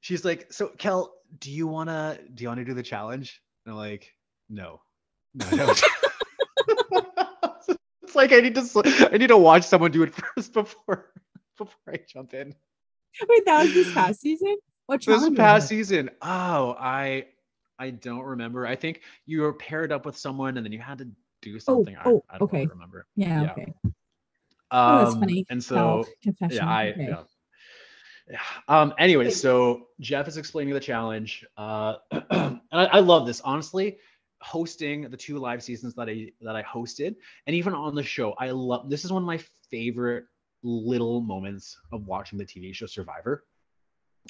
She's 0.00 0.24
like, 0.24 0.52
so 0.52 0.68
Kel, 0.78 1.14
do 1.38 1.50
you 1.50 1.68
wanna 1.68 2.18
do 2.34 2.42
you 2.42 2.48
wanna 2.48 2.64
do 2.64 2.74
the 2.74 2.82
challenge? 2.82 3.40
And 3.64 3.72
I'm 3.72 3.78
like, 3.78 4.12
no, 4.50 4.80
no, 5.34 5.48
don't. 5.50 5.82
it's 8.02 8.16
like 8.16 8.32
I 8.32 8.40
need 8.40 8.56
to 8.56 9.10
I 9.12 9.16
need 9.16 9.28
to 9.28 9.36
watch 9.36 9.62
someone 9.62 9.92
do 9.92 10.02
it 10.02 10.12
first 10.36 10.52
before 10.52 11.12
before 11.56 11.76
I 11.88 11.98
jump 12.08 12.34
in. 12.34 12.54
Wait, 13.28 13.44
that 13.44 13.62
was 13.62 13.72
this 13.72 13.92
past 13.92 14.20
season? 14.20 14.56
What 14.86 15.04
This 15.06 15.30
past 15.30 15.68
season. 15.68 16.10
Oh, 16.20 16.76
I 16.78 17.26
I 17.78 17.90
don't 17.90 18.22
remember. 18.22 18.66
I 18.66 18.74
think 18.74 19.02
you 19.26 19.42
were 19.42 19.52
paired 19.52 19.92
up 19.92 20.04
with 20.04 20.16
someone 20.16 20.56
and 20.56 20.66
then 20.66 20.72
you 20.72 20.80
had 20.80 20.98
to 20.98 21.08
do 21.42 21.60
something. 21.60 21.96
I, 21.96 22.02
oh, 22.06 22.24
I 22.30 22.38
don't 22.38 22.48
okay. 22.48 22.66
remember. 22.66 23.06
Yeah, 23.16 23.42
yeah. 23.42 23.52
okay. 23.52 23.74
Um, 23.84 23.92
Oh, 24.72 25.04
that's 25.04 25.14
funny. 25.14 25.46
And 25.50 25.62
so 25.62 26.06
confession. 26.22 26.56
yeah, 26.56 26.68
I 26.68 26.88
okay. 26.90 27.06
yeah. 27.08 27.22
Yeah. 28.30 28.38
Um. 28.68 28.94
Anyway, 28.98 29.30
so 29.30 29.88
Jeff 30.00 30.28
is 30.28 30.36
explaining 30.38 30.72
the 30.72 30.80
challenge. 30.80 31.44
Uh, 31.56 31.96
and 32.30 32.60
I, 32.72 32.84
I 32.86 33.00
love 33.00 33.26
this. 33.26 33.40
Honestly, 33.42 33.98
hosting 34.40 35.10
the 35.10 35.16
two 35.16 35.38
live 35.38 35.62
seasons 35.62 35.94
that 35.96 36.08
I 36.08 36.32
that 36.40 36.56
I 36.56 36.62
hosted, 36.62 37.16
and 37.46 37.54
even 37.56 37.74
on 37.74 37.94
the 37.94 38.02
show, 38.02 38.32
I 38.38 38.50
love. 38.52 38.88
This 38.88 39.04
is 39.04 39.12
one 39.12 39.22
of 39.22 39.26
my 39.26 39.40
favorite 39.70 40.24
little 40.62 41.20
moments 41.20 41.76
of 41.90 42.06
watching 42.06 42.38
the 42.38 42.44
TV 42.44 42.72
show 42.72 42.86
Survivor. 42.86 43.44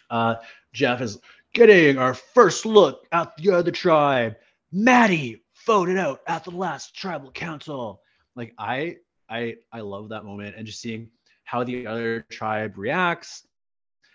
Uh, 0.08 0.36
Jeff 0.72 1.02
is 1.02 1.18
getting 1.52 1.98
our 1.98 2.14
first 2.14 2.64
look 2.64 3.06
at 3.12 3.36
the 3.36 3.50
other 3.50 3.70
tribe. 3.70 4.36
Maddy 4.72 5.41
voted 5.66 5.98
out 5.98 6.20
at 6.26 6.44
the 6.44 6.50
last 6.50 6.94
tribal 6.94 7.30
council. 7.30 8.02
Like 8.34 8.54
I, 8.58 8.96
I, 9.28 9.56
I 9.72 9.80
love 9.80 10.08
that 10.10 10.24
moment 10.24 10.56
and 10.56 10.66
just 10.66 10.80
seeing 10.80 11.10
how 11.44 11.64
the 11.64 11.86
other 11.86 12.26
tribe 12.30 12.76
reacts. 12.76 13.46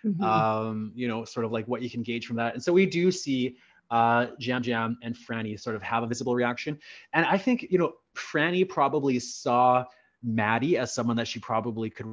Mhm. 0.04 0.22
Um, 0.22 0.92
you 0.94 1.08
know, 1.08 1.24
sort 1.24 1.44
of 1.44 1.52
like 1.52 1.66
what 1.66 1.82
you 1.82 1.90
can 1.90 2.02
gauge 2.02 2.26
from 2.26 2.36
that. 2.36 2.54
And 2.54 2.62
so 2.62 2.72
we 2.72 2.86
do 2.86 3.10
see 3.10 3.56
uh, 3.90 4.28
Yam 4.38 4.62
Yam 4.62 4.98
and 5.02 5.16
Frannie 5.16 5.58
sort 5.58 5.74
of 5.74 5.82
have 5.82 6.02
a 6.02 6.06
visible 6.06 6.34
reaction. 6.34 6.78
And 7.12 7.26
I 7.26 7.38
think 7.38 7.66
you 7.70 7.78
know, 7.78 7.94
Frannie 8.14 8.68
probably 8.68 9.18
saw 9.18 9.84
Maddy 10.22 10.76
as 10.76 10.94
someone 10.94 11.16
that 11.16 11.26
she 11.26 11.40
probably 11.40 11.90
could 11.90 12.06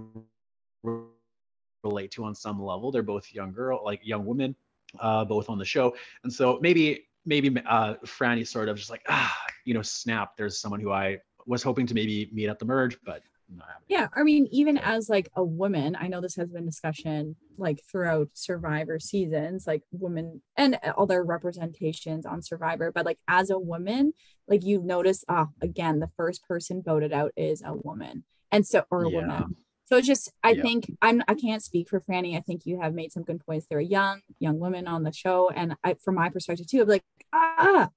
relate 1.84 2.12
to 2.12 2.24
on 2.24 2.34
some 2.34 2.62
level. 2.62 2.92
They're 2.92 3.04
both 3.04 3.32
young 3.34 3.52
girl, 3.52 3.82
like 3.84 4.02
young 4.04 4.26
women, 4.26 4.56
uh, 5.00 5.26
both 5.26 5.50
on 5.50 5.58
the 5.58 5.66
show, 5.66 5.96
and 6.24 6.32
so 6.32 6.60
maybe 6.62 7.06
maybe 7.26 7.56
uh, 7.66 7.96
Frannie 8.06 8.48
sort 8.48 8.70
of 8.70 8.78
just 8.78 8.90
like 8.90 9.02
ah, 9.10 9.36
you 9.66 9.74
know, 9.74 9.82
snap. 9.82 10.38
There's 10.38 10.60
someone 10.60 10.80
who 10.80 10.92
I 10.92 11.20
was 11.46 11.64
hoping 11.64 11.86
to 11.88 11.94
maybe 11.94 12.30
meet 12.32 12.50
at 12.50 12.60
the 12.60 12.66
merge, 12.66 12.98
but 13.06 13.22
not. 13.54 13.68
Yeah, 13.88 14.08
I 14.16 14.24
mean, 14.24 14.48
even 14.52 14.78
as 14.80 15.10
like 15.10 15.30
a 15.36 15.44
woman, 15.44 15.96
I 16.00 16.08
know 16.08 16.20
this 16.20 16.36
has 16.38 16.50
been 16.50 16.66
discussion 16.66 17.36
like 17.58 17.82
throughout 17.90 18.30
Survivor 18.34 19.00
seasons, 19.00 19.68
like 19.68 19.84
women 19.92 20.42
and 20.58 20.80
other 20.98 21.24
representations 21.24 22.26
on 22.26 22.42
Survivor, 22.42 22.92
but 22.92 23.06
like 23.06 23.20
as 23.28 23.50
a 23.52 23.60
woman, 23.60 24.14
like 24.48 24.64
you 24.64 24.82
notice, 24.82 25.24
ah, 25.30 25.48
again, 25.62 26.00
the 26.00 26.10
first 26.18 26.44
person 26.48 26.82
voted 26.84 27.14
out 27.14 27.32
is 27.38 27.62
a 27.64 27.74
woman, 27.76 28.24
and 28.52 28.66
so 28.66 28.84
or 28.90 29.04
a 29.06 29.10
Yeah. 29.10 29.18
woman. 29.18 29.56
So 29.86 29.98
it's 29.98 30.08
just, 30.08 30.32
I 30.44 30.52
Yeah. 30.52 30.62
think 30.64 30.92
I'm, 31.02 31.24
I 31.28 31.36
can't 31.36 31.64
speak 31.64 31.90
for 31.90 32.02
Frannie. 32.02 32.36
I 32.36 32.42
think 32.42 32.66
you 32.66 32.80
have 32.82 32.94
made 32.94 33.12
some 33.12 33.24
good 33.24 33.46
points. 33.46 33.68
They're 33.70 33.80
a 33.80 33.84
young, 33.84 34.22
young 34.40 34.60
women 34.60 34.88
on 34.88 35.04
the 35.04 35.14
show, 35.14 35.50
and 35.50 35.76
I, 35.84 35.96
from 36.04 36.16
my 36.16 36.30
perspective 36.30 36.68
too, 36.68 36.82
I'm 36.82 36.88
like, 36.88 37.04
ah, 37.32 37.90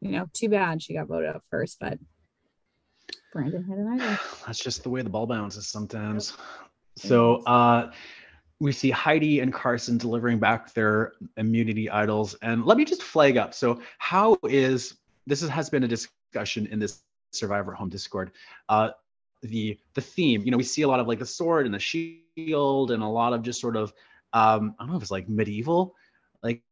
you 0.00 0.10
know, 0.10 0.26
too 0.32 0.48
bad 0.48 0.82
she 0.82 0.94
got 0.94 1.06
voted 1.06 1.30
out 1.30 1.42
first, 1.50 1.78
but 1.80 1.98
Brandon 3.32 3.64
had 3.64 3.78
an 3.78 3.88
idea. 3.88 4.20
That's 4.46 4.58
just 4.58 4.82
the 4.82 4.90
way 4.90 5.02
the 5.02 5.10
ball 5.10 5.26
bounces 5.26 5.68
sometimes. 5.68 6.36
So 6.96 7.36
uh, 7.44 7.92
we 8.60 8.72
see 8.72 8.90
Heidi 8.90 9.40
and 9.40 9.52
Carson 9.52 9.98
delivering 9.98 10.38
back 10.38 10.72
their 10.74 11.12
immunity 11.36 11.90
idols. 11.90 12.34
And 12.42 12.64
let 12.64 12.76
me 12.76 12.84
just 12.84 13.02
flag 13.02 13.36
up. 13.36 13.54
So 13.54 13.80
how 13.98 14.36
is 14.44 14.96
this 15.26 15.42
is, 15.42 15.48
has 15.48 15.70
been 15.70 15.82
a 15.84 15.88
discussion 15.88 16.66
in 16.66 16.78
this 16.78 17.02
Survivor 17.34 17.72
Home 17.72 17.88
Discord. 17.88 18.30
Uh, 18.68 18.90
the 19.42 19.78
the 19.94 20.00
theme, 20.00 20.42
you 20.44 20.50
know, 20.50 20.56
we 20.56 20.64
see 20.64 20.82
a 20.82 20.88
lot 20.88 21.00
of 21.00 21.06
like 21.06 21.18
the 21.18 21.26
sword 21.26 21.66
and 21.66 21.74
the 21.74 21.78
shield 21.78 22.90
and 22.90 23.02
a 23.02 23.08
lot 23.08 23.32
of 23.32 23.42
just 23.42 23.60
sort 23.60 23.76
of 23.76 23.92
um, 24.32 24.74
I 24.78 24.82
don't 24.82 24.90
know 24.90 24.96
if 24.96 25.02
it's 25.02 25.10
like 25.10 25.28
medieval. 25.28 25.94
Like 26.42 26.62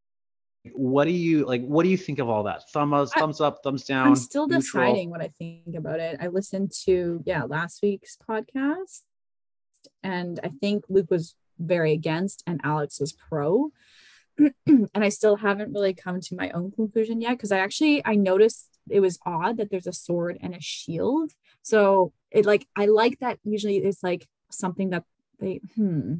what 0.72 1.04
do 1.04 1.10
you 1.10 1.44
like 1.46 1.64
what 1.64 1.84
do 1.84 1.88
you 1.88 1.96
think 1.96 2.18
of 2.18 2.28
all 2.28 2.44
that? 2.44 2.68
Thumb 2.70 2.92
up, 2.92 3.08
thumbs 3.10 3.40
up, 3.40 3.60
thumbs 3.62 3.84
down. 3.84 4.08
I'm 4.08 4.16
still 4.16 4.46
neutral? 4.46 4.84
deciding 4.84 5.10
what 5.10 5.22
I 5.22 5.28
think 5.38 5.74
about 5.76 6.00
it. 6.00 6.18
I 6.20 6.28
listened 6.28 6.72
to 6.84 7.22
yeah 7.24 7.44
last 7.44 7.80
week's 7.82 8.16
podcast, 8.28 9.02
and 10.02 10.40
I 10.42 10.48
think 10.60 10.84
Luke 10.88 11.10
was 11.10 11.34
very 11.58 11.92
against, 11.92 12.42
and 12.46 12.60
Alex 12.64 13.00
was 13.00 13.12
pro. 13.12 13.70
and 14.66 14.88
I 14.94 15.10
still 15.10 15.36
haven't 15.36 15.72
really 15.72 15.94
come 15.94 16.20
to 16.20 16.34
my 16.34 16.50
own 16.50 16.72
conclusion 16.72 17.20
yet 17.20 17.32
because 17.32 17.52
I 17.52 17.58
actually 17.58 18.04
I 18.04 18.14
noticed 18.14 18.68
it 18.90 19.00
was 19.00 19.18
odd 19.24 19.58
that 19.58 19.70
there's 19.70 19.86
a 19.86 19.92
sword 19.92 20.38
and 20.40 20.54
a 20.54 20.60
shield. 20.60 21.32
So 21.62 22.12
it 22.34 22.46
like 22.46 22.66
I 22.76 22.86
like 22.86 23.18
that 23.20 23.38
usually 23.44 23.78
it's 23.78 24.02
like 24.02 24.28
something 24.50 24.90
that 24.90 25.04
they 25.40 25.60
hmm 25.76 26.16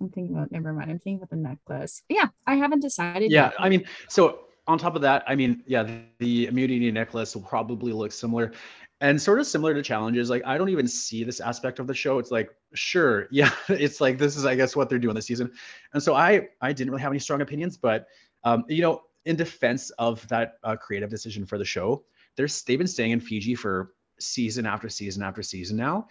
I'm 0.00 0.10
thinking 0.10 0.36
about 0.36 0.52
never 0.52 0.74
mind. 0.74 0.90
I'm 0.90 0.98
thinking 0.98 1.16
about 1.22 1.30
the 1.30 1.36
necklace. 1.36 2.02
Yeah, 2.08 2.28
I 2.46 2.56
haven't 2.56 2.80
decided 2.80 3.32
Yeah, 3.32 3.50
yet. 3.54 3.54
I 3.58 3.68
mean, 3.68 3.84
so 4.08 4.40
on 4.66 4.78
top 4.78 4.96
of 4.96 5.02
that, 5.02 5.24
I 5.26 5.34
mean, 5.34 5.62
yeah, 5.66 5.82
the, 5.82 6.02
the 6.18 6.46
immunity 6.46 6.90
necklace 6.90 7.34
will 7.34 7.42
probably 7.42 7.92
look 7.92 8.12
similar 8.12 8.52
and 9.00 9.20
sort 9.20 9.40
of 9.40 9.46
similar 9.46 9.74
to 9.74 9.82
challenges. 9.82 10.30
Like, 10.30 10.42
I 10.46 10.56
don't 10.58 10.68
even 10.70 10.88
see 10.88 11.22
this 11.24 11.40
aspect 11.40 11.78
of 11.78 11.86
the 11.86 11.94
show. 11.94 12.18
It's 12.18 12.30
like, 12.30 12.50
sure, 12.74 13.28
yeah, 13.30 13.50
it's 13.68 14.00
like 14.00 14.18
this 14.18 14.36
is, 14.36 14.46
I 14.46 14.54
guess, 14.54 14.76
what 14.76 14.88
they're 14.88 14.98
doing 14.98 15.14
this 15.14 15.26
season. 15.26 15.52
And 15.92 16.02
so 16.02 16.14
I, 16.14 16.48
I 16.60 16.72
didn't 16.72 16.90
really 16.90 17.02
have 17.02 17.12
any 17.12 17.18
strong 17.20 17.40
opinions, 17.40 17.76
but 17.76 18.06
um, 18.44 18.64
you 18.68 18.82
know, 18.82 19.02
in 19.24 19.34
defense 19.36 19.90
of 19.98 20.26
that 20.28 20.54
uh, 20.62 20.76
creative 20.76 21.10
decision 21.10 21.46
for 21.46 21.58
the 21.58 21.64
show, 21.64 22.04
there's 22.36 22.62
they've 22.62 22.78
been 22.78 22.86
staying 22.86 23.10
in 23.10 23.20
Fiji 23.20 23.54
for 23.54 23.94
season 24.18 24.66
after 24.66 24.88
season 24.88 25.22
after 25.22 25.42
season 25.42 25.76
now. 25.76 26.08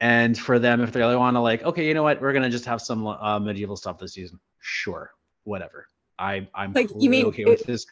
And 0.00 0.38
for 0.38 0.58
them, 0.58 0.80
if 0.80 0.92
they 0.92 1.00
really 1.00 1.16
want 1.16 1.34
to, 1.34 1.40
like, 1.40 1.64
okay, 1.64 1.86
you 1.86 1.92
know 1.92 2.04
what, 2.04 2.20
we're 2.20 2.32
gonna 2.32 2.50
just 2.50 2.64
have 2.66 2.80
some 2.80 3.06
uh, 3.06 3.38
medieval 3.40 3.76
stuff 3.76 3.98
this 3.98 4.12
season. 4.12 4.38
Sure, 4.60 5.12
whatever. 5.44 5.88
I 6.18 6.48
I'm 6.54 6.72
like 6.72 6.90
you 6.98 7.10
mean 7.10 7.26
okay 7.26 7.42
it, 7.42 7.48
with 7.48 7.64
this. 7.64 7.86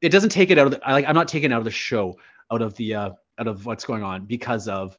It 0.00 0.08
doesn't 0.08 0.30
take 0.30 0.50
it 0.50 0.58
out 0.58 0.66
of 0.66 0.72
the 0.72 0.86
I, 0.86 0.92
like 0.92 1.06
I'm 1.06 1.14
not 1.14 1.28
taking 1.28 1.50
it 1.50 1.54
out 1.54 1.58
of 1.58 1.64
the 1.64 1.70
show, 1.70 2.16
out 2.50 2.62
of 2.62 2.74
the 2.76 2.94
uh 2.94 3.10
out 3.38 3.46
of 3.46 3.66
what's 3.66 3.84
going 3.84 4.02
on 4.02 4.26
because 4.26 4.68
of 4.68 4.98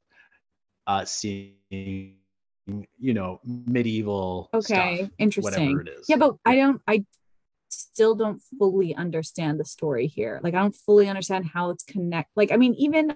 uh 0.88 1.06
seeing 1.06 2.16
you 3.00 3.14
know 3.14 3.40
medieval 3.44 4.50
okay 4.54 4.98
stuff, 4.98 5.10
interesting 5.18 5.84
yeah 6.08 6.16
but 6.16 6.36
i 6.46 6.56
don't 6.56 6.82
i 6.88 7.04
still 7.70 8.16
don't 8.16 8.42
fully 8.60 8.94
understand 8.96 9.60
the 9.60 9.66
story 9.66 10.08
here 10.08 10.40
like 10.44 10.54
i 10.54 10.60
don't 10.60 10.76
fully 10.76 11.10
understand 11.10 11.46
how 11.46 11.70
it's 11.70 11.84
connect 11.84 12.30
like 12.36 12.52
i 12.52 12.58
mean 12.58 12.74
even 12.76 13.16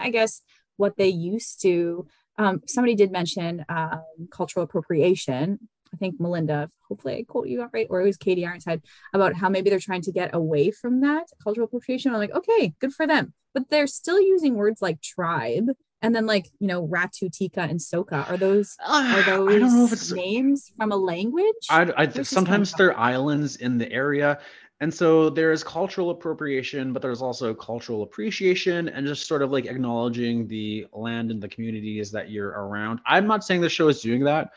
i 0.00 0.10
guess 0.10 0.42
what 0.76 0.96
they 0.96 1.08
used 1.08 1.62
to 1.62 2.06
um 2.38 2.60
somebody 2.66 2.94
did 2.94 3.12
mention 3.12 3.64
um 3.68 4.02
cultural 4.30 4.64
appropriation 4.64 5.58
I 5.92 5.96
think 5.96 6.20
Melinda, 6.20 6.70
hopefully 6.88 7.16
I 7.16 7.24
quote 7.24 7.48
you 7.48 7.58
got 7.58 7.70
right, 7.72 7.86
or 7.90 8.00
it 8.00 8.04
was 8.04 8.16
Katie 8.16 8.46
Ironside 8.46 8.82
about 9.12 9.34
how 9.34 9.48
maybe 9.48 9.70
they're 9.70 9.80
trying 9.80 10.02
to 10.02 10.12
get 10.12 10.34
away 10.34 10.70
from 10.70 11.00
that 11.00 11.26
cultural 11.42 11.66
appropriation. 11.66 12.12
I'm 12.12 12.20
like, 12.20 12.34
okay, 12.34 12.74
good 12.80 12.92
for 12.92 13.06
them. 13.06 13.34
But 13.54 13.70
they're 13.70 13.88
still 13.88 14.20
using 14.20 14.54
words 14.54 14.80
like 14.80 15.02
tribe 15.02 15.66
and 16.02 16.14
then 16.14 16.26
like, 16.26 16.48
you 16.60 16.66
know, 16.66 16.86
Ratu, 16.86 17.30
Tika, 17.32 17.62
and 17.62 17.80
Soka. 17.80 18.28
Are 18.30 18.36
those 18.36 18.76
are 18.86 19.22
those 19.22 19.54
I 19.54 19.58
don't 19.58 19.74
know 19.74 19.84
if 19.84 19.92
it's, 19.92 20.12
names 20.12 20.72
from 20.76 20.92
a 20.92 20.96
language? 20.96 21.66
I, 21.68 21.92
I 21.96 22.22
sometimes 22.22 22.72
they're 22.72 22.98
islands 22.98 23.56
in 23.56 23.78
the 23.78 23.90
area. 23.90 24.38
And 24.80 24.92
so 24.92 25.28
there's 25.28 25.62
cultural 25.62 26.08
appropriation, 26.10 26.94
but 26.94 27.02
there's 27.02 27.20
also 27.20 27.52
cultural 27.52 28.02
appreciation 28.02 28.88
and 28.88 29.06
just 29.06 29.28
sort 29.28 29.42
of 29.42 29.52
like 29.52 29.66
acknowledging 29.66 30.48
the 30.48 30.86
land 30.92 31.30
and 31.30 31.42
the 31.42 31.48
communities 31.48 32.10
that 32.12 32.30
you're 32.30 32.48
around. 32.48 33.00
I'm 33.04 33.26
not 33.26 33.44
saying 33.44 33.60
the 33.60 33.68
show 33.68 33.88
is 33.88 34.00
doing 34.00 34.24
that, 34.24 34.52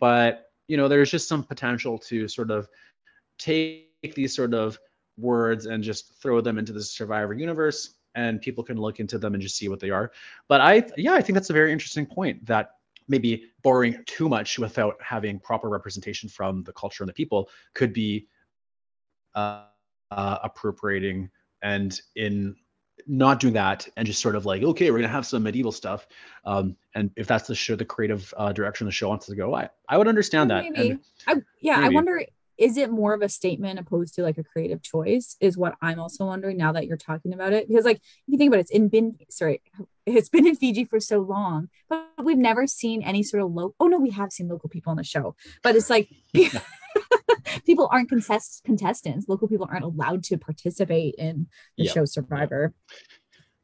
but 0.00 0.50
you 0.68 0.76
know, 0.76 0.86
there's 0.86 1.10
just 1.10 1.28
some 1.28 1.42
potential 1.42 1.98
to 1.98 2.28
sort 2.28 2.50
of 2.50 2.68
take 3.38 3.88
these 4.14 4.36
sort 4.36 4.52
of 4.52 4.78
words 5.16 5.64
and 5.64 5.82
just 5.82 6.20
throw 6.20 6.42
them 6.42 6.58
into 6.58 6.72
the 6.72 6.82
survivor 6.82 7.32
universe 7.32 7.94
and 8.14 8.40
people 8.40 8.62
can 8.62 8.76
look 8.76 9.00
into 9.00 9.18
them 9.18 9.34
and 9.34 9.42
just 9.42 9.56
see 9.56 9.68
what 9.68 9.80
they 9.80 9.90
are. 9.90 10.12
But 10.46 10.60
I, 10.60 10.86
yeah, 10.96 11.14
I 11.14 11.22
think 11.22 11.34
that's 11.34 11.50
a 11.50 11.54
very 11.54 11.72
interesting 11.72 12.06
point 12.06 12.44
that 12.46 12.72
maybe 13.08 13.50
borrowing 13.62 14.02
too 14.06 14.28
much 14.28 14.58
without 14.58 14.96
having 15.00 15.38
proper 15.38 15.68
representation 15.68 16.28
from 16.28 16.62
the 16.64 16.72
culture 16.72 17.02
and 17.02 17.08
the 17.08 17.14
people 17.14 17.48
could 17.74 17.92
be 17.92 18.26
uh, 19.34 19.64
uh, 20.10 20.38
appropriating 20.42 21.30
and 21.62 22.00
in 22.16 22.54
not 23.06 23.40
doing 23.40 23.54
that 23.54 23.88
and 23.96 24.06
just 24.06 24.20
sort 24.20 24.36
of 24.36 24.46
like 24.46 24.62
okay 24.62 24.90
we're 24.90 24.98
gonna 24.98 25.08
have 25.08 25.26
some 25.26 25.42
medieval 25.42 25.72
stuff 25.72 26.06
um, 26.44 26.76
and 26.94 27.10
if 27.16 27.26
that's 27.26 27.48
the 27.48 27.54
show 27.54 27.74
the 27.74 27.84
creative 27.84 28.32
uh, 28.36 28.52
direction 28.52 28.86
the 28.86 28.92
show 28.92 29.08
wants 29.08 29.26
to 29.26 29.34
go 29.34 29.54
i 29.54 29.68
i 29.88 29.98
would 29.98 30.08
understand 30.08 30.50
that 30.50 30.64
maybe. 30.64 30.90
And 30.90 31.00
I, 31.26 31.34
yeah 31.60 31.80
maybe. 31.80 31.86
i 31.86 31.88
wonder 31.94 32.24
is 32.56 32.76
it 32.76 32.88
more 32.88 33.14
of 33.14 33.20
a 33.20 33.28
statement 33.28 33.80
opposed 33.80 34.14
to 34.14 34.22
like 34.22 34.38
a 34.38 34.44
creative 34.44 34.80
choice 34.80 35.36
is 35.40 35.58
what 35.58 35.74
i'm 35.82 35.98
also 35.98 36.24
wondering 36.24 36.56
now 36.56 36.72
that 36.72 36.86
you're 36.86 36.96
talking 36.96 37.34
about 37.34 37.52
it 37.52 37.68
because 37.68 37.84
like 37.84 37.96
if 37.96 38.02
you 38.26 38.38
think 38.38 38.50
about 38.50 38.58
it 38.58 38.62
it's 38.62 38.70
in 38.70 38.88
been 38.88 39.18
sorry 39.28 39.60
it's 40.06 40.28
been 40.28 40.46
in 40.46 40.54
fiji 40.54 40.84
for 40.84 41.00
so 41.00 41.18
long 41.18 41.68
but 41.88 42.06
we've 42.22 42.38
never 42.38 42.66
seen 42.66 43.02
any 43.02 43.22
sort 43.22 43.42
of 43.42 43.52
low 43.52 43.74
oh 43.80 43.86
no 43.86 43.98
we 43.98 44.10
have 44.10 44.32
seen 44.32 44.48
local 44.48 44.68
people 44.68 44.90
on 44.90 44.96
the 44.96 45.04
show 45.04 45.34
but 45.62 45.74
it's 45.74 45.90
like 45.90 46.08
people 47.66 47.88
aren't 47.90 48.08
contest- 48.08 48.62
contestants. 48.64 49.28
Local 49.28 49.48
people 49.48 49.68
aren't 49.70 49.84
allowed 49.84 50.24
to 50.24 50.38
participate 50.38 51.14
in 51.16 51.46
the 51.76 51.86
show 51.86 52.04
Survivor. 52.04 52.74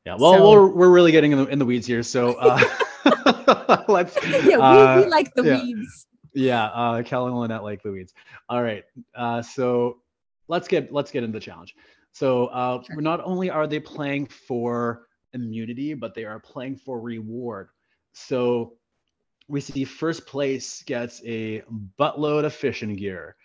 Yeah, 0.06 0.16
well, 0.18 0.34
so, 0.34 0.50
we're, 0.50 0.66
we're 0.66 0.90
really 0.90 1.12
getting 1.12 1.32
in 1.32 1.38
the, 1.38 1.46
in 1.46 1.58
the 1.58 1.66
weeds 1.66 1.86
here. 1.86 2.02
So 2.02 2.34
uh, 2.40 2.58
let's. 3.88 4.16
Yeah, 4.24 4.40
we, 4.46 4.54
uh, 4.54 5.02
we 5.02 5.06
like 5.06 5.34
the 5.34 5.44
yeah. 5.44 5.62
weeds. 5.62 6.06
Yeah, 6.32 6.64
uh, 6.64 7.02
Kelly 7.02 7.30
and 7.30 7.40
Lynette 7.40 7.62
like 7.62 7.82
the 7.82 7.90
weeds. 7.90 8.14
All 8.48 8.62
right, 8.62 8.84
uh, 9.14 9.42
so 9.42 9.98
let's 10.48 10.68
get 10.68 10.92
let's 10.92 11.10
get 11.10 11.22
into 11.22 11.38
the 11.38 11.44
challenge. 11.44 11.74
So 12.12 12.46
uh, 12.46 12.82
sure. 12.82 13.00
not 13.00 13.20
only 13.24 13.50
are 13.50 13.66
they 13.66 13.80
playing 13.80 14.26
for 14.26 15.06
immunity, 15.32 15.94
but 15.94 16.14
they 16.14 16.24
are 16.24 16.40
playing 16.40 16.76
for 16.76 17.00
reward. 17.00 17.68
So 18.12 18.74
we 19.50 19.60
see 19.60 19.84
first 19.84 20.26
place 20.26 20.82
gets 20.84 21.20
a 21.26 21.62
buttload 21.98 22.44
of 22.44 22.54
fishing 22.54 22.94
gear. 22.94 23.36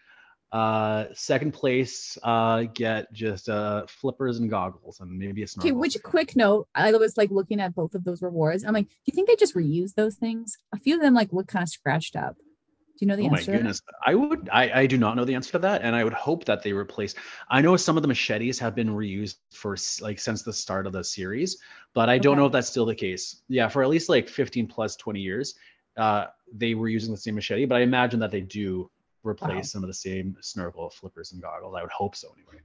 Uh, 0.52 1.06
second 1.14 1.52
place 1.52 2.18
uh, 2.24 2.64
get 2.74 3.12
just 3.12 3.50
uh, 3.50 3.86
flippers 3.88 4.40
and 4.40 4.50
goggles 4.50 5.00
and 5.02 5.18
maybe 5.18 5.44
a 5.44 5.48
snorkel. 5.48 5.70
Okay, 5.70 5.78
which 5.78 5.98
quick 6.04 6.36
note, 6.36 6.68
I 6.76 6.92
was 6.94 7.18
like 7.18 7.32
looking 7.32 7.60
at 7.60 7.76
both 7.76 7.96
of 7.96 8.04
those 8.04 8.22
rewards. 8.22 8.64
I'm 8.64 8.74
like, 8.74 8.88
do 8.88 8.96
you 9.06 9.14
think 9.14 9.28
they 9.28 9.36
just 9.36 9.56
reuse 9.56 9.96
those 9.96 10.16
things? 10.16 10.58
A 10.74 10.80
few 10.80 10.96
of 10.96 11.02
them 11.02 11.14
like 11.14 11.34
look 11.34 11.48
kind 11.48 11.64
of 11.64 11.70
scratched 11.70 12.16
up. 12.16 12.38
Do 12.38 13.06
you 13.06 13.08
know 13.08 13.18
the 13.18 13.26
answer? 13.26 13.34
oh 13.34 13.38
answer? 13.38 13.52
my 13.52 13.58
goodness, 13.58 13.82
I 14.06 14.16
would. 14.16 14.50
I, 14.54 14.82
I 14.82 14.86
do 14.86 14.98
not 14.98 15.18
know 15.18 15.26
the 15.26 15.36
answer 15.36 15.52
to 15.54 15.60
that, 15.60 15.82
and 15.82 15.94
I 15.94 16.06
would 16.06 16.14
hope 16.14 16.46
that 16.46 16.64
they 16.64 16.72
replace. 16.72 17.14
I 17.50 17.60
know 17.60 17.76
some 17.76 17.98
of 17.98 18.04
the 18.04 18.08
machetes 18.08 18.58
have 18.60 18.74
been 18.74 18.88
reused 18.88 19.36
for 19.52 19.76
like 20.00 20.18
since 20.20 20.44
the 20.44 20.54
start 20.54 20.88
of 20.88 20.94
the 20.94 21.04
series, 21.04 21.58
but 21.94 22.08
I 22.08 22.18
don't 22.18 22.38
know 22.38 22.46
if 22.46 22.54
that's 22.54 22.70
still 22.70 22.86
the 22.86 22.96
case. 22.96 23.42
Yeah, 23.50 23.68
for 23.68 23.84
at 23.84 23.90
least 23.90 24.08
like 24.08 24.30
15 24.30 24.68
plus 24.68 24.96
20 24.96 25.20
years, 25.20 25.56
uh, 25.98 26.28
they 26.54 26.74
were 26.74 26.90
using 26.90 27.12
the 27.12 27.18
same 27.18 27.36
machete, 27.36 27.66
but 27.66 27.76
I 27.76 27.82
imagine 27.82 28.20
that 28.20 28.32
they 28.32 28.42
do 28.42 28.90
replace 29.24 29.56
wow. 29.56 29.62
some 29.62 29.84
of 29.84 29.88
the 29.88 29.94
same 29.94 30.38
snorkel 30.42 30.90
flippers 30.90 31.32
and 31.32 31.42
goggles. 31.42 31.76
I 31.78 31.82
would 31.82 31.92
hope 31.92 32.16
so 32.16 32.30
anyway. 32.36 32.62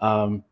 Um, 0.00 0.44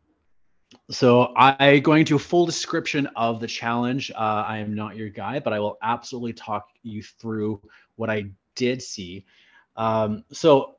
so 0.89 1.33
I 1.35 1.79
going 1.79 2.05
to 2.05 2.15
a 2.15 2.19
full 2.19 2.45
description 2.45 3.07
of 3.15 3.39
the 3.39 3.47
challenge. 3.47 4.11
Uh, 4.11 4.43
I 4.47 4.57
am 4.59 4.73
not 4.73 4.95
your 4.95 5.09
guy, 5.09 5.39
but 5.39 5.53
I 5.53 5.59
will 5.59 5.77
absolutely 5.81 6.33
talk 6.33 6.67
you 6.83 7.03
through 7.03 7.61
what 7.95 8.09
I 8.09 8.25
did 8.55 8.81
see. 8.81 9.25
Um, 9.75 10.23
so, 10.31 10.75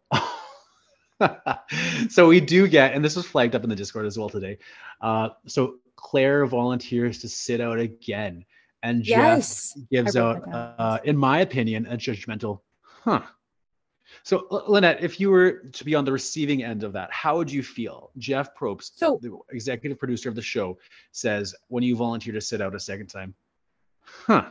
so 2.09 2.29
we 2.29 2.41
do 2.41 2.67
get, 2.69 2.95
and 2.95 3.05
this 3.05 3.17
was 3.17 3.27
flagged 3.27 3.55
up 3.55 3.65
in 3.65 3.71
the 3.71 3.77
Discord 3.77 4.07
as 4.07 4.19
well 4.19 4.29
today. 4.29 4.59
Uh, 5.01 5.31
so 5.47 5.77
Claire 5.97 6.47
volunteers 6.47 7.19
to 7.21 7.29
sit 7.29 7.61
out 7.61 7.79
again 7.79 8.45
and 8.87 9.07
yes, 9.07 9.75
Jeff 9.75 9.89
gives 9.91 10.17
out, 10.17 10.43
uh, 10.53 10.99
in 11.05 11.17
my 11.17 11.41
opinion, 11.41 11.87
a 11.87 11.97
judgmental, 11.97 12.61
huh. 12.83 13.23
So, 14.23 14.47
Lynette, 14.69 15.03
if 15.03 15.19
you 15.21 15.31
were 15.31 15.65
to 15.73 15.85
be 15.85 15.95
on 15.95 16.05
the 16.05 16.13
receiving 16.13 16.63
end 16.63 16.85
of 16.85 16.93
that, 16.93 17.11
how 17.13 17.37
would 17.37 17.51
you 17.51 17.63
feel? 17.63 18.11
Jeff 18.19 18.55
Probst, 18.55 18.93
so, 18.97 19.19
the 19.21 19.37
executive 19.51 19.99
producer 19.99 20.29
of 20.29 20.37
the 20.37 20.43
show, 20.43 20.79
says 21.13 21.55
when 21.69 21.83
you 21.83 21.97
volunteer 21.97 22.33
to 22.33 22.41
sit 22.41 22.61
out 22.61 22.75
a 22.75 22.81
second 22.81 23.09
time, 23.09 23.35
huh? 24.03 24.51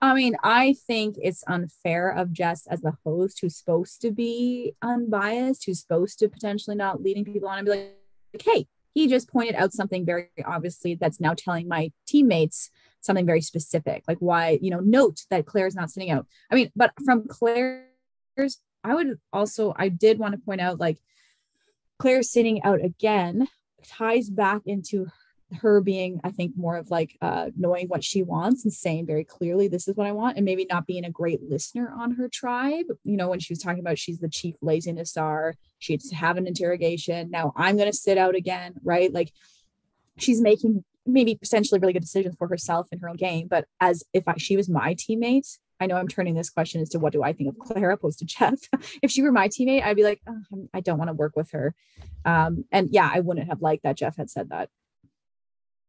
I 0.00 0.14
mean, 0.14 0.36
I 0.42 0.74
think 0.86 1.16
it's 1.20 1.44
unfair 1.46 2.10
of 2.10 2.32
Jeff 2.32 2.60
as 2.70 2.80
the 2.80 2.96
host 3.04 3.40
who's 3.40 3.56
supposed 3.56 4.00
to 4.02 4.10
be 4.10 4.74
unbiased, 4.80 5.66
who's 5.66 5.80
supposed 5.80 6.18
to 6.20 6.28
potentially 6.28 6.76
not 6.76 7.02
leading 7.02 7.24
people 7.24 7.48
on 7.48 7.58
and 7.58 7.66
be 7.66 7.72
like, 7.72 8.42
hey, 8.42 8.66
he 8.98 9.06
just 9.06 9.30
pointed 9.30 9.54
out 9.54 9.72
something 9.72 10.04
very 10.04 10.28
obviously 10.44 10.96
that's 10.96 11.20
now 11.20 11.32
telling 11.32 11.68
my 11.68 11.92
teammates 12.04 12.68
something 13.00 13.24
very 13.24 13.40
specific 13.40 14.02
like 14.08 14.18
why 14.18 14.58
you 14.60 14.70
know 14.70 14.80
note 14.80 15.20
that 15.30 15.46
claire's 15.46 15.76
not 15.76 15.88
sitting 15.88 16.10
out. 16.10 16.26
I 16.50 16.56
mean 16.56 16.72
but 16.74 16.92
from 17.04 17.28
claire's 17.28 18.58
i 18.82 18.94
would 18.94 19.18
also 19.32 19.72
i 19.76 19.88
did 19.88 20.18
want 20.18 20.32
to 20.32 20.40
point 20.40 20.60
out 20.60 20.80
like 20.80 20.98
claire 22.00 22.24
sitting 22.24 22.60
out 22.64 22.84
again 22.84 23.46
ties 23.86 24.30
back 24.30 24.62
into 24.66 25.06
her 25.60 25.80
being 25.80 26.20
i 26.24 26.30
think 26.30 26.52
more 26.56 26.76
of 26.76 26.90
like 26.90 27.16
uh 27.22 27.50
knowing 27.56 27.88
what 27.88 28.04
she 28.04 28.22
wants 28.22 28.64
and 28.64 28.72
saying 28.72 29.06
very 29.06 29.24
clearly 29.24 29.66
this 29.66 29.88
is 29.88 29.96
what 29.96 30.06
i 30.06 30.12
want 30.12 30.36
and 30.36 30.44
maybe 30.44 30.66
not 30.68 30.86
being 30.86 31.04
a 31.04 31.10
great 31.10 31.42
listener 31.42 31.92
on 31.98 32.12
her 32.12 32.28
tribe 32.28 32.86
you 33.04 33.16
know 33.16 33.28
when 33.28 33.40
she 33.40 33.52
was 33.52 33.58
talking 33.58 33.80
about 33.80 33.98
she's 33.98 34.18
the 34.18 34.28
chief 34.28 34.54
laziness 34.60 35.12
czar 35.12 35.54
she'd 35.78 36.02
have 36.12 36.36
an 36.36 36.46
interrogation 36.46 37.30
now 37.30 37.52
i'm 37.56 37.76
going 37.76 37.90
to 37.90 37.96
sit 37.96 38.18
out 38.18 38.34
again 38.34 38.74
right 38.84 39.12
like 39.12 39.32
she's 40.18 40.40
making 40.40 40.84
maybe 41.08 41.34
potentially 41.34 41.80
really 41.80 41.92
good 41.92 42.02
decisions 42.02 42.36
for 42.36 42.46
herself 42.48 42.88
in 42.92 42.98
her 43.00 43.08
own 43.08 43.16
game. 43.16 43.48
But 43.48 43.66
as 43.80 44.04
if 44.12 44.28
I, 44.28 44.34
she 44.36 44.56
was 44.56 44.68
my 44.68 44.94
teammate, 44.94 45.58
I 45.80 45.86
know 45.86 45.96
I'm 45.96 46.08
turning 46.08 46.34
this 46.34 46.50
question 46.50 46.80
as 46.80 46.88
to 46.90 46.98
what 46.98 47.12
do 47.12 47.22
I 47.22 47.32
think 47.32 47.48
of 47.48 47.58
Clara 47.58 47.94
opposed 47.94 48.18
to 48.18 48.24
Jeff. 48.24 48.58
if 49.02 49.10
she 49.10 49.22
were 49.22 49.32
my 49.32 49.48
teammate, 49.48 49.82
I'd 49.82 49.96
be 49.96 50.04
like, 50.04 50.20
oh, 50.28 50.68
I 50.74 50.80
don't 50.80 50.98
want 50.98 51.08
to 51.08 51.14
work 51.14 51.34
with 51.36 51.52
her. 51.52 51.74
Um, 52.24 52.64
and 52.70 52.90
yeah, 52.90 53.10
I 53.12 53.20
wouldn't 53.20 53.48
have 53.48 53.62
liked 53.62 53.84
that 53.84 53.96
Jeff 53.96 54.16
had 54.16 54.30
said 54.30 54.50
that. 54.50 54.68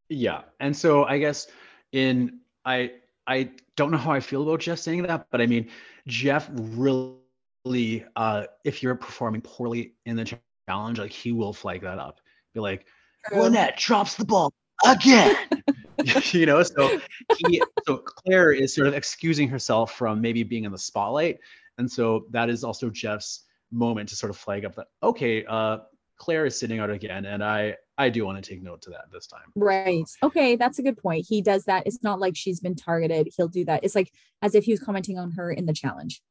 Yeah, 0.09 0.41
and 0.59 0.75
so 0.75 1.03
I 1.05 1.19
guess 1.19 1.47
in 1.91 2.39
I 2.65 2.91
I 3.27 3.51
don't 3.75 3.91
know 3.91 3.97
how 3.97 4.11
I 4.11 4.19
feel 4.19 4.43
about 4.43 4.59
Jeff 4.59 4.79
saying 4.79 5.03
that, 5.03 5.27
but 5.31 5.39
I 5.39 5.45
mean 5.45 5.69
Jeff 6.07 6.49
really, 6.51 8.05
uh, 8.15 8.45
if 8.63 8.81
you're 8.81 8.95
performing 8.95 9.41
poorly 9.41 9.93
in 10.05 10.15
the 10.15 10.37
challenge, 10.67 10.99
like 10.99 11.11
he 11.11 11.31
will 11.31 11.53
flag 11.53 11.81
that 11.81 11.99
up. 11.99 12.19
Be 12.53 12.59
like. 12.59 12.85
Lynette 13.33 13.77
drops 13.77 14.15
the 14.15 14.25
ball 14.25 14.51
again. 14.85 15.35
you 16.31 16.45
know, 16.45 16.63
so 16.63 16.99
he 17.37 17.61
so 17.85 17.97
Claire 17.97 18.53
is 18.53 18.73
sort 18.73 18.87
of 18.87 18.93
excusing 18.93 19.49
herself 19.49 19.93
from 19.93 20.21
maybe 20.21 20.43
being 20.43 20.63
in 20.63 20.71
the 20.71 20.77
spotlight. 20.77 21.39
And 21.77 21.91
so 21.91 22.25
that 22.31 22.49
is 22.49 22.63
also 22.63 22.89
Jeff's 22.89 23.45
moment 23.71 24.09
to 24.09 24.15
sort 24.15 24.29
of 24.29 24.37
flag 24.37 24.65
up 24.65 24.75
that 24.75 24.87
okay, 25.03 25.45
uh 25.45 25.79
Claire 26.17 26.45
is 26.45 26.59
sitting 26.59 26.79
out 26.79 26.89
again, 26.89 27.25
and 27.25 27.43
I 27.43 27.75
I 27.99 28.09
do 28.09 28.25
want 28.25 28.41
to 28.41 28.49
take 28.49 28.63
note 28.63 28.81
to 28.83 28.89
that 28.91 29.11
this 29.11 29.27
time. 29.27 29.51
Right. 29.55 30.05
Okay, 30.23 30.55
that's 30.55 30.79
a 30.79 30.81
good 30.81 30.97
point. 30.97 31.25
He 31.27 31.41
does 31.41 31.65
that. 31.65 31.85
It's 31.85 32.01
not 32.01 32.19
like 32.19 32.35
she's 32.35 32.61
been 32.61 32.75
targeted. 32.75 33.27
He'll 33.35 33.49
do 33.49 33.65
that. 33.65 33.83
It's 33.83 33.93
like 33.93 34.13
as 34.41 34.55
if 34.55 34.63
he 34.63 34.71
was 34.71 34.79
commenting 34.79 35.19
on 35.19 35.31
her 35.31 35.51
in 35.51 35.65
the 35.65 35.73
challenge. 35.73 36.21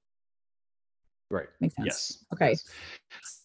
Right. 1.30 1.46
Makes 1.60 1.76
sense. 1.76 1.86
Yes. 1.86 2.24
Okay. 2.32 2.50
yes. 2.50 2.64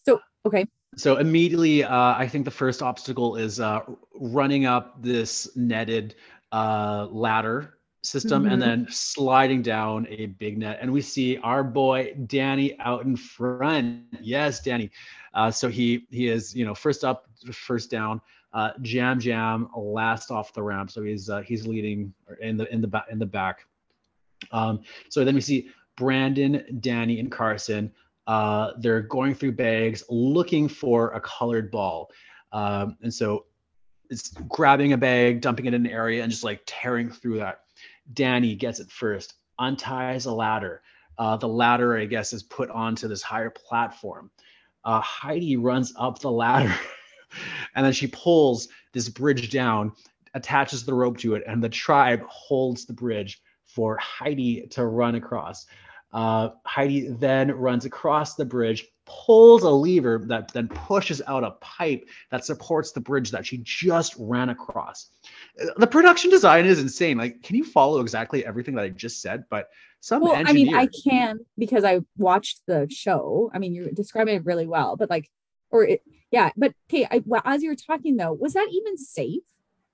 So 0.06 0.20
okay. 0.46 0.66
So 0.96 1.18
immediately, 1.18 1.84
uh, 1.84 2.14
I 2.16 2.26
think 2.26 2.46
the 2.46 2.50
first 2.50 2.82
obstacle 2.82 3.36
is 3.36 3.60
uh, 3.60 3.80
running 4.18 4.64
up 4.64 5.02
this 5.02 5.54
netted 5.54 6.14
uh, 6.50 7.08
ladder 7.10 7.74
system 8.04 8.44
Mhm. 8.44 8.52
and 8.52 8.62
then 8.62 8.86
sliding 8.90 9.62
down 9.62 10.06
a 10.10 10.26
big 10.26 10.58
net. 10.58 10.78
And 10.80 10.92
we 10.92 11.00
see 11.00 11.38
our 11.38 11.64
boy 11.64 12.14
Danny 12.26 12.78
out 12.78 13.04
in 13.04 13.16
front. 13.16 14.04
Yes, 14.20 14.62
Danny. 14.62 14.90
Uh, 15.32 15.50
so 15.50 15.68
he 15.68 16.06
he 16.10 16.28
is 16.28 16.54
you 16.54 16.64
know 16.64 16.74
first 16.74 17.04
up, 17.04 17.26
first 17.52 17.90
down. 17.90 18.20
Uh, 18.52 18.70
yam 18.82 19.20
yam 19.20 19.68
last 19.76 20.30
off 20.30 20.52
the 20.52 20.62
ramp. 20.62 20.90
So 20.90 21.02
he's 21.02 21.28
uh, 21.28 21.40
he's 21.40 21.66
leading 21.66 22.14
in 22.40 22.56
the 22.56 22.72
in 22.72 22.80
the 22.80 22.86
back 22.88 23.06
in 23.10 23.18
the 23.18 23.26
back. 23.26 23.66
Um, 24.52 24.82
so 25.08 25.24
then 25.24 25.34
we 25.34 25.40
see 25.40 25.70
Brandon, 25.96 26.78
Danny, 26.80 27.18
and 27.20 27.30
Carson 27.32 27.92
uh, 28.26 28.72
they're 28.78 29.02
going 29.02 29.34
through 29.34 29.52
bags 29.52 30.02
looking 30.08 30.68
for 30.68 31.10
a 31.10 31.20
colored 31.20 31.70
ball. 31.70 32.10
Um, 32.52 32.96
and 33.02 33.12
so 33.12 33.46
it's 34.08 34.30
grabbing 34.48 34.92
a 34.92 34.96
bag, 34.96 35.40
dumping 35.40 35.66
it 35.66 35.74
in 35.74 35.84
an 35.86 35.92
area, 35.92 36.22
and 36.22 36.30
just 36.30 36.44
like 36.44 36.62
tearing 36.66 37.10
through 37.10 37.38
that. 37.38 37.63
Danny 38.12 38.54
gets 38.54 38.80
it 38.80 38.90
first, 38.90 39.34
unties 39.58 40.26
a 40.26 40.32
ladder. 40.32 40.82
Uh, 41.16 41.36
the 41.36 41.48
ladder, 41.48 41.96
I 41.96 42.06
guess, 42.06 42.32
is 42.32 42.42
put 42.42 42.70
onto 42.70 43.08
this 43.08 43.22
higher 43.22 43.50
platform. 43.50 44.30
Uh, 44.84 45.00
Heidi 45.00 45.56
runs 45.56 45.94
up 45.96 46.18
the 46.18 46.30
ladder 46.30 46.74
and 47.74 47.84
then 47.84 47.92
she 47.92 48.06
pulls 48.06 48.68
this 48.92 49.08
bridge 49.08 49.50
down, 49.50 49.92
attaches 50.34 50.84
the 50.84 50.94
rope 50.94 51.18
to 51.18 51.34
it, 51.34 51.44
and 51.46 51.62
the 51.62 51.68
tribe 51.68 52.22
holds 52.26 52.84
the 52.84 52.92
bridge 52.92 53.40
for 53.64 53.96
Heidi 53.98 54.66
to 54.72 54.84
run 54.84 55.14
across. 55.14 55.66
Uh, 56.12 56.50
Heidi 56.64 57.08
then 57.08 57.50
runs 57.50 57.84
across 57.84 58.36
the 58.36 58.44
bridge, 58.44 58.86
pulls 59.04 59.64
a 59.64 59.70
lever 59.70 60.22
that 60.28 60.52
then 60.52 60.68
pushes 60.68 61.20
out 61.26 61.42
a 61.44 61.52
pipe 61.60 62.08
that 62.30 62.44
supports 62.44 62.92
the 62.92 63.00
bridge 63.00 63.32
that 63.32 63.46
she 63.46 63.58
just 63.64 64.14
ran 64.18 64.48
across. 64.48 65.08
Uh, 65.60 65.66
The 65.78 65.86
production 65.86 66.30
design 66.30 66.66
is 66.66 66.80
insane. 66.80 67.16
Like, 67.18 67.42
can 67.42 67.56
you 67.56 67.64
follow 67.64 68.00
exactly 68.00 68.44
everything 68.44 68.74
that 68.76 68.84
I 68.84 68.88
just 68.90 69.20
said? 69.22 69.44
But 69.50 69.68
some 70.00 70.22
Well, 70.22 70.34
I 70.34 70.52
mean, 70.52 70.74
I 70.74 70.86
can 70.86 71.40
because 71.58 71.84
I 71.84 72.00
watched 72.16 72.60
the 72.66 72.86
show. 72.90 73.50
I 73.54 73.58
mean, 73.58 73.74
you're 73.74 73.90
describing 73.90 74.36
it 74.36 74.44
really 74.44 74.66
well, 74.66 74.96
but 74.96 75.08
like, 75.10 75.30
or 75.70 75.84
it, 75.84 76.02
yeah, 76.30 76.50
but 76.56 76.72
okay. 76.90 77.06
I, 77.10 77.22
well, 77.24 77.42
as 77.44 77.62
you 77.62 77.70
were 77.70 77.76
talking 77.76 78.16
though, 78.16 78.32
was 78.32 78.52
that 78.54 78.68
even 78.70 78.96
safe? 78.98 79.42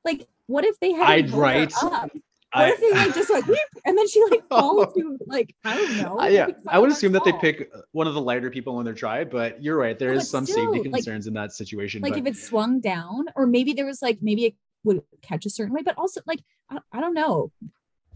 Like, 0.04 0.26
what 0.46 0.64
if 0.64 0.78
they 0.80 0.92
had 0.92 1.08
I'd 1.08 1.30
write- 1.30 1.72
up? 1.82 2.10
What 2.12 2.64
I- 2.64 2.70
if 2.72 2.80
they 2.80 2.90
like 2.90 3.14
just 3.14 3.30
like 3.30 3.44
and 3.84 3.96
then 3.96 4.08
she 4.08 4.20
like 4.28 4.44
falls 4.48 4.92
to 4.94 5.16
like 5.26 5.54
I 5.64 5.76
don't 5.76 5.96
know. 5.98 6.18
I- 6.18 6.28
yeah, 6.30 6.48
I 6.66 6.80
would 6.80 6.90
assume 6.90 7.12
that 7.12 7.22
they 7.24 7.32
pick 7.34 7.70
one 7.92 8.08
of 8.08 8.14
the 8.14 8.20
lighter 8.20 8.50
people 8.50 8.80
in 8.80 8.84
their 8.84 8.94
tribe, 8.94 9.30
but 9.30 9.62
you're 9.62 9.76
right. 9.76 9.96
There 9.96 10.10
No, 10.10 10.16
is 10.16 10.28
some 10.28 10.44
still, 10.46 10.56
safety 10.72 10.88
like- 10.88 10.94
concerns 10.94 11.28
in 11.28 11.34
that 11.34 11.52
situation. 11.52 12.02
like 12.02 12.14
but 12.14 12.18
if 12.18 12.26
it 12.26 12.36
swung 12.36 12.80
down, 12.80 13.26
or 13.36 13.46
maybe 13.46 13.72
there 13.74 13.86
was 13.86 14.02
like 14.02 14.18
maybe 14.20 14.46
it 14.46 14.54
would 14.84 15.02
catch 15.22 15.46
a 15.46 15.50
certain 15.50 15.74
way, 15.74 15.82
but 15.84 15.96
also 15.98 16.20
like 16.26 16.40
I, 16.70 16.78
I 16.92 17.00
don't 17.00 17.14
know. 17.14 17.52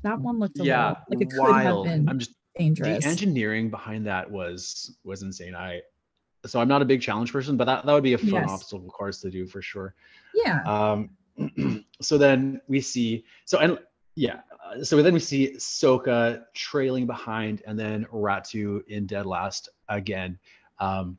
That 0.03 0.21
one 0.21 0.39
looked 0.39 0.59
a 0.61 0.65
yeah, 0.65 0.89
little, 0.89 0.97
like 1.09 1.21
it 1.23 1.31
could 1.31 1.57
have 1.57 1.85
been 1.85 2.09
I'm 2.09 2.19
just 2.19 2.33
dangerous. 2.59 3.03
the 3.03 3.09
engineering 3.09 3.71
behind 3.71 4.07
that 4.07 4.31
was 4.31 4.97
was 5.05 5.23
insane. 5.23 5.55
I 5.55 5.81
so 6.47 6.61
I'm 6.61 6.69
not 6.69 6.83
a 6.83 6.85
big 6.85 7.01
challenge 7.01 7.33
person, 7.33 7.57
but 7.57 7.65
that, 7.65 7.87
that 7.87 7.93
would 7.93 8.03
be 8.03 8.13
a 8.13 8.19
fun 8.19 8.33
Yes. 8.33 8.51
obstacle 8.51 8.91
course 8.91 9.21
to 9.23 9.31
do 9.31 9.47
for 9.47 9.63
sure. 9.63 9.95
yeah. 10.35 10.61
Um, 10.67 11.11
so 12.03 12.19
then 12.19 12.61
we 12.69 12.81
see 12.81 13.25
so 13.45 13.59
and 13.59 13.79
yeah, 14.17 14.41
uh, 14.65 14.85
so 14.85 15.03
then 15.03 15.13
we 15.13 15.21
see 15.21 15.55
Soka 15.57 16.45
trailing 16.55 17.07
behind, 17.07 17.63
and 17.67 17.79
then 17.79 18.05
Ratu 18.13 18.87
in 18.87 19.07
dead 19.07 19.27
last 19.27 19.69
again. 19.89 20.39
Um, 20.79 21.19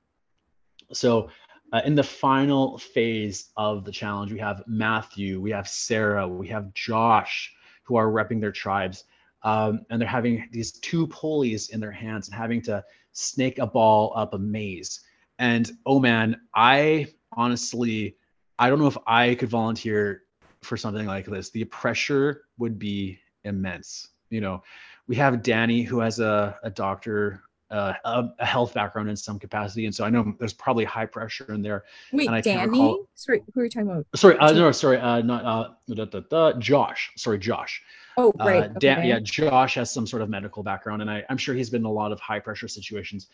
so 0.93 1.29
uh, 1.74 1.82
in 1.86 1.95
the 1.95 2.03
final 2.03 2.78
phase 2.78 3.51
of 3.57 3.86
the 3.86 3.91
challenge, 3.91 4.32
we 4.32 4.39
have 4.39 4.63
Matthew, 4.68 5.41
we 5.41 5.51
have 5.51 5.68
Sarah, 5.68 6.28
we 6.28 6.47
have 6.47 6.74
Josh, 6.74 7.53
who 7.84 7.95
are 7.95 8.07
repping 8.07 8.41
their 8.41 8.51
tribes, 8.51 9.05
um, 9.43 9.86
and 9.89 10.01
they're 10.01 10.07
having 10.07 10.47
these 10.51 10.72
two 10.72 11.07
pulleys 11.07 11.70
in 11.70 11.80
their 11.80 11.91
hands 11.91 12.28
and 12.28 12.36
having 12.36 12.61
to 12.63 12.84
snake 13.11 13.59
a 13.59 13.68
ball 13.68 14.13
up 14.16 14.34
a 14.34 14.38
maze. 14.38 15.01
And 15.39 15.72
oh 15.86 15.99
man, 15.99 16.41
I 16.55 17.07
honestly, 17.34 18.18
I 18.57 18.70
don't 18.70 18.80
know 18.80 18.88
if 18.88 18.97
I 19.05 19.36
could 19.36 19.49
volunteer 19.49 20.24
for 20.61 20.78
something 20.78 21.05
like 21.05 21.26
this. 21.26 21.49
The 21.49 21.66
pressure 21.66 22.43
would 22.57 22.80
be 22.80 23.20
immense. 23.43 24.09
You 24.30 24.41
know, 24.41 24.63
we 25.07 25.16
have 25.18 25.43
Danny 25.43 25.84
who 25.84 25.99
has 25.99 26.20
a, 26.20 26.57
a 26.63 26.70
doctor, 26.70 27.43
uh, 27.76 27.93
a, 28.05 28.23
a 28.39 28.45
health 28.45 28.73
background 28.73 29.09
in 29.09 29.15
some 29.15 29.38
capacity, 29.38 29.86
and 29.86 29.93
so 29.93 30.05
I 30.05 30.09
know 30.09 30.34
there's 30.39 30.53
probably 30.53 30.86
high 30.86 31.05
pressure 31.05 31.53
in 31.53 31.61
there. 31.61 31.84
Wait, 32.13 32.28
and 32.28 32.36
I 32.36 32.41
Danny? 32.41 32.69
recall- 32.69 33.07
Sorry, 33.15 33.41
who 33.53 33.61
are 33.61 33.63
you 33.65 33.69
talking 33.69 33.89
about? 33.89 34.05
Sorry, 34.15 34.38
uh, 34.38 34.51
no, 34.53 34.71
sorry, 34.71 34.97
uh, 34.97 35.21
not 35.21 35.43
uh, 35.45 35.69
da, 35.93 36.05
da, 36.05 36.19
da, 36.30 36.53
Josh. 36.59 37.11
Sorry, 37.17 37.38
Josh. 37.39 37.82
Oh, 38.17 38.32
right. 38.39 38.63
Uh, 38.63 38.67
Dan, 38.80 38.99
okay. 38.99 39.09
yeah, 39.09 39.19
Josh 39.19 39.76
has 39.76 39.91
some 39.91 40.07
sort 40.07 40.21
of 40.21 40.30
medical 40.30 40.63
background, 40.63 41.01
and 41.01 41.11
I, 41.11 41.23
I'm 41.30 41.38
sure 41.38 41.53
he's 41.53 41.69
been 41.69 41.82
in 41.82 41.86
a 41.86 41.91
lot 41.91 42.11
of 42.13 42.19
high 42.21 42.39
pressure 42.39 42.67
situations. 42.69 43.28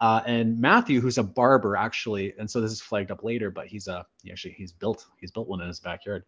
Uh, 0.00 0.22
and 0.26 0.56
Matthew, 0.60 1.00
who's 1.00 1.18
a 1.18 1.24
barber, 1.24 1.74
actually, 1.76 2.32
and 2.38 2.48
so 2.48 2.60
this 2.60 2.70
is 2.70 2.80
flagged 2.80 3.10
up 3.10 3.24
later, 3.24 3.50
but 3.50 3.66
he's 3.66 3.88
a 3.88 4.06
he 4.22 4.30
actually 4.30 4.52
he's 4.52 4.70
built 4.70 5.06
he's 5.20 5.32
built 5.32 5.48
one 5.48 5.60
in 5.60 5.66
his 5.66 5.80
backyard. 5.80 6.22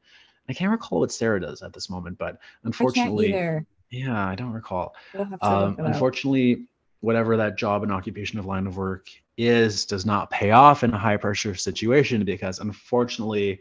I 0.49 0.53
can't 0.55 0.73
recall 0.73 0.99
what 0.99 1.12
Sarah 1.12 1.41
does 1.41 1.62
at 1.62 1.73
this 1.73 1.89
moment, 1.89 2.18
but 2.18 2.35
I 2.35 2.39
unfortunately, 2.64 3.29
either. 3.29 3.64
yeah, 3.91 4.27
I 4.27 4.35
don't 4.35 4.51
recall. 4.53 4.97
We'll 5.14 5.25
have 5.27 5.39
to 5.39 5.47
Um, 5.47 5.71
look 5.71 5.79
it 5.79 5.83
up. 5.83 5.93
unfortunately, 5.93 6.66
whatever 7.01 7.36
that 7.38 7.57
job 7.57 7.82
and 7.82 7.92
occupation 7.92 8.38
of 8.38 8.46
line 8.46 8.66
of 8.66 8.76
work 8.76 9.09
is 9.36 9.86
does 9.86 10.05
not 10.05 10.30
pay 10.30 10.51
off 10.51 10.84
in 10.84 10.92
a 10.92 10.98
high 10.98 11.16
pressure 11.16 11.55
situation 11.55 12.24
because 12.24 12.59
unfortunately, 12.59 13.61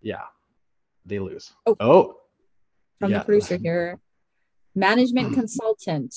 yeah, 0.00 0.22
they 1.06 1.18
lose. 1.18 1.52
Oh. 1.66 1.76
oh 1.80 2.16
From 2.98 3.10
yeah. 3.12 3.18
the 3.18 3.24
producer 3.24 3.56
here. 3.56 3.98
Management 4.74 5.34
consultant. 5.34 6.14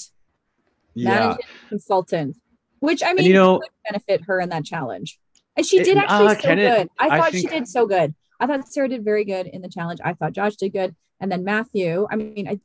yeah. 0.93 1.09
Management 1.09 1.45
consultant. 1.69 2.37
Which 2.79 3.03
I 3.03 3.13
mean 3.13 3.25
you 3.25 3.33
know- 3.33 3.61
benefit 3.89 4.21
her 4.27 4.39
in 4.39 4.49
that 4.49 4.63
challenge. 4.65 5.19
And 5.57 5.65
she 5.65 5.79
It- 5.79 5.85
did 5.85 5.97
actually 5.97 6.27
uh, 6.27 6.35
so 6.35 6.41
can 6.41 6.59
it? 6.59 6.77
good. 6.77 6.89
I 6.99 7.07
I 7.09 7.19
thought 7.19 7.31
she 7.33 7.47
did 7.47 7.67
so 7.67 7.85
good. 7.85 8.13
I 8.39 8.47
thought 8.47 8.67
Sarah 8.67 8.89
did 8.89 9.03
very 9.03 9.23
good 9.25 9.47
in 9.47 9.61
the 9.61 9.69
challenge. 9.69 9.99
I 10.03 10.13
thought 10.13 10.33
Josh 10.33 10.55
did 10.57 10.73
good. 10.73 10.95
And 11.21 11.31
then 11.31 11.43
Matthew, 11.45 12.05
I 12.11 12.15
mean, 12.17 12.47
I 12.47 12.59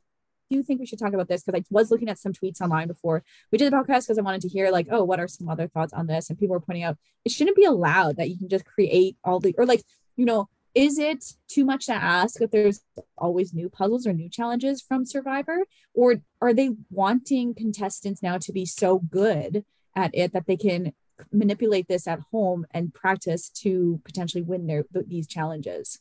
do 0.51 0.61
think 0.61 0.79
we 0.79 0.85
should 0.85 0.99
talk 0.99 1.13
about 1.13 1.27
this 1.27 1.43
because 1.43 1.59
I 1.59 1.63
was 1.69 1.89
looking 1.89 2.09
at 2.09 2.19
some 2.19 2.33
tweets 2.33 2.61
online 2.61 2.87
before 2.87 3.23
we 3.51 3.57
did 3.57 3.71
the 3.71 3.77
podcast 3.77 4.03
because 4.03 4.17
I 4.17 4.21
wanted 4.21 4.41
to 4.41 4.49
hear 4.49 4.69
like, 4.69 4.87
oh, 4.91 5.03
what 5.03 5.19
are 5.19 5.27
some 5.27 5.49
other 5.49 5.67
thoughts 5.67 5.93
on 5.93 6.07
this? 6.07 6.29
And 6.29 6.37
people 6.37 6.53
were 6.53 6.59
pointing 6.59 6.83
out 6.83 6.97
it 7.25 7.31
shouldn't 7.31 7.57
be 7.57 7.65
allowed 7.65 8.17
that 8.17 8.29
you 8.29 8.37
can 8.37 8.49
just 8.49 8.65
create 8.65 9.17
all 9.23 9.39
the 9.39 9.55
or 9.57 9.65
like, 9.65 9.83
you 10.15 10.25
know, 10.25 10.49
is 10.73 10.97
it 10.97 11.25
too 11.47 11.65
much 11.65 11.87
to 11.87 11.93
ask 11.93 12.41
if 12.41 12.51
there's 12.51 12.81
always 13.17 13.53
new 13.53 13.69
puzzles 13.69 14.07
or 14.07 14.13
new 14.13 14.29
challenges 14.29 14.81
from 14.81 15.05
Survivor? 15.05 15.65
Or 15.93 16.21
are 16.41 16.53
they 16.53 16.71
wanting 16.89 17.55
contestants 17.55 18.23
now 18.23 18.37
to 18.37 18.53
be 18.53 18.65
so 18.65 18.99
good 18.99 19.65
at 19.95 20.11
it 20.13 20.31
that 20.33 20.47
they 20.47 20.57
can 20.57 20.93
manipulate 21.31 21.87
this 21.87 22.07
at 22.07 22.19
home 22.31 22.65
and 22.71 22.93
practice 22.93 23.49
to 23.49 23.99
potentially 24.05 24.43
win 24.43 24.67
their 24.67 24.85
these 24.93 25.27
challenges? 25.27 25.99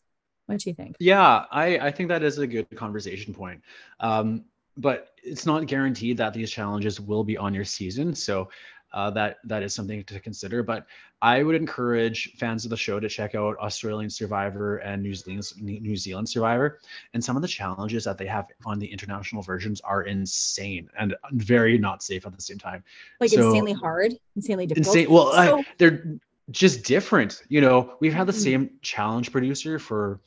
What 0.50 0.58
do 0.60 0.70
you 0.70 0.74
think? 0.74 0.96
Yeah, 0.98 1.44
I, 1.52 1.78
I 1.78 1.90
think 1.92 2.08
that 2.08 2.22
is 2.24 2.38
a 2.38 2.46
good 2.46 2.66
conversation 2.76 3.32
point. 3.32 3.62
Um, 4.00 4.44
but 4.76 5.10
it's 5.22 5.46
not 5.46 5.66
guaranteed 5.66 6.16
that 6.16 6.34
these 6.34 6.50
challenges 6.50 7.00
will 7.00 7.22
be 7.22 7.36
on 7.36 7.54
your 7.54 7.64
season. 7.64 8.14
So 8.14 8.50
uh, 8.92 9.10
that 9.10 9.36
that 9.44 9.62
is 9.62 9.72
something 9.72 10.02
to 10.04 10.18
consider. 10.18 10.64
But 10.64 10.86
I 11.22 11.44
would 11.44 11.54
encourage 11.54 12.32
fans 12.36 12.64
of 12.64 12.70
the 12.70 12.76
show 12.76 12.98
to 12.98 13.08
check 13.08 13.36
out 13.36 13.56
Australian 13.58 14.10
Survivor 14.10 14.78
and 14.78 15.02
New 15.02 15.14
Zealand 15.14 15.52
New 15.60 15.96
Zealand 15.96 16.28
Survivor. 16.28 16.80
And 17.14 17.24
some 17.24 17.36
of 17.36 17.42
the 17.42 17.48
challenges 17.48 18.02
that 18.04 18.18
they 18.18 18.26
have 18.26 18.46
on 18.66 18.80
the 18.80 18.86
international 18.86 19.42
versions 19.42 19.80
are 19.82 20.02
insane 20.02 20.88
and 20.98 21.14
very 21.32 21.78
not 21.78 22.02
safe 22.02 22.26
at 22.26 22.34
the 22.34 22.42
same 22.42 22.58
time. 22.58 22.82
Like 23.20 23.30
So- 23.30 23.46
insanely 23.46 23.72
hard, 23.74 24.14
insanely 24.34 24.66
difficult. 24.66 24.96
Insane. 24.96 25.14
Well, 25.14 25.28
I- 25.32 25.64
they're 25.78 26.18
just 26.50 26.82
different. 26.82 27.42
You 27.48 27.60
know, 27.60 27.94
we've 28.00 28.14
had 28.14 28.26
the 28.26 28.32
Mhm. 28.32 28.42
same 28.42 28.70
challenge 28.82 29.30
producer 29.30 29.78
for 29.78 30.18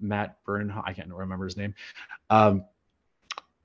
Matt 0.00 0.36
Byrne. 0.44 0.72
I 0.84 0.92
can't 0.92 1.12
remember 1.12 1.44
his 1.44 1.56
name. 1.56 1.74
Um, 2.30 2.64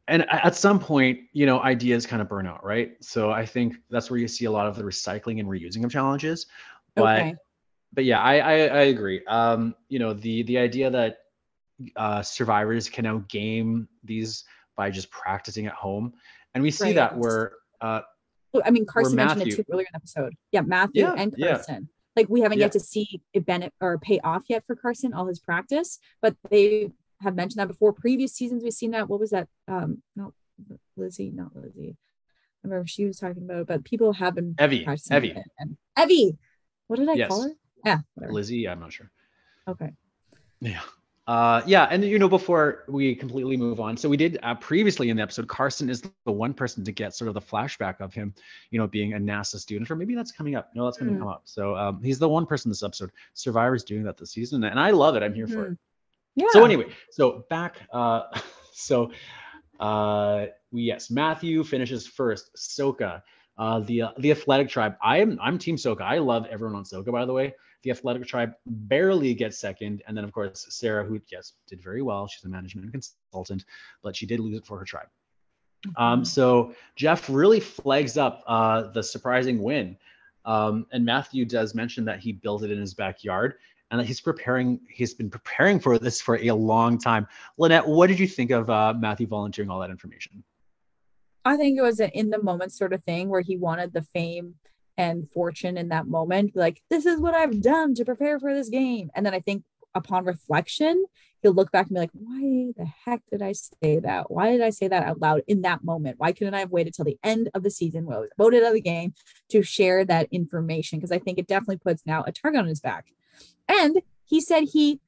and 0.07 0.29
at 0.29 0.55
some 0.55 0.79
point, 0.79 1.21
you 1.31 1.45
know, 1.45 1.61
ideas 1.61 2.05
kind 2.05 2.21
of 2.21 2.27
burn 2.27 2.45
out, 2.45 2.63
right? 2.65 2.97
So 3.01 3.31
I 3.31 3.45
think 3.45 3.75
that's 3.89 4.09
where 4.11 4.19
you 4.19 4.27
see 4.27 4.45
a 4.45 4.51
lot 4.51 4.67
of 4.67 4.75
the 4.75 4.83
recycling 4.83 5.39
and 5.39 5.47
reusing 5.47 5.83
of 5.85 5.91
challenges. 5.91 6.47
But 6.95 7.19
Okay. 7.19 7.35
but 7.93 8.03
yeah, 8.05 8.19
I, 8.21 8.35
I 8.39 8.53
I 8.53 8.81
agree. 8.91 9.23
Um, 9.27 9.75
you 9.87 9.99
know, 9.99 10.13
the 10.13 10.43
the 10.43 10.57
idea 10.57 10.89
that 10.89 11.19
uh, 11.95 12.21
survivors 12.21 12.89
can 12.89 13.03
now 13.05 13.23
game 13.29 13.87
these 14.03 14.43
by 14.75 14.89
just 14.89 15.09
practicing 15.09 15.67
at 15.67 15.73
home, 15.73 16.13
and 16.53 16.61
we 16.63 16.69
see 16.71 16.85
Right. 16.87 16.95
that 16.95 17.17
where 17.17 17.53
uh, 17.81 18.01
I 18.65 18.71
mean, 18.71 18.85
Carson 18.85 19.15
mentioned 19.15 19.39
Matthew- 19.39 19.53
it 19.53 19.55
too 19.57 19.63
earlier 19.71 19.85
in 19.85 19.91
the 19.93 19.97
episode. 19.97 20.33
Yeah, 20.51 20.61
Matthew 20.61 21.03
Yeah, 21.03 21.15
and. 21.17 21.33
Carson. 21.39 21.89
Like 22.15 22.29
we 22.29 22.41
haven't 22.41 22.59
Yeah. 22.59 22.65
yet 22.65 22.71
to 22.73 22.79
see 22.79 23.21
it 23.33 23.45
Bennett 23.45 23.73
or 23.81 23.97
pay 23.97 24.19
off 24.19 24.43
yet 24.47 24.63
for 24.65 24.75
Carson 24.75 25.13
all 25.13 25.25
his 25.27 25.39
practice, 25.39 25.99
but 26.21 26.35
they 26.49 26.91
have 27.21 27.35
mentioned 27.35 27.59
that 27.59 27.67
before. 27.67 27.93
Previous 27.93 28.33
seasons 28.33 28.63
we've 28.63 28.73
seen 28.73 28.91
that. 28.91 29.09
What 29.09 29.19
was 29.19 29.31
that? 29.31 29.47
Um, 29.67 30.03
not 30.15 30.33
Lizzie, 30.95 31.31
not 31.31 31.55
Lizzie. 31.55 31.95
I 32.63 32.67
remember 32.67 32.87
she 32.87 33.05
was 33.05 33.17
talking 33.17 33.43
about, 33.43 33.61
it, 33.61 33.67
but 33.67 33.83
people 33.83 34.13
have 34.13 34.35
been 34.35 34.53
Evvie, 34.59 34.85
Evvie. 34.85 35.43
Evvie, 35.97 36.37
what 36.87 36.99
did 36.99 37.09
I 37.09 37.13
Yes. 37.13 37.27
call 37.29 37.41
her? 37.43 37.51
Yeah, 37.83 37.99
whatever. 38.13 38.33
Lizzie, 38.33 38.67
I'm 38.69 38.79
not 38.79 38.93
sure. 38.93 39.09
Okay. 39.67 39.91
Yeah. 40.61 40.81
Uh, 41.25 41.61
yeah, 41.65 41.87
and 41.89 42.03
you 42.03 42.19
know, 42.19 42.27
before 42.27 42.83
we 42.89 43.15
completely 43.15 43.55
move 43.55 43.79
on, 43.79 43.95
so 43.95 44.09
we 44.09 44.17
did 44.17 44.39
uh, 44.43 44.55
previously 44.55 45.09
in 45.09 45.15
the 45.15 45.23
episode, 45.23 45.47
Carson 45.47 45.89
is 45.89 46.01
the 46.01 46.11
one 46.31 46.53
person 46.53 46.83
to 46.83 46.91
get 46.91 46.93
sort 46.95 47.11
of 47.11 47.15
the 47.33 47.41
flashback 47.41 47.81
of 48.01 48.13
him, 48.13 48.33
you 48.55 48.61
know, 48.65 48.73
being 48.87 49.13
a 49.13 49.17
NASA 49.17 49.55
student, 49.57 49.89
or 49.89 49.95
maybe 49.95 50.15
that's 50.15 50.31
coming 50.31 50.55
up. 50.55 50.69
No, 50.75 50.83
that's 50.83 50.97
going 50.97 51.07
to 51.07 51.13
Hmm. 51.13 51.19
come 51.19 51.27
up. 51.29 51.43
So 51.45 51.75
um, 51.77 52.01
he's 52.03 52.19
the 52.19 52.27
one 52.27 52.45
person 52.45 52.69
this 52.69 52.83
episode. 52.83 53.11
Survivor's 53.33 53.83
doing 53.85 54.03
that 54.03 54.17
this 54.17 54.31
season, 54.31 54.63
and 54.65 54.77
I 54.79 54.91
love 54.91 55.15
it. 55.15 55.23
I'm 55.23 55.33
here 55.33 55.47
for 55.47 55.67
it. 55.67 55.73
Yeah. 56.35 56.47
So 56.49 56.65
anyway, 56.65 56.87
so 57.11 57.45
back. 57.49 57.77
Uh, 57.91 58.23
so 58.73 59.11
uh, 59.79 60.47
we 60.71 60.83
yes, 60.83 61.09
Matthew 61.09 61.63
finishes 61.63 62.05
first. 62.07 62.55
Soka, 62.55 63.21
uh, 63.57 63.79
the 63.81 64.03
uh, 64.03 64.09
the 64.17 64.31
Athletic 64.31 64.69
Tribe. 64.69 64.95
I'm 65.01 65.39
I'm 65.41 65.57
Team 65.57 65.75
Soka. 65.77 66.01
I 66.01 66.19
love 66.19 66.45
everyone 66.49 66.75
on 66.75 66.83
Soka. 66.83 67.11
By 67.11 67.25
the 67.25 67.33
way, 67.33 67.53
the 67.83 67.91
Athletic 67.91 68.25
Tribe 68.25 68.53
barely 68.65 69.33
gets 69.33 69.59
second, 69.59 70.01
and 70.07 70.17
then 70.17 70.23
of 70.23 70.31
course 70.31 70.65
Sarah, 70.69 71.05
who 71.05 71.19
yes 71.31 71.53
did 71.67 71.81
very 71.81 72.01
well. 72.01 72.27
She's 72.27 72.43
a 72.45 72.49
management 72.49 72.91
consultant, 72.91 73.65
but 74.01 74.15
she 74.15 74.25
did 74.25 74.39
lose 74.39 74.57
it 74.57 74.65
for 74.65 74.79
her 74.79 74.85
tribe. 74.85 75.07
Um, 75.97 76.21
Mhm. 76.21 76.27
so 76.27 76.73
Jeff 76.95 77.29
really 77.29 77.59
flags 77.59 78.17
up 78.17 78.43
uh, 78.47 78.83
the 78.91 79.03
surprising 79.03 79.61
win. 79.61 79.97
Um, 80.45 80.87
and 80.91 81.05
Matthew 81.05 81.45
does 81.45 81.75
mention 81.75 82.05
that 82.05 82.19
he 82.19 82.31
built 82.31 82.63
it 82.63 82.71
in 82.71 82.79
his 82.79 82.93
backyard 82.93 83.55
and 83.91 83.99
that 83.99 84.05
he's 84.05 84.21
preparing, 84.21 84.79
he's 84.89 85.13
been 85.13 85.29
preparing 85.29 85.79
for 85.79 85.99
this 85.99 86.21
for 86.21 86.37
a 86.37 86.51
long 86.51 86.97
time. 86.97 87.27
Lynette, 87.57 87.87
what 87.87 88.07
did 88.07 88.17
you 88.19 88.27
think 88.27 88.51
of 88.51 88.69
uh, 88.69 88.93
Matthew 88.97 89.27
volunteering 89.27 89.69
all 89.69 89.79
that 89.79 89.89
information? 89.89 90.43
I 91.45 91.57
think 91.57 91.77
it 91.77 91.81
was 91.81 91.99
an 91.99 92.09
in 92.13 92.29
the 92.29 92.41
moment 92.41 92.71
sort 92.71 92.93
of 92.93 93.03
thing 93.03 93.27
where 93.27 93.41
he 93.41 93.57
wanted 93.57 93.91
the 93.91 94.01
fame 94.01 94.55
and 94.97 95.29
fortune 95.31 95.77
in 95.77 95.89
that 95.89 96.07
moment. 96.07 96.55
Like, 96.55 96.81
this 96.89 97.05
is 97.05 97.19
what 97.19 97.33
I've 97.33 97.61
done 97.61 97.95
to 97.95 98.05
prepare 98.05 98.39
for 98.39 98.53
this 98.53 98.69
game. 98.69 99.09
And 99.15 99.25
then 99.25 99.33
I 99.33 99.39
think 99.39 99.63
upon 99.95 100.25
reflection, 100.25 101.05
he'll 101.41 101.53
look 101.53 101.71
back 101.71 101.87
and 101.87 101.95
be 101.95 101.99
like, 101.99 102.11
why 102.13 102.71
the 102.75 102.89
heck 103.05 103.21
did 103.31 103.41
I 103.41 103.53
say 103.53 103.99
that? 103.99 104.31
Why 104.31 104.51
did 104.51 104.61
I 104.61 104.69
say 104.69 104.87
that 104.87 105.03
out 105.03 105.19
loud 105.19 105.41
in 105.47 105.61
that 105.61 105.83
moment? 105.83 106.19
Why 106.19 106.31
couldn't 106.31 106.53
I 106.53 106.59
have 106.59 106.71
waited 106.71 106.93
till 106.93 107.05
the 107.05 107.19
end 107.23 107.49
of 107.53 107.63
the 107.63 107.71
season 107.71 108.05
when 108.05 108.17
I 108.17 108.19
was 108.21 108.29
voted 108.37 108.63
out 108.63 108.69
of 108.69 108.73
the 108.73 108.81
game 108.81 109.13
to 109.49 109.61
share 109.61 110.05
that 110.05 110.27
information? 110.31 110.99
Because 110.99 111.11
I 111.11 111.19
think 111.19 111.37
it 111.37 111.47
definitely 111.47 111.77
puts 111.77 112.05
now 112.05 112.23
a 112.25 112.31
target 112.31 112.61
on 112.61 112.67
his 112.67 112.79
back. 112.79 113.05
And 113.67 114.01
he 114.25 114.41
said 114.41 114.63
he, 114.73 114.99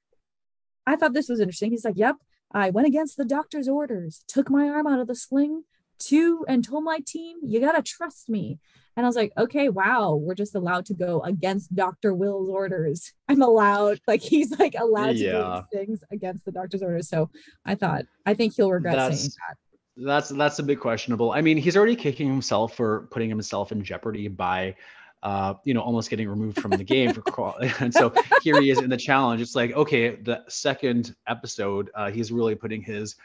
I 0.86 0.96
thought 0.96 1.14
this 1.14 1.30
was 1.30 1.40
interesting. 1.40 1.72
He's 1.72 1.86
like, 1.86 1.98
yep, 1.98 2.18
I 2.52 2.70
went 2.70 2.88
against 2.88 3.18
the 3.18 3.26
doctor's 3.26 3.68
orders, 3.68 4.24
took 4.28 4.50
my 4.50 4.68
arm 4.70 4.88
out 4.88 5.00
of 5.00 5.08
the 5.08 5.16
sling 5.16 5.64
to 6.00 6.46
and 6.48 6.64
told 6.64 6.84
my 6.84 7.00
team, 7.06 7.38
you 7.44 7.60
gotta 7.60 7.82
trust 7.82 8.30
me. 8.30 8.60
And 8.98 9.06
I 9.06 9.10
was 9.10 9.16
like, 9.18 9.34
okay, 9.38 9.68
wow, 9.68 10.16
we're 10.16 10.36
just 10.36 10.56
allowed 10.56 10.86
to 10.86 10.94
go 10.94 11.20
against 11.22 11.76
Dr. 11.76 12.14
Will's 12.14 12.50
orders. 12.50 13.12
I'm 13.28 13.42
allowed, 13.42 14.00
like 14.08 14.22
he's 14.22 14.58
like 14.58 14.76
allowed 14.80 15.08
to 15.08 15.14
do 15.14 15.32
these 15.32 15.86
things 15.86 16.04
against 16.12 16.46
the 16.46 16.52
doctor's 16.52 16.82
orders. 16.82 17.10
So 17.10 17.30
I 17.66 17.76
thought, 17.76 18.06
I 18.26 18.34
think 18.34 18.56
he'll 18.56 18.72
regret 18.72 18.96
saying 18.96 19.10
That's- 19.10 19.26
that. 19.26 19.58
That's 19.98 20.28
that's 20.28 20.60
a 20.60 20.64
bit 20.64 20.82
questionable. 20.82 21.32
I 21.32 21.40
mean, 21.40 21.56
he's 21.56 21.78
already 21.78 21.96
kicking 21.96 22.28
himself 22.28 22.76
for 22.76 23.08
putting 23.12 23.30
himself 23.30 23.72
in 23.72 23.82
jeopardy 23.82 24.28
by, 24.28 24.76
uh, 25.24 25.54
you 25.64 25.74
know, 25.74 25.80
almost 25.80 26.10
getting 26.10 26.28
removed 26.28 26.60
from 26.60 26.72
the 26.72 26.84
game 26.84 27.14
for 27.14 27.22
crawl. 27.22 27.56
And 27.80 27.94
so 27.94 28.12
here 28.44 28.60
he 28.60 28.70
is 28.72 28.80
in 28.80 28.90
the 28.90 28.98
challenge. 28.98 29.40
It's 29.42 29.56
like, 29.56 29.72
okay, 29.72 30.18
the 30.18 30.44
second 30.50 31.16
episode, 31.30 31.92
uh, 31.96 32.12
he's 32.12 32.30
really 32.30 32.56
putting 32.56 32.82
his 32.82 33.16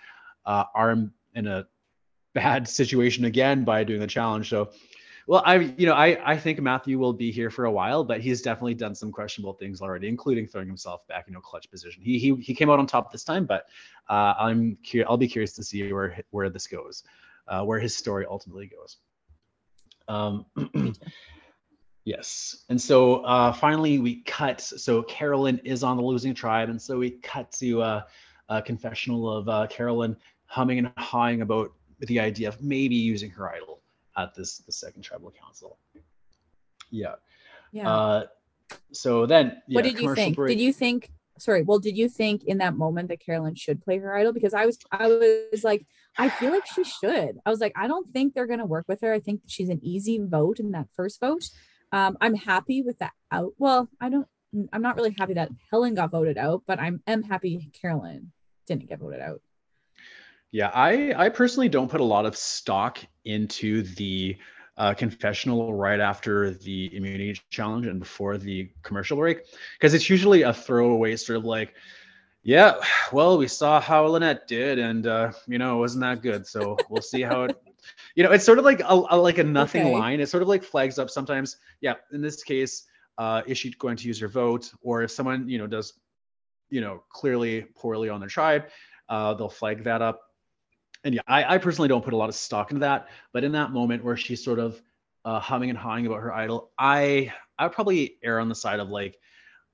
uh, 0.46 0.62
arm 0.72 1.12
in 1.34 1.48
a 1.48 1.66
bad 2.34 2.68
situation 2.68 3.24
again 3.24 3.64
by 3.64 3.84
doing 3.84 4.00
the 4.00 4.06
challenge. 4.06 4.48
So, 4.48 4.70
well, 5.26 5.42
I, 5.44 5.56
you 5.56 5.86
know, 5.86 5.94
I 5.94 6.18
I 6.32 6.36
think 6.36 6.60
Matthew 6.60 6.98
will 6.98 7.12
be 7.12 7.30
here 7.30 7.50
for 7.50 7.66
a 7.66 7.70
while, 7.70 8.02
but 8.04 8.20
he's 8.20 8.42
definitely 8.42 8.74
done 8.74 8.94
some 8.94 9.12
questionable 9.12 9.52
things 9.52 9.80
already, 9.80 10.08
including 10.08 10.46
throwing 10.46 10.66
himself 10.66 11.06
back, 11.06 11.26
you 11.28 11.32
know, 11.32 11.40
clutch 11.40 11.70
position. 11.70 12.02
He 12.02 12.18
he 12.18 12.34
he 12.36 12.54
came 12.54 12.70
out 12.70 12.78
on 12.78 12.86
top 12.86 13.12
this 13.12 13.24
time, 13.24 13.46
but 13.46 13.66
uh, 14.08 14.34
I'm 14.38 14.76
cu- 14.90 15.04
I'll 15.08 15.16
be 15.16 15.28
curious 15.28 15.52
to 15.54 15.62
see 15.62 15.92
where 15.92 16.20
where 16.30 16.50
this 16.50 16.66
goes, 16.66 17.04
uh, 17.48 17.62
where 17.64 17.78
his 17.78 17.96
story 17.96 18.26
ultimately 18.28 18.66
goes. 18.66 18.96
Um, 20.08 20.46
yes, 22.04 22.64
and 22.68 22.80
so 22.80 23.16
uh, 23.24 23.52
finally 23.52 23.98
we 23.98 24.22
cut. 24.22 24.60
So 24.60 25.02
Carolyn 25.02 25.58
is 25.64 25.84
on 25.84 25.96
the 25.96 26.02
losing 26.02 26.34
tribe, 26.34 26.70
and 26.70 26.80
so 26.80 26.98
we 26.98 27.10
cut 27.10 27.52
to 27.52 27.82
uh, 27.82 28.02
a 28.48 28.62
confessional 28.62 29.30
of 29.30 29.48
uh, 29.48 29.66
Carolyn 29.68 30.16
humming 30.46 30.78
and 30.78 30.92
hawing 30.96 31.42
about 31.42 31.72
the 32.00 32.20
idea 32.20 32.48
of 32.48 32.62
maybe 32.62 32.94
using 32.94 33.30
her 33.30 33.50
idol 33.50 33.80
at 34.16 34.34
this 34.34 34.58
the 34.58 34.72
second 34.72 35.02
tribal 35.02 35.30
council. 35.30 35.78
Yeah. 36.90 37.14
Yeah. 37.72 37.90
Uh, 37.90 38.26
so 38.92 39.26
then, 39.26 39.62
yeah, 39.66 39.76
what 39.76 39.84
did 39.84 40.00
you 40.00 40.14
think? 40.14 40.36
break. 40.36 40.56
Did 40.56 40.62
you 40.62 40.72
think? 40.72 41.10
Sorry. 41.38 41.62
Well, 41.62 41.78
did 41.78 41.96
you 41.96 42.08
think 42.08 42.44
in 42.44 42.58
that 42.58 42.76
moment 42.76 43.08
that 43.08 43.20
Carolyn 43.20 43.54
should 43.54 43.82
play 43.82 43.98
her 43.98 44.14
idol? 44.14 44.32
Because 44.32 44.52
I 44.52 44.66
was, 44.66 44.78
I 44.92 45.06
was 45.06 45.64
like, 45.64 45.86
I 46.18 46.28
feel 46.28 46.50
like 46.50 46.66
she 46.66 46.84
should. 46.84 47.38
I 47.46 47.50
was 47.50 47.60
like, 47.60 47.72
I 47.76 47.88
don't 47.88 48.12
think 48.12 48.34
they're 48.34 48.46
gonna 48.46 48.66
work 48.66 48.86
with 48.88 49.00
her. 49.00 49.12
I 49.12 49.20
think 49.20 49.42
she's 49.46 49.68
an 49.68 49.80
easy 49.82 50.18
vote 50.18 50.60
in 50.60 50.72
that 50.72 50.88
first 50.94 51.20
vote. 51.20 51.48
Um, 51.92 52.16
I'm 52.20 52.34
happy 52.34 52.82
with 52.82 52.98
that 52.98 53.12
out. 53.30 53.54
Well, 53.58 53.88
I 54.00 54.10
don't. 54.10 54.26
I'm 54.72 54.82
not 54.82 54.96
really 54.96 55.14
happy 55.16 55.34
that 55.34 55.50
Helen 55.70 55.94
got 55.94 56.10
voted 56.10 56.36
out, 56.36 56.64
but 56.66 56.80
I'm 56.80 57.02
am 57.06 57.22
happy 57.22 57.70
Carolyn 57.80 58.32
didn't 58.66 58.88
get 58.88 58.98
voted 58.98 59.20
out. 59.20 59.40
Yeah, 60.52 60.70
I 60.74 61.12
I 61.16 61.28
personally 61.28 61.68
don't 61.68 61.90
put 61.90 62.00
a 62.00 62.04
lot 62.04 62.26
of 62.26 62.36
stock 62.36 62.98
into 63.24 63.82
the 63.82 64.36
uh, 64.76 64.94
confessional 64.94 65.74
right 65.74 66.00
after 66.00 66.50
the 66.52 66.94
immunity 66.96 67.38
challenge 67.50 67.86
and 67.86 68.00
before 68.00 68.38
the 68.38 68.70
commercial 68.82 69.16
break 69.18 69.40
because 69.78 69.94
it's 69.94 70.08
usually 70.10 70.42
a 70.42 70.52
throwaway 70.54 71.14
sort 71.16 71.36
of 71.36 71.44
like, 71.44 71.74
yeah, 72.42 72.74
well 73.12 73.38
we 73.38 73.48
saw 73.48 73.80
how 73.80 74.06
Lynette 74.06 74.48
did 74.48 74.78
and 74.78 75.06
uh, 75.06 75.32
you 75.46 75.58
know 75.58 75.76
it 75.78 75.80
wasn't 75.80 76.02
that 76.02 76.22
good, 76.22 76.46
so 76.46 76.82
we'll 76.88 77.02
see 77.02 77.22
how 77.22 77.44
it. 77.44 77.52
You 78.14 78.24
know, 78.24 78.32
it's 78.32 78.44
sort 78.44 78.58
of 78.58 78.64
like 78.64 78.80
a, 78.80 78.92
a 79.10 79.16
like 79.16 79.38
a 79.38 79.44
nothing 79.44 79.84
Okay. 79.84 79.90
line. 79.90 80.20
It 80.20 80.28
sort 80.28 80.42
of 80.42 80.48
like 80.48 80.62
flags 80.62 80.98
up 80.98 81.08
sometimes. 81.10 81.56
Yeah, 81.80 81.94
in 82.12 82.20
this 82.20 82.42
case, 82.42 82.84
uh, 83.18 83.42
is 83.46 83.56
she 83.58 83.70
going 83.72 83.96
to 83.96 84.06
use 84.06 84.20
her 84.20 84.28
vote, 84.28 84.70
or 84.82 85.02
if 85.02 85.10
someone 85.10 85.48
you 85.48 85.58
know 85.58 85.66
does, 85.66 85.94
you 86.70 86.80
know, 86.82 87.02
clearly 87.10 87.62
poorly 87.76 88.08
on 88.10 88.20
their 88.20 88.28
tribe, 88.28 88.64
uh, 89.08 89.34
they'll 89.34 89.48
flag 89.48 89.82
that 89.84 90.02
up 90.02 90.20
and 91.04 91.14
yeah, 91.14 91.22
I, 91.26 91.54
I 91.54 91.58
personally 91.58 91.88
don't 91.88 92.04
put 92.04 92.12
a 92.12 92.16
lot 92.16 92.28
of 92.28 92.34
stock 92.34 92.70
into 92.70 92.80
that. 92.80 93.08
But 93.32 93.44
in 93.44 93.52
that 93.52 93.70
moment 93.72 94.04
where 94.04 94.16
she's 94.16 94.44
sort 94.44 94.58
of 94.58 94.80
uh, 95.24 95.40
humming 95.40 95.70
and 95.70 95.78
hawing 95.78 96.06
about 96.06 96.20
her 96.20 96.32
idol, 96.32 96.70
I 96.78 97.32
I 97.58 97.64
would 97.64 97.72
probably 97.72 98.18
err 98.22 98.40
on 98.40 98.48
the 98.48 98.54
side 98.54 98.80
of 98.80 98.88
like 98.88 99.18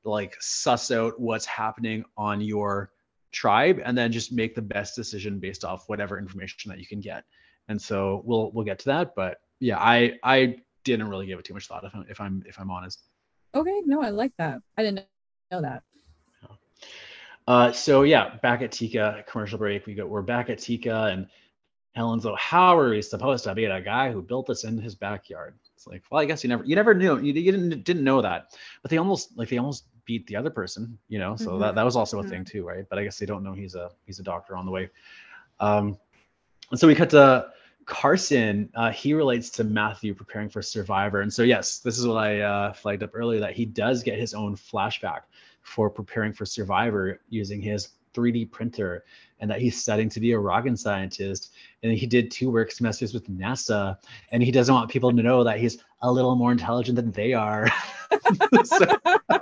like 0.04 0.36
suss 0.40 0.90
out 0.90 1.18
what's 1.20 1.46
happening 1.46 2.04
on 2.16 2.40
your 2.40 2.92
tribe 3.32 3.80
and 3.84 3.98
then 3.98 4.12
just 4.12 4.32
make 4.32 4.54
the 4.54 4.62
best 4.62 4.94
decision 4.94 5.38
based 5.38 5.64
off 5.64 5.88
whatever 5.88 6.18
information 6.18 6.70
that 6.70 6.78
you 6.78 6.86
can 6.86 7.00
get. 7.00 7.24
And 7.68 7.80
so 7.80 8.22
we'll 8.24 8.52
we'll 8.52 8.64
get 8.64 8.78
to 8.80 8.86
that. 8.86 9.14
But 9.16 9.38
yeah, 9.58 9.78
I 9.78 10.18
I 10.22 10.56
didn't 10.84 11.08
really 11.08 11.26
give 11.26 11.38
it 11.38 11.44
too 11.44 11.54
much 11.54 11.66
thought 11.66 11.84
if 11.84 11.94
I'm 11.94 12.06
if 12.08 12.20
I'm 12.20 12.42
if 12.46 12.60
I'm 12.60 12.70
honest. 12.70 13.02
Okay, 13.54 13.82
no, 13.84 14.02
I 14.02 14.10
like 14.10 14.32
that. 14.38 14.60
I 14.76 14.82
didn't 14.82 15.06
know 15.50 15.62
that. 15.62 15.82
Uh, 17.46 17.70
so 17.72 18.02
yeah, 18.02 18.36
back 18.42 18.62
at 18.62 18.72
Tika 18.72 19.24
commercial 19.28 19.58
break, 19.58 19.86
we 19.86 19.94
go. 19.94 20.06
We're 20.06 20.22
back 20.22 20.50
at 20.50 20.58
Tika, 20.58 21.04
and 21.04 21.28
Helen's 21.94 22.24
like, 22.24 22.38
"How 22.38 22.76
are 22.76 22.90
we 22.90 23.02
supposed 23.02 23.44
to 23.44 23.54
beat 23.54 23.66
a 23.66 23.80
guy 23.80 24.10
who 24.10 24.20
built 24.20 24.46
this 24.46 24.64
in 24.64 24.78
his 24.78 24.94
backyard?" 24.94 25.54
It's 25.76 25.86
like, 25.86 26.02
well, 26.10 26.20
I 26.20 26.24
guess 26.24 26.42
you 26.42 26.48
never, 26.48 26.64
you 26.64 26.74
never 26.74 26.94
knew, 26.94 27.18
you, 27.18 27.32
you 27.34 27.52
didn't 27.52 27.84
didn't 27.84 28.02
know 28.02 28.20
that, 28.22 28.56
but 28.82 28.90
they 28.90 28.96
almost 28.96 29.36
like 29.36 29.48
they 29.48 29.58
almost 29.58 29.84
beat 30.06 30.26
the 30.26 30.34
other 30.34 30.50
person, 30.50 30.98
you 31.08 31.18
know. 31.18 31.36
So 31.36 31.58
that 31.58 31.74
that 31.76 31.84
was 31.84 31.94
also 31.94 32.18
a 32.18 32.24
thing 32.24 32.44
too, 32.44 32.66
right? 32.66 32.84
But 32.88 32.98
I 32.98 33.04
guess 33.04 33.18
they 33.18 33.26
don't 33.26 33.44
know 33.44 33.52
he's 33.52 33.74
a 33.74 33.90
he's 34.06 34.18
a 34.18 34.24
doctor 34.24 34.56
on 34.56 34.64
the 34.64 34.72
way. 34.72 34.90
Um, 35.60 35.98
and 36.70 36.80
so 36.80 36.88
we 36.88 36.94
cut 36.94 37.10
to 37.10 37.48
Carson. 37.84 38.70
Uh, 38.74 38.90
he 38.90 39.14
relates 39.14 39.50
to 39.50 39.64
Matthew 39.64 40.14
preparing 40.14 40.48
for 40.48 40.62
Survivor, 40.62 41.20
and 41.20 41.32
so 41.32 41.44
yes, 41.44 41.78
this 41.78 41.98
is 41.98 42.06
what 42.06 42.16
I 42.16 42.40
uh, 42.40 42.72
flagged 42.72 43.04
up 43.04 43.10
earlier 43.14 43.40
that 43.40 43.54
he 43.54 43.64
does 43.64 44.02
get 44.02 44.18
his 44.18 44.34
own 44.34 44.56
flashback 44.56 45.22
for 45.66 45.90
preparing 45.90 46.32
for 46.32 46.46
Survivor 46.46 47.20
using 47.28 47.60
his 47.60 47.88
3D 48.14 48.50
printer 48.50 49.04
and 49.40 49.50
that 49.50 49.60
he's 49.60 49.82
studying 49.82 50.08
to 50.08 50.20
be 50.20 50.30
a 50.30 50.38
rocket 50.38 50.78
scientist. 50.78 51.52
And 51.82 51.92
he 51.92 52.06
did 52.06 52.30
two 52.30 52.50
work 52.50 52.70
semesters 52.70 53.12
with 53.12 53.28
NASA, 53.28 53.98
and 54.30 54.42
he 54.44 54.52
doesn't 54.52 54.72
want 54.72 54.88
people 54.88 55.10
to 55.10 55.22
know 55.22 55.42
that 55.42 55.58
he's 55.58 55.78
a 56.02 56.10
little 56.10 56.36
more 56.36 56.52
intelligent 56.52 56.94
than 56.94 57.10
they 57.10 57.34
are. 57.34 57.68
so, 58.64 58.86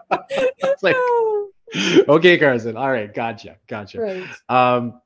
it's 0.09 0.82
like, 0.82 0.96
okay, 2.09 2.38
Carson. 2.38 2.76
All 2.76 2.90
right, 2.90 3.12
gotcha, 3.12 3.59
gotcha. 3.68 4.01
Right. 4.01 4.24
Um, 4.48 5.02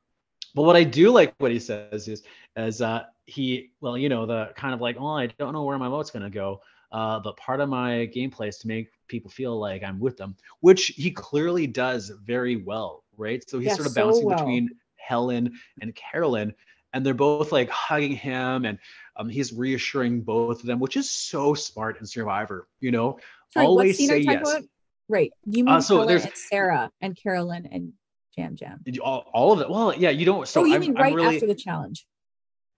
but 0.55 0.63
what 0.63 0.77
I 0.77 0.85
do 0.85 1.11
like 1.11 1.35
what 1.39 1.51
he 1.51 1.59
says 1.59 2.07
is, 2.07 2.23
as 2.55 2.81
uh, 2.81 3.05
he, 3.27 3.73
well, 3.81 3.99
you 3.99 4.09
know, 4.09 4.25
the 4.25 4.53
kind 4.57 4.73
of 4.73 4.81
like, 4.81 4.97
oh, 4.99 5.17
I 5.17 5.27
don't 5.27 5.53
know 5.53 5.65
where 5.65 5.79
my 5.79 5.89
vote's 5.89 6.13
gonna 6.13 6.31
go. 6.31 6.63
Uh, 6.93 7.19
but 7.21 7.37
part 7.37 7.61
of 7.61 7.69
my 7.69 8.09
gameplay 8.15 8.49
is 8.49 8.59
to 8.59 8.69
make 8.69 8.89
people 9.09 9.31
feel 9.31 9.59
like 9.59 9.83
I'm 9.83 9.99
with 9.99 10.17
them, 10.17 10.37
which 10.61 10.87
he 10.87 11.11
clearly 11.11 11.67
does 11.67 12.11
very 12.25 12.57
well, 12.57 13.05
right? 13.17 13.43
So 13.49 13.59
he's 13.59 13.69
yeah, 13.69 13.75
sort 13.75 13.89
of 13.89 13.95
bouncing 13.95 14.23
so 14.23 14.29
well. 14.29 14.39
between 14.39 14.71
Helen 14.97 15.53
and 15.81 15.95
Carolyn, 15.95 16.55
and 16.93 17.05
they're 17.05 17.15
both 17.15 17.53
like 17.53 17.69
hugging 17.71 18.13
him, 18.13 18.65
and 18.65 18.79
um, 19.17 19.29
he's 19.29 19.53
reassuring 19.53 20.23
both 20.23 20.61
of 20.61 20.67
them, 20.67 20.79
which 20.81 20.97
is 20.97 21.11
so 21.11 21.55
smart 21.55 21.99
in 22.01 22.07
Survivor. 22.07 22.69
You 22.81 22.91
know, 22.91 23.19
Sorry, 23.53 23.67
always 23.67 23.99
say 23.99 24.19
yes. 24.19 24.49
About? 24.49 24.65
Right. 25.09 25.33
You 25.47 25.65
mean 25.65 25.75
uh, 25.75 25.81
so 25.81 26.05
there's 26.05 26.25
and 26.25 26.37
Sarah 26.37 26.91
and 27.01 27.17
Carolyn 27.17 27.67
and 27.73 27.93
Jam 28.37 28.57
Yam. 28.61 28.83
All, 29.03 29.29
all 29.33 29.53
of 29.53 29.61
it. 29.61 29.71
Well, 29.71 29.95
yeah, 29.95 30.11
you 30.11 30.25
don't. 30.25 30.47
So 30.47 30.63
oh, 30.63 30.65
you 30.65 30.75
I'm, 30.75 30.81
mean 30.81 30.95
right 30.95 31.15
really, 31.15 31.37
after 31.37 31.47
the 31.47 31.55
challenge? 31.55 32.07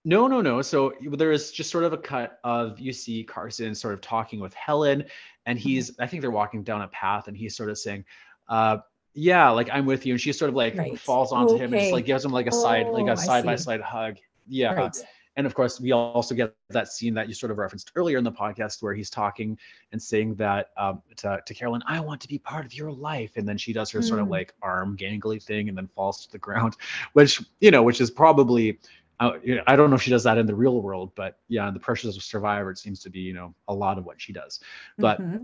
No, 0.03 0.27
no, 0.27 0.41
no. 0.41 0.61
So 0.63 0.93
there 1.01 1.31
is 1.31 1.51
just 1.51 1.69
sort 1.69 1.83
of 1.83 1.93
a 1.93 1.97
cut 1.97 2.39
of 2.43 2.79
you 2.79 2.91
see 2.93 3.23
Carson 3.23 3.75
sort 3.75 3.93
of 3.93 4.01
talking 4.01 4.39
with 4.39 4.53
Helen, 4.55 5.05
and 5.45 5.57
mm-hmm. 5.57 5.67
he's 5.67 5.99
I 5.99 6.07
think 6.07 6.21
they're 6.21 6.31
walking 6.31 6.63
down 6.63 6.81
a 6.81 6.87
path, 6.89 7.27
and 7.27 7.35
he's 7.35 7.55
sort 7.55 7.69
of 7.69 7.77
saying, 7.77 8.05
uh, 8.49 8.77
"Yeah, 9.13 9.49
like 9.49 9.69
I'm 9.71 9.85
with 9.85 10.05
you," 10.05 10.13
and 10.13 10.21
she 10.21 10.33
sort 10.33 10.49
of 10.49 10.55
like 10.55 10.77
right. 10.77 10.99
falls 10.99 11.31
onto 11.31 11.53
okay. 11.53 11.65
him 11.65 11.73
and 11.73 11.81
just 11.81 11.93
like 11.93 12.05
gives 12.05 12.25
him 12.25 12.31
like 12.31 12.47
a 12.47 12.51
side 12.51 12.87
like 12.87 13.07
a 13.07 13.17
side 13.17 13.45
by 13.45 13.55
side 13.55 13.81
hug. 13.81 14.17
Yeah. 14.47 14.73
Right. 14.73 14.97
And 15.37 15.47
of 15.47 15.55
course, 15.55 15.79
we 15.79 15.93
also 15.93 16.35
get 16.35 16.53
that 16.69 16.89
scene 16.89 17.13
that 17.13 17.27
you 17.27 17.33
sort 17.33 17.51
of 17.51 17.57
referenced 17.57 17.91
earlier 17.95 18.17
in 18.17 18.23
the 18.23 18.31
podcast 18.31 18.83
where 18.83 18.93
he's 18.93 19.09
talking 19.09 19.57
and 19.91 20.01
saying 20.01 20.35
that 20.35 20.71
um, 20.77 21.01
to, 21.17 21.39
to 21.45 21.53
Carolyn, 21.53 21.81
I 21.87 22.01
want 22.01 22.19
to 22.21 22.27
be 22.27 22.37
part 22.37 22.65
of 22.65 22.73
your 22.73 22.91
life. 22.91 23.31
And 23.37 23.47
then 23.47 23.57
she 23.57 23.71
does 23.71 23.89
her 23.91 23.99
mm. 23.99 24.03
sort 24.03 24.19
of 24.19 24.27
mm. 24.27 24.31
like 24.31 24.53
arm 24.61 24.97
gangly 24.97 25.41
thing 25.41 25.69
and 25.69 25.77
then 25.77 25.87
falls 25.87 26.25
to 26.25 26.31
the 26.31 26.37
ground, 26.37 26.75
which, 27.13 27.41
you 27.61 27.71
know, 27.71 27.81
which 27.81 28.01
is 28.01 28.11
probably 28.11 28.77
I 29.21 29.75
don't 29.75 29.89
know 29.89 29.95
if 29.95 30.01
she 30.01 30.09
does 30.09 30.23
that 30.23 30.37
in 30.37 30.47
the 30.47 30.55
real 30.55 30.81
world, 30.81 31.11
but 31.15 31.37
yeah, 31.47 31.69
the 31.69 31.79
pressures 31.79 32.17
of 32.17 32.23
Survivor, 32.23 32.71
it 32.71 32.79
seems 32.79 33.01
to 33.01 33.09
be 33.09 33.19
you 33.19 33.33
know 33.33 33.53
a 33.67 33.73
lot 33.73 33.97
of 33.97 34.05
what 34.05 34.19
she 34.19 34.33
does. 34.33 34.59
But 34.97 35.21
mm-hmm. 35.21 35.43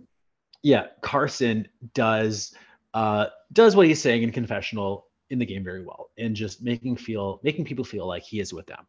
yeah, 0.63 0.87
Carson 1.01 1.67
does 1.93 2.55
uh, 2.93 3.27
does 3.53 3.75
what 3.75 3.85
he's 3.85 4.01
saying 4.01 4.23
in 4.23 4.31
confessional 4.31 5.05
in 5.29 5.37
the 5.37 5.45
game 5.45 5.63
very 5.63 5.83
well, 5.83 6.09
and 6.17 6.35
just 6.35 6.63
making 6.63 6.97
feel 6.97 7.39
making 7.43 7.65
people 7.65 7.85
feel 7.85 8.07
like 8.07 8.23
he 8.23 8.39
is 8.39 8.51
with 8.51 8.65
them. 8.65 8.85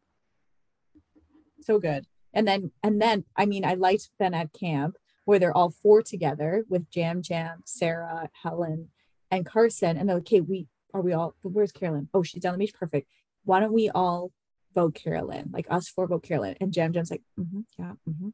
So 1.61 1.79
good, 1.79 2.07
and 2.33 2.49
then 2.49 2.71
and 2.83 3.01
then 3.01 3.25
I 3.37 3.45
mean 3.45 3.65
I 3.65 3.75
liked 3.75 4.09
then 4.19 4.33
at 4.33 4.53
camp 4.53 4.97
where 5.27 5.39
they're 5.39 5.55
all 5.55 5.69
four 5.69 6.01
together 6.01 6.65
with 6.71 6.87
Yam 6.93 7.21
Yam, 7.29 7.63
Sarah, 7.67 8.31
Helen, 8.43 8.89
and 9.31 9.45
Carson, 9.45 9.99
and 9.99 10.09
they're 10.09 10.17
like, 10.17 10.23
okay, 10.23 10.41
we 10.41 10.67
are 10.95 11.03
we 11.03 11.13
all? 11.13 11.35
Where's 11.43 11.73
Carolyn? 11.73 12.09
Oh, 12.15 12.23
she's 12.23 12.43
down 12.43 12.55
the 12.55 12.59
beach. 12.59 12.73
Perfect. 12.73 13.11
Why 13.45 13.61
don't 13.61 13.75
we 13.75 13.91
all 13.91 14.33
vote 14.75 14.95
Carolyn, 14.95 15.51
like 15.53 15.67
us 15.71 15.89
for 15.89 16.07
vote 16.07 16.23
Carolyn. 16.23 16.57
And 16.61 16.77
Yam 16.77 16.93
Yam's 16.93 17.11
like, 17.11 17.23
mm-hmm, 17.39 17.61
yeah, 17.79 17.93
mm-hmm. 18.09 18.29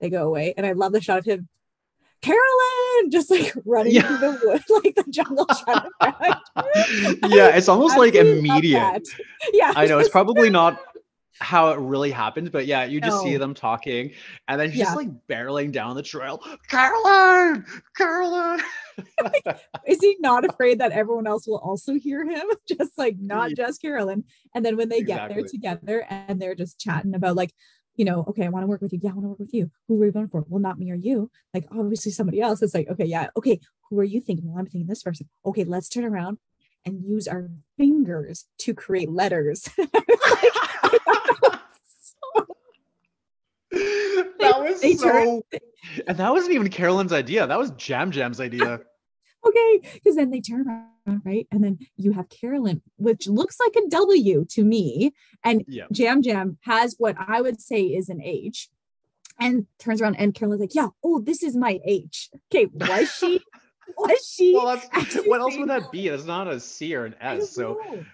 they 0.00 0.10
go 0.10 0.26
away. 0.26 0.54
And 0.56 0.66
I 0.66 0.72
love 0.72 0.92
the 0.92 1.00
shot 1.00 1.18
of 1.18 1.24
him, 1.24 1.48
Carolyn, 2.22 3.10
just 3.10 3.30
like 3.30 3.54
running 3.64 3.94
yeah. 3.94 4.02
through 4.02 4.18
the 4.18 4.40
wood, 4.44 4.62
like 4.84 4.94
the 4.94 5.04
jungle 5.10 5.46
yeah, 7.34 7.56
it's 7.56 7.68
almost 7.68 7.96
like 7.96 8.14
immediate. 8.14 9.08
Yeah, 9.52 9.72
I 9.74 9.86
know 9.86 9.98
it's 9.98 10.08
probably 10.08 10.50
not 10.50 10.80
how 11.40 11.70
it 11.70 11.78
really 11.78 12.10
happened, 12.10 12.52
but 12.52 12.66
yeah, 12.66 12.84
you 12.84 13.00
just 13.00 13.16
no. 13.16 13.30
see 13.30 13.36
them 13.36 13.54
talking, 13.54 14.12
and 14.46 14.60
then 14.60 14.68
he's 14.70 14.80
yeah. 14.80 14.84
just 14.86 14.96
like 14.96 15.08
barreling 15.28 15.72
down 15.72 15.96
the 15.96 16.02
trail. 16.02 16.42
Carolyn, 16.68 17.64
Carolyn. 17.96 18.60
is 19.86 20.00
he 20.00 20.16
not 20.20 20.44
afraid 20.44 20.80
that 20.80 20.92
everyone 20.92 21.26
else 21.26 21.46
will 21.46 21.58
also 21.58 21.94
hear 21.94 22.24
him? 22.28 22.46
Just 22.68 22.98
like 22.98 23.16
not 23.18 23.50
just 23.56 23.80
Carolyn. 23.80 24.24
And 24.54 24.64
then 24.64 24.76
when 24.76 24.88
they 24.88 24.98
exactly. 24.98 25.34
get 25.34 25.42
there 25.42 25.48
together 25.48 26.06
and 26.08 26.40
they're 26.40 26.54
just 26.54 26.78
chatting 26.78 27.14
about 27.14 27.36
like, 27.36 27.52
you 27.96 28.04
know, 28.04 28.24
okay, 28.28 28.44
I 28.44 28.48
want 28.48 28.62
to 28.62 28.66
work 28.68 28.80
with 28.80 28.92
you. 28.92 29.00
Yeah, 29.02 29.10
I 29.10 29.14
want 29.14 29.24
to 29.24 29.28
work 29.28 29.38
with 29.38 29.54
you. 29.54 29.70
Who 29.88 30.00
are 30.00 30.06
you 30.06 30.12
voting 30.12 30.28
for? 30.28 30.44
Well, 30.48 30.60
not 30.60 30.78
me 30.78 30.90
or 30.90 30.94
you. 30.94 31.30
Like 31.52 31.66
obviously 31.72 32.12
somebody 32.12 32.40
else. 32.40 32.62
It's 32.62 32.74
like, 32.74 32.88
okay, 32.88 33.04
yeah, 33.04 33.28
okay. 33.36 33.60
Who 33.88 33.98
are 33.98 34.04
you 34.04 34.20
thinking? 34.20 34.48
Well, 34.48 34.58
I'm 34.58 34.66
thinking 34.66 34.86
this 34.86 35.02
person. 35.02 35.28
Okay, 35.44 35.64
let's 35.64 35.88
turn 35.88 36.04
around 36.04 36.38
and 36.84 37.02
use 37.04 37.26
our 37.26 37.50
fingers 37.76 38.46
to 38.58 38.74
create 38.74 39.10
letters. 39.10 39.68
that 44.38 44.60
was 44.60 44.80
they, 44.80 44.94
so 44.94 45.42
and 46.06 46.18
that 46.18 46.30
wasn't 46.32 46.52
even 46.52 46.68
carolyn's 46.68 47.12
idea 47.12 47.46
that 47.46 47.58
was 47.58 47.72
yam 47.88 48.12
yam's 48.12 48.40
idea 48.40 48.80
okay. 49.46 49.80
Because 49.94 50.16
then 50.16 50.30
they 50.30 50.40
turn 50.40 50.66
around, 50.68 51.22
right? 51.24 51.46
And 51.50 51.62
then 51.62 51.78
you 51.96 52.12
have 52.12 52.28
Carolyn, 52.28 52.82
which 52.96 53.28
looks 53.28 53.58
like 53.60 53.74
a 53.76 53.88
W 53.88 54.44
to 54.50 54.64
me. 54.64 55.12
And 55.44 55.64
yeah. 55.66 55.84
Yam 55.90 56.22
Yam 56.22 56.58
has 56.62 56.96
what 56.98 57.16
I 57.18 57.40
would 57.40 57.60
say 57.60 57.82
is 57.82 58.08
an 58.08 58.20
H. 58.22 58.68
And 59.38 59.66
turns 59.78 60.02
around 60.02 60.16
and 60.16 60.34
Carolyn's 60.34 60.60
like, 60.60 60.74
yeah, 60.74 60.88
oh, 61.02 61.20
this 61.20 61.42
is 61.42 61.56
my 61.56 61.80
H. 61.84 62.28
Okay, 62.52 62.66
was 62.72 63.10
she? 63.10 63.40
was 63.96 64.34
she? 64.34 64.54
Well, 64.54 64.78
what 65.24 65.40
else 65.40 65.56
would 65.56 65.70
that 65.70 65.90
be? 65.90 66.08
It's 66.08 66.26
not 66.26 66.46
a 66.46 66.60
C 66.60 66.94
or 66.94 67.06
an 67.06 67.14
S. 67.20 67.50
So 67.50 67.80
a, 67.80 68.04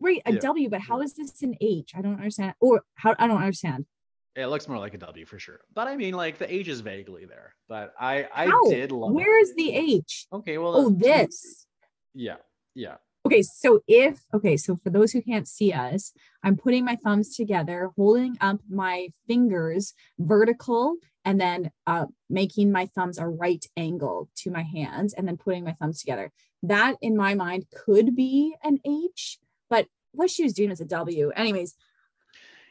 right, 0.00 0.22
a 0.26 0.34
yeah. 0.34 0.40
W, 0.40 0.68
but 0.68 0.80
how 0.80 1.00
is 1.00 1.14
this 1.14 1.42
an 1.42 1.54
H? 1.60 1.92
I 1.96 2.02
don't 2.02 2.14
understand. 2.14 2.54
Or 2.60 2.82
how 2.94 3.14
I 3.18 3.26
don't 3.26 3.40
understand. 3.40 3.86
It 4.34 4.46
looks 4.46 4.68
more 4.68 4.78
like 4.78 4.92
a 4.92 4.98
W 4.98 5.24
for 5.24 5.38
sure. 5.38 5.60
But 5.72 5.88
I 5.88 5.96
mean, 5.96 6.14
like 6.14 6.38
the 6.38 6.52
H 6.52 6.68
is 6.68 6.80
vaguely 6.80 7.24
there. 7.24 7.54
But 7.68 7.94
I 7.98 8.28
I 8.34 8.46
How? 8.46 8.68
did 8.68 8.92
love 8.92 9.12
Where 9.12 9.40
is 9.40 9.54
the 9.54 9.74
H? 9.74 10.26
Okay, 10.32 10.58
well 10.58 10.76
Oh, 10.76 10.90
this. 10.90 11.66
Yeah. 12.14 12.36
Yeah. 12.74 12.96
Okay, 13.26 13.42
so 13.42 13.80
if 13.88 14.20
okay, 14.34 14.56
so 14.56 14.78
for 14.84 14.90
those 14.90 15.10
who 15.10 15.20
can't 15.20 15.48
see 15.48 15.72
us, 15.72 16.12
I'm 16.44 16.56
putting 16.56 16.84
my 16.84 16.96
thumbs 16.96 17.34
together, 17.34 17.90
holding 17.96 18.36
up 18.40 18.60
my 18.70 19.08
fingers 19.26 19.94
vertical, 20.18 20.96
and 21.24 21.40
then 21.40 21.72
uh, 21.88 22.06
making 22.30 22.70
my 22.70 22.86
thumbs 22.94 23.18
a 23.18 23.26
right 23.26 23.64
angle 23.76 24.28
to 24.36 24.50
my 24.52 24.62
hands, 24.62 25.12
and 25.12 25.26
then 25.26 25.36
putting 25.38 25.64
my 25.64 25.72
thumbs 25.72 25.98
together. 25.98 26.30
That, 26.62 26.96
in 27.02 27.16
my 27.16 27.34
mind, 27.34 27.64
could 27.74 28.14
be 28.14 28.54
an 28.62 28.78
H, 28.86 29.38
but 29.68 29.86
what 30.12 30.30
she 30.30 30.44
was 30.44 30.52
doing 30.52 30.70
was 30.70 30.80
a 30.80 30.84
W. 30.84 31.30
Anyways, 31.30 31.74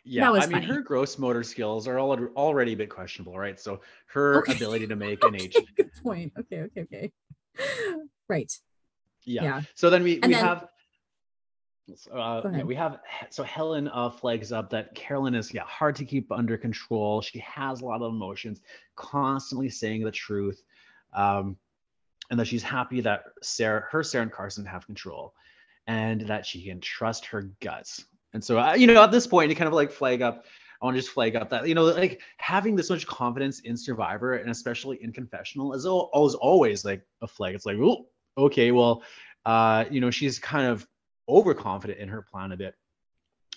yeah, 0.03 0.31
I 0.31 0.45
mean, 0.45 0.61
her 0.61 0.81
gross 0.81 1.17
motor 1.17 1.43
skills 1.43 1.88
are 1.88 1.97
all 1.97 2.17
already 2.35 2.73
a 2.73 2.77
bit 2.77 2.89
questionable, 2.89 3.38
right? 3.38 3.59
So 3.59 3.81
her 4.07 4.39
okay. 4.39 4.53
ability 4.53 4.88
to 4.88 4.95
make 4.95 5.23
an 5.23 5.35
H. 5.35 5.57
Good 5.76 5.91
point. 6.03 6.31
Okay, 6.39 6.61
okay, 6.61 6.81
okay. 6.81 7.11
Right. 8.27 8.51
Yeah. 9.23 9.43
yeah. 9.43 9.61
So 9.73 9.89
then 9.89 10.03
we, 10.03 10.15
we 10.15 10.19
then, 10.19 10.34
have 10.34 10.67
uh, 12.11 12.41
yeah, 12.51 12.63
we 12.63 12.76
have 12.76 12.99
so 13.30 13.43
Helen 13.43 13.88
uh, 13.89 14.09
flags 14.09 14.51
up 14.51 14.69
that 14.72 14.95
Carolyn 14.95 15.35
is 15.35 15.53
yeah 15.53 15.63
hard 15.63 15.95
to 15.97 16.05
keep 16.05 16.31
under 16.31 16.57
control. 16.57 17.22
She 17.22 17.39
has 17.39 17.81
a 17.81 17.85
lot 17.85 18.01
of 18.01 18.11
emotions, 18.11 18.61
constantly 18.95 19.69
saying 19.69 20.03
the 20.03 20.11
truth, 20.11 20.63
um, 21.13 21.57
and 22.31 22.39
that 22.39 22.47
she's 22.47 22.63
happy 22.63 23.01
that 23.01 23.26
Sarah, 23.43 23.85
her 23.91 24.03
Sarah 24.03 24.23
and 24.23 24.31
Carson 24.31 24.65
have 24.65 24.85
control, 24.85 25.34
and 25.88 26.22
that 26.22 26.45
she 26.45 26.64
can 26.64 26.80
trust 26.80 27.26
her 27.28 27.52
guts. 27.62 28.06
And 28.34 28.44
so, 28.44 28.60
uh, 28.60 28.74
you 28.74 28.88
know, 28.88 29.02
at 29.03 29.12
this 29.12 29.28
point, 29.28 29.49
you 29.49 29.56
kind 29.56 29.68
of 29.68 29.74
like 29.74 29.91
flag 29.91 30.22
up. 30.22 30.45
I 30.82 30.86
want 30.86 30.95
to 30.95 31.02
just 31.02 31.14
flag 31.14 31.36
up 31.36 31.49
that 31.52 31.68
you 31.68 31.74
know, 31.74 31.86
like 31.86 32.22
having 32.38 32.76
this 32.76 32.90
much 32.90 33.07
confidence 33.07 33.62
in 33.62 33.78
Survivor 33.78 34.36
and 34.36 34.52
especially 34.52 35.02
in 35.02 35.14
confessional 35.14 35.74
is 35.74 35.86
always 35.86 36.36
always 36.36 36.84
like 36.84 37.02
a 37.22 37.28
flag. 37.28 37.56
It's 37.56 37.66
like, 37.66 37.78
oh, 37.78 38.07
okay, 38.38 38.72
well, 38.72 39.03
uh, 39.45 39.86
you 39.90 40.02
know, 40.02 40.12
she's 40.12 40.38
kind 40.38 40.68
of 40.68 40.86
overconfident 41.30 41.99
in 41.99 42.10
her 42.10 42.22
plan 42.22 42.52
a 42.52 42.57
bit. 42.57 42.76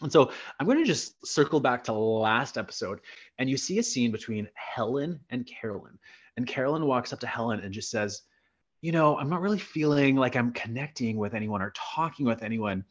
And 0.00 0.12
so 0.12 0.30
I'm 0.58 0.66
going 0.66 0.78
to 0.78 0.84
just 0.84 1.26
circle 1.26 1.58
back 1.58 1.82
to 1.84 1.92
last 1.92 2.56
episode, 2.56 3.00
and 3.38 3.50
you 3.50 3.56
see 3.56 3.78
a 3.78 3.82
scene 3.82 4.12
between 4.12 4.48
Helen 4.54 5.18
and 5.30 5.44
Carolyn. 5.46 5.98
And 6.36 6.46
Carolyn 6.46 6.86
walks 6.86 7.12
up 7.12 7.18
to 7.20 7.26
Helen 7.26 7.60
and 7.60 7.74
just 7.74 7.90
says, 7.90 8.22
You 8.80 8.92
know, 8.92 9.18
I'm 9.18 9.28
not 9.28 9.40
really 9.40 9.58
feeling 9.58 10.16
like 10.16 10.36
I'm 10.36 10.52
connecting 10.52 11.16
with 11.16 11.34
anyone 11.34 11.62
or 11.62 11.72
talking 11.74 12.26
with 12.26 12.42
anyone. 12.42 12.84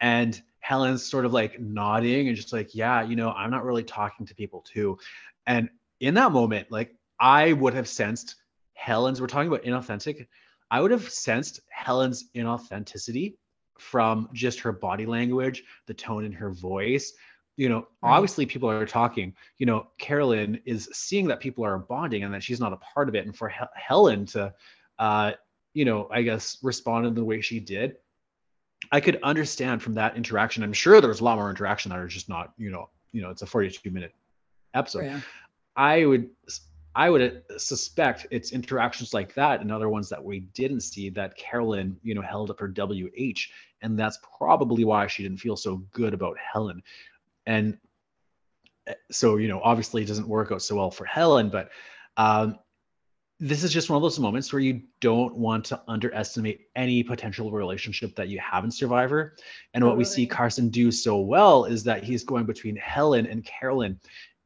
And 0.00 0.40
Helen's 0.60 1.04
sort 1.04 1.24
of 1.24 1.32
like 1.32 1.60
nodding 1.60 2.28
and 2.28 2.36
just 2.36 2.52
like, 2.52 2.74
yeah, 2.74 3.02
you 3.02 3.16
know, 3.16 3.30
I'm 3.32 3.50
not 3.50 3.64
really 3.64 3.84
talking 3.84 4.26
to 4.26 4.34
people 4.34 4.62
too. 4.62 4.98
And 5.46 5.68
in 6.00 6.14
that 6.14 6.32
moment, 6.32 6.70
like 6.70 6.94
I 7.18 7.52
would 7.52 7.74
have 7.74 7.88
sensed 7.88 8.36
Helen's, 8.74 9.20
we're 9.20 9.26
talking 9.26 9.48
about 9.48 9.64
inauthentic. 9.64 10.26
I 10.70 10.80
would 10.80 10.90
have 10.90 11.08
sensed 11.08 11.60
Helen's 11.68 12.30
inauthenticity 12.34 13.34
from 13.78 14.28
just 14.32 14.60
her 14.60 14.72
body 14.72 15.06
language, 15.06 15.64
the 15.86 15.94
tone 15.94 16.24
in 16.24 16.32
her 16.32 16.50
voice. 16.50 17.12
You 17.56 17.68
know, 17.68 17.88
right. 18.02 18.12
obviously 18.12 18.46
people 18.46 18.70
are 18.70 18.86
talking. 18.86 19.34
You 19.58 19.66
know, 19.66 19.88
Carolyn 19.98 20.60
is 20.64 20.88
seeing 20.92 21.28
that 21.28 21.40
people 21.40 21.64
are 21.64 21.78
bonding 21.78 22.24
and 22.24 22.32
that 22.32 22.42
she's 22.42 22.60
not 22.60 22.72
a 22.72 22.76
part 22.76 23.08
of 23.08 23.14
it. 23.14 23.26
And 23.26 23.36
for 23.36 23.52
Helen 23.74 24.24
to, 24.26 24.54
uh, 25.00 25.32
you 25.74 25.84
know, 25.84 26.08
I 26.12 26.22
guess 26.22 26.58
responded 26.62 27.16
the 27.16 27.24
way 27.24 27.40
she 27.40 27.58
did 27.58 27.96
I 28.92 29.00
could 29.00 29.18
understand 29.22 29.82
from 29.82 29.94
that 29.94 30.16
interaction. 30.16 30.62
I'm 30.62 30.72
sure 30.72 31.00
there 31.00 31.08
was 31.08 31.20
a 31.20 31.24
lot 31.24 31.36
more 31.36 31.50
interaction 31.50 31.90
that 31.90 31.98
are 31.98 32.08
just 32.08 32.28
not, 32.28 32.52
you 32.56 32.70
know, 32.70 32.88
you 33.12 33.22
know, 33.22 33.30
it's 33.30 33.42
a 33.42 33.46
42 33.46 33.90
minute 33.90 34.14
episode. 34.74 35.04
Yeah. 35.04 35.20
I 35.76 36.04
would 36.04 36.30
I 36.94 37.08
would 37.08 37.42
suspect 37.56 38.26
it's 38.30 38.52
interactions 38.52 39.14
like 39.14 39.34
that 39.34 39.60
and 39.60 39.70
other 39.70 39.88
ones 39.88 40.08
that 40.08 40.22
we 40.22 40.40
didn't 40.40 40.80
see 40.80 41.08
that 41.10 41.36
Carolyn, 41.36 41.96
you 42.02 42.14
know, 42.14 42.22
held 42.22 42.50
up 42.50 42.58
her 42.58 42.68
WH. 42.68 43.38
And 43.82 43.98
that's 43.98 44.18
probably 44.36 44.84
why 44.84 45.06
she 45.06 45.22
didn't 45.22 45.38
feel 45.38 45.56
so 45.56 45.76
good 45.92 46.14
about 46.14 46.36
Helen. 46.38 46.82
And 47.46 47.78
eh, 48.88 48.94
so, 49.10 49.36
you 49.36 49.46
know, 49.46 49.60
obviously 49.62 50.02
it 50.02 50.06
doesn't 50.06 50.26
work 50.26 50.50
out 50.50 50.62
so 50.62 50.76
well 50.76 50.90
for 50.90 51.04
Helen, 51.04 51.48
but 51.48 51.70
um, 52.16 52.58
this 53.40 53.64
is 53.64 53.72
just 53.72 53.88
one 53.88 53.96
of 53.96 54.02
those 54.02 54.18
moments 54.18 54.52
where 54.52 54.60
you 54.60 54.82
don't 55.00 55.34
want 55.34 55.64
to 55.64 55.80
underestimate 55.88 56.68
any 56.76 57.02
potential 57.02 57.50
relationship 57.50 58.14
that 58.16 58.28
you 58.28 58.38
have 58.38 58.64
in 58.64 58.70
Survivor. 58.70 59.34
And 59.72 59.84
what 59.84 59.96
we 59.96 60.04
see 60.04 60.26
Carson 60.26 60.68
do 60.68 60.92
so 60.92 61.18
well 61.18 61.64
is 61.64 61.82
that 61.84 62.04
he's 62.04 62.22
going 62.22 62.44
between 62.44 62.76
Helen 62.76 63.26
and 63.26 63.42
Carolyn 63.42 63.98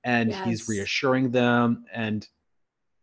and 0.04 0.30
yes. 0.30 0.46
he's 0.46 0.68
reassuring 0.68 1.32
them 1.32 1.84
and 1.92 2.26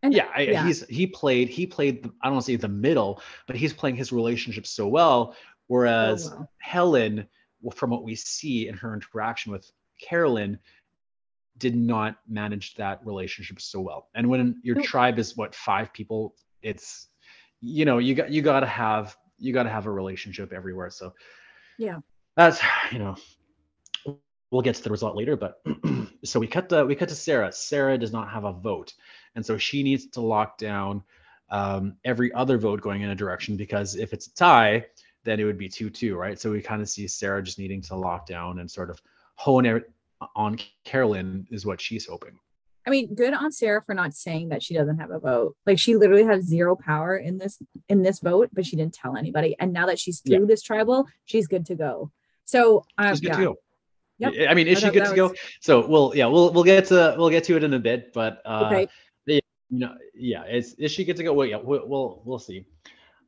and, 0.03 0.15
yeah, 0.15 0.29
I, 0.35 0.41
yeah, 0.41 0.65
he's 0.65 0.83
he 0.87 1.05
played 1.05 1.47
he 1.47 1.67
played 1.67 2.09
I 2.21 2.27
don't 2.27 2.33
want 2.33 2.45
to 2.45 2.51
say 2.51 2.55
the 2.55 2.67
middle, 2.67 3.21
but 3.45 3.55
he's 3.55 3.71
playing 3.71 3.97
his 3.97 4.11
relationship 4.11 4.65
so 4.65 4.87
well. 4.87 5.35
Whereas 5.67 6.31
oh, 6.31 6.37
wow. 6.37 6.49
Helen, 6.57 7.27
from 7.75 7.91
what 7.91 8.03
we 8.03 8.15
see 8.15 8.67
in 8.67 8.75
her 8.77 8.95
interaction 8.95 9.51
with 9.51 9.69
Carolyn, 10.01 10.57
did 11.61 11.75
not 11.75 12.17
manage 12.27 12.73
that 12.75 12.99
relationship 13.05 13.61
so 13.61 13.79
well. 13.79 14.09
And 14.15 14.27
when 14.27 14.59
your 14.63 14.81
tribe 14.81 15.19
is 15.19 15.37
what 15.37 15.55
five 15.55 15.93
people, 15.93 16.35
it's 16.61 17.07
you 17.61 17.85
know 17.85 17.99
you 17.99 18.15
got 18.15 18.31
you 18.31 18.41
got 18.41 18.61
to 18.61 18.65
have 18.65 19.15
you 19.37 19.53
got 19.53 19.63
to 19.63 19.69
have 19.69 19.85
a 19.85 19.91
relationship 19.91 20.51
everywhere. 20.51 20.89
So 20.89 21.13
yeah, 21.77 21.99
that's 22.35 22.59
you 22.91 22.99
know 22.99 23.15
we'll 24.49 24.63
get 24.63 24.75
to 24.75 24.83
the 24.83 24.89
result 24.89 25.15
later. 25.15 25.37
But 25.37 25.61
so 26.25 26.39
we 26.39 26.47
cut 26.47 26.67
the 26.67 26.85
we 26.85 26.95
cut 26.95 27.09
to 27.09 27.15
Sarah. 27.15 27.51
Sarah 27.51 27.97
does 27.97 28.11
not 28.11 28.29
have 28.31 28.43
a 28.43 28.51
vote, 28.51 28.93
and 29.35 29.45
so 29.45 29.57
she 29.57 29.83
needs 29.83 30.07
to 30.07 30.21
lock 30.21 30.57
down 30.57 31.03
um, 31.51 31.95
every 32.03 32.33
other 32.33 32.57
vote 32.57 32.81
going 32.81 33.03
in 33.03 33.11
a 33.11 33.15
direction 33.15 33.55
because 33.55 33.95
if 33.95 34.13
it's 34.13 34.27
a 34.27 34.33
tie, 34.33 34.85
then 35.23 35.39
it 35.39 35.43
would 35.43 35.59
be 35.59 35.69
two 35.69 35.91
two, 35.91 36.15
right? 36.15 36.39
So 36.39 36.51
we 36.51 36.61
kind 36.61 36.81
of 36.81 36.89
see 36.89 37.07
Sarah 37.07 37.43
just 37.43 37.59
needing 37.59 37.83
to 37.83 37.95
lock 37.95 38.25
down 38.25 38.57
and 38.57 38.69
sort 38.69 38.89
of 38.89 38.99
hone 39.35 39.83
on 40.35 40.59
Carolyn 40.83 41.47
is 41.51 41.65
what 41.65 41.81
she's 41.81 42.07
hoping. 42.07 42.37
I 42.85 42.89
mean, 42.89 43.13
good 43.13 43.33
on 43.33 43.51
Sarah 43.51 43.83
for 43.85 43.93
not 43.93 44.13
saying 44.13 44.49
that 44.49 44.63
she 44.63 44.73
doesn't 44.73 44.97
have 44.97 45.11
a 45.11 45.19
vote. 45.19 45.55
Like 45.65 45.77
she 45.77 45.95
literally 45.95 46.23
has 46.23 46.45
zero 46.45 46.75
power 46.75 47.15
in 47.15 47.37
this 47.37 47.61
in 47.89 48.01
this 48.01 48.19
vote, 48.19 48.49
but 48.53 48.65
she 48.65 48.75
didn't 48.75 48.93
tell 48.93 49.15
anybody. 49.15 49.55
And 49.59 49.71
now 49.71 49.85
that 49.85 49.99
she's 49.99 50.19
through 50.19 50.39
yeah. 50.41 50.45
this 50.47 50.63
tribal, 50.63 51.07
she's 51.25 51.47
good 51.47 51.65
to 51.67 51.75
go. 51.75 52.11
So 52.45 52.85
um, 52.97 53.09
she's 53.09 53.19
good 53.19 53.29
yeah. 53.29 53.37
to 53.37 53.43
go. 53.43 53.55
Yep. 54.17 54.49
I 54.49 54.53
mean, 54.53 54.67
is 54.67 54.79
she 54.79 54.89
good 54.89 55.05
to 55.05 55.11
was... 55.11 55.31
go? 55.31 55.33
So 55.61 55.85
we'll 55.85 56.13
yeah, 56.15 56.25
we'll 56.25 56.51
we'll 56.53 56.63
get 56.63 56.85
to 56.87 57.15
we'll 57.17 57.29
get 57.29 57.43
to 57.45 57.55
it 57.55 57.63
in 57.63 57.73
a 57.73 57.79
bit, 57.79 58.13
but 58.13 58.41
uh 58.45 58.65
okay. 58.65 58.87
yeah, 59.25 59.39
you 59.69 59.79
know, 59.79 59.95
yeah, 60.15 60.45
is 60.45 60.73
is 60.75 60.91
she 60.91 61.05
good 61.05 61.17
to 61.17 61.23
go? 61.23 61.33
Well, 61.33 61.47
yeah, 61.47 61.57
we'll 61.57 61.87
we'll, 61.87 62.21
we'll 62.25 62.39
see. 62.39 62.65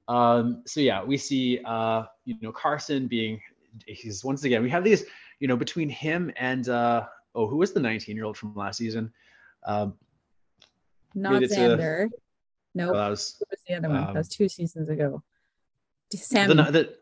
Um, 0.07 0.63
so 0.65 0.79
yeah, 0.79 1.03
we 1.03 1.17
see 1.17 1.61
uh, 1.63 2.03
you 2.25 2.35
know, 2.41 2.51
Carson 2.51 3.07
being 3.07 3.39
he's 3.87 4.23
once 4.23 4.43
again, 4.43 4.63
we 4.63 4.69
have 4.69 4.83
these 4.83 5.05
you 5.39 5.47
know, 5.47 5.57
between 5.57 5.89
him 5.89 6.31
and 6.37 6.67
uh, 6.69 7.05
oh, 7.35 7.47
who 7.47 7.57
was 7.57 7.73
the 7.73 7.79
19 7.79 8.15
year 8.15 8.25
old 8.25 8.37
from 8.37 8.55
last 8.55 8.77
season? 8.77 9.11
Um, 9.65 9.95
Not 11.15 11.41
Xander. 11.43 12.09
No, 12.75 12.85
nope. 12.85 12.95
oh, 12.95 12.97
that 12.97 13.09
was, 13.09 13.43
was 13.49 13.59
the 13.67 13.75
other 13.75 13.89
one. 13.89 13.97
Um, 13.97 14.13
that 14.13 14.19
was 14.19 14.29
two 14.29 14.49
seasons 14.49 14.89
ago. 14.89 15.23
Sami. 16.15 16.53
The, 16.53 16.63
the, 16.71 16.93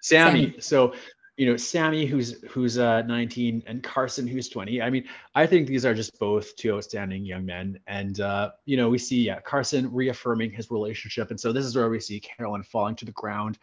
Sami. 0.00 0.44
Sami. 0.46 0.60
So, 0.60 0.94
you 1.36 1.46
know, 1.46 1.56
Sami, 1.56 2.06
who's 2.06 2.42
who's 2.44 2.78
uh, 2.78 3.02
19, 3.02 3.62
and 3.66 3.82
Carson, 3.82 4.26
who's 4.26 4.48
20. 4.48 4.80
I 4.80 4.88
mean, 4.88 5.04
I 5.34 5.46
think 5.46 5.68
these 5.68 5.84
are 5.84 5.94
just 5.94 6.18
both 6.18 6.56
two 6.56 6.74
outstanding 6.74 7.24
young 7.24 7.44
men. 7.44 7.78
And 7.86 8.20
uh, 8.20 8.52
you 8.64 8.76
know, 8.76 8.88
we 8.88 8.98
see 8.98 9.22
yeah, 9.22 9.40
Carson 9.40 9.92
reaffirming 9.92 10.50
his 10.50 10.70
relationship, 10.70 11.30
and 11.30 11.38
so 11.38 11.52
this 11.52 11.64
is 11.64 11.76
where 11.76 11.90
we 11.90 12.00
see 12.00 12.20
Carolyn 12.20 12.62
falling 12.62 12.96
to 12.96 13.04
the 13.04 13.12
ground, 13.12 13.58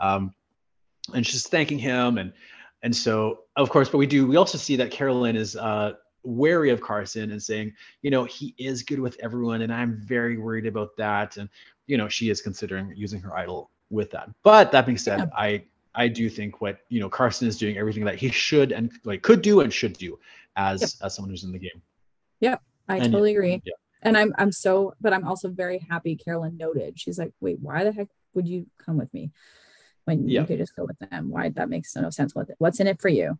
um, 0.00 0.34
and 1.14 1.26
she's 1.26 1.46
thanking 1.46 1.78
him 1.78 2.18
and 2.18 2.32
and 2.82 2.94
so, 2.94 3.40
of 3.56 3.70
course, 3.70 3.88
but 3.88 3.98
we 3.98 4.06
do, 4.06 4.26
we 4.26 4.36
also 4.36 4.58
see 4.58 4.76
that 4.76 4.90
Carolyn 4.90 5.36
is 5.36 5.56
uh, 5.56 5.92
wary 6.24 6.70
of 6.70 6.80
Carson 6.80 7.30
and 7.30 7.42
saying, 7.42 7.72
you 8.02 8.10
know, 8.10 8.24
he 8.24 8.54
is 8.58 8.82
good 8.82 8.98
with 8.98 9.16
everyone. 9.20 9.62
And 9.62 9.72
I'm 9.72 10.00
very 10.04 10.36
worried 10.36 10.66
about 10.66 10.96
that. 10.96 11.36
And, 11.36 11.48
you 11.86 11.96
know, 11.96 12.08
she 12.08 12.30
is 12.30 12.40
considering 12.40 12.92
using 12.96 13.20
her 13.20 13.36
idol 13.36 13.70
with 13.90 14.10
that. 14.12 14.30
But 14.42 14.72
that 14.72 14.86
being 14.86 14.98
said, 14.98 15.18
yeah. 15.18 15.26
I, 15.36 15.64
I 15.94 16.08
do 16.08 16.28
think 16.28 16.60
what, 16.60 16.80
you 16.88 17.00
know, 17.00 17.08
Carson 17.08 17.46
is 17.46 17.58
doing 17.58 17.76
everything 17.76 18.04
that 18.04 18.16
he 18.16 18.30
should 18.30 18.72
and 18.72 18.90
like 19.04 19.22
could 19.22 19.42
do 19.42 19.60
and 19.60 19.72
should 19.72 19.92
do 19.92 20.18
as, 20.56 20.80
yep. 20.80 20.90
as 21.04 21.14
someone 21.14 21.30
who's 21.30 21.44
in 21.44 21.52
the 21.52 21.58
game. 21.58 21.82
Yep. 22.40 22.62
I 22.88 22.96
and, 22.96 23.12
totally 23.12 23.32
agree. 23.32 23.60
Yeah. 23.64 23.72
And 24.02 24.16
I'm, 24.16 24.34
I'm 24.38 24.50
so, 24.50 24.94
but 25.00 25.12
I'm 25.12 25.26
also 25.26 25.48
very 25.48 25.86
happy 25.90 26.16
Carolyn 26.16 26.56
noted. 26.56 26.98
She's 26.98 27.18
like, 27.18 27.32
wait, 27.40 27.58
why 27.60 27.84
the 27.84 27.92
heck 27.92 28.08
would 28.34 28.48
you 28.48 28.66
come 28.78 28.96
with 28.96 29.12
me? 29.14 29.30
When 30.04 30.28
yeah. 30.28 30.40
you 30.40 30.46
could 30.46 30.58
just 30.58 30.76
go 30.76 30.84
with 30.84 30.98
them. 30.98 31.30
Why 31.30 31.50
that 31.50 31.68
makes 31.68 31.94
no 31.96 32.10
sense. 32.10 32.34
What 32.34 32.48
what's 32.58 32.80
in 32.80 32.86
it 32.86 33.00
for 33.00 33.08
you? 33.08 33.38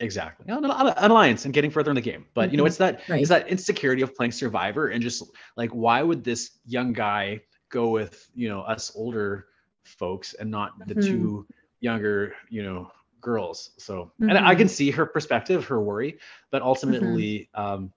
Exactly, 0.00 0.46
an, 0.48 0.64
an 0.64 1.10
alliance 1.10 1.44
and 1.44 1.54
getting 1.54 1.70
further 1.70 1.90
in 1.90 1.94
the 1.94 2.00
game. 2.00 2.26
But 2.34 2.46
mm-hmm. 2.46 2.50
you 2.50 2.56
know, 2.56 2.62
mm-hmm. 2.64 2.68
it's 2.68 2.76
that 2.78 3.02
right. 3.08 3.20
it's 3.20 3.28
that 3.30 3.48
insecurity 3.48 4.02
of 4.02 4.14
playing 4.14 4.32
Survivor 4.32 4.88
and 4.88 5.02
just 5.02 5.24
like 5.56 5.70
why 5.70 6.02
would 6.02 6.24
this 6.24 6.58
young 6.66 6.92
guy 6.92 7.40
go 7.70 7.88
with 7.88 8.28
you 8.34 8.48
know 8.48 8.60
us 8.60 8.92
older 8.94 9.46
folks 9.84 10.34
and 10.34 10.50
not 10.50 10.72
the 10.86 10.94
mm-hmm. 10.94 11.06
two 11.06 11.46
younger 11.80 12.34
you 12.48 12.62
know 12.62 12.90
girls 13.20 13.70
so 13.78 14.12
mm-hmm. 14.20 14.30
and 14.30 14.38
i 14.38 14.50
mm-hmm. 14.50 14.58
can 14.58 14.68
see 14.68 14.90
her 14.90 15.06
perspective 15.06 15.64
her 15.66 15.82
worry 15.82 16.18
but 16.50 16.62
ultimately 16.62 17.48
mm-hmm. 17.56 17.74
um 17.74 17.92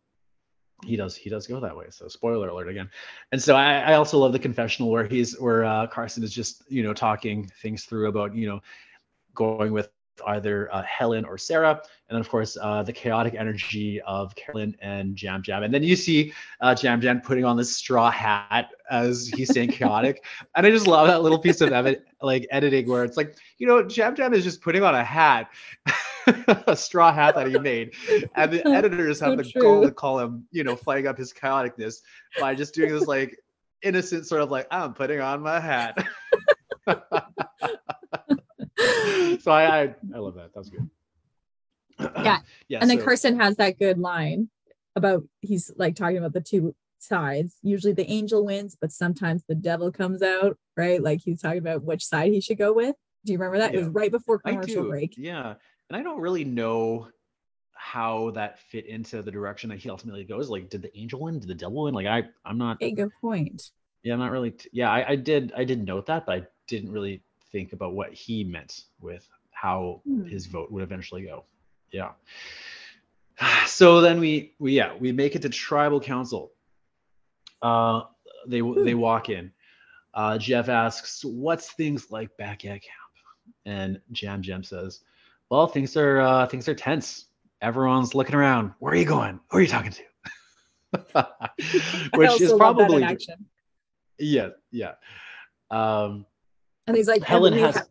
he 0.86 0.96
does 0.96 1.16
he 1.16 1.30
does 1.30 1.48
go 1.48 1.60
that 1.60 1.76
way. 1.76 1.86
So 1.90 2.08
spoiler 2.08 2.50
alert 2.50 2.70
again. 2.70 2.90
And 3.32 3.42
so 3.42 3.56
i, 3.56 3.80
I 3.80 3.94
also 3.94 4.18
love 4.20 4.32
the 4.32 4.40
confessional 4.40 4.92
where 4.92 5.06
he's 5.08 5.40
where 5.40 5.64
uh, 5.66 5.88
carson 5.88 6.24
is 6.24 6.34
just 6.34 6.64
you 6.70 6.84
know 6.84 6.94
talking 6.94 7.50
things 7.62 7.86
through 7.86 8.08
about 8.08 8.36
you 8.36 8.48
know 8.48 8.62
going 9.34 9.72
with 9.72 9.90
either 10.26 10.74
uh, 10.74 10.82
helen 10.84 11.26
or 11.26 11.38
sarah. 11.38 11.72
And 12.10 12.16
then 12.16 12.22
of 12.22 12.30
course 12.30 12.58
uh, 12.62 12.84
the 12.84 12.94
chaotic 12.94 13.34
energy 13.36 14.02
of 14.02 14.36
carolyn 14.36 14.76
and 14.82 15.22
yam 15.22 15.44
yam. 15.46 15.64
And 15.64 15.74
then 15.74 15.84
you 15.84 15.96
see 15.96 16.34
uh, 16.62 16.76
jam 16.76 17.02
Yam 17.02 17.22
putting 17.22 17.46
on 17.46 17.58
this 17.58 17.76
straw 17.76 18.10
hat 18.10 18.70
as 18.90 19.28
he's 19.28 19.54
saying 19.54 19.70
chaotic. 19.70 20.24
And 20.56 20.66
i 20.66 20.72
just 20.72 20.88
love 20.88 21.08
that 21.08 21.22
little 21.24 21.40
piece 21.40 21.62
of 21.62 21.72
ev- 21.72 22.02
like 22.22 22.48
editing 22.52 22.88
where 22.88 23.04
it's 23.04 23.18
like 23.18 23.36
you 23.58 23.68
know 23.68 23.88
yam 23.90 24.16
yam 24.16 24.34
is 24.34 24.44
just 24.44 24.62
putting 24.62 24.84
on 24.84 24.96
a 24.96 25.04
hat 25.04 25.50
a 26.68 26.76
straw 26.76 27.14
hat 27.14 27.36
that 27.36 27.48
he 27.48 27.58
made. 27.58 27.94
And 28.36 28.52
the 28.52 28.68
editors 28.74 29.20
have 29.20 29.32
so 29.32 29.36
the 29.38 29.44
true. 29.44 29.62
goal 29.62 29.82
to 29.84 29.92
call 29.92 30.20
him, 30.20 30.48
you 30.52 30.64
know, 30.64 30.76
flying 30.76 31.08
up 31.08 31.18
his 31.18 31.34
chaoticness 31.34 32.02
by 32.40 32.56
just 32.56 32.74
doing 32.74 32.94
this 32.94 33.08
like 33.08 33.38
innocent 33.82 34.26
sort 34.26 34.42
of 34.42 34.52
like, 34.52 34.68
I'm 34.72 34.94
putting 34.94 35.22
on 35.22 35.42
my 35.42 35.60
hat. 35.60 36.06
so 36.88 37.02
I, 39.52 39.82
I, 39.82 39.96
I 40.14 40.18
love 40.18 40.36
that. 40.36 40.54
That 40.54 40.60
was 40.60 40.70
good. 40.70 40.90
Yeah. 42.00 42.40
yeah. 42.68 42.80
And 42.82 42.90
then 42.90 43.00
so, 43.00 43.06
Carson 43.06 43.40
has 43.40 43.58
that 43.58 43.80
good 43.80 43.98
line 43.98 44.50
about 44.96 45.24
he's 45.42 45.72
like 45.76 45.96
talking 45.96 46.18
about 46.18 46.34
the 46.34 46.42
two 46.42 46.76
sides. 47.00 47.56
Usually 47.62 47.94
the 47.94 48.10
angel 48.10 48.46
wins, 48.46 48.78
but 48.80 48.92
sometimes 48.92 49.44
the 49.48 49.56
devil 49.56 49.92
comes 49.92 50.22
out, 50.22 50.58
right? 50.76 51.02
Like 51.02 51.22
he's 51.24 51.42
talking 51.42 51.60
about 51.60 51.84
which 51.84 52.06
side 52.06 52.32
he 52.32 52.42
should 52.42 52.58
go 52.58 52.74
with. 52.74 52.96
Do 53.26 53.34
you 53.34 53.40
remember 53.40 53.60
that? 53.60 53.74
Yeah. 53.74 53.80
It 53.80 53.84
was 53.84 53.94
right 53.94 54.12
before 54.12 54.40
commercial 54.40 54.88
break. 54.88 55.16
Yeah 55.18 55.56
and 55.90 55.98
I 55.98 56.04
don't 56.04 56.20
really 56.20 56.44
know 56.44 57.08
how 57.74 58.32
that 58.32 58.60
fit 58.60 58.86
into 58.86 59.22
the 59.22 59.32
direction 59.32 59.70
that 59.70 59.80
he 59.80 59.90
ultimately 59.90 60.24
goes. 60.24 60.50
Like, 60.50 60.70
did 60.70 60.82
the 60.82 60.98
angel 60.98 61.22
win? 61.22 61.40
Did 61.40 61.48
the 61.48 61.56
devil 61.56 61.84
win? 61.84 61.94
Like, 61.94 62.08
I 62.08 62.24
I'm 62.46 62.58
not. 62.58 62.78
A 62.82 62.92
good 62.92 63.12
point. 63.22 63.72
Yeah, 64.04 64.14
I'm 64.14 64.20
not 64.20 64.32
really. 64.32 64.52
T- 64.52 64.70
yeah, 64.74 64.92
I, 64.92 65.12
I 65.12 65.16
did 65.16 65.54
I 65.56 65.64
did 65.64 65.86
note 65.86 66.06
that, 66.08 66.26
but 66.26 66.36
I 66.36 66.48
didn't 66.68 66.92
really 66.92 67.22
think 67.52 67.74
about 67.74 67.94
what 67.94 68.14
he 68.14 68.44
meant 68.44 68.84
with 69.00 69.28
how 69.52 70.02
hmm. 70.06 70.26
his 70.26 70.46
vote 70.46 70.72
would 70.72 70.84
eventually 70.84 71.24
go. 71.24 71.46
Yeah. 71.92 72.12
So 73.68 74.02
then 74.02 74.20
we 74.20 74.54
we 74.58 74.74
yeah 74.74 74.96
we 74.96 75.12
make 75.12 75.36
it 75.36 75.44
to 75.44 75.50
tribal 75.50 76.02
council. 76.02 76.52
Uh, 77.62 78.04
they 78.48 78.60
hmm. 78.60 78.84
they 78.84 78.96
walk 78.96 79.30
in. 79.30 79.52
Uh, 80.14 80.38
Jeff 80.40 80.68
asks, 80.68 81.24
"What's 81.24 81.72
things 81.74 82.10
like 82.10 82.36
back 82.38 82.66
at 82.66 82.82
camp?" 82.82 82.94
And 83.66 84.02
Yam 84.10 84.42
Yam 84.44 84.64
says, 84.64 85.02
well, 85.50 85.68
things 85.68 85.96
are 85.98 86.20
uh, 86.22 86.48
things 86.48 86.68
are 86.68 86.76
tense. 86.76 87.26
Everyone's 87.62 88.14
looking 88.14 88.36
around. 88.36 88.74
Where 88.80 88.94
are 88.94 88.98
you 88.98 89.06
going? 89.06 89.40
Who 89.50 89.58
are 89.58 89.62
you 89.62 89.68
talking 89.68 89.92
to? 89.92 90.04
Which 92.16 92.42
is 92.42 92.54
probably 92.54 93.06
yeah, 94.20 94.50
yeah. 94.72 94.94
Um, 95.70 96.26
and 96.88 96.96
he's 96.98 97.08
like, 97.08 97.24
Helen 97.24 97.54
has. 97.54 97.76
Ha- 97.78 97.84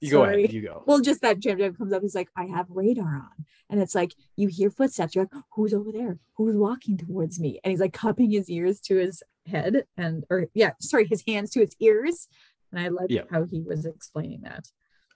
you 0.00 0.10
Sorry. 0.10 0.32
go 0.32 0.38
ahead. 0.38 0.52
You 0.52 0.62
go. 0.62 0.82
Well, 0.84 1.00
just 1.00 1.20
that 1.22 1.44
Yam 1.44 1.58
Yam 1.58 1.74
comes 1.74 1.92
up. 1.92 2.02
He's 2.02 2.14
like, 2.14 2.28
I 2.36 2.46
have 2.46 2.66
radar 2.68 3.06
on, 3.06 3.44
and 3.70 3.80
it's 3.80 3.94
like 3.94 4.12
you 4.36 4.48
hear 4.48 4.68
footsteps. 4.68 5.14
You're 5.14 5.28
like, 5.32 5.42
who's 5.54 5.72
over 5.72 5.92
there? 5.92 6.18
Who's 6.36 6.56
walking 6.56 6.98
towards 6.98 7.38
me? 7.38 7.60
And 7.62 7.70
he's 7.70 7.80
like 7.80 7.92
cupping 7.92 8.30
his 8.30 8.50
ears 8.50 8.80
to 8.82 8.96
his 8.96 9.22
head, 9.46 9.84
and 9.96 10.24
or 10.28 10.46
yeah, 10.54 10.72
sorry, 10.80 11.06
his 11.06 11.22
hands 11.26 11.50
to 11.50 11.60
his 11.60 11.76
ears, 11.78 12.26
and 12.72 12.80
I 12.80 12.88
like 12.88 13.10
Yeah. 13.10 13.22
how 13.30 13.44
he 13.44 13.60
was 13.60 13.86
explaining 13.86 14.40
that. 14.42 14.66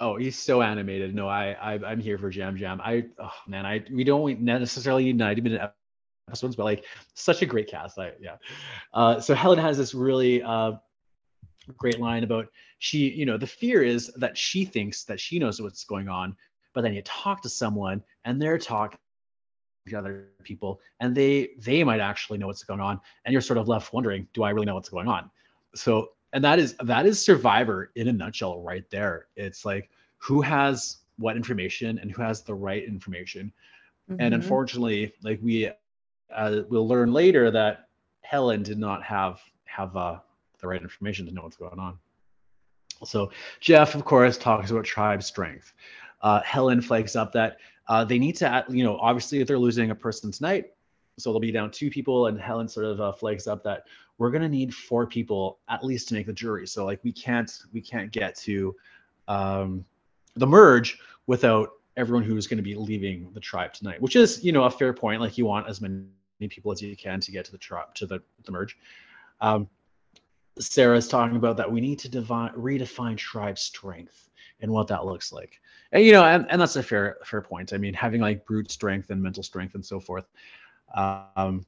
Oh, 0.00 0.16
he's 0.16 0.38
so 0.38 0.62
animated. 0.62 1.14
No, 1.14 1.28
I, 1.28 1.52
I 1.52 1.72
I'm 1.84 2.00
here 2.00 2.18
for 2.18 2.30
Yam 2.30 2.56
Yam. 2.56 2.80
I 2.82 3.06
oh 3.18 3.32
man, 3.46 3.64
I 3.64 3.84
we 3.90 4.04
don't 4.04 4.40
necessarily 4.40 5.04
need 5.04 5.16
90 5.16 5.40
minute 5.42 5.72
episodes, 6.28 6.56
but 6.56 6.64
like 6.64 6.84
such 7.14 7.42
a 7.42 7.46
great 7.46 7.68
cast. 7.68 7.98
I 7.98 8.12
yeah. 8.20 8.36
Uh, 8.92 9.20
so 9.20 9.34
Helen 9.34 9.58
has 9.58 9.78
this 9.78 9.94
really 9.94 10.42
uh, 10.42 10.72
great 11.76 11.98
line 11.98 12.24
about 12.24 12.48
she, 12.78 13.10
you 13.10 13.24
know, 13.24 13.38
the 13.38 13.46
fear 13.46 13.82
is 13.82 14.12
that 14.16 14.36
she 14.36 14.64
thinks 14.64 15.04
that 15.04 15.18
she 15.18 15.38
knows 15.38 15.60
what's 15.60 15.84
going 15.84 16.08
on, 16.08 16.36
but 16.74 16.82
then 16.82 16.92
you 16.92 17.02
talk 17.02 17.42
to 17.42 17.48
someone 17.48 18.02
and 18.24 18.40
they're 18.40 18.58
talking 18.58 18.98
to 19.88 19.96
other 19.96 20.28
people 20.42 20.80
and 21.00 21.14
they 21.14 21.50
they 21.58 21.84
might 21.84 22.00
actually 22.00 22.38
know 22.38 22.48
what's 22.48 22.64
going 22.64 22.80
on 22.80 23.00
and 23.24 23.32
you're 23.32 23.40
sort 23.40 23.56
of 23.56 23.68
left 23.68 23.92
wondering 23.92 24.26
do 24.34 24.42
i 24.42 24.50
really 24.50 24.66
know 24.66 24.74
what's 24.74 24.88
going 24.88 25.06
on 25.06 25.30
so 25.76 26.08
and 26.36 26.44
that 26.44 26.58
is 26.58 26.74
that 26.84 27.06
is 27.06 27.24
survivor 27.24 27.90
in 27.96 28.08
a 28.08 28.12
nutshell 28.12 28.60
right 28.60 28.84
there. 28.90 29.28
It's 29.36 29.64
like 29.64 29.88
who 30.18 30.42
has 30.42 30.98
what 31.16 31.34
information 31.34 31.98
and 31.98 32.12
who 32.12 32.20
has 32.20 32.42
the 32.42 32.54
right 32.54 32.84
information? 32.84 33.50
And 34.18 34.32
Mhm. 34.32 34.34
unfortunately 34.34 35.14
like 35.22 35.40
we 35.42 35.70
uh, 36.30 36.62
we'll 36.68 36.86
learn 36.86 37.14
later 37.14 37.50
that 37.52 37.88
helen 38.20 38.62
did 38.62 38.76
not 38.78 39.02
have 39.02 39.40
have 39.64 39.96
uh, 39.96 40.18
the 40.58 40.68
right 40.68 40.82
information 40.82 41.24
to 41.26 41.32
know 41.32 41.40
what's 41.42 41.56
going 41.56 41.78
on. 41.78 41.98
So 43.04 43.30
jeff 43.60 43.94
of 43.94 44.04
course 44.04 44.36
talks 44.36 44.70
about 44.70 44.84
tribe 44.84 45.22
strength. 45.22 45.72
Uh, 46.20 46.42
helen 46.42 46.82
flags 46.82 47.16
up 47.16 47.32
that 47.32 47.56
uh, 47.88 48.04
they 48.04 48.18
need 48.18 48.36
to 48.36 48.62
you 48.68 48.84
know 48.84 48.98
obviously 48.98 49.40
if 49.40 49.48
they're 49.48 49.58
losing 49.58 49.90
a 49.90 49.94
person 49.94 50.30
tonight 50.30 50.66
so 51.18 51.30
they'll 51.30 51.40
be 51.40 51.52
down 51.52 51.70
two 51.70 51.90
people 51.90 52.26
and 52.26 52.40
helen 52.40 52.68
sort 52.68 52.86
of 52.86 53.00
uh, 53.00 53.12
flags 53.12 53.46
up 53.46 53.62
that 53.62 53.84
we're 54.18 54.30
going 54.30 54.42
to 54.42 54.48
need 54.48 54.74
four 54.74 55.06
people 55.06 55.58
at 55.68 55.84
least 55.84 56.08
to 56.08 56.14
make 56.14 56.26
the 56.26 56.32
jury 56.32 56.66
so 56.66 56.84
like 56.84 57.02
we 57.04 57.12
can't 57.12 57.62
we 57.72 57.80
can't 57.80 58.10
get 58.12 58.34
to 58.34 58.74
um, 59.28 59.84
the 60.36 60.46
merge 60.46 60.98
without 61.26 61.70
everyone 61.96 62.22
who's 62.22 62.46
going 62.46 62.58
to 62.58 62.62
be 62.62 62.74
leaving 62.74 63.30
the 63.32 63.40
tribe 63.40 63.72
tonight, 63.72 64.00
which 64.00 64.16
is, 64.16 64.44
you 64.44 64.52
know, 64.52 64.64
a 64.64 64.70
fair 64.70 64.92
point. 64.92 65.20
Like 65.20 65.38
you 65.38 65.46
want 65.46 65.68
as 65.68 65.80
many 65.80 66.04
people 66.48 66.72
as 66.72 66.82
you 66.82 66.96
can 66.96 67.20
to 67.20 67.32
get 67.32 67.44
to 67.46 67.52
the 67.52 67.58
tribe 67.58 67.94
to 67.94 68.06
the, 68.06 68.22
the 68.44 68.52
merge. 68.52 68.76
Um, 69.40 69.68
Sarah's 70.58 71.08
talking 71.08 71.36
about 71.36 71.56
that 71.58 71.70
we 71.70 71.80
need 71.80 71.98
to 72.00 72.08
divine, 72.08 72.52
redefine 72.52 73.16
tribe 73.16 73.58
strength 73.58 74.30
and 74.60 74.70
what 74.70 74.88
that 74.88 75.04
looks 75.04 75.32
like. 75.32 75.60
And 75.92 76.04
you 76.04 76.12
know, 76.12 76.24
and, 76.24 76.46
and 76.50 76.60
that's 76.60 76.76
a 76.76 76.82
fair 76.82 77.18
fair 77.24 77.42
point. 77.42 77.72
I 77.72 77.78
mean, 77.78 77.94
having 77.94 78.20
like 78.20 78.46
brute 78.46 78.70
strength 78.70 79.10
and 79.10 79.22
mental 79.22 79.42
strength 79.42 79.74
and 79.74 79.84
so 79.84 80.00
forth. 80.00 80.26
Um, 80.96 81.64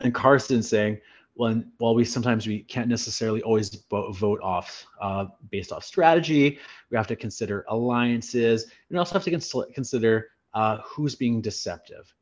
and 0.00 0.14
Carson 0.14 0.62
saying, 0.62 0.98
well, 1.34 1.62
while 1.78 1.94
we 1.94 2.04
sometimes 2.04 2.46
we 2.46 2.60
can't 2.62 2.88
necessarily 2.88 3.42
always 3.42 3.84
vote, 3.90 4.14
vote 4.16 4.40
off 4.42 4.86
uh, 5.00 5.26
based 5.50 5.72
off 5.72 5.84
strategy, 5.84 6.58
we 6.90 6.96
have 6.96 7.06
to 7.08 7.16
consider 7.16 7.64
alliances. 7.68 8.64
And 8.64 8.72
we 8.90 8.98
also 8.98 9.14
have 9.14 9.24
to 9.24 9.30
cons- 9.30 9.54
consider 9.74 10.28
uh, 10.54 10.78
who's 10.84 11.14
being 11.14 11.40
deceptive. 11.40 12.12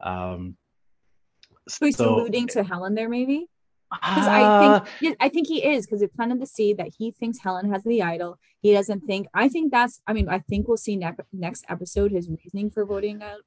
Um, 0.00 0.56
So 1.68 1.86
he's 1.86 1.96
so- 1.96 2.16
alluding 2.20 2.48
to 2.48 2.62
Helen 2.62 2.94
there, 2.94 3.08
maybe? 3.08 3.46
Because 3.90 4.26
Uh, 4.28 4.80
I 4.84 4.88
think 5.00 5.16
I 5.18 5.28
think 5.28 5.48
he 5.48 5.64
is 5.66 5.84
because 5.84 6.00
we 6.00 6.06
planted 6.06 6.40
the 6.40 6.46
seed 6.46 6.76
that 6.76 6.90
he 6.96 7.10
thinks 7.10 7.38
Helen 7.38 7.72
has 7.72 7.82
the 7.82 8.02
idol. 8.02 8.38
He 8.62 8.72
doesn't 8.72 9.00
think. 9.00 9.26
I 9.34 9.48
think 9.48 9.72
that's. 9.72 10.00
I 10.06 10.12
mean, 10.12 10.28
I 10.28 10.38
think 10.38 10.68
we'll 10.68 10.76
see 10.76 10.94
next 10.94 11.20
next 11.32 11.64
episode 11.68 12.12
his 12.12 12.28
reasoning 12.28 12.70
for 12.70 12.84
voting 12.84 13.20
out 13.20 13.40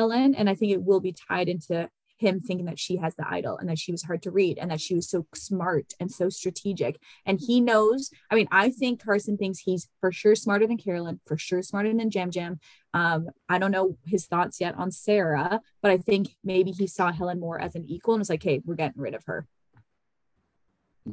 Helen, 0.00 0.34
and 0.34 0.48
I 0.48 0.54
think 0.54 0.72
it 0.72 0.82
will 0.82 1.00
be 1.00 1.12
tied 1.12 1.50
into 1.50 1.90
him 2.16 2.40
thinking 2.40 2.66
that 2.66 2.78
she 2.78 2.96
has 2.96 3.14
the 3.16 3.28
idol 3.28 3.58
and 3.58 3.68
that 3.68 3.78
she 3.78 3.92
was 3.92 4.02
hard 4.02 4.22
to 4.22 4.30
read 4.30 4.58
and 4.58 4.70
that 4.70 4.80
she 4.80 4.94
was 4.94 5.08
so 5.08 5.26
smart 5.34 5.92
and 6.00 6.10
so 6.10 6.30
strategic. 6.30 6.98
And 7.26 7.38
he 7.38 7.60
knows. 7.60 8.10
I 8.30 8.34
mean, 8.34 8.48
I 8.50 8.70
think 8.70 9.02
Carson 9.02 9.36
thinks 9.36 9.58
he's 9.58 9.88
for 10.00 10.10
sure 10.10 10.34
smarter 10.34 10.66
than 10.66 10.78
Carolyn, 10.78 11.20
for 11.26 11.36
sure 11.36 11.62
smarter 11.62 11.92
than 11.92 12.10
Yam 12.10 12.30
Yam. 12.32 12.60
Um, 12.94 13.28
I 13.48 13.58
don't 13.58 13.70
know 13.70 13.98
his 14.06 14.26
thoughts 14.26 14.58
yet 14.58 14.74
on 14.74 14.90
Sarah, 14.90 15.60
but 15.82 15.90
I 15.90 15.98
think 15.98 16.28
maybe 16.42 16.70
he 16.70 16.86
saw 16.86 17.12
Helen 17.12 17.40
more 17.40 17.60
as 17.60 17.74
an 17.74 17.84
equal 17.86 18.14
and 18.14 18.20
was 18.20 18.30
like, 18.30 18.42
"Hey, 18.42 18.62
we're 18.64 18.74
getting 18.74 19.00
rid 19.00 19.14
of 19.14 19.24
her." 19.24 19.46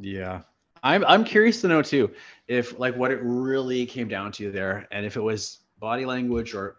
Yeah. 0.00 0.42
I'm 0.82 1.04
I'm 1.04 1.24
curious 1.24 1.60
to 1.62 1.68
know 1.68 1.82
too 1.82 2.10
if 2.46 2.78
like 2.78 2.96
what 2.96 3.10
it 3.10 3.20
really 3.22 3.84
came 3.84 4.08
down 4.08 4.30
to 4.32 4.50
there 4.50 4.86
and 4.92 5.04
if 5.04 5.16
it 5.16 5.20
was 5.20 5.58
body 5.78 6.06
language 6.06 6.54
or 6.54 6.76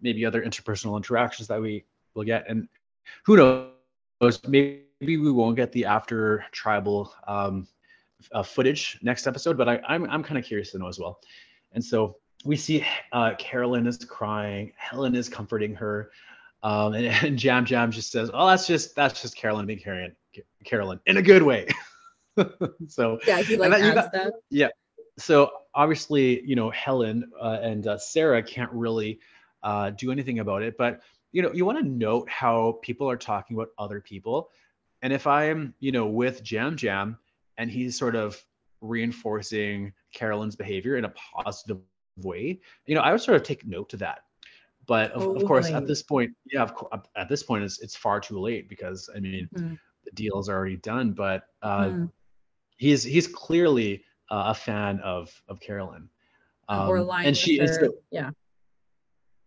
maybe 0.00 0.24
other 0.24 0.42
interpersonal 0.42 0.96
interactions 0.96 1.48
that 1.48 1.60
we 1.60 1.84
will 2.14 2.24
get. 2.24 2.48
And 2.48 2.68
who 3.24 3.36
knows 3.36 4.40
maybe 4.46 4.82
we 5.00 5.30
won't 5.30 5.56
get 5.56 5.72
the 5.72 5.84
after 5.84 6.44
tribal 6.52 7.12
um, 7.28 7.66
uh, 8.32 8.42
footage 8.42 8.98
next 9.02 9.26
episode 9.26 9.56
but 9.58 9.68
I, 9.68 9.80
I'm 9.86 10.08
I'm 10.10 10.22
kind 10.22 10.38
of 10.38 10.44
curious 10.44 10.72
to 10.72 10.78
know 10.78 10.88
as 10.88 10.98
well. 10.98 11.20
And 11.72 11.84
so 11.84 12.16
we 12.44 12.56
see 12.56 12.84
uh, 13.12 13.34
Carolyn 13.38 13.86
is 13.86 13.98
crying 13.98 14.72
Helen 14.76 15.14
is 15.14 15.28
comforting 15.28 15.74
her 15.74 16.10
um, 16.62 16.94
and, 16.94 17.06
and 17.24 17.42
Yam 17.44 17.66
Yam 17.68 17.90
just 17.92 18.10
says 18.10 18.30
oh 18.32 18.46
that's 18.46 18.66
just 18.66 18.94
that's 18.96 19.20
just 19.20 19.36
Carolyn 19.36 19.66
being 19.66 19.78
Carolyn 19.78 20.16
Carolyn 20.64 21.00
in 21.06 21.16
a 21.18 21.22
good 21.22 21.42
way. 21.42 21.66
So 22.88 23.18
Yeah, 23.26 23.40
he 23.42 23.56
like 23.56 23.70
that- 23.70 23.94
got- 23.94 24.12
that. 24.12 24.72
so 25.18 25.50
obviously 25.74 26.42
you 26.46 26.54
know 26.54 26.68
helen 26.70 27.30
uh, 27.40 27.58
and 27.62 27.86
uh, 27.86 27.96
sarah 27.96 28.42
can't 28.42 28.70
really 28.72 29.18
uh, 29.68 29.90
do 30.02 30.06
anything 30.16 30.38
about 30.44 30.62
it 30.62 30.72
but 30.78 30.92
you 31.34 31.42
know 31.42 31.52
you 31.58 31.64
want 31.68 31.78
to 31.78 31.84
note 32.08 32.26
how 32.42 32.78
people 32.88 33.06
are 33.12 33.16
talking 33.30 33.56
about 33.56 33.70
other 33.84 34.00
people 34.00 34.36
and 35.02 35.12
if 35.18 35.24
i'm 35.26 35.74
you 35.80 35.90
know 35.96 36.06
with 36.20 36.36
yam 36.52 36.76
yam 36.84 37.18
and 37.58 37.66
he's 37.76 37.98
sort 37.98 38.14
of 38.24 38.30
reinforcing 38.80 39.92
carolyn's 40.14 40.56
behavior 40.56 40.96
in 40.96 41.04
a 41.04 41.12
positive 41.42 41.78
way 42.30 42.58
you 42.86 42.94
know 42.94 43.00
i 43.02 43.10
would 43.12 43.20
sort 43.20 43.36
of 43.36 43.42
take 43.42 43.66
note 43.66 43.88
to 43.88 43.96
that 43.96 44.18
but 44.86 45.10
of, 45.12 45.22
of 45.36 45.44
course 45.44 45.68
at 45.78 45.84
this 45.86 46.02
point 46.02 46.30
yeah 46.52 46.62
of 46.62 46.72
course 46.74 46.92
at 47.16 47.28
this 47.28 47.42
point 47.42 47.62
it's, 47.64 47.80
it's 47.84 47.96
far 47.96 48.20
too 48.20 48.38
late 48.38 48.68
because 48.68 49.10
i 49.16 49.18
mean 49.20 49.48
Mhm. 49.54 49.78
the 50.04 50.12
deal 50.12 50.38
is 50.38 50.48
already 50.48 50.76
done 50.76 51.12
but 51.12 51.48
uh, 51.62 51.90
Hmm. 51.90 52.04
he's 52.76 53.02
he's 53.02 53.26
clearly 53.26 54.04
uh, 54.30 54.44
a 54.48 54.54
fan 54.54 55.00
of 55.00 55.24
of 55.48 55.58
Carolyn. 55.60 56.08
or 56.68 56.96
Um, 56.96 57.02
aligned 57.04 57.26
and 57.28 57.36
she 57.36 57.52
is 57.60 57.70
her. 57.76 57.86
so, 57.86 57.94
yeah. 58.10 58.30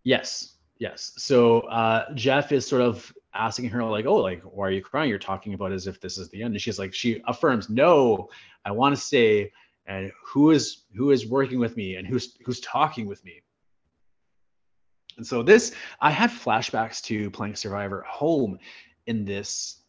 Yes, 0.09 0.55
yes. 0.79 1.13
So 1.17 1.61
uh, 1.61 2.13
Jeff 2.15 2.51
is 2.51 2.67
sort 2.67 2.81
of 2.81 3.13
asking 3.33 3.69
her 3.69 3.83
like, 3.83 4.05
"Oh, 4.05 4.17
like 4.17 4.41
why 4.41 4.67
are 4.67 4.71
you 4.71 4.81
crying? 4.81 5.09
You're 5.09 5.19
talking 5.19 5.53
about 5.53 5.71
as 5.71 5.87
if 5.87 6.01
this 6.01 6.17
is 6.17 6.29
the 6.29 6.41
end." 6.43 6.53
And 6.53 6.61
she's 6.61 6.79
like, 6.79 6.93
she 6.93 7.21
affirms, 7.27 7.69
"No, 7.69 8.29
I 8.65 8.71
want 8.71 8.95
to 8.95 9.01
stay." 9.01 9.51
And 9.85 10.11
who 10.23 10.51
is 10.51 10.85
who 10.95 11.11
is 11.11 11.27
working 11.27 11.59
with 11.59 11.77
me 11.77 11.95
and 11.95 12.07
who's 12.07 12.37
who's 12.45 12.59
talking 12.59 13.07
with 13.07 13.23
me? 13.23 13.41
And 15.17 15.25
so 15.25 15.43
this, 15.43 15.73
I 15.99 16.11
had 16.11 16.29
flashbacks 16.29 17.03
to 17.03 17.29
playing 17.31 17.55
Survivor 17.55 18.03
at 18.03 18.09
home 18.09 18.57
in 19.05 19.25
this 19.25 19.81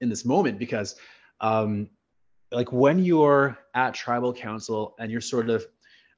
in 0.00 0.08
this 0.08 0.24
moment 0.24 0.58
because 0.58 0.96
um, 1.40 1.88
like 2.52 2.72
when 2.72 2.98
you're 3.04 3.58
at 3.74 3.94
tribal 3.94 4.32
council 4.32 4.94
and 4.98 5.10
you're 5.10 5.20
sort 5.20 5.50
of 5.50 5.66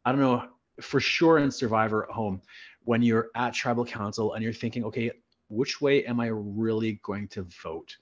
i 0.05 0.13
don't 0.13 0.21
know 0.21 0.45
for 0.81 1.01
sure 1.01 1.39
in 1.39 1.51
survivor 1.51 2.05
at 2.05 2.11
home 2.11 2.41
when 2.89 3.03
you're 3.03 3.29
at 3.35 3.53
tribal 3.53 3.85
council 3.85 4.33
and 4.33 4.43
you're 4.43 4.51
thinking 4.51 4.83
okay 4.83 5.11
which 5.49 5.79
way 5.79 6.07
am 6.07 6.21
i 6.21 6.29
really 6.29 6.99
going 7.03 7.29
to 7.29 7.43
vote? 7.63 7.95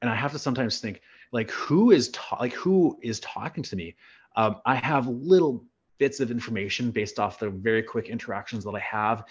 And 0.00 0.10
i 0.10 0.14
have 0.14 0.32
to 0.32 0.38
sometimes 0.38 0.80
think 0.80 1.02
like 1.30 1.50
who 1.50 1.90
is 1.90 2.08
ta- 2.08 2.38
like 2.40 2.54
who 2.54 2.98
is 3.02 3.20
talking 3.20 3.62
to 3.64 3.76
me? 3.76 3.94
Um, 4.34 4.62
i 4.64 4.76
have 4.76 5.06
little 5.08 5.62
bits 5.98 6.20
of 6.20 6.30
information 6.30 6.90
based 6.90 7.18
off 7.18 7.38
the 7.38 7.50
very 7.50 7.82
quick 7.82 8.08
interactions 8.08 8.64
that 8.64 8.74
i 8.74 8.78
have 8.80 9.24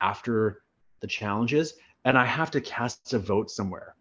after 0.00 0.62
the 1.00 1.06
challenges 1.06 1.74
and 2.06 2.16
i 2.16 2.24
have 2.24 2.50
to 2.52 2.60
cast 2.62 3.12
a 3.12 3.18
vote 3.18 3.50
somewhere. 3.50 3.96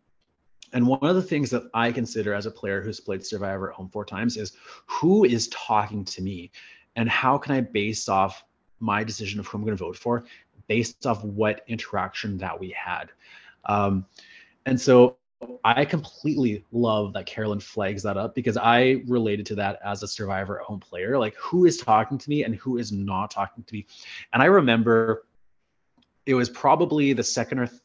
And 0.72 0.88
one 0.88 1.10
of 1.12 1.18
the 1.18 1.30
things 1.32 1.50
that 1.50 1.64
I 1.74 1.92
consider 1.92 2.34
as 2.34 2.46
a 2.46 2.58
player 2.60 2.82
who's 2.82 3.02
played 3.02 3.26
Survivor 3.26 3.70
at 3.70 3.76
home 3.76 3.90
four 3.90 4.06
times 4.06 4.38
is 4.38 4.54
who 4.86 5.26
is 5.26 5.50
talking 5.50 6.06
to 6.06 6.22
me? 6.22 6.52
And 6.96 7.10
how 7.10 7.38
can 7.38 7.54
I 7.54 7.60
base 7.60 8.08
off 8.08 8.46
my 8.82 9.04
decision 9.04 9.40
of 9.40 9.48
who 9.48 9.58
I'm 9.58 9.64
going 9.64 9.78
to 9.78 9.84
vote 9.84 9.98
for 9.98 10.24
based 10.68 11.06
off 11.06 11.24
what 11.24 11.64
interaction 11.68 12.38
that 12.38 12.60
we 12.60 12.70
had. 12.72 13.12
Um, 13.66 14.06
and 14.66 14.80
so 14.80 15.18
I 15.64 15.86
completely 15.86 16.64
love 16.72 17.14
that 17.14 17.26
Carolyn 17.26 17.60
flags 17.60 18.04
that 18.04 18.16
up 18.16 18.36
because 18.36 18.58
I 18.58 19.04
related 19.08 19.46
to 19.48 19.56
that 19.56 19.80
as 19.84 20.04
a 20.04 20.08
Survivor 20.08 20.60
at 20.60 20.66
home 20.66 20.80
player. 20.80 21.18
Like 21.18 21.36
who 21.36 21.66
is 21.66 21.78
talking 21.78 22.18
to 22.18 22.30
me 22.30 22.44
and 22.44 22.56
who 22.56 22.78
is 22.78 22.92
not 22.92 23.32
talking 23.32 23.64
to 23.64 23.74
me. 23.74 23.88
And 24.34 24.42
I 24.42 24.46
remember 24.46 25.26
it 26.26 26.36
was 26.36 26.50
probably 26.50 27.14
the 27.14 27.24
second 27.24 27.60
or 27.60 27.68
th- 27.68 27.82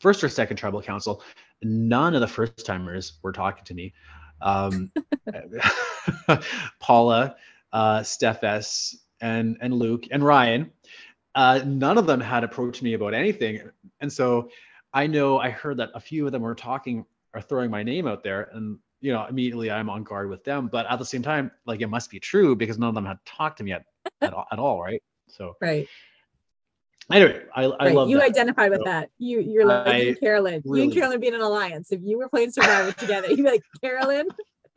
first 0.00 0.22
or 0.22 0.28
second 0.28 0.58
tribal 0.58 0.82
council 0.82 1.22
none 1.62 2.14
of 2.14 2.20
the 2.20 2.28
first 2.28 2.64
timers 2.64 3.14
were 3.22 3.32
talking 3.32 3.64
to 3.64 3.74
me. 3.74 3.92
Um, 4.40 4.92
Paula, 6.80 7.36
uh, 7.72 8.02
Steph 8.02 8.44
S, 8.44 8.96
and 9.20 9.56
and 9.60 9.74
Luke 9.74 10.06
and 10.10 10.24
Ryan, 10.24 10.70
uh, 11.34 11.60
none 11.64 11.98
of 11.98 12.06
them 12.06 12.20
had 12.20 12.44
approached 12.44 12.82
me 12.82 12.94
about 12.94 13.14
anything, 13.14 13.60
and 14.00 14.12
so 14.12 14.50
I 14.92 15.06
know 15.06 15.38
I 15.38 15.50
heard 15.50 15.76
that 15.78 15.90
a 15.94 16.00
few 16.00 16.26
of 16.26 16.32
them 16.32 16.42
were 16.42 16.54
talking 16.54 17.04
or 17.34 17.40
throwing 17.40 17.70
my 17.70 17.82
name 17.82 18.06
out 18.06 18.22
there, 18.22 18.50
and 18.52 18.78
you 19.00 19.12
know, 19.12 19.26
immediately 19.26 19.70
I'm 19.70 19.88
on 19.88 20.02
guard 20.02 20.28
with 20.28 20.44
them. 20.44 20.68
But 20.68 20.86
at 20.90 20.98
the 20.98 21.04
same 21.04 21.22
time, 21.22 21.50
like 21.66 21.80
it 21.80 21.86
must 21.88 22.10
be 22.10 22.18
true 22.18 22.56
because 22.56 22.78
none 22.78 22.88
of 22.88 22.94
them 22.94 23.04
had 23.04 23.18
talked 23.24 23.58
to 23.58 23.64
me 23.64 23.72
at, 23.72 23.84
at, 24.20 24.32
all, 24.32 24.46
at 24.50 24.58
all, 24.58 24.82
right? 24.82 25.02
So 25.28 25.56
right. 25.60 25.86
Anyway, 27.10 27.40
I, 27.54 27.64
I 27.64 27.86
right. 27.86 27.94
love 27.94 28.10
you 28.10 28.18
that. 28.18 28.26
identify 28.26 28.68
with 28.68 28.80
so, 28.80 28.84
that. 28.84 29.10
You 29.18 29.40
you're 29.40 29.64
like 29.64 29.86
I, 29.86 29.96
you 29.96 30.08
and 30.08 30.20
Carolyn. 30.20 30.62
Really, 30.64 30.80
you 30.80 30.84
and 30.84 30.92
Carolyn 30.92 31.20
being 31.20 31.34
an 31.34 31.40
alliance. 31.40 31.90
If 31.90 32.00
you 32.02 32.18
were 32.18 32.28
playing 32.28 32.50
Survivor 32.50 32.92
together, 32.92 33.28
you'd 33.28 33.38
be 33.38 33.42
like 33.44 33.62
Carolyn. 33.80 34.28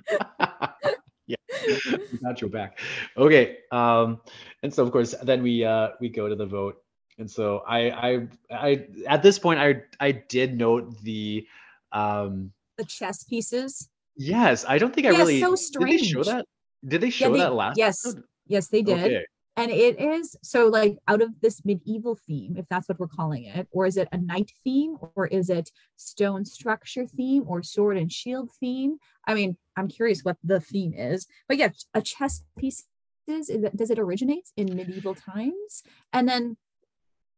yeah, 1.67 1.97
got 2.23 2.41
your 2.41 2.49
back. 2.49 2.79
Okay, 3.17 3.57
um, 3.71 4.21
and 4.63 4.73
so 4.73 4.83
of 4.83 4.91
course 4.91 5.15
then 5.23 5.43
we 5.43 5.63
uh 5.65 5.89
we 5.99 6.09
go 6.09 6.27
to 6.27 6.35
the 6.35 6.45
vote, 6.45 6.81
and 7.17 7.29
so 7.29 7.63
I 7.67 7.91
I 7.91 8.27
I 8.51 8.87
at 9.07 9.23
this 9.23 9.39
point 9.39 9.59
I 9.59 9.83
I 9.99 10.11
did 10.11 10.57
note 10.57 11.01
the 11.03 11.47
um 11.91 12.51
the 12.77 12.85
chess 12.85 13.23
pieces. 13.23 13.89
Yes, 14.15 14.65
I 14.67 14.77
don't 14.77 14.93
think 14.93 15.07
I 15.07 15.11
really. 15.11 15.39
So 15.39 15.55
strange. 15.55 15.89
Did 15.91 15.99
they 15.99 16.05
show 16.05 16.23
that? 16.23 16.45
Did 16.87 17.01
they 17.01 17.09
show 17.09 17.25
yeah, 17.27 17.31
they, 17.31 17.39
that 17.39 17.53
last? 17.53 17.77
Yes, 17.77 18.05
episode? 18.05 18.23
yes, 18.47 18.67
they 18.67 18.81
did. 18.81 18.99
Okay. 18.99 19.25
And 19.57 19.69
it 19.69 19.99
is 19.99 20.35
so 20.41 20.67
like 20.67 20.97
out 21.07 21.21
of 21.21 21.39
this 21.41 21.65
medieval 21.65 22.17
theme, 22.27 22.55
if 22.57 22.65
that's 22.69 22.87
what 22.87 22.99
we're 22.99 23.07
calling 23.07 23.45
it, 23.45 23.67
or 23.71 23.85
is 23.85 23.97
it 23.97 24.07
a 24.11 24.17
knight 24.17 24.51
theme, 24.63 24.95
or 25.15 25.27
is 25.27 25.49
it 25.49 25.69
stone 25.97 26.45
structure 26.45 27.05
theme, 27.05 27.43
or 27.47 27.61
sword 27.61 27.97
and 27.97 28.11
shield 28.11 28.49
theme? 28.59 28.97
I 29.27 29.33
mean, 29.33 29.57
I'm 29.75 29.87
curious 29.87 30.21
what 30.21 30.37
the 30.43 30.61
theme 30.61 30.93
is, 30.93 31.27
but 31.47 31.57
yeah, 31.57 31.69
a 31.93 32.01
chess 32.01 32.43
piece 32.57 32.85
is, 33.27 33.51
does 33.75 33.91
it 33.91 33.99
originate 33.99 34.49
in 34.55 34.75
medieval 34.75 35.15
times? 35.15 35.83
And 36.13 36.27
then 36.27 36.57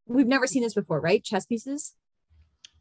we've 0.06 0.28
never 0.28 0.48
seen 0.48 0.64
this 0.64 0.76
before, 0.76 1.02
right? 1.02 1.24
Chess 1.24 1.46
pieces. 1.46 1.94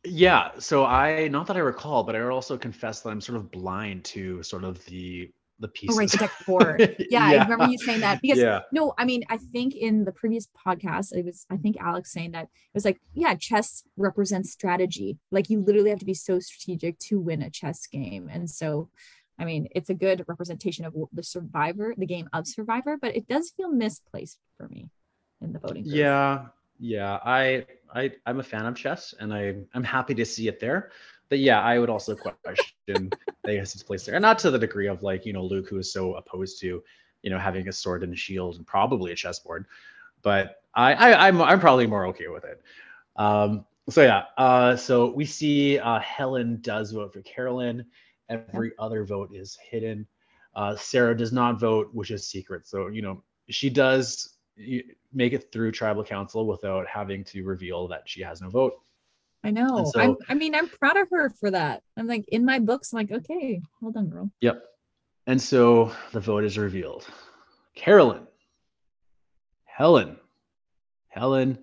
Yeah. 0.04 0.50
So 0.59 0.84
I, 0.84 1.28
not 1.28 1.46
that 1.46 1.56
I 1.56 1.60
recall, 1.60 2.02
but 2.04 2.16
I 2.16 2.20
also 2.22 2.59
confess 2.59 3.00
that 3.00 3.10
I'm 3.10 3.20
sort 3.20 3.36
of 3.36 3.50
blind 3.50 4.04
to 4.04 4.42
sort 4.42 4.64
of 4.64 4.84
the 4.86 5.30
the 5.62 5.68
pieces. 5.68 5.97
Oh, 5.97 5.98
right, 5.98 6.10
the 6.10 6.18
deck 6.18 6.30
four. 6.30 6.76
Yeah, 6.78 6.86
yeah, 7.10 7.24
I 7.24 7.43
remember 7.44 7.66
you 7.68 7.78
saying 7.78 8.01
that 8.01 8.20
because 8.20 8.39
yeah. 8.39 8.60
no, 8.72 8.93
I 8.98 9.06
mean, 9.06 9.24
I 9.30 9.39
think 9.39 9.74
in 9.74 10.05
the 10.05 10.12
previous 10.12 10.48
podcast, 10.66 11.14
it 11.14 11.24
was 11.24 11.47
I 11.51 11.56
think 11.56 11.76
Alex 11.80 12.12
saying 12.12 12.32
that 12.32 12.44
it 12.44 12.74
was 12.74 12.84
like, 12.84 13.01
yeah, 13.14 13.34
chess 13.34 13.84
represents 13.97 14.52
strategy. 14.52 15.18
Like 15.30 15.48
you 15.48 15.60
literally 15.60 15.90
have 15.90 16.01
to 16.01 16.05
be 16.05 16.14
so 16.14 16.39
strategic 16.39 16.98
to 17.01 17.18
win 17.18 17.40
a 17.40 17.51
chess 17.51 17.86
game, 17.86 18.28
and 18.30 18.51
so. 18.51 18.90
I 19.39 19.44
mean, 19.47 19.66
it's 19.74 19.89
a 19.89 19.94
good 19.94 20.24
representation 20.28 20.84
of 20.84 20.94
the 21.10 21.22
survivor, 21.22 21.94
the 21.97 22.06
game 22.06 22.28
of 22.34 22.47
survivor, 22.47 22.98
but 23.01 23.16
it 23.16 23.26
does 23.26 23.51
feel 23.56 23.72
misplaced 23.72 24.39
for 24.56 24.68
me 24.68 24.90
in 25.40 25.55
the 25.55 25.59
voting. 25.59 25.84
Group. 25.84 25.97
Yeah, 25.97 26.47
yeah, 26.78 27.18
I 27.24 27.66
I 27.94 28.12
I'm 28.26 28.40
a 28.40 28.43
fan 28.43 28.66
of 28.66 28.74
chess, 28.74 29.14
and 29.18 29.32
I 29.32 29.55
I'm 29.74 29.84
happy 29.84 30.14
to 30.14 30.24
see 30.24 30.48
it 30.48 30.60
there. 30.60 30.90
Yeah, 31.38 31.60
I 31.60 31.78
would 31.78 31.90
also 31.90 32.14
question 32.14 33.10
its 33.44 33.82
place 33.82 34.04
there, 34.04 34.14
and 34.14 34.22
not 34.22 34.38
to 34.40 34.50
the 34.50 34.59
degree 34.59 34.88
of 34.88 35.02
like 35.02 35.26
you 35.26 35.32
know 35.32 35.44
Luke, 35.44 35.68
who 35.68 35.78
is 35.78 35.92
so 35.92 36.14
opposed 36.14 36.60
to 36.60 36.82
you 37.22 37.30
know 37.30 37.38
having 37.38 37.68
a 37.68 37.72
sword 37.72 38.02
and 38.02 38.12
a 38.12 38.16
shield 38.16 38.56
and 38.56 38.66
probably 38.66 39.12
a 39.12 39.16
chessboard. 39.16 39.66
But 40.22 40.62
I, 40.74 40.94
I 40.94 41.28
I'm 41.28 41.40
I'm 41.42 41.60
probably 41.60 41.86
more 41.86 42.06
okay 42.06 42.28
with 42.28 42.44
it. 42.44 42.62
Um, 43.16 43.64
so 43.90 44.02
yeah, 44.02 44.24
uh, 44.38 44.76
so 44.76 45.12
we 45.12 45.24
see 45.24 45.78
uh, 45.78 46.00
Helen 46.00 46.60
does 46.60 46.92
vote 46.92 47.12
for 47.12 47.22
Carolyn. 47.22 47.84
Every 48.28 48.72
other 48.78 49.04
vote 49.04 49.30
is 49.34 49.59
hidden. 49.70 50.06
Uh, 50.54 50.76
Sarah 50.76 51.16
does 51.16 51.32
not 51.32 51.59
vote, 51.59 51.90
which 51.92 52.10
is 52.10 52.26
secret. 52.26 52.66
So 52.66 52.88
you 52.88 53.02
know 53.02 53.22
she 53.48 53.70
does 53.70 54.36
make 55.12 55.32
it 55.32 55.50
through 55.50 55.72
tribal 55.72 56.04
council 56.04 56.46
without 56.46 56.86
having 56.86 57.24
to 57.24 57.42
reveal 57.44 57.88
that 57.88 58.02
she 58.09 58.22
has 58.22 58.40
no 58.40 58.48
vote. 58.48 58.74
I 59.44 59.51
know. 59.51 59.85
So, 59.93 60.01
I'm, 60.01 60.16
I 60.28 60.35
mean, 60.35 60.55
I'm 60.55 60.69
proud 60.69 60.97
of 60.97 61.09
her 61.10 61.31
for 61.31 61.51
that. 61.51 61.82
I'm 61.97 62.06
like 62.06 62.24
in 62.28 62.44
my 62.44 62.59
books, 62.59 62.93
I'm 62.93 62.98
like, 62.98 63.10
okay, 63.10 63.60
well 63.81 63.93
done, 63.93 64.09
girl. 64.09 64.31
Yep. 64.40 64.62
And 65.27 65.40
so 65.40 65.93
the 66.12 66.20
vote 66.20 66.44
is 66.44 66.59
revealed. 66.59 67.06
Carolyn, 67.74 68.27
Helen, 69.64 70.16
Helen, 71.09 71.59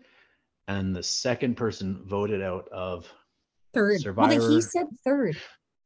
and 0.68 0.96
the 0.96 1.04
second 1.04 1.56
person 1.56 2.02
voted 2.06 2.42
out 2.42 2.68
of 2.70 3.08
third. 3.74 4.02
Survivor. 4.02 4.40
Well, 4.40 4.52
he 4.52 4.62
said 4.62 4.88
third. 5.04 5.38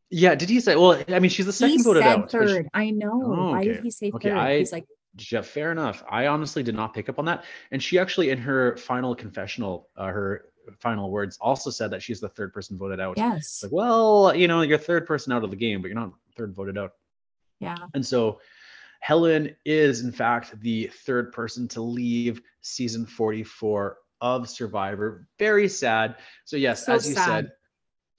Yeah, 0.10 0.36
did 0.36 0.49
he 0.49 0.60
say? 0.60 0.76
Well, 0.76 1.03
I 1.07 1.20
mean, 1.20 1.30
she's 1.30 1.45
the 1.45 1.53
second 1.53 1.78
he 1.78 1.84
voted 1.84 2.03
out. 2.03 2.30
Third. 2.30 2.68
I 2.74 2.91
know. 2.91 3.24
Oh, 3.26 3.32
okay. 3.32 3.52
Why 3.52 3.64
did 3.65 3.84
he 3.84 3.91
say 3.91 4.11
okay, 4.14 4.30
third? 4.30 4.38
I, 4.38 4.57
He's 4.60 4.72
like, 4.72 4.86
yeah, 5.32 5.41
fair 5.41 5.72
enough. 5.72 6.03
I 6.10 6.28
honestly 6.28 6.64
did 6.64 6.76
not 6.76 6.94
pick 6.94 7.10
up 7.10 7.18
on 7.20 7.26
that. 7.26 7.45
And 7.72 7.82
she 7.82 7.98
actually, 7.98 8.30
in 8.30 8.38
her 8.38 8.78
final 8.78 9.15
confessional, 9.15 9.90
uh, 9.98 10.07
her 10.07 10.45
final 10.80 11.11
words, 11.11 11.38
also 11.41 11.69
said 11.69 11.91
that 11.91 12.02
she's 12.02 12.19
the 12.19 12.30
third 12.30 12.53
person 12.53 12.77
voted 12.77 12.99
out. 12.99 13.18
Yes. 13.18 13.38
It's 13.38 13.64
like, 13.64 13.72
well, 13.72 14.35
you 14.35 14.48
know, 14.48 14.61
you're 14.61 14.77
third 14.77 15.06
person 15.06 15.34
out 15.34 15.44
of 15.44 15.49
the 15.49 15.56
game, 15.56 15.81
but 15.81 15.88
you're 15.88 15.99
not 15.99 16.11
third 16.35 16.53
voted 16.53 16.77
out. 16.77 16.94
Yeah. 17.60 17.77
And 17.94 18.06
so 18.06 18.40
Helen 18.99 19.56
is, 19.65 20.02
in 20.02 20.11
fact, 20.11 20.60
the 20.61 20.88
third 21.06 21.31
person 21.31 21.68
to 21.69 21.81
leave 21.81 22.41
season 22.61 23.06
44 23.06 23.98
of 24.22 24.49
Survivor. 24.49 25.27
Very 25.38 25.68
sad. 25.68 26.15
So 26.45 26.57
yes, 26.57 26.85
so 26.85 26.94
as 26.94 27.07
you 27.07 27.15
sad. 27.15 27.26
said, 27.26 27.52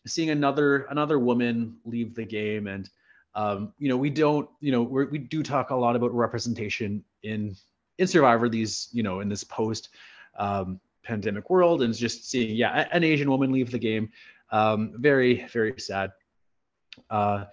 seeing 0.06 0.30
another 0.30 0.82
another 0.90 1.18
woman 1.18 1.78
leave 1.84 2.14
the 2.14 2.26
game 2.26 2.66
and 2.66 2.88
um, 3.34 3.72
you 3.78 3.88
know, 3.88 3.96
we 3.96 4.10
don't, 4.10 4.48
you 4.60 4.70
know, 4.70 4.82
we 4.82 5.06
we 5.06 5.18
do 5.18 5.42
talk 5.42 5.70
a 5.70 5.74
lot 5.74 5.96
about 5.96 6.14
representation 6.14 7.02
in 7.22 7.56
in 7.98 8.06
Survivor. 8.06 8.48
These, 8.48 8.88
you 8.92 9.02
know, 9.02 9.20
in 9.20 9.28
this 9.28 9.42
post 9.42 9.88
um, 10.38 10.80
pandemic 11.04 11.50
world, 11.50 11.82
and 11.82 11.94
just 11.94 12.28
seeing, 12.28 12.56
yeah, 12.56 12.88
an 12.90 13.04
Asian 13.04 13.30
woman 13.30 13.52
leave 13.52 13.70
the 13.70 13.78
game, 13.78 14.10
um, 14.50 14.92
very 14.96 15.46
very 15.52 15.78
sad. 15.78 16.12
Uh, 17.10 17.44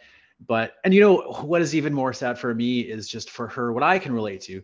but 0.48 0.76
and 0.84 0.94
you 0.94 1.02
know 1.02 1.18
what 1.41 1.61
is 1.61 1.76
even 1.76 1.94
more 1.94 2.14
sad 2.14 2.40
for 2.40 2.53
me 2.53 2.82
is 2.82 3.07
just 3.07 3.30
for 3.30 3.48
her. 3.48 3.72
What 3.72 3.84
I 3.84 3.99
can 3.99 4.14
relate 4.14 4.41
to 4.41 4.61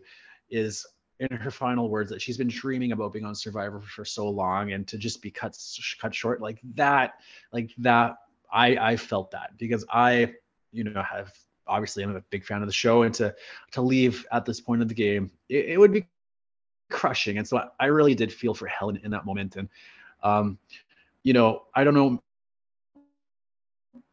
is 0.50 0.86
in 1.20 1.36
her 1.36 1.50
final 1.50 1.88
words 1.88 2.10
that 2.10 2.22
she's 2.22 2.36
been 2.36 2.48
dreaming 2.48 2.92
about 2.92 3.12
being 3.12 3.24
on 3.24 3.34
Survivor 3.34 3.80
for 3.80 4.04
so 4.04 4.28
long, 4.28 4.72
and 4.72 4.86
to 4.88 4.98
just 4.98 5.22
be 5.22 5.30
cut 5.30 5.56
cut 6.00 6.14
short 6.14 6.40
like 6.40 6.60
that, 6.74 7.14
like 7.52 7.70
that. 7.78 8.16
I 8.52 8.76
I 8.76 8.96
felt 8.96 9.30
that 9.32 9.56
because 9.58 9.84
I 9.90 10.34
you 10.72 10.84
know 10.84 11.02
have 11.02 11.32
obviously 11.66 12.02
I'm 12.02 12.16
a 12.16 12.20
big 12.30 12.44
fan 12.44 12.62
of 12.62 12.68
the 12.68 12.72
show, 12.72 13.02
and 13.02 13.14
to 13.14 13.34
to 13.72 13.82
leave 13.82 14.26
at 14.32 14.44
this 14.44 14.60
point 14.60 14.82
of 14.82 14.88
the 14.88 14.94
game, 14.94 15.30
it, 15.48 15.66
it 15.66 15.78
would 15.78 15.92
be 15.92 16.06
crushing. 16.90 17.38
And 17.38 17.46
so 17.46 17.58
I, 17.58 17.68
I, 17.80 17.86
really 17.86 18.14
did 18.14 18.32
feel 18.32 18.54
for 18.54 18.66
Helen 18.66 19.00
in 19.02 19.10
that 19.10 19.26
moment. 19.26 19.56
And 19.56 19.68
um, 20.22 20.58
you 21.22 21.32
know, 21.32 21.62
I 21.74 21.84
don't 21.84 21.94
know 21.94 22.22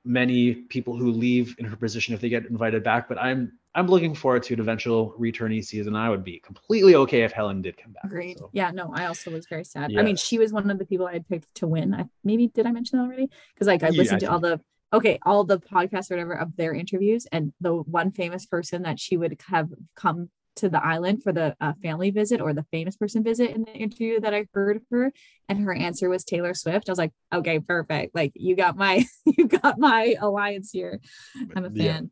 many 0.04 0.54
people 0.54 0.96
who 0.96 1.12
leave 1.12 1.56
in 1.58 1.66
her 1.66 1.76
position 1.76 2.14
if 2.14 2.22
they 2.22 2.30
get 2.30 2.46
invited 2.46 2.84
back, 2.84 3.10
but 3.10 3.18
I'm 3.18 3.54
I'm 3.74 3.88
looking 3.88 4.16
forward 4.16 4.44
to 4.44 4.54
an 4.54 4.62
eventual 4.62 5.14
returnee 5.20 5.64
season. 5.64 5.96
I 5.96 6.10
would 6.10 6.24
be 6.24 6.40
completely 6.40 6.96
okay 6.96 7.24
if 7.24 7.34
Helen 7.34 7.62
did 7.62 7.76
come 7.76 7.92
back. 7.92 8.06
Agreed. 8.06 8.38
So. 8.38 8.50
Yeah, 8.54 8.72
no, 8.72 8.92
I 8.94 9.08
also 9.08 9.32
was 9.32 9.48
very 9.48 9.66
sad. 9.66 9.92
Yeah. 9.92 10.00
I 10.00 10.04
mean, 10.04 10.16
she 10.16 10.38
was 10.38 10.54
one 10.54 10.72
of 10.72 10.80
the 10.80 10.86
people 10.86 11.08
I 11.08 11.14
had 11.14 11.28
picked 11.28 11.54
to 11.56 11.68
win. 11.68 11.94
I 11.94 12.06
maybe 12.24 12.48
did 12.48 12.66
I 12.66 12.72
mention 12.72 13.00
that 13.00 13.06
already? 13.06 13.30
Because 13.54 13.68
like 13.68 13.84
I 13.84 13.90
listened 13.90 14.22
yeah, 14.22 14.30
I 14.30 14.30
to 14.30 14.34
all 14.34 14.40
the 14.40 14.62
okay, 14.94 15.20
all 15.26 15.44
the 15.44 15.60
podcasts 15.60 16.10
or 16.10 16.16
whatever 16.16 16.34
of 16.34 16.56
their 16.56 16.74
interviews, 16.74 17.28
and 17.32 17.52
the 17.60 17.74
one 17.74 18.12
famous 18.12 18.46
person 18.46 18.84
that 18.84 19.00
she 19.00 19.18
would 19.18 19.38
have 19.50 19.70
come 19.96 20.30
to 20.56 20.70
the 20.70 20.84
island 20.84 21.24
for 21.24 21.32
the 21.32 21.56
uh, 21.60 21.74
family 21.82 22.12
visit 22.12 22.42
or 22.42 22.54
the 22.54 22.66
famous 22.72 22.96
person 22.96 23.24
visit 23.24 23.52
in 23.52 23.64
the 23.64 23.74
interview 23.74 24.20
that 24.20 24.34
I 24.34 24.48
heard 24.54 24.82
her, 24.92 25.12
and 25.50 25.60
her 25.60 25.74
answer 25.74 26.10
was 26.10 26.24
Taylor 26.24 26.54
Swift. 26.54 26.90
I 26.90 26.92
was 26.92 27.00
like, 27.00 27.12
okay, 27.34 27.60
perfect. 27.60 28.16
Like 28.16 28.32
you 28.36 28.56
got 28.56 28.78
my 28.78 29.06
you 29.26 29.48
got 29.48 29.78
my 29.80 30.16
alliance 30.20 30.72
here. 30.72 31.00
I'm 31.56 31.66
a 31.66 31.70
fan. 31.70 32.12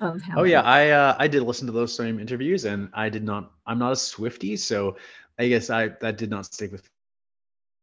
Yeah. 0.00 0.16
oh 0.36 0.44
yeah, 0.44 0.62
I 0.62 0.90
uh, 0.90 1.16
I 1.18 1.28
did 1.28 1.42
listen 1.42 1.66
to 1.66 1.72
those 1.72 1.94
same 1.94 2.18
interviews, 2.18 2.64
and 2.64 2.88
I 2.94 3.08
did 3.08 3.24
not. 3.24 3.52
I'm 3.66 3.78
not 3.78 3.92
a 3.92 3.96
Swifty, 3.96 4.56
so 4.56 4.96
I 5.38 5.48
guess 5.48 5.70
I 5.70 5.88
that 6.00 6.18
did 6.18 6.30
not 6.30 6.46
stick 6.46 6.72
with 6.72 6.88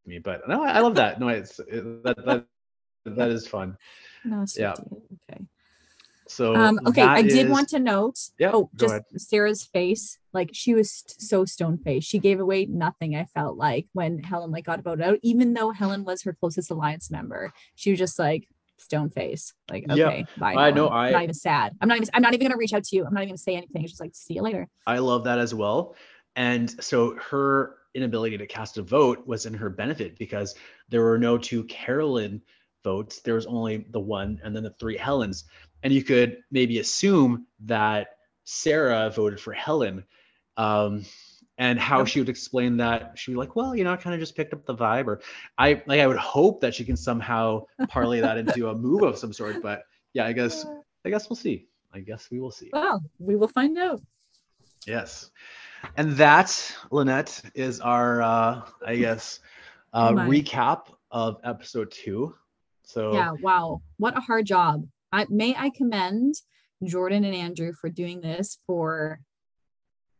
me. 0.05 0.19
But 0.19 0.47
no, 0.47 0.63
I, 0.63 0.71
I 0.71 0.79
love 0.79 0.95
that. 0.95 1.19
No, 1.19 1.27
it's 1.29 1.59
it, 1.59 2.03
that 2.03 2.17
that 2.25 2.45
that 3.05 3.29
is 3.29 3.47
fun. 3.47 3.77
No, 4.25 4.45
yeah. 4.57 4.73
So 6.29 6.55
um, 6.55 6.79
okay, 6.85 7.01
I 7.01 7.19
is... 7.19 7.33
did 7.33 7.49
want 7.49 7.69
to 7.69 7.79
note. 7.79 8.19
Yeah, 8.37 8.51
oh, 8.53 8.69
just 8.75 8.91
ahead. 8.91 9.03
Sarah's 9.17 9.65
face. 9.65 10.17
Like 10.31 10.51
she 10.53 10.75
was 10.75 11.03
so 11.17 11.43
stone 11.45 11.79
faced. 11.79 12.07
She 12.07 12.19
gave 12.19 12.39
away 12.39 12.65
nothing. 12.65 13.15
I 13.15 13.25
felt 13.25 13.57
like 13.57 13.87
when 13.93 14.19
Helen 14.19 14.51
like 14.51 14.65
got 14.65 14.83
voted 14.83 15.05
out, 15.05 15.19
even 15.23 15.53
though 15.53 15.71
Helen 15.71 16.03
was 16.03 16.21
her 16.23 16.33
closest 16.33 16.69
alliance 16.69 17.09
member, 17.09 17.51
she 17.75 17.89
was 17.89 17.99
just 17.99 18.19
like 18.19 18.47
stone 18.77 19.09
face. 19.09 19.53
Like 19.69 19.85
okay, 19.89 20.19
yep. 20.19 20.29
bye. 20.37 20.53
I 20.53 20.71
know. 20.71 20.87
I, 20.87 21.07
am 21.07 21.13
not 21.13 21.23
even 21.23 21.33
sad. 21.33 21.75
I'm 21.81 21.87
not 21.87 21.97
even. 21.97 22.09
I'm 22.13 22.21
not 22.21 22.33
even 22.33 22.47
gonna 22.47 22.57
reach 22.57 22.73
out 22.73 22.83
to 22.83 22.95
you. 22.95 23.05
I'm 23.05 23.13
not 23.13 23.21
even 23.21 23.29
gonna 23.29 23.37
say 23.39 23.55
anything. 23.55 23.81
Just 23.87 23.99
like 23.99 24.11
see 24.13 24.35
you 24.35 24.43
later. 24.43 24.67
I 24.85 24.99
love 24.99 25.23
that 25.23 25.39
as 25.39 25.53
well. 25.53 25.95
And 26.35 26.69
so 26.83 27.15
her 27.29 27.75
inability 27.95 28.37
to 28.37 28.45
cast 28.45 28.77
a 28.77 28.83
vote 28.83 29.25
was 29.25 29.45
in 29.45 29.53
her 29.55 29.69
benefit 29.69 30.17
because 30.19 30.55
there 30.89 31.03
were 31.03 31.17
no 31.17 31.37
two 31.37 31.63
Carolyn 31.63 32.41
votes. 32.83 33.21
There 33.21 33.35
was 33.35 33.45
only 33.45 33.85
the 33.89 33.99
one 33.99 34.39
and 34.43 34.55
then 34.55 34.63
the 34.63 34.73
three 34.79 34.97
Helens. 34.97 35.45
And 35.83 35.93
you 35.93 36.03
could 36.03 36.37
maybe 36.51 36.79
assume 36.79 37.45
that 37.61 38.09
Sarah 38.43 39.09
voted 39.09 39.39
for 39.39 39.53
Helen. 39.53 40.03
Um, 40.57 41.05
and 41.57 41.77
how 41.77 42.05
she 42.05 42.19
would 42.19 42.29
explain 42.29 42.77
that 42.77 43.19
she 43.19 43.31
would 43.31 43.35
be 43.35 43.39
like, 43.39 43.55
well, 43.55 43.75
you 43.75 43.83
know, 43.83 43.91
I 43.91 43.97
kind 43.97 44.13
of 44.13 44.19
just 44.21 44.35
picked 44.35 44.53
up 44.53 44.65
the 44.65 44.73
vibe, 44.73 45.07
or 45.07 45.19
I 45.57 45.83
like 45.87 45.99
I 45.99 46.07
would 46.07 46.17
hope 46.17 46.61
that 46.61 46.73
she 46.73 46.85
can 46.85 46.95
somehow 46.95 47.65
parlay 47.89 48.21
that 48.21 48.37
into 48.43 48.69
a 48.69 48.75
move 48.75 49.03
of 49.03 49.17
some 49.17 49.33
sort. 49.33 49.61
But 49.61 49.83
yeah, 50.13 50.25
I 50.25 50.31
guess 50.31 50.65
I 51.05 51.09
guess 51.09 51.29
we'll 51.29 51.35
see. 51.35 51.67
I 51.93 51.99
guess 51.99 52.29
we 52.31 52.39
will 52.39 52.51
see. 52.51 52.69
Well, 52.71 53.03
we 53.19 53.35
will 53.35 53.47
find 53.49 53.77
out. 53.77 54.01
Yes. 54.87 55.31
And 55.97 56.11
that, 56.13 56.75
Lynette, 56.91 57.41
is 57.55 57.79
our, 57.79 58.21
uh, 58.21 58.61
I 58.85 58.95
guess, 58.95 59.39
uh, 59.93 60.11
Oh 60.11 60.15
recap 60.15 60.87
of 61.11 61.37
episode 61.43 61.91
two. 61.91 62.35
So, 62.83 63.13
Yeah, 63.13 63.31
wow. 63.41 63.81
What 63.97 64.17
a 64.17 64.21
hard 64.21 64.45
job. 64.45 64.87
I 65.11 65.25
may 65.29 65.55
I 65.55 65.69
commend 65.69 66.35
Jordan 66.83 67.23
and 67.23 67.35
Andrew 67.35 67.73
for 67.73 67.89
doing 67.89 68.21
this 68.21 68.57
for 68.67 69.19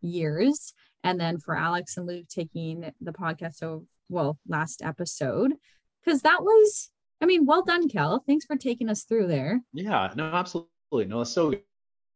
years 0.01 0.73
and 1.03 1.19
then 1.19 1.37
for 1.37 1.55
Alex 1.55 1.97
and 1.97 2.05
Luke 2.07 2.27
taking 2.29 2.91
the 3.01 3.11
podcast 3.11 3.55
so 3.55 3.85
well 4.09 4.37
last 4.47 4.81
episode 4.83 5.53
because 6.03 6.21
that 6.23 6.41
was 6.41 6.89
I 7.21 7.25
mean 7.25 7.45
well 7.45 7.63
done 7.63 7.87
Kel 7.89 8.23
thanks 8.25 8.45
for 8.45 8.55
taking 8.55 8.89
us 8.89 9.03
through 9.03 9.27
there 9.27 9.61
yeah, 9.73 10.11
no, 10.15 10.25
absolutely. 10.25 10.69
No, 10.91 11.21
it's 11.21 11.31
so 11.31 11.53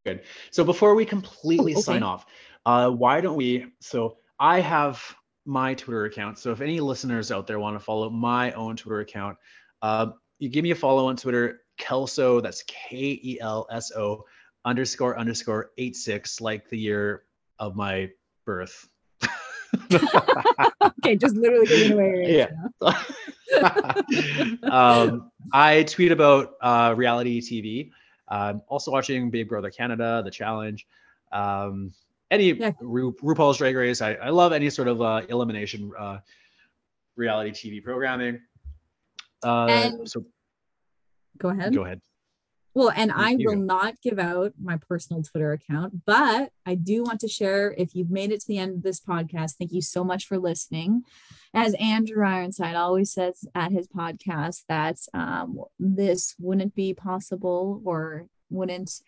good. 0.05 0.21
So, 0.51 0.63
before 0.63 0.95
we 0.95 1.05
completely 1.05 1.73
Oh, 1.73 1.77
okay. 1.77 1.83
sign 1.83 2.03
off, 2.03 2.25
uh, 2.65 2.89
why 2.89 3.21
don't 3.21 3.35
we? 3.37 3.67
So, 3.81 4.17
I 4.39 4.59
have 4.61 5.01
my 5.45 5.75
Twitter 5.75 6.05
account. 6.05 6.39
So, 6.39 6.51
if 6.51 6.61
any 6.61 6.79
listeners 6.79 7.31
out 7.31 7.45
there 7.47 7.59
want 7.59 7.75
to 7.75 7.79
follow 7.79 8.09
my 8.09 8.51
own 8.53 8.75
Twitter 8.75 9.01
account, 9.01 9.37
uh, 9.81 10.07
you 10.39 10.49
give 10.49 10.63
me 10.63 10.71
a 10.71 10.75
follow 10.75 11.07
on 11.07 11.15
Twitter, 11.15 11.61
Kelso, 11.77 12.39
that's 12.41 12.63
K 12.67 13.19
E 13.23 13.39
L 13.41 13.67
S 13.71 13.91
O 13.95 14.25
underscore 14.65 15.17
underscore 15.17 15.71
eight 15.77 15.95
six, 15.95 16.39
like 16.41 16.69
the 16.69 16.77
year 16.77 17.23
of 17.59 17.75
my 17.75 18.09
birth. 18.45 18.87
okay 20.99 21.15
just 21.15 21.35
literally 21.35 21.65
giving 21.65 21.93
away 21.93 22.25
age 22.25 22.47
Yeah. 22.81 22.93
um, 24.71 25.31
I 25.51 25.83
tweet 25.83 26.11
about 26.11 26.53
uh, 26.61 26.93
reality 26.95 27.41
TV. 27.41 27.91
Um, 28.27 28.61
also 28.67 28.91
watching 28.91 29.29
Big 29.29 29.49
Brother 29.49 29.69
Canada, 29.69 30.21
The 30.23 30.31
Challenge, 30.31 30.85
um, 31.31 31.93
any 32.31 32.51
Yeah. 32.53 32.71
Ru- 32.79 33.15
RuPaul's 33.21 33.57
Drag 33.57 33.75
Race. 33.75 34.01
I, 34.01 34.13
I 34.13 34.29
love 34.29 34.53
any 34.53 34.69
sort 34.69 34.87
of 34.87 35.01
uh, 35.01 35.21
elimination 35.29 35.91
uh, 35.97 36.19
reality 37.15 37.51
TV 37.51 37.83
programming. 37.83 38.39
Uh, 39.43 39.65
And- 39.69 40.09
so 40.09 40.25
go 41.37 41.49
ahead 41.49 41.73
go 41.73 41.85
ahead. 41.85 42.01
Well, 42.75 42.91
and 42.95 43.11
I 43.11 43.31
you 43.31 43.49
will 43.49 43.55
not 43.55 44.01
give 44.01 44.17
out 44.17 44.53
my 44.59 44.77
personal 44.77 45.21
Twitter 45.21 45.51
account, 45.51 46.05
but 46.05 46.49
I 46.65 46.73
do 46.73 47.03
want 47.03 47.19
to 47.19 47.27
share 47.27 47.75
if 47.77 47.93
you've 47.93 48.09
made 48.09 48.31
it 48.31 48.41
to 48.41 48.47
the 48.47 48.57
end 48.57 48.77
of 48.77 48.81
this 48.81 48.99
podcast, 48.99 49.57
thank 49.59 49.71
you 49.71 49.81
so 49.81 50.03
much 50.03 50.25
for 50.25 50.39
listening. 50.39 51.03
As 51.53 51.75
Andrew 51.75 52.25
Ironside 52.25 52.75
always 52.75 53.13
says 53.13 53.45
at 53.53 53.71
his 53.71 53.87
podcast, 53.87 54.63
that 54.69 54.97
um, 55.13 55.59
this 55.77 56.33
wouldn't 56.39 56.73
be 56.73 56.95
possible 56.95 57.79
or 57.85 58.25
wouldn't 58.49 59.01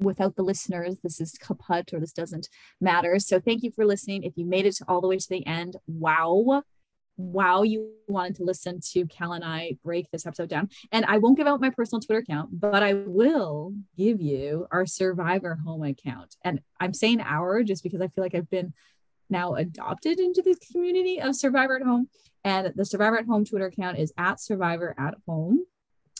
without 0.00 0.34
the 0.34 0.42
listeners. 0.42 0.96
This 1.00 1.20
is 1.20 1.32
kaput 1.32 1.92
or 1.92 2.00
this 2.00 2.12
doesn't 2.12 2.48
matter. 2.80 3.20
So 3.20 3.38
thank 3.38 3.62
you 3.62 3.70
for 3.70 3.86
listening. 3.86 4.24
If 4.24 4.32
you 4.36 4.46
made 4.46 4.66
it 4.66 4.78
all 4.88 5.00
the 5.00 5.06
way 5.06 5.18
to 5.18 5.28
the 5.28 5.46
end, 5.46 5.76
wow. 5.86 6.64
Wow, 7.22 7.62
you 7.62 7.92
wanted 8.08 8.34
to 8.36 8.42
listen 8.42 8.80
to 8.92 9.06
Cal 9.06 9.32
and 9.32 9.44
I 9.44 9.76
break 9.84 10.10
this 10.10 10.26
episode 10.26 10.48
down. 10.48 10.70
And 10.90 11.04
I 11.04 11.18
won't 11.18 11.36
give 11.36 11.46
out 11.46 11.60
my 11.60 11.70
personal 11.70 12.00
Twitter 12.00 12.18
account, 12.18 12.48
but 12.52 12.82
I 12.82 12.94
will 12.94 13.74
give 13.96 14.20
you 14.20 14.66
our 14.72 14.86
Survivor 14.86 15.56
Home 15.64 15.84
account. 15.84 16.34
And 16.44 16.60
I'm 16.80 16.92
saying 16.92 17.20
our 17.20 17.62
just 17.62 17.84
because 17.84 18.00
I 18.00 18.08
feel 18.08 18.24
like 18.24 18.34
I've 18.34 18.50
been 18.50 18.74
now 19.30 19.54
adopted 19.54 20.18
into 20.18 20.42
the 20.42 20.56
community 20.72 21.20
of 21.20 21.36
Survivor 21.36 21.76
at 21.76 21.82
Home. 21.82 22.08
And 22.42 22.72
the 22.74 22.84
Survivor 22.84 23.18
at 23.18 23.26
Home 23.26 23.44
Twitter 23.44 23.66
account 23.66 23.98
is 23.98 24.12
at 24.18 24.40
Survivor 24.40 24.92
at 24.98 25.14
Home. 25.28 25.64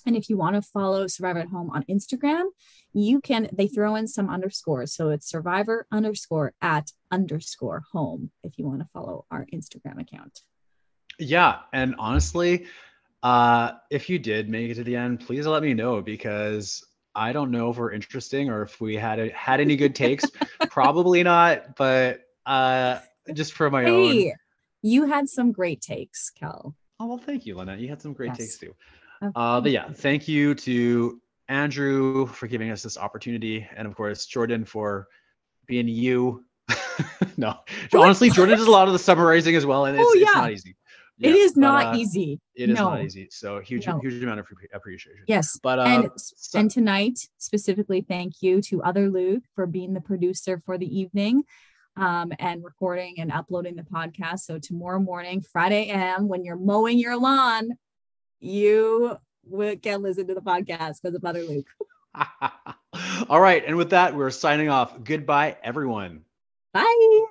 And 0.07 0.17
if 0.17 0.31
you 0.31 0.37
want 0.37 0.55
to 0.55 0.63
follow 0.63 1.09
Survivor 1.09 1.41
at 1.41 1.49
Home 1.49 1.69
on 1.71 1.83
Instagram, 1.91 2.45
you 2.93 3.21
can, 3.21 3.49
they 3.53 3.67
throw 3.67 3.97
in 3.97 4.07
some 4.07 4.31
underscores. 4.31 4.95
So 4.95 5.11
it's 5.11 5.29
Survivor 5.29 5.87
underscore 5.91 6.55
at 6.63 6.93
underscore 7.11 7.83
home 7.93 8.31
if 8.45 8.57
you 8.57 8.67
want 8.67 8.81
to 8.81 8.89
follow 8.93 9.27
our 9.33 9.47
Instagram 9.53 10.01
account. 10.01 10.43
Yeah, 11.23 11.61
and 11.73 11.95
honestly, 11.99 12.67
uh, 13.23 13.73
if 13.91 14.11
you 14.11 14.19
did 14.19 14.49
make 14.49 14.71
it 14.71 14.75
to 14.75 14.85
the 14.85 14.97
end, 14.97 15.21
please 15.21 15.47
let 15.47 15.63
me 15.63 15.73
know 15.73 16.03
because 16.03 16.85
I 17.15 17.33
don't 17.33 17.51
know 17.51 17.71
if 17.71 17.77
we're 17.77 17.93
interesting 17.93 18.51
or 18.51 18.63
if 18.63 18.81
we 18.81 18.97
had 18.97 19.21
a, 19.21 19.31
had 19.31 19.61
any 19.61 19.77
good 19.77 19.95
takes. 19.95 20.31
Probably 20.71 21.23
not, 21.23 21.77
but 21.77 22.23
uh, 22.47 22.99
just 23.35 23.53
for 23.53 23.71
my 23.71 23.85
own. 23.85 24.15
Hey, 24.15 24.35
you 24.83 25.05
had 25.07 25.29
some 25.29 25.53
great 25.53 25.81
takes, 25.81 26.31
Kel. 26.31 26.75
Oh 26.99 27.07
well, 27.07 27.19
thank 27.19 27.47
you, 27.47 27.57
Lynette. 27.57 27.79
You 27.79 27.89
had 27.89 28.03
some 28.03 28.13
great 28.13 28.31
Yes. 28.31 28.39
takes 28.39 28.59
too. 28.59 28.75
Of 29.21 29.33
Uh, 29.37 29.61
but 29.61 29.71
yeah, 29.71 29.93
thank 29.93 30.27
you 30.27 30.55
to 30.57 31.21
Andrew 31.49 32.27
for 32.27 32.49
giving 32.49 32.71
us 32.71 32.83
this 32.83 32.99
opportunity, 32.99 33.67
and 33.77 33.87
of 33.87 33.95
course 33.95 34.27
Jordan 34.27 34.65
for 34.65 35.07
being 35.67 35.87
you. 35.87 36.45
no, 37.37 37.59
honestly, 37.95 38.31
Jordan 38.31 38.57
does 38.57 38.67
a 38.67 38.71
lot 38.71 38.87
of 38.87 38.93
the 38.93 38.99
summarizing 38.99 39.55
as 39.55 39.67
well, 39.67 39.85
and 39.85 39.97
it's, 39.97 40.05
Oh, 40.09 40.19
it's 40.19 40.35
not 40.35 40.51
easy. 40.51 40.77
It 41.19 41.31
Yeah, 41.31 41.35
is 41.37 41.53
but, 41.55 41.61
not 41.61 41.95
uh, 41.95 41.99
easy. 41.99 42.41
It 42.55 42.71
is 42.71 42.77
not 42.79 43.03
easy. 43.03 43.29
So 43.31 43.61
huge, 43.61 43.87
No. 43.87 43.99
huge 44.01 44.23
amount 44.23 44.41
of 44.41 44.47
appreciation. 44.73 45.25
Yes. 45.29 45.59
But 45.63 45.79
uh, 45.79 45.83
and 45.83 46.11
so- 46.17 46.59
and 46.59 46.71
tonight 46.71 47.19
specifically 47.39 48.05
thank 48.07 48.43
you 48.43 48.61
to 48.63 48.83
other 48.83 49.09
luke 49.11 49.45
for 49.55 49.67
being 49.67 49.93
the 49.95 50.01
producer 50.01 50.61
for 50.65 50.79
the 50.79 50.87
evening 50.87 51.45
um, 51.97 52.33
and 52.39 52.65
recording 52.65 53.17
and 53.21 53.31
uploading 53.31 53.77
the 53.77 53.83
podcast 53.83 54.41
so 54.41 54.59
tomorrow 54.59 54.99
morning 54.99 55.43
friday 55.53 55.89
am 55.89 56.27
when 56.29 56.43
you're 56.45 56.57
mowing 56.57 56.99
your 56.99 57.19
lawn 57.19 57.71
you 58.41 59.17
will 59.45 59.77
can 59.77 60.03
listen 60.03 60.27
to 60.27 60.35
the 60.35 60.41
podcast 60.41 60.97
because 61.03 61.15
of 61.15 61.25
other 61.25 61.43
luke 61.43 61.69
all 63.29 63.41
right, 63.41 63.63
and 63.67 63.77
with 63.77 63.91
that, 63.91 64.15
we're 64.15 64.31
signing 64.31 64.69
off. 64.69 65.03
Goodbye, 65.03 65.57
everyone. 65.63 66.23
bye 66.75 67.25